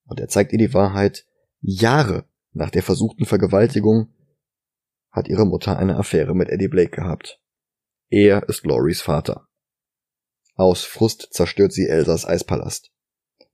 Und 0.07 0.19
er 0.19 0.27
zeigt 0.27 0.51
ihr 0.53 0.59
die 0.59 0.73
Wahrheit. 0.73 1.25
Jahre 1.61 2.25
nach 2.53 2.69
der 2.69 2.83
versuchten 2.83 3.25
Vergewaltigung 3.25 4.13
hat 5.11 5.27
ihre 5.27 5.45
Mutter 5.45 5.77
eine 5.77 5.97
Affäre 5.97 6.35
mit 6.35 6.49
Eddie 6.49 6.67
Blake 6.67 6.91
gehabt. 6.91 7.41
Er 8.09 8.47
ist 8.47 8.65
Loris 8.65 9.01
Vater. 9.01 9.47
Aus 10.55 10.83
Frust 10.83 11.29
zerstört 11.31 11.73
sie 11.73 11.87
Elsas 11.87 12.25
Eispalast. 12.25 12.91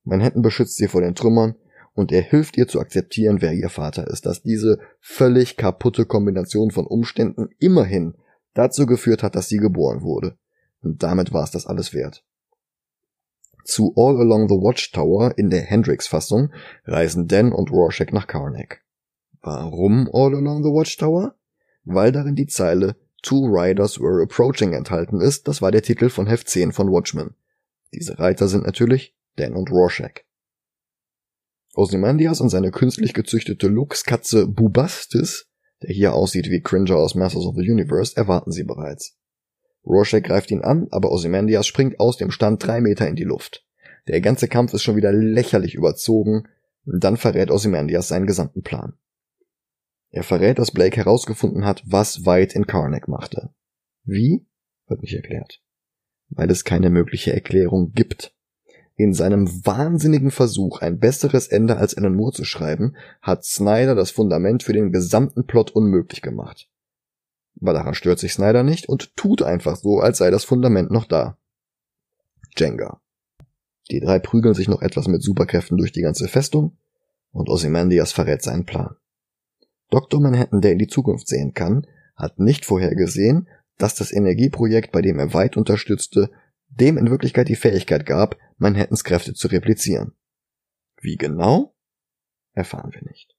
Manhattan 0.04 0.42
beschützt 0.42 0.76
sie 0.76 0.88
vor 0.88 1.00
den 1.00 1.14
Trümmern 1.14 1.56
und 1.94 2.12
er 2.12 2.22
hilft 2.22 2.56
ihr 2.56 2.68
zu 2.68 2.80
akzeptieren, 2.80 3.40
wer 3.40 3.52
ihr 3.52 3.68
Vater 3.68 4.06
ist, 4.08 4.26
dass 4.26 4.42
diese 4.42 4.78
völlig 5.00 5.56
kaputte 5.56 6.06
Kombination 6.06 6.70
von 6.70 6.86
Umständen 6.86 7.50
immerhin 7.58 8.14
dazu 8.52 8.86
geführt 8.86 9.22
hat, 9.22 9.34
dass 9.34 9.48
sie 9.48 9.58
geboren 9.58 10.02
wurde. 10.02 10.36
Und 10.80 11.02
damit 11.02 11.32
war 11.32 11.44
es 11.44 11.50
das 11.50 11.66
alles 11.66 11.94
wert. 11.94 12.24
Zu 13.64 13.94
All 13.96 14.20
Along 14.20 14.48
the 14.48 14.54
Watchtower 14.54 15.36
in 15.38 15.50
der 15.50 15.62
Hendrix-Fassung 15.62 16.52
reisen 16.84 17.28
Dan 17.28 17.52
und 17.52 17.70
Rorschach 17.70 18.12
nach 18.12 18.26
Karnak. 18.26 18.82
Warum 19.40 20.08
All 20.12 20.34
Along 20.34 20.62
the 20.62 20.70
Watchtower? 20.70 21.34
Weil 21.84 22.12
darin 22.12 22.34
die 22.34 22.46
Zeile 22.46 22.96
Two 23.22 23.46
Riders 23.46 23.98
were 23.98 24.22
approaching 24.22 24.74
enthalten 24.74 25.20
ist, 25.20 25.48
das 25.48 25.62
war 25.62 25.72
der 25.72 25.82
Titel 25.82 26.10
von 26.10 26.26
Heft 26.26 26.48
10 26.48 26.72
von 26.72 26.88
Watchmen. 26.90 27.34
Diese 27.94 28.18
Reiter 28.18 28.48
sind 28.48 28.66
natürlich 28.66 29.16
Dan 29.36 29.54
und 29.54 29.70
Rorschach. 29.70 30.12
Ozymandias 31.74 32.42
und 32.42 32.50
seine 32.50 32.70
künstlich 32.70 33.14
gezüchtete 33.14 33.68
Luchskatze 33.68 34.46
Bubastis, 34.46 35.46
der 35.82 35.94
hier 35.94 36.12
aussieht 36.12 36.50
wie 36.50 36.60
Cringer 36.60 36.96
aus 36.96 37.14
Masters 37.14 37.46
of 37.46 37.56
the 37.56 37.68
Universe, 37.68 38.14
erwarten 38.14 38.52
sie 38.52 38.64
bereits. 38.64 39.16
Rorschach 39.86 40.22
greift 40.22 40.50
ihn 40.50 40.62
an, 40.62 40.88
aber 40.90 41.10
Ozymandias 41.12 41.66
springt 41.66 42.00
aus 42.00 42.16
dem 42.16 42.30
Stand 42.30 42.66
drei 42.66 42.80
Meter 42.80 43.06
in 43.08 43.16
die 43.16 43.24
Luft. 43.24 43.66
Der 44.08 44.20
ganze 44.20 44.48
Kampf 44.48 44.72
ist 44.74 44.82
schon 44.82 44.96
wieder 44.96 45.12
lächerlich 45.12 45.74
überzogen, 45.74 46.48
dann 46.84 47.16
verrät 47.16 47.50
Ozymandias 47.50 48.08
seinen 48.08 48.26
gesamten 48.26 48.62
Plan. 48.62 48.94
Er 50.10 50.22
verrät, 50.22 50.58
dass 50.58 50.70
Blake 50.70 50.96
herausgefunden 50.96 51.64
hat, 51.64 51.82
was 51.86 52.24
White 52.24 52.54
in 52.54 52.66
Karnak 52.66 53.08
machte. 53.08 53.50
Wie? 54.04 54.46
Wird 54.86 55.02
nicht 55.02 55.14
erklärt. 55.14 55.60
Weil 56.28 56.50
es 56.50 56.64
keine 56.64 56.90
mögliche 56.90 57.32
Erklärung 57.32 57.92
gibt. 57.92 58.34
In 58.96 59.12
seinem 59.12 59.48
wahnsinnigen 59.66 60.30
Versuch, 60.30 60.80
ein 60.80 61.00
besseres 61.00 61.48
Ende 61.48 61.78
als 61.78 61.96
Alan 61.96 62.14
Moore 62.14 62.32
zu 62.32 62.44
schreiben, 62.44 62.96
hat 63.22 63.44
Snyder 63.44 63.96
das 63.96 64.12
Fundament 64.12 64.62
für 64.62 64.72
den 64.72 64.92
gesamten 64.92 65.46
Plot 65.46 65.72
unmöglich 65.72 66.22
gemacht. 66.22 66.68
Aber 67.60 67.72
daran 67.72 67.94
stört 67.94 68.18
sich 68.18 68.32
Snyder 68.32 68.62
nicht 68.62 68.88
und 68.88 69.16
tut 69.16 69.42
einfach 69.42 69.76
so, 69.76 70.00
als 70.00 70.18
sei 70.18 70.30
das 70.30 70.44
Fundament 70.44 70.90
noch 70.90 71.06
da. 71.06 71.38
Jenga. 72.56 73.00
Die 73.90 74.00
drei 74.00 74.18
prügeln 74.18 74.54
sich 74.54 74.68
noch 74.68 74.82
etwas 74.82 75.08
mit 75.08 75.22
Superkräften 75.22 75.76
durch 75.76 75.92
die 75.92 76.02
ganze 76.02 76.28
Festung 76.28 76.76
und 77.32 77.48
Ozymandias 77.48 78.12
verrät 78.12 78.42
seinen 78.42 78.64
Plan. 78.64 78.96
Dr. 79.90 80.20
Manhattan, 80.20 80.60
der 80.60 80.72
in 80.72 80.78
die 80.78 80.86
Zukunft 80.86 81.28
sehen 81.28 81.52
kann, 81.52 81.86
hat 82.16 82.38
nicht 82.38 82.64
vorhergesehen, 82.64 83.48
dass 83.76 83.94
das 83.94 84.12
Energieprojekt, 84.12 84.92
bei 84.92 85.02
dem 85.02 85.18
er 85.18 85.34
weit 85.34 85.56
unterstützte, 85.56 86.30
dem 86.68 86.96
in 86.96 87.10
Wirklichkeit 87.10 87.48
die 87.48 87.56
Fähigkeit 87.56 88.06
gab, 88.06 88.36
Manhattans 88.56 89.04
Kräfte 89.04 89.34
zu 89.34 89.48
replizieren. 89.48 90.12
Wie 91.00 91.16
genau? 91.16 91.74
Erfahren 92.52 92.92
wir 92.92 93.02
nicht. 93.02 93.36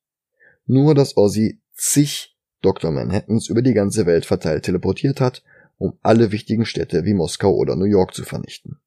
Nur, 0.65 0.93
dass 0.93 1.17
Ozzy 1.17 1.61
zig 1.73 2.34
Dr. 2.61 2.91
Manhattans 2.91 3.49
über 3.49 3.61
die 3.61 3.73
ganze 3.73 4.05
Welt 4.05 4.25
verteilt 4.25 4.63
teleportiert 4.63 5.21
hat, 5.21 5.43
um 5.77 5.97
alle 6.01 6.31
wichtigen 6.31 6.65
Städte 6.65 7.05
wie 7.05 7.13
Moskau 7.13 7.53
oder 7.53 7.75
New 7.75 7.85
York 7.85 8.13
zu 8.13 8.23
vernichten. 8.23 8.79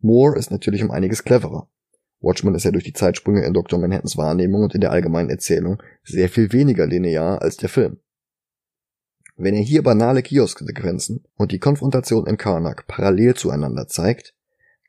Moore 0.00 0.38
ist 0.38 0.50
natürlich 0.50 0.82
um 0.82 0.90
einiges 0.90 1.24
cleverer. 1.24 1.68
Watchmen 2.20 2.54
ist 2.54 2.64
ja 2.64 2.70
durch 2.70 2.84
die 2.84 2.92
Zeitsprünge 2.92 3.44
in 3.44 3.52
Dr. 3.52 3.78
Manhattans 3.78 4.16
Wahrnehmung 4.16 4.62
und 4.62 4.74
in 4.74 4.80
der 4.80 4.92
allgemeinen 4.92 5.30
Erzählung 5.30 5.82
sehr 6.04 6.28
viel 6.28 6.52
weniger 6.52 6.86
linear 6.86 7.42
als 7.42 7.56
der 7.56 7.68
Film. 7.68 7.98
Wenn 9.36 9.54
er 9.54 9.62
hier 9.62 9.82
banale 9.82 10.22
Kiosksequenzen 10.22 11.24
und 11.36 11.52
die 11.52 11.58
Konfrontation 11.58 12.26
in 12.26 12.36
Karnak 12.36 12.86
parallel 12.86 13.34
zueinander 13.34 13.88
zeigt, 13.88 14.34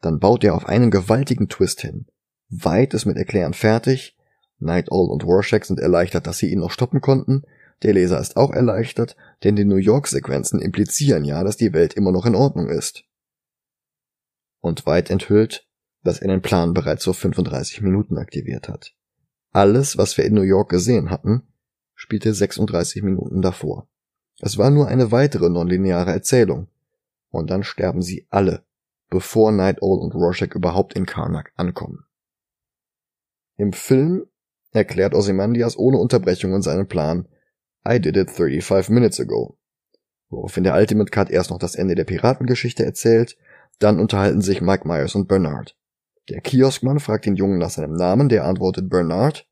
dann 0.01 0.19
baut 0.19 0.43
er 0.43 0.53
auf 0.53 0.67
einen 0.67 0.91
gewaltigen 0.91 1.47
Twist 1.47 1.81
hin. 1.81 2.05
Weit 2.49 2.93
ist 2.93 3.05
mit 3.05 3.17
Erklären 3.17 3.53
fertig, 3.53 4.15
Night 4.63 4.91
Owl 4.91 5.09
und 5.09 5.23
Rorschach 5.23 5.63
sind 5.63 5.79
erleichtert, 5.79 6.27
dass 6.27 6.37
sie 6.37 6.51
ihn 6.51 6.59
noch 6.59 6.71
stoppen 6.71 7.01
konnten, 7.01 7.43
der 7.83 7.93
Leser 7.93 8.19
ist 8.19 8.37
auch 8.37 8.51
erleichtert, 8.51 9.15
denn 9.43 9.55
die 9.55 9.65
New 9.65 9.75
York-Sequenzen 9.75 10.61
implizieren 10.61 11.25
ja, 11.25 11.43
dass 11.43 11.57
die 11.57 11.73
Welt 11.73 11.93
immer 11.93 12.11
noch 12.11 12.25
in 12.25 12.35
Ordnung 12.35 12.69
ist. 12.69 13.03
Und 14.61 14.85
weit 14.85 15.09
enthüllt, 15.09 15.67
dass 16.03 16.19
er 16.19 16.29
den 16.29 16.41
Plan 16.41 16.73
bereits 16.73 17.03
vor 17.03 17.13
35 17.13 17.81
Minuten 17.81 18.17
aktiviert 18.17 18.69
hat. 18.69 18.95
Alles, 19.51 19.97
was 19.97 20.17
wir 20.17 20.25
in 20.25 20.33
New 20.33 20.41
York 20.41 20.69
gesehen 20.69 21.09
hatten, 21.09 21.43
spielte 21.93 22.33
36 22.33 23.03
Minuten 23.03 23.41
davor. 23.41 23.87
Es 24.39 24.57
war 24.57 24.69
nur 24.69 24.87
eine 24.87 25.11
weitere 25.11 25.49
nonlineare 25.49 26.11
Erzählung. 26.11 26.67
Und 27.29 27.49
dann 27.49 27.63
sterben 27.63 28.01
sie 28.01 28.27
alle, 28.29 28.63
bevor 29.09 29.51
Night 29.51 29.81
Owl 29.81 29.99
und 29.99 30.13
Rorschach 30.15 30.53
überhaupt 30.53 30.93
in 30.93 31.05
Karnak 31.05 31.51
ankommen. 31.55 32.05
Im 33.57 33.73
Film 33.73 34.25
erklärt 34.73 35.13
Ozymandias 35.13 35.77
ohne 35.77 35.97
Unterbrechungen 35.97 36.61
seinen 36.61 36.87
Plan 36.87 37.27
I 37.87 37.99
did 37.99 38.17
it 38.17 38.29
35 38.29 38.89
minutes 38.89 39.19
ago. 39.19 39.57
Woraufhin 40.29 40.63
der 40.63 40.75
Ultimate 40.75 41.11
Cut 41.11 41.29
erst 41.29 41.51
noch 41.51 41.59
das 41.59 41.75
Ende 41.75 41.95
der 41.95 42.05
Piratengeschichte 42.05 42.83
erzählt, 42.83 43.37
dann 43.79 43.99
unterhalten 43.99 44.41
sich 44.41 44.61
Mike 44.61 44.87
Myers 44.87 45.15
und 45.15 45.27
Bernard. 45.27 45.77
Der 46.29 46.41
Kioskmann 46.41 46.99
fragt 46.99 47.25
den 47.25 47.35
Jungen 47.35 47.59
nach 47.59 47.69
seinem 47.69 47.93
Namen, 47.93 48.29
der 48.29 48.45
antwortet 48.45 48.89
Bernard. 48.89 49.47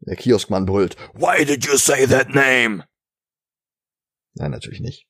Der 0.00 0.16
Kioskmann 0.16 0.66
brüllt, 0.66 0.96
Why 1.14 1.44
did 1.44 1.64
you 1.66 1.76
say 1.76 2.06
that 2.06 2.30
name? 2.30 2.84
Nein, 4.34 4.50
natürlich 4.50 4.80
nicht. 4.80 5.06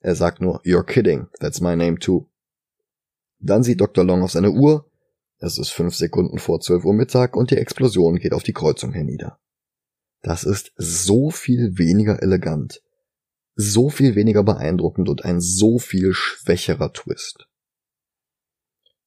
Er 0.00 0.14
sagt 0.14 0.40
nur, 0.40 0.60
You're 0.62 0.84
kidding, 0.84 1.28
that's 1.40 1.60
my 1.60 1.76
name 1.76 1.98
too. 1.98 2.28
Dann 3.38 3.62
sieht 3.62 3.80
Dr. 3.80 4.04
Long 4.04 4.22
auf 4.22 4.32
seine 4.32 4.50
Uhr. 4.50 4.90
Es 5.44 5.58
ist 5.58 5.72
fünf 5.72 5.94
Sekunden 5.94 6.38
vor 6.38 6.60
zwölf 6.60 6.86
Uhr 6.86 6.94
Mittag 6.94 7.36
und 7.36 7.50
die 7.50 7.58
Explosion 7.58 8.16
geht 8.16 8.32
auf 8.32 8.42
die 8.42 8.54
Kreuzung 8.54 8.94
hernieder. 8.94 9.38
Das 10.22 10.42
ist 10.42 10.72
so 10.76 11.30
viel 11.30 11.76
weniger 11.76 12.22
elegant, 12.22 12.82
so 13.54 13.90
viel 13.90 14.14
weniger 14.14 14.42
beeindruckend 14.42 15.10
und 15.10 15.26
ein 15.26 15.42
so 15.42 15.78
viel 15.78 16.14
schwächerer 16.14 16.94
Twist. 16.94 17.46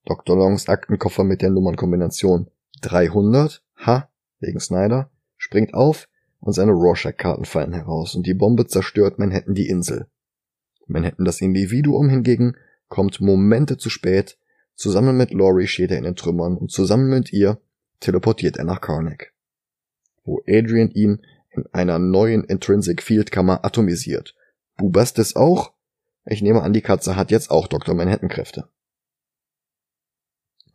Dr. 0.06 0.38
Longs 0.38 0.70
Aktenkoffer 0.70 1.24
mit 1.24 1.42
der 1.42 1.50
Nummernkombination 1.50 2.52
300, 2.82 3.64
ha, 3.78 4.12
wegen 4.40 4.60
Snyder, 4.60 5.10
springt 5.38 5.74
auf 5.74 6.08
und 6.40 6.54
seine 6.54 6.74
Rorschach-Karten 6.74 7.46
fallen 7.46 7.74
heraus 7.74 8.14
und 8.14 8.28
die 8.28 8.36
Bombe 8.36 8.68
zerstört 8.68 9.18
Manhattan 9.18 9.56
die 9.56 9.70
Insel. 9.70 10.06
Manhattan 10.86 11.26
das 11.26 11.42
Individuum 11.42 12.10
hingegen 12.10 12.58
kommt 12.90 13.22
Momente 13.22 13.78
zu 13.78 13.90
spät, 13.90 14.38
zusammen 14.78 15.18
mit 15.18 15.32
Laurie 15.32 15.68
steht 15.68 15.92
er 15.92 15.98
in 15.98 16.06
den 16.06 16.16
Trümmern 16.16 16.56
und 16.56 16.72
zusammen 16.72 17.10
mit 17.10 17.34
ihr 17.34 17.60
teleportiert 18.00 18.58
er 18.58 18.64
nach 18.64 18.80
Karnak, 18.80 19.34
wo 20.24 20.42
Adrian 20.48 20.92
ihn 20.92 21.22
in 21.50 21.66
einer 21.74 22.00
neuen 22.00 22.44
Intrinsic 22.44 23.02
Field 23.02 23.32
Kammer 23.32 23.66
atomisiert. 23.66 24.36
Bubastis 24.78 25.36
auch? 25.36 25.74
Ich 26.26 26.42
nehme 26.42 26.62
an, 26.62 26.74
die 26.74 26.82
Katze 26.82 27.16
hat 27.16 27.32
jetzt 27.32 27.50
auch 27.50 27.68
Dr. 27.68 27.96
Manhattan 27.96 28.30
Kräfte. 28.30 28.70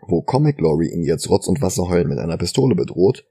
Wo 0.00 0.22
Comic 0.22 0.58
Glory 0.58 0.88
ihn 0.88 1.04
jetzt 1.04 1.30
Rotz 1.30 1.46
und 1.46 1.62
Wasser 1.62 1.88
heulen 1.88 2.08
mit 2.08 2.18
einer 2.18 2.36
Pistole 2.36 2.74
bedroht, 2.74 3.24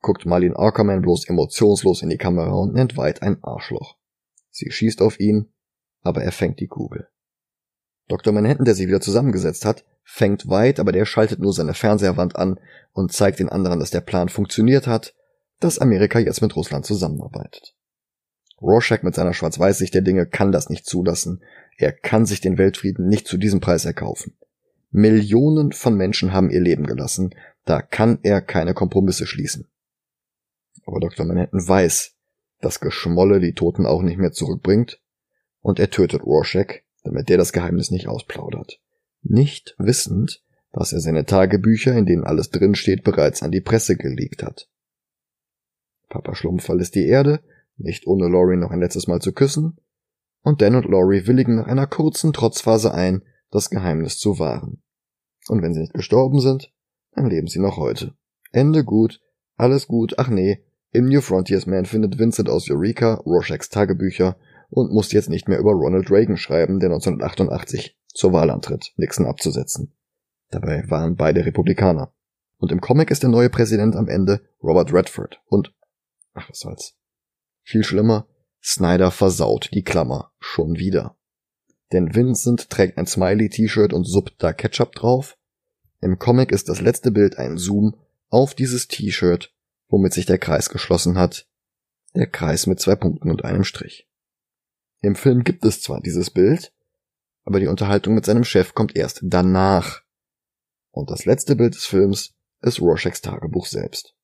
guckt 0.00 0.24
Marlene 0.24 0.56
Ackerman 0.56 1.02
bloß 1.02 1.28
emotionslos 1.28 2.02
in 2.02 2.08
die 2.08 2.16
Kamera 2.16 2.52
und 2.52 2.72
nennt 2.72 2.96
White 2.96 3.20
ein 3.20 3.42
Arschloch. 3.42 3.96
Sie 4.50 4.70
schießt 4.70 5.02
auf 5.02 5.20
ihn, 5.20 5.52
aber 6.02 6.22
er 6.22 6.32
fängt 6.32 6.60
die 6.60 6.68
Kugel. 6.68 7.08
Dr. 8.10 8.32
Manhattan, 8.32 8.64
der 8.64 8.74
sich 8.74 8.88
wieder 8.88 9.00
zusammengesetzt 9.00 9.64
hat, 9.64 9.84
fängt 10.02 10.48
White, 10.48 10.80
aber 10.80 10.90
der 10.90 11.04
schaltet 11.04 11.38
nur 11.38 11.52
seine 11.52 11.74
Fernseherwand 11.74 12.34
an 12.34 12.58
und 12.92 13.12
zeigt 13.12 13.38
den 13.38 13.48
anderen, 13.48 13.78
dass 13.78 13.92
der 13.92 14.00
Plan 14.00 14.28
funktioniert 14.28 14.88
hat, 14.88 15.14
dass 15.60 15.78
Amerika 15.78 16.18
jetzt 16.18 16.42
mit 16.42 16.56
Russland 16.56 16.84
zusammenarbeitet. 16.84 17.76
Rorschach 18.60 19.02
mit 19.02 19.14
seiner 19.14 19.32
Schwarz-Weiß-Sicht 19.32 19.94
der 19.94 20.02
Dinge 20.02 20.26
kann 20.26 20.50
das 20.50 20.68
nicht 20.68 20.86
zulassen. 20.86 21.44
Er 21.76 21.92
kann 21.92 22.26
sich 22.26 22.40
den 22.40 22.58
Weltfrieden 22.58 23.06
nicht 23.06 23.28
zu 23.28 23.38
diesem 23.38 23.60
Preis 23.60 23.84
erkaufen. 23.84 24.36
Millionen 24.90 25.70
von 25.70 25.94
Menschen 25.94 26.32
haben 26.32 26.50
ihr 26.50 26.60
Leben 26.60 26.86
gelassen, 26.86 27.32
da 27.64 27.80
kann 27.80 28.18
er 28.24 28.40
keine 28.40 28.74
Kompromisse 28.74 29.24
schließen. 29.24 29.68
Aber 30.84 30.98
Dr. 30.98 31.26
Manhattan 31.26 31.66
weiß, 31.66 32.16
dass 32.60 32.80
Geschmolle 32.80 33.38
die 33.38 33.54
Toten 33.54 33.86
auch 33.86 34.02
nicht 34.02 34.18
mehr 34.18 34.32
zurückbringt, 34.32 35.00
und 35.60 35.78
er 35.78 35.90
tötet 35.90 36.24
Rorschach, 36.24 36.80
damit 37.02 37.28
der 37.28 37.38
das 37.38 37.52
Geheimnis 37.52 37.90
nicht 37.90 38.08
ausplaudert. 38.08 38.80
Nicht 39.22 39.74
wissend, 39.78 40.42
dass 40.72 40.92
er 40.92 41.00
seine 41.00 41.24
Tagebücher, 41.24 41.96
in 41.96 42.06
denen 42.06 42.24
alles 42.24 42.50
drinsteht, 42.50 43.02
bereits 43.02 43.42
an 43.42 43.50
die 43.50 43.60
Presse 43.60 43.96
geleakt 43.96 44.42
hat. 44.42 44.68
Papa 46.08 46.34
Schlumpf 46.34 46.64
verlässt 46.64 46.94
die 46.94 47.06
Erde, 47.06 47.40
nicht 47.76 48.06
ohne 48.06 48.28
Laurie 48.28 48.56
noch 48.56 48.70
ein 48.70 48.80
letztes 48.80 49.06
Mal 49.06 49.20
zu 49.20 49.32
küssen, 49.32 49.78
und 50.42 50.62
Dan 50.62 50.74
und 50.74 50.86
Laurie 50.86 51.26
willigen 51.26 51.56
nach 51.56 51.66
einer 51.66 51.86
kurzen 51.86 52.32
Trotzphase 52.32 52.94
ein, 52.94 53.22
das 53.50 53.70
Geheimnis 53.70 54.18
zu 54.18 54.38
wahren. 54.38 54.82
Und 55.48 55.62
wenn 55.62 55.74
sie 55.74 55.80
nicht 55.80 55.94
gestorben 55.94 56.40
sind, 56.40 56.72
dann 57.12 57.26
leben 57.26 57.46
sie 57.46 57.58
noch 57.58 57.76
heute. 57.76 58.14
Ende 58.52 58.84
gut, 58.84 59.20
alles 59.56 59.86
gut, 59.86 60.18
ach 60.18 60.28
nee, 60.28 60.64
im 60.92 61.06
New 61.06 61.20
Frontiers 61.20 61.66
Man 61.66 61.84
findet 61.84 62.18
Vincent 62.18 62.48
aus 62.48 62.68
Eureka 62.70 63.14
Rorschachs 63.14 63.68
Tagebücher 63.68 64.36
und 64.70 64.92
musste 64.92 65.16
jetzt 65.16 65.28
nicht 65.28 65.48
mehr 65.48 65.58
über 65.58 65.72
Ronald 65.72 66.10
Reagan 66.10 66.36
schreiben, 66.36 66.80
der 66.80 66.90
1988 66.90 67.98
zur 68.06 68.32
Wahl 68.32 68.50
antritt, 68.50 68.92
Nixon 68.96 69.26
abzusetzen. 69.26 69.92
Dabei 70.50 70.88
waren 70.88 71.16
beide 71.16 71.44
Republikaner. 71.44 72.12
Und 72.58 72.72
im 72.72 72.80
Comic 72.80 73.10
ist 73.10 73.22
der 73.22 73.30
neue 73.30 73.50
Präsident 73.50 73.96
am 73.96 74.08
Ende 74.08 74.42
Robert 74.62 74.92
Redford. 74.92 75.40
Und, 75.46 75.72
ach 76.34 76.48
was 76.48 76.60
soll's. 76.60 76.94
Viel 77.62 77.84
schlimmer, 77.84 78.26
Snyder 78.62 79.10
versaut 79.10 79.70
die 79.72 79.82
Klammer 79.82 80.32
schon 80.38 80.76
wieder. 80.76 81.16
Denn 81.92 82.14
Vincent 82.14 82.70
trägt 82.70 82.98
ein 82.98 83.06
Smiley-T-Shirt 83.06 83.92
und 83.92 84.04
suppt 84.04 84.34
da 84.38 84.52
Ketchup 84.52 84.92
drauf. 84.92 85.36
Im 86.00 86.18
Comic 86.18 86.52
ist 86.52 86.68
das 86.68 86.80
letzte 86.80 87.10
Bild 87.10 87.38
ein 87.38 87.56
Zoom 87.58 87.96
auf 88.28 88.54
dieses 88.54 88.88
T-Shirt, 88.88 89.52
womit 89.88 90.12
sich 90.12 90.26
der 90.26 90.38
Kreis 90.38 90.68
geschlossen 90.68 91.18
hat. 91.18 91.48
Der 92.14 92.26
Kreis 92.26 92.66
mit 92.66 92.80
zwei 92.80 92.96
Punkten 92.96 93.30
und 93.30 93.44
einem 93.44 93.64
Strich. 93.64 94.09
Im 95.02 95.14
Film 95.14 95.44
gibt 95.44 95.64
es 95.64 95.80
zwar 95.80 96.00
dieses 96.00 96.30
Bild, 96.30 96.72
aber 97.44 97.58
die 97.58 97.68
Unterhaltung 97.68 98.14
mit 98.14 98.26
seinem 98.26 98.44
Chef 98.44 98.74
kommt 98.74 98.96
erst 98.96 99.20
danach. 99.22 100.02
Und 100.90 101.10
das 101.10 101.24
letzte 101.24 101.56
Bild 101.56 101.74
des 101.74 101.86
Films 101.86 102.34
ist 102.60 102.80
Rorschachs 102.80 103.22
Tagebuch 103.22 103.66
selbst. 103.66 104.14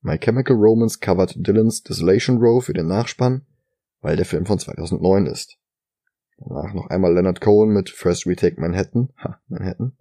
My 0.00 0.18
Chemical 0.18 0.56
Romance 0.56 1.00
covert 1.00 1.34
Dylans 1.36 1.82
Desolation 1.82 2.38
Row 2.38 2.64
für 2.64 2.74
den 2.74 2.86
Nachspann, 2.86 3.46
weil 4.00 4.16
der 4.16 4.26
Film 4.26 4.46
von 4.46 4.58
2009 4.58 5.26
ist. 5.26 5.56
Danach 6.36 6.72
noch 6.74 6.88
einmal 6.88 7.14
Leonard 7.14 7.40
Cohen 7.40 7.70
mit 7.70 7.90
First 7.90 8.26
Retake 8.26 8.60
Manhattan. 8.60 9.12
Ha, 9.18 9.40
Manhattan. 9.48 9.96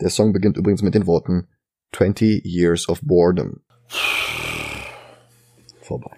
Der 0.00 0.10
Song 0.10 0.32
beginnt 0.32 0.56
übrigens 0.56 0.82
mit 0.82 0.94
den 0.94 1.06
Worten 1.06 1.48
20 1.92 2.44
Years 2.44 2.88
of 2.88 3.00
Boredom. 3.02 3.62
Vorbei. 5.80 6.16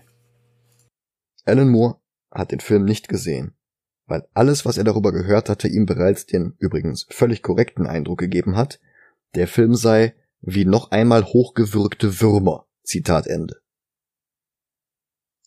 Alan 1.44 1.68
Moore 1.68 2.00
hat 2.34 2.52
den 2.52 2.60
Film 2.60 2.84
nicht 2.84 3.08
gesehen, 3.08 3.54
weil 4.06 4.26
alles, 4.34 4.66
was 4.66 4.78
er 4.78 4.84
darüber 4.84 5.12
gehört 5.12 5.48
hatte, 5.48 5.68
ihm 5.68 5.86
bereits 5.86 6.26
den 6.26 6.54
übrigens 6.58 7.06
völlig 7.10 7.42
korrekten 7.42 7.86
Eindruck 7.86 8.18
gegeben 8.18 8.56
hat, 8.56 8.80
der 9.34 9.48
Film 9.48 9.74
sei 9.74 10.14
wie 10.40 10.64
noch 10.64 10.90
einmal 10.90 11.24
hochgewürgte 11.24 12.20
Würmer. 12.20 12.66
Zitat 12.82 13.26
Ende. 13.26 13.64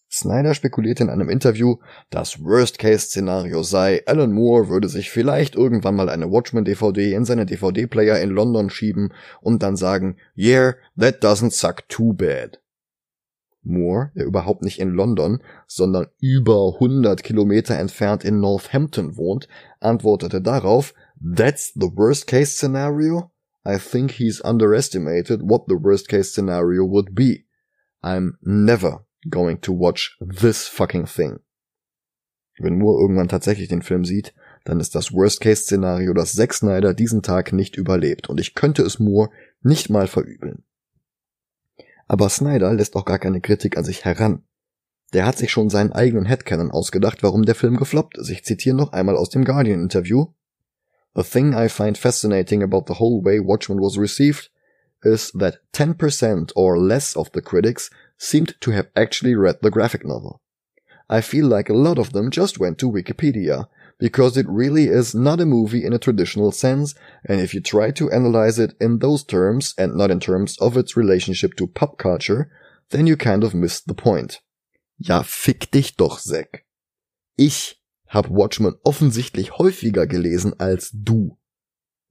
Snyder 0.09 0.53
spekulierte 0.53 1.03
in 1.03 1.09
einem 1.09 1.29
Interview, 1.29 1.77
das 2.09 2.41
Worst-Case-Szenario 2.41 3.61
sei, 3.61 4.03
Alan 4.07 4.31
Moore 4.31 4.69
würde 4.69 4.87
sich 4.87 5.11
vielleicht 5.11 5.55
irgendwann 5.55 5.95
mal 5.95 6.09
eine 6.09 6.31
Watchmen-DVD 6.31 7.13
in 7.13 7.25
seine 7.25 7.45
DVD-Player 7.45 8.19
in 8.21 8.29
London 8.29 8.69
schieben 8.69 9.13
und 9.41 9.63
dann 9.63 9.75
sagen, 9.75 10.17
yeah, 10.37 10.75
that 10.97 11.21
doesn't 11.23 11.51
suck 11.51 11.87
too 11.89 12.13
bad. 12.13 12.61
Moore, 13.67 14.11
der 14.15 14.25
überhaupt 14.25 14.63
nicht 14.63 14.79
in 14.79 14.89
London, 14.89 15.41
sondern 15.67 16.07
über 16.19 16.73
100 16.75 17.23
Kilometer 17.23 17.75
entfernt 17.77 18.23
in 18.23 18.39
Northampton 18.39 19.17
wohnt, 19.17 19.47
antwortete 19.79 20.41
darauf, 20.41 20.93
That's 21.19 21.73
the 21.73 21.89
worst 21.95 22.27
case 22.27 22.57
scenario? 22.57 23.31
I 23.65 23.77
think 23.77 24.11
he's 24.11 24.41
underestimated 24.41 25.41
what 25.43 25.65
the 25.67 25.75
worst 25.75 26.07
case 26.07 26.31
scenario 26.31 26.85
would 26.85 27.13
be. 27.13 27.45
I'm 28.01 28.37
never 28.41 29.05
going 29.29 29.59
to 29.61 29.73
watch 29.73 30.17
this 30.21 30.67
fucking 30.67 31.05
thing. 31.05 31.39
Wenn 32.59 32.77
Moore 32.77 33.01
irgendwann 33.01 33.27
tatsächlich 33.27 33.67
den 33.67 33.81
Film 33.81 34.05
sieht, 34.05 34.33
dann 34.65 34.79
ist 34.79 34.95
das 34.95 35.13
Worst-Case-Szenario, 35.13 36.13
dass 36.13 36.33
Zack 36.33 36.53
Snyder 36.53 36.93
diesen 36.93 37.21
Tag 37.21 37.53
nicht 37.53 37.77
überlebt 37.77 38.29
und 38.29 38.39
ich 38.39 38.55
könnte 38.55 38.81
es 38.81 38.99
Moore 38.99 39.29
nicht 39.61 39.89
mal 39.89 40.07
verübeln. 40.07 40.63
Aber 42.07 42.29
Snyder 42.29 42.73
lässt 42.73 42.95
auch 42.95 43.05
gar 43.05 43.19
keine 43.19 43.41
Kritik 43.41 43.77
an 43.77 43.83
sich 43.83 44.05
heran. 44.05 44.43
Der 45.13 45.25
hat 45.25 45.37
sich 45.37 45.51
schon 45.51 45.69
seinen 45.69 45.93
eigenen 45.93 46.25
Headcanon 46.25 46.71
ausgedacht, 46.71 47.23
warum 47.23 47.43
der 47.43 47.55
Film 47.55 47.77
gefloppt 47.77 48.17
ist. 48.17 48.29
Ich 48.29 48.43
zitiere 48.43 48.75
noch 48.75 48.91
einmal 48.93 49.15
aus 49.15 49.29
dem 49.29 49.45
Guardian-Interview. 49.45 50.27
The 51.15 51.23
thing 51.23 51.53
I 51.53 51.69
find 51.69 51.97
fascinating 51.97 52.61
about 52.61 52.85
the 52.87 52.99
whole 52.99 53.23
way 53.23 53.39
Watchmen 53.39 53.79
was 53.79 53.97
received 53.97 54.51
is 55.03 55.31
that 55.39 55.61
10% 55.73 56.51
or 56.55 56.77
less 56.77 57.15
of 57.15 57.29
the 57.33 57.41
critics 57.41 57.89
seemed 58.17 58.55
to 58.61 58.71
have 58.71 58.89
actually 58.95 59.35
read 59.35 59.57
the 59.61 59.71
graphic 59.71 60.05
novel. 60.05 60.41
I 61.09 61.21
feel 61.21 61.47
like 61.47 61.69
a 61.69 61.73
lot 61.73 61.97
of 61.97 62.11
them 62.11 62.29
just 62.29 62.59
went 62.59 62.77
to 62.79 62.91
Wikipedia, 62.91 63.67
because 63.99 64.37
it 64.37 64.45
really 64.47 64.85
is 64.85 65.15
not 65.15 65.41
a 65.41 65.45
movie 65.45 65.83
in 65.83 65.93
a 65.93 65.99
traditional 65.99 66.51
sense, 66.51 66.95
and 67.27 67.41
if 67.41 67.53
you 67.53 67.61
try 67.61 67.91
to 67.91 68.11
analyze 68.11 68.59
it 68.59 68.75
in 68.79 68.99
those 68.99 69.23
terms 69.23 69.73
and 69.77 69.95
not 69.95 70.11
in 70.11 70.19
terms 70.19 70.57
of 70.59 70.77
its 70.77 70.95
relationship 70.95 71.55
to 71.55 71.67
pop 71.67 71.97
culture, 71.97 72.49
then 72.89 73.07
you 73.07 73.17
kind 73.17 73.43
of 73.43 73.53
missed 73.53 73.87
the 73.87 73.93
point. 73.93 74.41
Ja, 74.97 75.23
fick 75.23 75.71
dich 75.71 75.95
doch, 75.95 76.19
Zack. 76.19 76.65
Ich 77.35 77.81
hab 78.07 78.29
Watchmen 78.29 78.75
offensichtlich 78.83 79.57
häufiger 79.57 80.07
gelesen 80.07 80.59
als 80.59 80.91
du. 80.93 81.37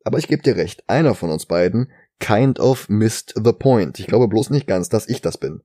Aber 0.04 0.18
ich 0.18 0.28
geb 0.28 0.42
dir 0.42 0.56
recht, 0.56 0.84
einer 0.88 1.14
von 1.14 1.30
uns 1.30 1.46
beiden 1.46 1.90
kind 2.20 2.58
of 2.58 2.88
missed 2.88 3.34
the 3.36 3.52
point. 3.52 3.98
Ich 3.98 4.06
glaube 4.06 4.28
bloß 4.28 4.50
nicht 4.50 4.66
ganz, 4.66 4.88
dass 4.88 5.08
ich 5.08 5.20
das 5.20 5.38
bin. 5.38 5.62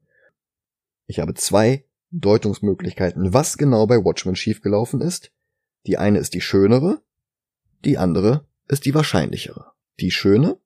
Ich 1.07 1.19
habe 1.19 1.33
zwei 1.33 1.85
Deutungsmöglichkeiten, 2.11 3.33
was 3.33 3.57
genau 3.57 3.87
bei 3.87 3.97
Watchmen 3.97 4.35
schiefgelaufen 4.35 5.01
ist. 5.01 5.31
Die 5.87 5.97
eine 5.97 6.19
ist 6.19 6.33
die 6.33 6.41
schönere, 6.41 7.01
die 7.83 7.97
andere 7.97 8.45
ist 8.67 8.85
die 8.85 8.93
wahrscheinlichere. 8.93 9.71
Die 9.99 10.11
schöne? 10.11 10.57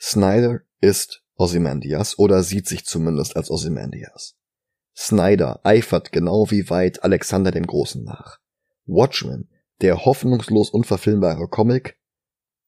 Snyder 0.00 0.60
ist 0.80 1.24
Ozymandias 1.36 2.18
oder 2.18 2.42
sieht 2.42 2.66
sich 2.66 2.84
zumindest 2.84 3.36
als 3.36 3.50
Ozymandias. 3.50 4.36
Snyder 4.94 5.60
eifert 5.64 6.12
genau 6.12 6.50
wie 6.50 6.68
weit 6.70 7.04
Alexander 7.04 7.50
dem 7.50 7.66
Großen 7.66 8.02
nach. 8.04 8.38
Watchmen, 8.84 9.48
der 9.80 10.04
hoffnungslos 10.04 10.70
unverfilmbare 10.70 11.48
Comic, 11.48 11.96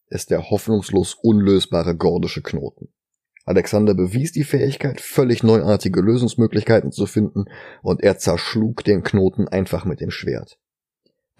ist 0.08 0.30
der 0.30 0.50
hoffnungslos 0.50 1.14
unlösbare 1.14 1.96
gordische 1.96 2.42
Knoten. 2.42 2.88
Alexander 3.44 3.94
bewies 3.94 4.32
die 4.32 4.44
Fähigkeit, 4.44 5.00
völlig 5.00 5.42
neuartige 5.42 6.00
Lösungsmöglichkeiten 6.00 6.92
zu 6.92 7.06
finden, 7.06 7.46
und 7.82 8.02
er 8.02 8.18
zerschlug 8.18 8.84
den 8.84 9.02
Knoten 9.02 9.48
einfach 9.48 9.84
mit 9.84 10.00
dem 10.00 10.10
Schwert. 10.10 10.58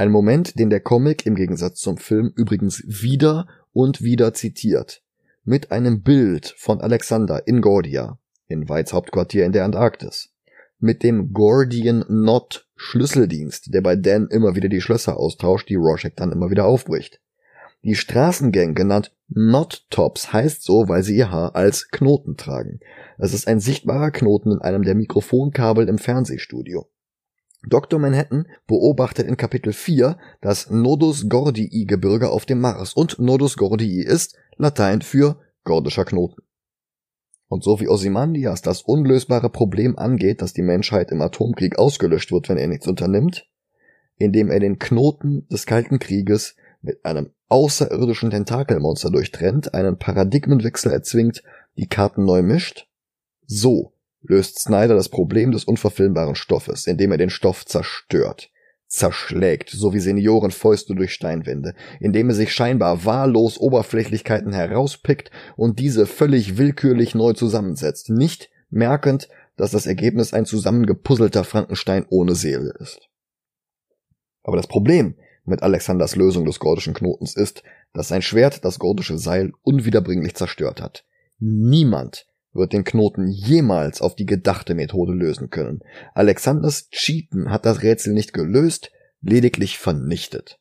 Ein 0.01 0.13
Moment, 0.13 0.59
den 0.59 0.71
der 0.71 0.81
Comic 0.81 1.27
im 1.27 1.35
Gegensatz 1.35 1.79
zum 1.79 1.99
Film 1.99 2.33
übrigens 2.35 2.83
wieder 2.87 3.47
und 3.75 4.01
wieder 4.01 4.33
zitiert. 4.33 5.03
Mit 5.45 5.73
einem 5.73 6.01
Bild 6.01 6.55
von 6.57 6.81
Alexander 6.81 7.47
in 7.47 7.61
Gordia, 7.61 8.19
in 8.49 8.71
Whites 8.71 8.95
Hauptquartier 8.95 9.45
in 9.45 9.53
der 9.53 9.67
Antarktis. 9.67 10.31
Mit 10.79 11.03
dem 11.03 11.35
Gordian 11.35 12.05
Knot 12.05 12.67
Schlüsseldienst, 12.77 13.75
der 13.75 13.83
bei 13.83 13.95
Dan 13.95 14.29
immer 14.29 14.57
wieder 14.57 14.71
die 14.71 14.81
Schlösser 14.81 15.19
austauscht, 15.19 15.69
die 15.69 15.75
Rorschach 15.75 16.13
dann 16.17 16.33
immer 16.33 16.51
wieder 16.51 16.65
aufbricht. 16.65 17.21
Die 17.83 17.95
Straßengang, 17.95 18.75
genannt 18.75 19.15
Knot 19.31 19.85
Tops, 19.91 20.33
heißt 20.33 20.63
so, 20.63 20.89
weil 20.89 21.03
sie 21.03 21.19
ihr 21.19 21.31
Haar 21.31 21.55
als 21.55 21.91
Knoten 21.91 22.39
tragen. 22.39 22.81
Es 23.19 23.35
ist 23.35 23.47
ein 23.47 23.61
sichtbarer 23.61 24.13
Knoten 24.13 24.53
in 24.53 24.63
einem 24.63 24.83
der 24.83 24.95
Mikrofonkabel 24.95 25.91
im 25.91 25.99
Fernsehstudio. 25.99 26.89
Dr. 27.69 27.99
Manhattan 28.01 28.47
beobachtet 28.67 29.27
in 29.27 29.37
Kapitel 29.37 29.73
4 29.73 30.17
das 30.41 30.71
Nodus 30.71 31.29
Gordii 31.29 31.85
Gebirge 31.85 32.31
auf 32.31 32.47
dem 32.47 32.61
Mars 32.61 32.95
und 32.95 33.19
Nodus 33.19 33.57
Gordii 33.59 34.03
ist 34.03 34.37
Latein 34.57 35.03
für 35.03 35.39
gordischer 35.65 36.07
Knoten. 36.07 36.43
Und 37.49 37.63
so 37.63 37.79
wie 37.81 37.89
Ozymandias 37.89 38.63
das 38.63 38.83
unlösbare 38.83 39.51
Problem 39.51 39.99
angeht, 39.99 40.41
dass 40.41 40.55
die 40.55 40.63
Menschheit 40.63 41.11
im 41.11 41.21
Atomkrieg 41.21 41.79
ausgelöscht 41.79 42.33
wird, 42.33 42.49
wenn 42.49 42.57
er 42.57 42.69
nichts 42.69 42.87
unternimmt, 42.87 43.47
indem 44.17 44.51
er 44.51 44.61
den 44.61 44.79
Knoten 44.79 45.47
des 45.49 45.67
Kalten 45.67 45.99
Krieges 45.99 46.57
mit 46.81 47.05
einem 47.05 47.31
außerirdischen 47.49 48.31
Tentakelmonster 48.31 49.11
durchtrennt, 49.11 49.75
einen 49.75 49.99
Paradigmenwechsel 49.99 50.93
erzwingt, 50.93 51.43
die 51.77 51.89
Karten 51.89 52.25
neu 52.25 52.43
mischt, 52.43 52.89
so 53.47 53.93
löst 54.23 54.61
Snyder 54.61 54.95
das 54.95 55.09
Problem 55.09 55.53
des 55.53 55.65
unverfilmbaren 55.65 56.35
Stoffes, 56.35 56.87
indem 56.87 57.13
er 57.13 57.19
den 57.19 57.31
Stoff 57.31 57.65
zerstört, 57.65 58.51
zerschlägt, 58.87 59.71
so 59.71 59.95
wie 59.95 60.01
Seniorenfäuste 60.01 60.95
durch 60.95 61.13
Steinwände, 61.13 61.75
indem 62.01 62.29
er 62.29 62.35
sich 62.35 62.53
scheinbar 62.53 63.05
wahllos 63.05 63.59
Oberflächlichkeiten 63.59 64.53
herauspickt 64.53 65.31
und 65.57 65.79
diese 65.79 66.07
völlig 66.07 66.59
willkürlich 66.59 67.15
neu 67.15 67.33
zusammensetzt, 67.33 68.11
nicht 68.11 68.51
merkend, 68.69 69.29
dass 69.57 69.71
das 69.71 69.87
Ergebnis 69.87 70.33
ein 70.33 70.47
zusammengepuzzelter 70.47 71.45
Frankenstein 71.45 72.07
ohne 72.09 72.35
Seele 72.35 72.75
ist. 72.79 73.09
Aber 74.43 74.57
das 74.57 74.67
Problem 74.67 75.17
mit 75.45 75.63
Alexanders 75.63 76.17
Lösung 76.17 76.45
des 76.45 76.59
gordischen 76.59 76.95
Knotens 76.95 77.37
ist, 77.37 77.63
dass 77.93 78.09
sein 78.09 78.23
Schwert 78.23 78.65
das 78.65 78.79
gordische 78.79 79.19
Seil 79.19 79.53
unwiederbringlich 79.63 80.35
zerstört 80.35 80.81
hat. 80.81 81.05
Niemand 81.39 82.27
wird 82.53 82.73
den 82.73 82.85
Knoten 82.85 83.29
jemals 83.29 84.01
auf 84.01 84.17
die 84.17 84.27
gedachte 84.27 84.75
Methode 84.75 85.13
lösen 85.13 85.51
können. 85.51 85.81
Alexanders 86.15 86.89
Cheaten 86.91 87.51
hat 87.51 87.65
das 87.65 87.83
Rätsel 87.83 88.13
nicht 88.13 88.33
gelöst, 88.33 88.91
lediglich 89.21 89.79
vernichtet. 89.79 90.59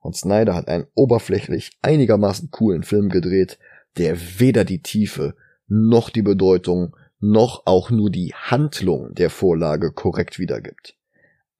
Und 0.00 0.16
Snyder 0.16 0.54
hat 0.54 0.68
einen 0.68 0.86
oberflächlich 0.94 1.70
einigermaßen 1.80 2.50
coolen 2.50 2.82
Film 2.82 3.08
gedreht, 3.08 3.58
der 3.98 4.16
weder 4.40 4.64
die 4.64 4.82
Tiefe 4.82 5.36
noch 5.68 6.10
die 6.10 6.22
Bedeutung 6.22 6.96
noch 7.20 7.62
auch 7.66 7.90
nur 7.90 8.10
die 8.10 8.34
Handlung 8.34 9.14
der 9.14 9.30
Vorlage 9.30 9.92
korrekt 9.92 10.40
wiedergibt. 10.40 10.96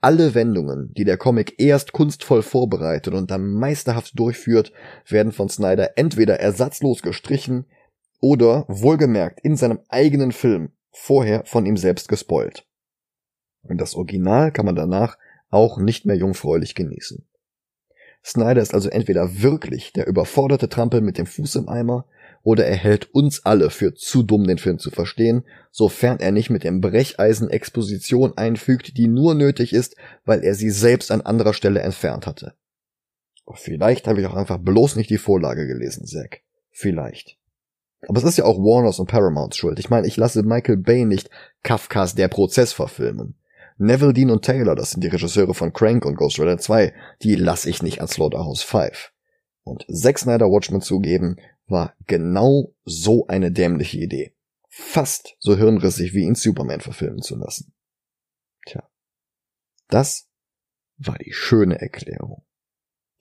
Alle 0.00 0.34
Wendungen, 0.34 0.92
die 0.94 1.04
der 1.04 1.16
Comic 1.16 1.54
erst 1.60 1.92
kunstvoll 1.92 2.42
vorbereitet 2.42 3.14
und 3.14 3.30
dann 3.30 3.52
meisterhaft 3.52 4.18
durchführt, 4.18 4.72
werden 5.06 5.30
von 5.30 5.48
Snyder 5.48 5.96
entweder 5.96 6.40
ersatzlos 6.40 7.02
gestrichen 7.02 7.66
oder, 8.22 8.64
wohlgemerkt, 8.68 9.40
in 9.40 9.56
seinem 9.56 9.80
eigenen 9.88 10.32
Film 10.32 10.70
vorher 10.90 11.44
von 11.44 11.66
ihm 11.66 11.76
selbst 11.76 12.08
gespoilt. 12.08 12.64
Und 13.62 13.78
das 13.78 13.94
Original 13.94 14.52
kann 14.52 14.64
man 14.64 14.76
danach 14.76 15.18
auch 15.50 15.78
nicht 15.78 16.06
mehr 16.06 16.16
jungfräulich 16.16 16.74
genießen. 16.74 17.26
Snyder 18.24 18.62
ist 18.62 18.74
also 18.74 18.88
entweder 18.88 19.42
wirklich 19.42 19.92
der 19.92 20.06
überforderte 20.06 20.68
Trampel 20.68 21.00
mit 21.00 21.18
dem 21.18 21.26
Fuß 21.26 21.56
im 21.56 21.68
Eimer 21.68 22.06
oder 22.44 22.64
er 22.64 22.76
hält 22.76 23.12
uns 23.12 23.44
alle 23.44 23.70
für 23.70 23.94
zu 23.94 24.22
dumm, 24.22 24.46
den 24.46 24.58
Film 24.58 24.78
zu 24.78 24.90
verstehen, 24.90 25.44
sofern 25.72 26.20
er 26.20 26.30
nicht 26.30 26.48
mit 26.48 26.62
dem 26.62 26.80
Brecheisen 26.80 27.50
Exposition 27.50 28.36
einfügt, 28.36 28.96
die 28.96 29.08
nur 29.08 29.34
nötig 29.34 29.72
ist, 29.72 29.96
weil 30.24 30.44
er 30.44 30.54
sie 30.54 30.70
selbst 30.70 31.10
an 31.10 31.20
anderer 31.20 31.54
Stelle 31.54 31.80
entfernt 31.80 32.26
hatte. 32.26 32.54
Vielleicht 33.54 34.06
habe 34.06 34.20
ich 34.20 34.26
auch 34.28 34.34
einfach 34.34 34.58
bloß 34.58 34.94
nicht 34.94 35.10
die 35.10 35.18
Vorlage 35.18 35.66
gelesen, 35.66 36.06
Zack. 36.06 36.42
Vielleicht. 36.70 37.36
Aber 38.08 38.18
es 38.18 38.24
ist 38.24 38.38
ja 38.38 38.44
auch 38.44 38.58
Warners 38.58 38.98
und 38.98 39.06
Paramounts 39.06 39.56
Schuld. 39.56 39.78
Ich 39.78 39.90
meine, 39.90 40.06
ich 40.06 40.16
lasse 40.16 40.42
Michael 40.42 40.78
Bay 40.78 41.04
nicht 41.04 41.30
Kafkas 41.62 42.14
Der 42.14 42.28
Prozess 42.28 42.72
verfilmen. 42.72 43.38
Neville 43.78 44.12
Dean 44.12 44.30
und 44.30 44.44
Taylor, 44.44 44.74
das 44.74 44.90
sind 44.90 45.02
die 45.02 45.08
Regisseure 45.08 45.54
von 45.54 45.72
Crank 45.72 46.04
und 46.04 46.16
Ghost 46.16 46.38
Rider 46.38 46.58
2, 46.58 46.92
die 47.22 47.34
lasse 47.34 47.70
ich 47.70 47.82
nicht 47.82 48.00
an 48.00 48.08
Slaughterhouse 48.08 48.62
5. 48.62 49.12
Und 49.64 49.86
Zack 49.88 50.18
Snyder 50.18 50.46
Watchmen 50.46 50.80
zugeben, 50.80 51.36
war 51.66 51.94
genau 52.06 52.74
so 52.84 53.26
eine 53.28 53.50
dämliche 53.50 53.98
Idee. 53.98 54.34
Fast 54.68 55.36
so 55.38 55.56
hirnrissig 55.56 56.12
wie 56.12 56.24
ihn 56.24 56.34
Superman 56.34 56.80
verfilmen 56.80 57.22
zu 57.22 57.36
lassen. 57.36 57.72
Tja. 58.66 58.88
Das 59.88 60.28
war 60.96 61.18
die 61.18 61.32
schöne 61.32 61.80
Erklärung. 61.80 62.44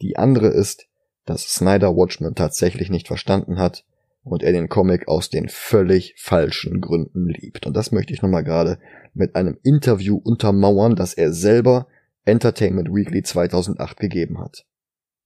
Die 0.02 0.18
andere 0.18 0.48
ist, 0.48 0.88
dass 1.26 1.44
Snyder 1.44 1.96
Watchmen 1.96 2.36
tatsächlich 2.36 2.90
nicht 2.90 3.08
verstanden 3.08 3.60
hat 3.60 3.86
und 4.24 4.44
er 4.44 4.52
den 4.52 4.70
Comic 4.70 5.08
aus 5.08 5.30
den 5.30 5.50
völlig 5.50 6.14
falschen 6.18 6.82
Gründen 6.82 7.28
liebt. 7.28 7.66
Und 7.66 7.76
das 7.76 7.92
möchte 7.92 8.14
ich 8.14 8.22
nochmal 8.22 8.44
gerade 8.44 8.80
mit 9.14 9.36
einem 9.36 9.58
Interview 9.64 10.18
untermauern, 10.18 10.96
das 10.96 11.14
er 11.14 11.34
selber 11.34 11.88
Entertainment 12.26 12.90
Weekly 12.90 13.24
2008 13.24 13.98
gegeben 13.98 14.40
hat. 14.40 14.66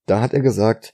Da 0.06 0.22
hat 0.22 0.34
er 0.34 0.42
gesagt, 0.42 0.94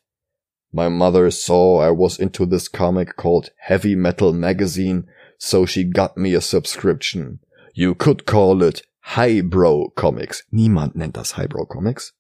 My 0.72 0.90
mother 0.90 1.30
saw 1.32 1.82
I 1.82 1.92
was 1.92 2.18
into 2.18 2.46
this 2.46 2.72
comic 2.72 3.18
called 3.18 3.52
Heavy 3.58 3.96
Metal 3.96 4.32
Magazine, 4.32 5.08
so 5.38 5.66
she 5.66 5.84
got 5.84 6.16
me 6.18 6.34
a 6.36 6.42
subscription. 6.42 7.40
You 7.74 7.94
could 7.94 8.26
call 8.26 8.64
it 8.64 8.84
Highbrow 9.16 9.92
Comics. 9.96 10.46
Niemand 10.52 10.96
nennt 10.96 11.18
das 11.18 11.36
Highbrow 11.36 11.66
Comics. 11.66 12.14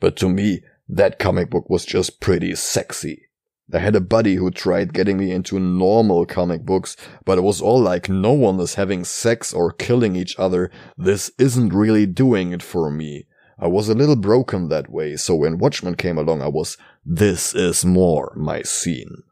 But 0.00 0.16
to 0.16 0.28
me, 0.28 0.62
that 0.88 1.18
comic 1.18 1.50
book 1.50 1.68
was 1.68 1.84
just 1.84 2.20
pretty 2.20 2.54
sexy. 2.54 3.29
I 3.72 3.78
had 3.78 3.94
a 3.94 4.00
buddy 4.00 4.34
who 4.34 4.50
tried 4.50 4.92
getting 4.92 5.16
me 5.18 5.30
into 5.30 5.60
normal 5.60 6.26
comic 6.26 6.64
books, 6.64 6.96
but 7.24 7.38
it 7.38 7.42
was 7.42 7.60
all 7.60 7.80
like 7.80 8.08
no 8.08 8.32
one 8.32 8.58
is 8.60 8.74
having 8.74 9.04
sex 9.04 9.52
or 9.52 9.72
killing 9.72 10.16
each 10.16 10.38
other. 10.38 10.70
This 10.96 11.30
isn't 11.38 11.72
really 11.72 12.06
doing 12.06 12.52
it 12.52 12.62
for 12.62 12.90
me. 12.90 13.26
I 13.58 13.68
was 13.68 13.88
a 13.88 13.94
little 13.94 14.16
broken 14.16 14.68
that 14.68 14.90
way, 14.90 15.16
so 15.16 15.36
when 15.36 15.58
Watchmen 15.58 15.94
came 15.94 16.18
along, 16.18 16.42
I 16.42 16.48
was, 16.48 16.78
this 17.04 17.54
is 17.54 17.84
more 17.84 18.32
my 18.34 18.62
scene. 18.62 19.22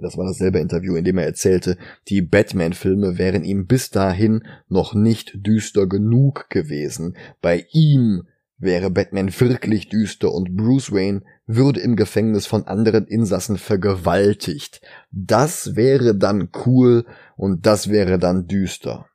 Das 0.00 0.16
war 0.16 0.26
dasselbe 0.26 0.60
Interview, 0.60 0.94
in 0.94 1.04
dem 1.04 1.18
er 1.18 1.24
erzählte, 1.24 1.76
die 2.08 2.20
Batman-Filme 2.20 3.18
wären 3.18 3.44
ihm 3.44 3.66
bis 3.66 3.90
dahin 3.90 4.46
noch 4.68 4.94
nicht 4.94 5.32
düster 5.34 5.88
genug 5.88 6.48
gewesen. 6.50 7.16
Bei 7.40 7.66
ihm 7.72 8.22
wäre 8.58 8.90
Batman 8.90 9.28
wirklich 9.40 9.88
düster 9.88 10.32
und 10.32 10.56
Bruce 10.56 10.92
Wayne 10.92 11.22
würde 11.46 11.80
im 11.80 11.96
Gefängnis 11.96 12.46
von 12.46 12.66
anderen 12.66 13.06
Insassen 13.06 13.56
vergewaltigt. 13.56 14.80
Das 15.10 15.76
wäre 15.76 16.16
dann 16.16 16.50
cool 16.66 17.06
und 17.36 17.66
das 17.66 17.88
wäre 17.88 18.18
dann 18.18 18.46
düster. 18.46 19.06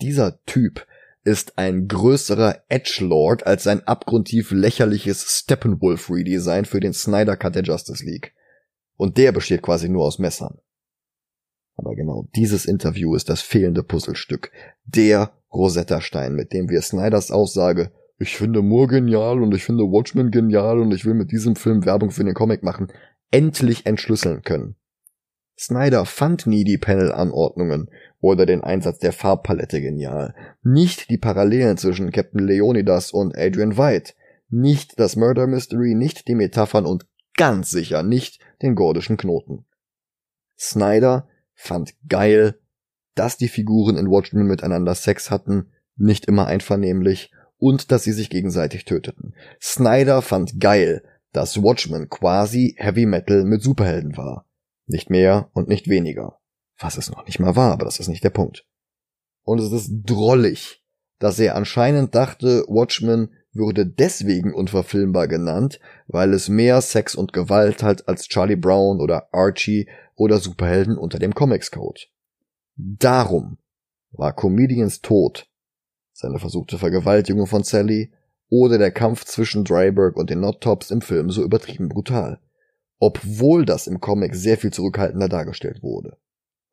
Dieser 0.00 0.42
Typ 0.44 0.86
ist 1.24 1.58
ein 1.58 1.88
größerer 1.88 2.62
Edgelord 2.68 3.46
als 3.46 3.64
sein 3.64 3.82
abgrundtief 3.82 4.52
lächerliches 4.52 5.22
Steppenwolf 5.22 6.08
Redesign 6.08 6.64
für 6.64 6.78
den 6.78 6.92
Snyder 6.92 7.36
Cut 7.36 7.56
der 7.56 7.64
Justice 7.64 8.04
League. 8.04 8.32
Und 8.96 9.18
der 9.18 9.32
besteht 9.32 9.62
quasi 9.62 9.88
nur 9.88 10.04
aus 10.04 10.20
Messern. 10.20 10.58
Aber 11.74 11.94
genau 11.94 12.28
dieses 12.36 12.64
Interview 12.64 13.14
ist 13.14 13.28
das 13.28 13.42
fehlende 13.42 13.82
Puzzlestück. 13.82 14.52
Der 14.84 15.32
Rosetta-Stein, 15.52 16.34
mit 16.34 16.52
dem 16.52 16.70
wir 16.70 16.80
Snyders 16.80 17.30
Aussage, 17.30 17.90
ich 18.18 18.36
finde 18.36 18.62
Moore 18.62 18.88
genial 18.88 19.42
und 19.42 19.54
ich 19.54 19.64
finde 19.64 19.84
Watchmen 19.84 20.30
genial 20.30 20.78
und 20.80 20.92
ich 20.92 21.04
will 21.04 21.14
mit 21.14 21.32
diesem 21.32 21.56
Film 21.56 21.84
Werbung 21.84 22.10
für 22.10 22.24
den 22.24 22.34
Comic 22.34 22.62
machen, 22.62 22.88
endlich 23.30 23.86
entschlüsseln 23.86 24.42
können. 24.42 24.76
Snyder 25.58 26.04
fand 26.04 26.46
nie 26.46 26.64
die 26.64 26.78
Panel-Anordnungen 26.78 27.90
oder 28.20 28.44
den 28.44 28.62
Einsatz 28.62 28.98
der 28.98 29.12
Farbpalette 29.12 29.80
genial, 29.80 30.34
nicht 30.62 31.08
die 31.10 31.18
Parallelen 31.18 31.76
zwischen 31.78 32.10
Captain 32.10 32.46
Leonidas 32.46 33.10
und 33.10 33.36
Adrian 33.36 33.78
White, 33.78 34.14
nicht 34.48 34.98
das 34.98 35.16
Murder 35.16 35.46
Mystery, 35.46 35.94
nicht 35.94 36.28
die 36.28 36.34
Metaphern 36.34 36.86
und 36.86 37.06
ganz 37.36 37.70
sicher 37.70 38.02
nicht 38.02 38.40
den 38.62 38.74
gordischen 38.74 39.16
Knoten. 39.16 39.64
Snyder 40.58 41.28
fand 41.54 41.94
geil, 42.08 42.58
dass 43.14 43.36
die 43.36 43.48
Figuren 43.48 43.96
in 43.96 44.10
Watchmen 44.10 44.46
miteinander 44.46 44.94
Sex 44.94 45.30
hatten, 45.30 45.72
nicht 45.96 46.26
immer 46.26 46.46
einvernehmlich, 46.46 47.32
und 47.58 47.90
dass 47.90 48.04
sie 48.04 48.12
sich 48.12 48.30
gegenseitig 48.30 48.84
töteten. 48.84 49.34
Snyder 49.60 50.22
fand 50.22 50.60
geil, 50.60 51.02
dass 51.32 51.62
Watchmen 51.62 52.08
quasi 52.08 52.74
Heavy 52.78 53.06
Metal 53.06 53.44
mit 53.44 53.62
Superhelden 53.62 54.16
war. 54.16 54.46
Nicht 54.86 55.10
mehr 55.10 55.50
und 55.52 55.68
nicht 55.68 55.88
weniger. 55.88 56.38
Was 56.78 56.96
es 56.96 57.10
noch 57.10 57.26
nicht 57.26 57.40
mal 57.40 57.56
war, 57.56 57.72
aber 57.72 57.84
das 57.84 57.98
ist 58.00 58.08
nicht 58.08 58.24
der 58.24 58.30
Punkt. 58.30 58.66
Und 59.42 59.60
es 59.60 59.72
ist 59.72 59.90
drollig, 60.04 60.82
dass 61.18 61.38
er 61.38 61.56
anscheinend 61.56 62.14
dachte, 62.14 62.64
Watchmen 62.68 63.30
würde 63.52 63.86
deswegen 63.86 64.52
unverfilmbar 64.52 65.28
genannt, 65.28 65.80
weil 66.08 66.34
es 66.34 66.48
mehr 66.48 66.80
Sex 66.82 67.14
und 67.14 67.32
Gewalt 67.32 67.82
hat 67.82 68.06
als 68.08 68.28
Charlie 68.28 68.56
Brown 68.56 69.00
oder 69.00 69.28
Archie 69.32 69.88
oder 70.14 70.38
Superhelden 70.38 70.98
unter 70.98 71.18
dem 71.18 71.34
Comics 71.34 71.70
Code. 71.70 72.00
Darum 72.76 73.58
war 74.12 74.34
Comedians 74.34 75.00
Tod, 75.00 75.48
seine 76.18 76.38
versuchte 76.38 76.78
Vergewaltigung 76.78 77.46
von 77.46 77.62
Sally 77.62 78.12
oder 78.48 78.78
der 78.78 78.90
Kampf 78.90 79.24
zwischen 79.24 79.64
Dryberg 79.64 80.16
und 80.16 80.30
den 80.30 80.40
Nottops 80.40 80.90
im 80.90 81.00
Film 81.00 81.30
so 81.30 81.42
übertrieben 81.42 81.88
brutal 81.88 82.40
obwohl 82.98 83.64
das 83.64 83.86
im 83.86 84.00
Comic 84.00 84.34
sehr 84.34 84.56
viel 84.56 84.72
zurückhaltender 84.72 85.28
dargestellt 85.28 85.82
wurde. 85.82 86.16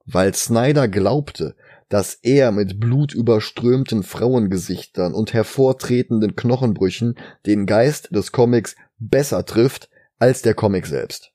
Weil 0.05 0.33
Snyder 0.33 0.87
glaubte, 0.87 1.55
dass 1.89 2.15
er 2.15 2.51
mit 2.51 2.79
blutüberströmten 2.79 4.03
Frauengesichtern 4.03 5.13
und 5.13 5.33
hervortretenden 5.33 6.35
Knochenbrüchen 6.35 7.15
den 7.45 7.65
Geist 7.65 8.13
des 8.13 8.31
Comics 8.31 8.75
besser 8.97 9.45
trifft 9.45 9.89
als 10.17 10.41
der 10.41 10.55
Comic 10.55 10.87
selbst. 10.87 11.31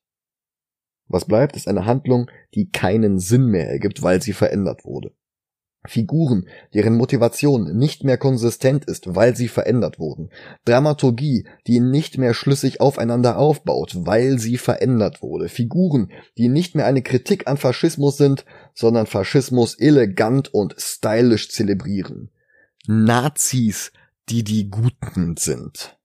Was 1.06 1.26
bleibt, 1.26 1.56
ist 1.56 1.68
eine 1.68 1.86
Handlung, 1.86 2.30
die 2.54 2.70
keinen 2.70 3.18
Sinn 3.18 3.46
mehr 3.46 3.70
ergibt, 3.70 4.02
weil 4.02 4.20
sie 4.20 4.34
verändert 4.34 4.84
wurde. 4.84 5.14
Figuren, 5.86 6.48
deren 6.74 6.96
Motivation 6.96 7.76
nicht 7.76 8.04
mehr 8.04 8.18
konsistent 8.18 8.84
ist, 8.84 9.14
weil 9.14 9.36
sie 9.36 9.48
verändert 9.48 9.98
wurden. 9.98 10.30
Dramaturgie, 10.64 11.46
die 11.66 11.80
nicht 11.80 12.18
mehr 12.18 12.34
schlüssig 12.34 12.80
aufeinander 12.80 13.38
aufbaut, 13.38 13.94
weil 14.00 14.38
sie 14.38 14.58
verändert 14.58 15.22
wurde. 15.22 15.48
Figuren, 15.48 16.10
die 16.36 16.48
nicht 16.48 16.74
mehr 16.74 16.86
eine 16.86 17.02
Kritik 17.02 17.46
an 17.46 17.56
Faschismus 17.56 18.16
sind, 18.16 18.44
sondern 18.74 19.06
Faschismus 19.06 19.78
elegant 19.78 20.52
und 20.52 20.74
stylisch 20.78 21.50
zelebrieren. 21.50 22.30
Nazis, 22.86 23.92
die 24.28 24.44
die 24.44 24.70
Guten 24.70 25.36
sind. 25.36 25.98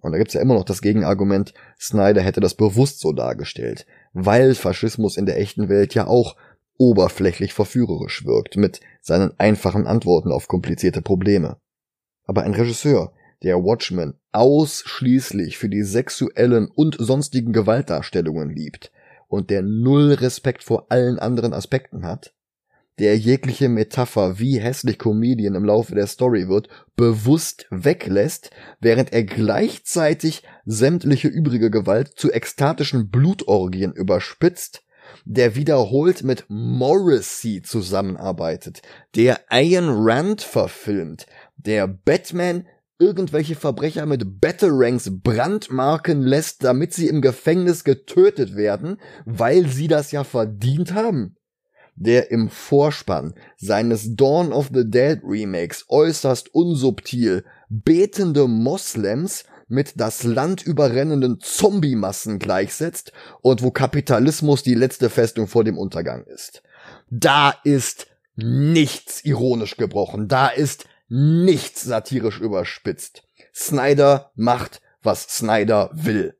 Und 0.00 0.12
da 0.12 0.18
gibt's 0.18 0.34
ja 0.34 0.40
immer 0.40 0.54
noch 0.54 0.64
das 0.64 0.82
Gegenargument, 0.82 1.52
Snyder 1.80 2.22
hätte 2.22 2.40
das 2.40 2.54
bewusst 2.54 3.00
so 3.00 3.12
dargestellt, 3.12 3.86
weil 4.12 4.54
Faschismus 4.54 5.16
in 5.16 5.26
der 5.26 5.40
echten 5.40 5.68
Welt 5.68 5.94
ja 5.94 6.06
auch 6.06 6.36
oberflächlich 6.78 7.52
verführerisch 7.52 8.24
wirkt 8.24 8.56
mit 8.56 8.80
seinen 9.00 9.38
einfachen 9.38 9.86
Antworten 9.86 10.32
auf 10.32 10.48
komplizierte 10.48 11.02
Probleme. 11.02 11.58
Aber 12.24 12.42
ein 12.42 12.54
Regisseur, 12.54 13.12
der 13.42 13.56
Watchmen 13.56 14.14
ausschließlich 14.32 15.58
für 15.58 15.68
die 15.68 15.82
sexuellen 15.82 16.68
und 16.68 16.96
sonstigen 16.98 17.52
Gewaltdarstellungen 17.52 18.50
liebt 18.50 18.92
und 19.28 19.50
der 19.50 19.62
null 19.62 20.12
Respekt 20.14 20.62
vor 20.62 20.86
allen 20.90 21.18
anderen 21.18 21.52
Aspekten 21.52 22.04
hat, 22.04 22.34
der 22.98 23.18
jegliche 23.18 23.68
Metapher, 23.68 24.38
wie 24.38 24.58
hässlich 24.58 24.98
Comedian 24.98 25.54
im 25.54 25.64
Laufe 25.64 25.94
der 25.94 26.06
Story 26.06 26.48
wird, 26.48 26.68
bewusst 26.96 27.66
weglässt, 27.70 28.50
während 28.80 29.12
er 29.12 29.24
gleichzeitig 29.24 30.44
sämtliche 30.64 31.28
übrige 31.28 31.70
Gewalt 31.70 32.12
zu 32.16 32.32
ekstatischen 32.32 33.10
Blutorgien 33.10 33.92
überspitzt 33.92 34.85
der 35.26 35.56
wiederholt 35.56 36.22
mit 36.22 36.44
Morrissey 36.48 37.60
zusammenarbeitet, 37.60 38.82
der 39.16 39.40
Ian 39.50 39.88
Rand 39.90 40.40
verfilmt, 40.40 41.26
der 41.56 41.88
Batman 41.88 42.64
irgendwelche 42.98 43.56
Verbrecher 43.56 44.06
mit 44.06 44.40
Batarangs 44.40 45.10
brandmarken 45.22 46.22
lässt, 46.22 46.62
damit 46.64 46.94
sie 46.94 47.08
im 47.08 47.20
Gefängnis 47.20 47.82
getötet 47.82 48.54
werden, 48.56 48.98
weil 49.24 49.66
sie 49.66 49.88
das 49.88 50.12
ja 50.12 50.22
verdient 50.22 50.94
haben. 50.94 51.36
Der 51.96 52.30
im 52.30 52.48
Vorspann 52.48 53.34
seines 53.56 54.14
Dawn 54.14 54.52
of 54.52 54.70
the 54.72 54.88
Dead 54.88 55.18
Remakes 55.24 55.86
äußerst 55.88 56.54
unsubtil 56.54 57.44
betende 57.68 58.46
Moslems 58.46 59.44
mit 59.68 60.00
das 60.00 60.22
Land 60.22 60.62
überrennenden 60.62 61.40
Zombie-Massen 61.40 62.38
gleichsetzt 62.38 63.12
und 63.42 63.62
wo 63.62 63.70
Kapitalismus 63.70 64.62
die 64.62 64.74
letzte 64.74 65.10
Festung 65.10 65.48
vor 65.48 65.64
dem 65.64 65.78
Untergang 65.78 66.24
ist. 66.24 66.62
Da 67.10 67.54
ist 67.64 68.06
nichts 68.36 69.24
ironisch 69.24 69.76
gebrochen, 69.76 70.28
da 70.28 70.48
ist 70.48 70.86
nichts 71.08 71.82
satirisch 71.82 72.40
überspitzt. 72.40 73.22
Snyder 73.54 74.30
macht, 74.34 74.80
was 75.02 75.22
Snyder 75.22 75.90
will. 75.92 76.36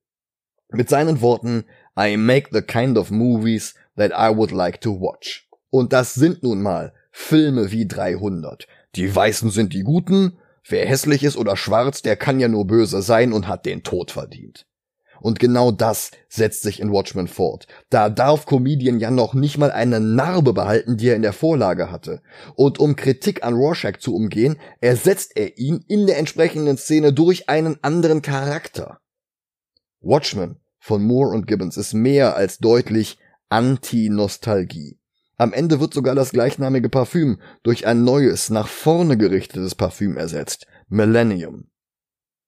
Mit 0.68 0.88
seinen 0.88 1.20
Worten, 1.20 1.64
I 1.98 2.16
make 2.16 2.50
the 2.52 2.62
kind 2.62 2.98
of 2.98 3.10
movies 3.10 3.74
that 3.96 4.12
I 4.12 4.36
would 4.36 4.50
like 4.50 4.80
to 4.82 5.00
watch. 5.00 5.48
Und 5.70 5.92
das 5.92 6.14
sind 6.14 6.42
nun 6.42 6.62
mal 6.62 6.92
Filme 7.10 7.70
wie 7.70 7.86
300. 7.86 8.66
Die 8.94 9.14
Weißen 9.14 9.50
sind 9.50 9.72
die 9.72 9.82
Guten, 9.82 10.38
wer 10.68 10.86
hässlich 10.86 11.24
ist 11.24 11.36
oder 11.36 11.56
schwarz, 11.56 12.02
der 12.02 12.16
kann 12.16 12.40
ja 12.40 12.48
nur 12.48 12.66
böse 12.66 13.02
sein 13.02 13.32
und 13.32 13.48
hat 13.48 13.66
den 13.66 13.82
Tod 13.82 14.10
verdient. 14.10 14.66
Und 15.20 15.38
genau 15.38 15.70
das 15.70 16.10
setzt 16.28 16.62
sich 16.62 16.80
in 16.80 16.92
Watchmen 16.92 17.26
fort. 17.26 17.66
Da 17.90 18.10
darf 18.10 18.46
Comedian 18.46 19.00
ja 19.00 19.10
noch 19.10 19.34
nicht 19.34 19.58
mal 19.58 19.70
eine 19.70 20.00
Narbe 20.00 20.52
behalten, 20.52 20.96
die 20.96 21.08
er 21.08 21.16
in 21.16 21.22
der 21.22 21.32
Vorlage 21.32 21.90
hatte. 21.90 22.22
Und 22.54 22.78
um 22.78 22.96
Kritik 22.96 23.42
an 23.42 23.54
Rorschach 23.54 23.96
zu 23.98 24.14
umgehen, 24.14 24.56
ersetzt 24.80 25.32
er 25.36 25.58
ihn 25.58 25.84
in 25.88 26.06
der 26.06 26.18
entsprechenden 26.18 26.76
Szene 26.76 27.12
durch 27.12 27.48
einen 27.48 27.82
anderen 27.82 28.22
Charakter. 28.22 28.98
Watchmen 30.00 30.60
von 30.78 31.02
Moore 31.02 31.34
und 31.34 31.46
Gibbons 31.46 31.76
ist 31.76 31.94
mehr 31.94 32.36
als 32.36 32.58
deutlich 32.58 33.18
Anti-Nostalgie. 33.48 34.98
Am 35.38 35.52
Ende 35.52 35.80
wird 35.80 35.92
sogar 35.92 36.14
das 36.14 36.30
gleichnamige 36.30 36.88
Parfüm 36.88 37.40
durch 37.62 37.86
ein 37.86 38.04
neues, 38.04 38.48
nach 38.48 38.68
vorne 38.68 39.18
gerichtetes 39.18 39.74
Parfüm 39.74 40.16
ersetzt. 40.16 40.66
Millennium. 40.88 41.70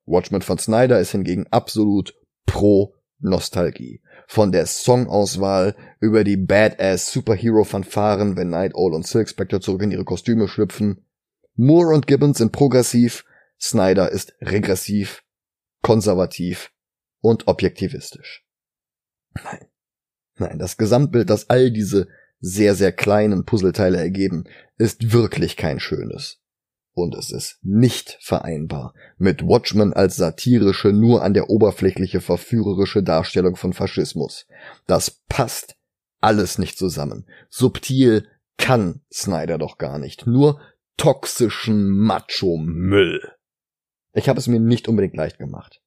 Watchmen 0.07 0.41
von 0.41 0.59
Snyder 0.59 0.99
ist 0.99 1.13
hingegen 1.13 1.47
absolut 1.51 2.15
pro 2.47 2.95
Nostalgie. 3.19 4.01
Von 4.27 4.53
der 4.53 4.67
Songauswahl 4.67 5.77
über 6.01 6.25
die 6.25 6.37
Badass 6.37 7.13
Superhero 7.13 7.65
Fanfaren, 7.65 8.37
wenn 8.37 8.51
Night 8.51 8.75
Owl 8.75 8.95
und 8.95 9.07
Silk 9.07 9.29
Spectre 9.29 9.61
zurück 9.61 9.83
in 9.83 9.91
ihre 9.91 10.05
Kostüme 10.05 10.49
schlüpfen. 10.49 11.05
Moore 11.57 11.95
und 11.95 12.07
Gibbons 12.07 12.39
sind 12.39 12.53
progressiv, 12.53 13.25
Snyder 13.61 14.13
ist 14.13 14.35
regressiv, 14.41 15.25
konservativ 15.83 16.71
und 17.21 17.49
objektivistisch. 17.49 18.45
Nein. 19.35 19.67
Nein, 20.37 20.59
das 20.59 20.77
Gesamtbild, 20.77 21.29
das 21.29 21.51
all 21.51 21.73
diese 21.73 22.07
sehr, 22.41 22.75
sehr 22.75 22.93
kleinen 22.93 23.45
Puzzleteile 23.45 23.99
ergeben, 23.99 24.45
ist 24.77 25.13
wirklich 25.13 25.57
kein 25.57 25.81
schönes. 25.81 26.41
Und 26.93 27.15
es 27.15 27.31
ist 27.31 27.59
nicht 27.63 28.19
vereinbar 28.21 28.93
mit 29.19 29.43
Watchmen 29.43 29.93
als 29.93 30.17
satirische, 30.17 30.89
nur 30.89 31.23
an 31.23 31.33
der 31.33 31.49
Oberflächliche 31.49 32.21
verführerische 32.21 33.05
Darstellung 33.05 33.55
von 33.55 33.73
Faschismus. 33.73 34.47
Das 34.87 35.23
passt 35.29 35.77
alles 36.21 36.59
nicht 36.59 36.77
zusammen. 36.77 37.27
Subtil 37.51 38.27
kann 38.57 39.01
Snyder 39.13 39.59
doch 39.59 39.79
gar 39.79 39.99
nicht. 39.99 40.27
Nur 40.27 40.61
toxischen 40.97 41.89
Macho-Müll. 41.89 43.21
Ich 44.13 44.29
habe 44.29 44.41
es 44.41 44.49
mir 44.49 44.59
nicht 44.59 44.89
unbedingt 44.89 45.17
leicht 45.17 45.39
gemacht. 45.39 45.81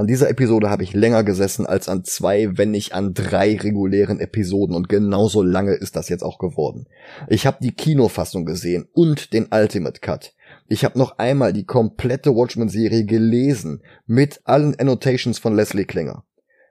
An 0.00 0.06
dieser 0.06 0.30
Episode 0.30 0.70
habe 0.70 0.82
ich 0.82 0.94
länger 0.94 1.24
gesessen 1.24 1.66
als 1.66 1.86
an 1.86 2.04
zwei, 2.04 2.56
wenn 2.56 2.70
nicht 2.70 2.94
an 2.94 3.12
drei 3.12 3.54
regulären 3.54 4.18
Episoden 4.18 4.74
und 4.74 4.88
genauso 4.88 5.42
lange 5.42 5.74
ist 5.74 5.94
das 5.94 6.08
jetzt 6.08 6.22
auch 6.22 6.38
geworden. 6.38 6.86
Ich 7.28 7.44
habe 7.44 7.58
die 7.60 7.72
Kinofassung 7.72 8.46
gesehen 8.46 8.88
und 8.94 9.34
den 9.34 9.48
Ultimate 9.52 10.00
Cut. 10.00 10.32
Ich 10.68 10.86
habe 10.86 10.98
noch 10.98 11.18
einmal 11.18 11.52
die 11.52 11.66
komplette 11.66 12.34
Watchmen-Serie 12.34 13.04
gelesen 13.04 13.82
mit 14.06 14.40
allen 14.44 14.74
Annotations 14.80 15.38
von 15.38 15.54
Leslie 15.54 15.84
Klinger. 15.84 16.24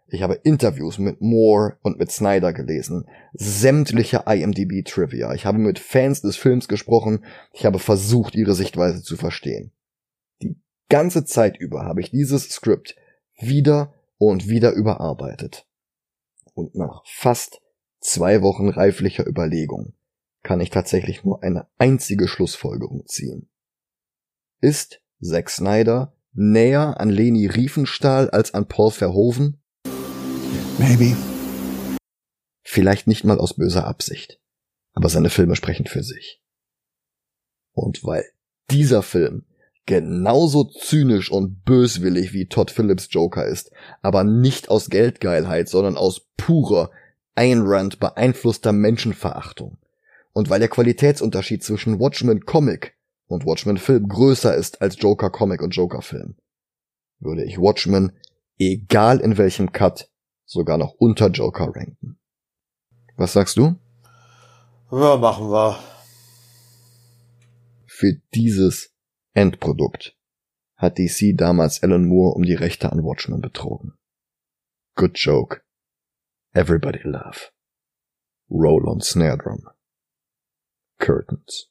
Ich 0.08 0.24
habe 0.24 0.40
Interviews 0.42 0.98
mit 0.98 1.22
Moore 1.22 1.78
und 1.84 2.00
mit 2.00 2.10
Snyder 2.12 2.52
gelesen, 2.52 3.06
sämtliche 3.34 4.24
IMDb-Trivia. 4.26 5.36
Ich 5.36 5.46
habe 5.46 5.60
mit 5.60 5.78
Fans 5.78 6.22
des 6.22 6.36
Films 6.36 6.68
gesprochen. 6.68 7.24
Ich 7.54 7.68
habe 7.68 7.78
versucht, 7.78 8.34
ihre 8.34 8.56
Sichtweise 8.56 9.04
zu 9.04 9.18
verstehen. 9.18 9.72
Die 10.42 10.56
ganze 10.90 11.26
Zeit 11.26 11.58
über 11.58 11.86
habe 11.86 12.02
ich 12.02 12.10
dieses 12.10 12.50
Skript 12.50 12.96
wieder 13.40 13.94
und 14.18 14.48
wieder 14.48 14.72
überarbeitet. 14.74 15.66
Und 16.53 16.76
nach 16.76 17.03
fast 17.06 17.61
zwei 17.99 18.41
Wochen 18.41 18.70
reiflicher 18.70 19.26
Überlegung 19.26 19.94
kann 20.44 20.61
ich 20.61 20.70
tatsächlich 20.70 21.24
nur 21.24 21.44
eine 21.44 21.68
einzige 21.78 22.28
Schlussfolgerung 22.28 23.06
ziehen. 23.07 23.49
Ist 24.61 25.02
Zack 25.22 25.49
Snyder 25.49 26.16
näher 26.34 26.99
an 26.99 27.10
Leni 27.10 27.48
Riefenstahl 27.48 28.30
als 28.30 28.53
an 28.53 28.68
Paul 28.68 28.91
Verhoeven? 28.91 29.61
Maybe. 30.78 31.16
Vielleicht 32.64 33.07
nicht 33.07 33.24
mal 33.24 33.40
aus 33.40 33.56
böser 33.56 33.86
Absicht, 33.86 34.40
aber 34.94 35.10
seine 35.10 35.30
Filme 35.30 35.56
sprechen 35.56 35.88
für 35.88 36.03
sich. 36.03 36.41
Und 37.74 38.03
weil 38.03 38.26
dieser 38.70 39.02
Film 39.02 39.45
genauso 39.90 40.66
zynisch 40.66 41.32
und 41.32 41.66
böswillig 41.66 42.32
wie 42.32 42.45
Todd 42.45 42.70
Phillips 42.70 43.07
Joker 43.10 43.48
ist, 43.48 43.72
aber 44.03 44.24
nicht 44.24 44.70
aus 44.70 44.91
Geldgeilheit, 44.91 45.68
sondern 45.68 45.98
aus 45.98 46.28
purer, 46.38 46.91
Ayn 47.34 47.64
Rand 47.66 47.99
beeinflusster 47.99 48.72
Menschenverachtung. 48.72 49.80
Und 50.32 50.52
weil 50.52 50.60
der 50.60 50.70
Qualitätsunterschied 50.70 51.64
zwischen 51.64 51.99
Watchmen 51.99 52.45
Comic 52.45 52.98
und 53.26 53.48
Watchmen 53.48 53.78
Film 53.78 54.07
größer 54.07 54.56
ist 54.56 54.80
als 54.80 55.02
Joker 55.02 55.32
Comic 55.32 55.64
und 55.64 55.76
Joker 55.76 56.03
Film, 56.03 56.36
würde 57.20 57.44
ich 57.44 57.57
Watchmen, 57.57 58.11
egal 58.60 59.20
in 59.20 59.40
welchem 59.40 59.72
Cut, 59.72 60.07
sogar 60.45 60.78
noch 60.78 60.94
unter 60.99 61.30
Joker 61.30 61.76
ranken. 61.76 62.20
Was 63.18 63.34
sagst 63.34 63.57
du? 63.57 63.74
Ja, 64.91 65.18
machen 65.18 65.49
wir. 65.49 65.80
Für 67.88 68.14
dieses 68.36 68.91
Endprodukt 69.40 70.18
hat 70.76 70.98
DC 70.98 71.34
damals 71.38 71.82
Alan 71.82 72.06
Moore 72.06 72.36
um 72.36 72.44
die 72.44 72.56
Rechte 72.56 72.91
an 72.91 73.03
Watchmen 73.06 73.40
betrogen. 73.40 73.98
Good 74.95 75.18
joke. 75.18 75.61
Everybody 76.53 76.99
laugh. 77.06 77.53
Roll 78.49 78.86
on 78.86 78.99
snare 78.99 79.38
drum. 79.38 79.70
Curtains. 80.98 81.69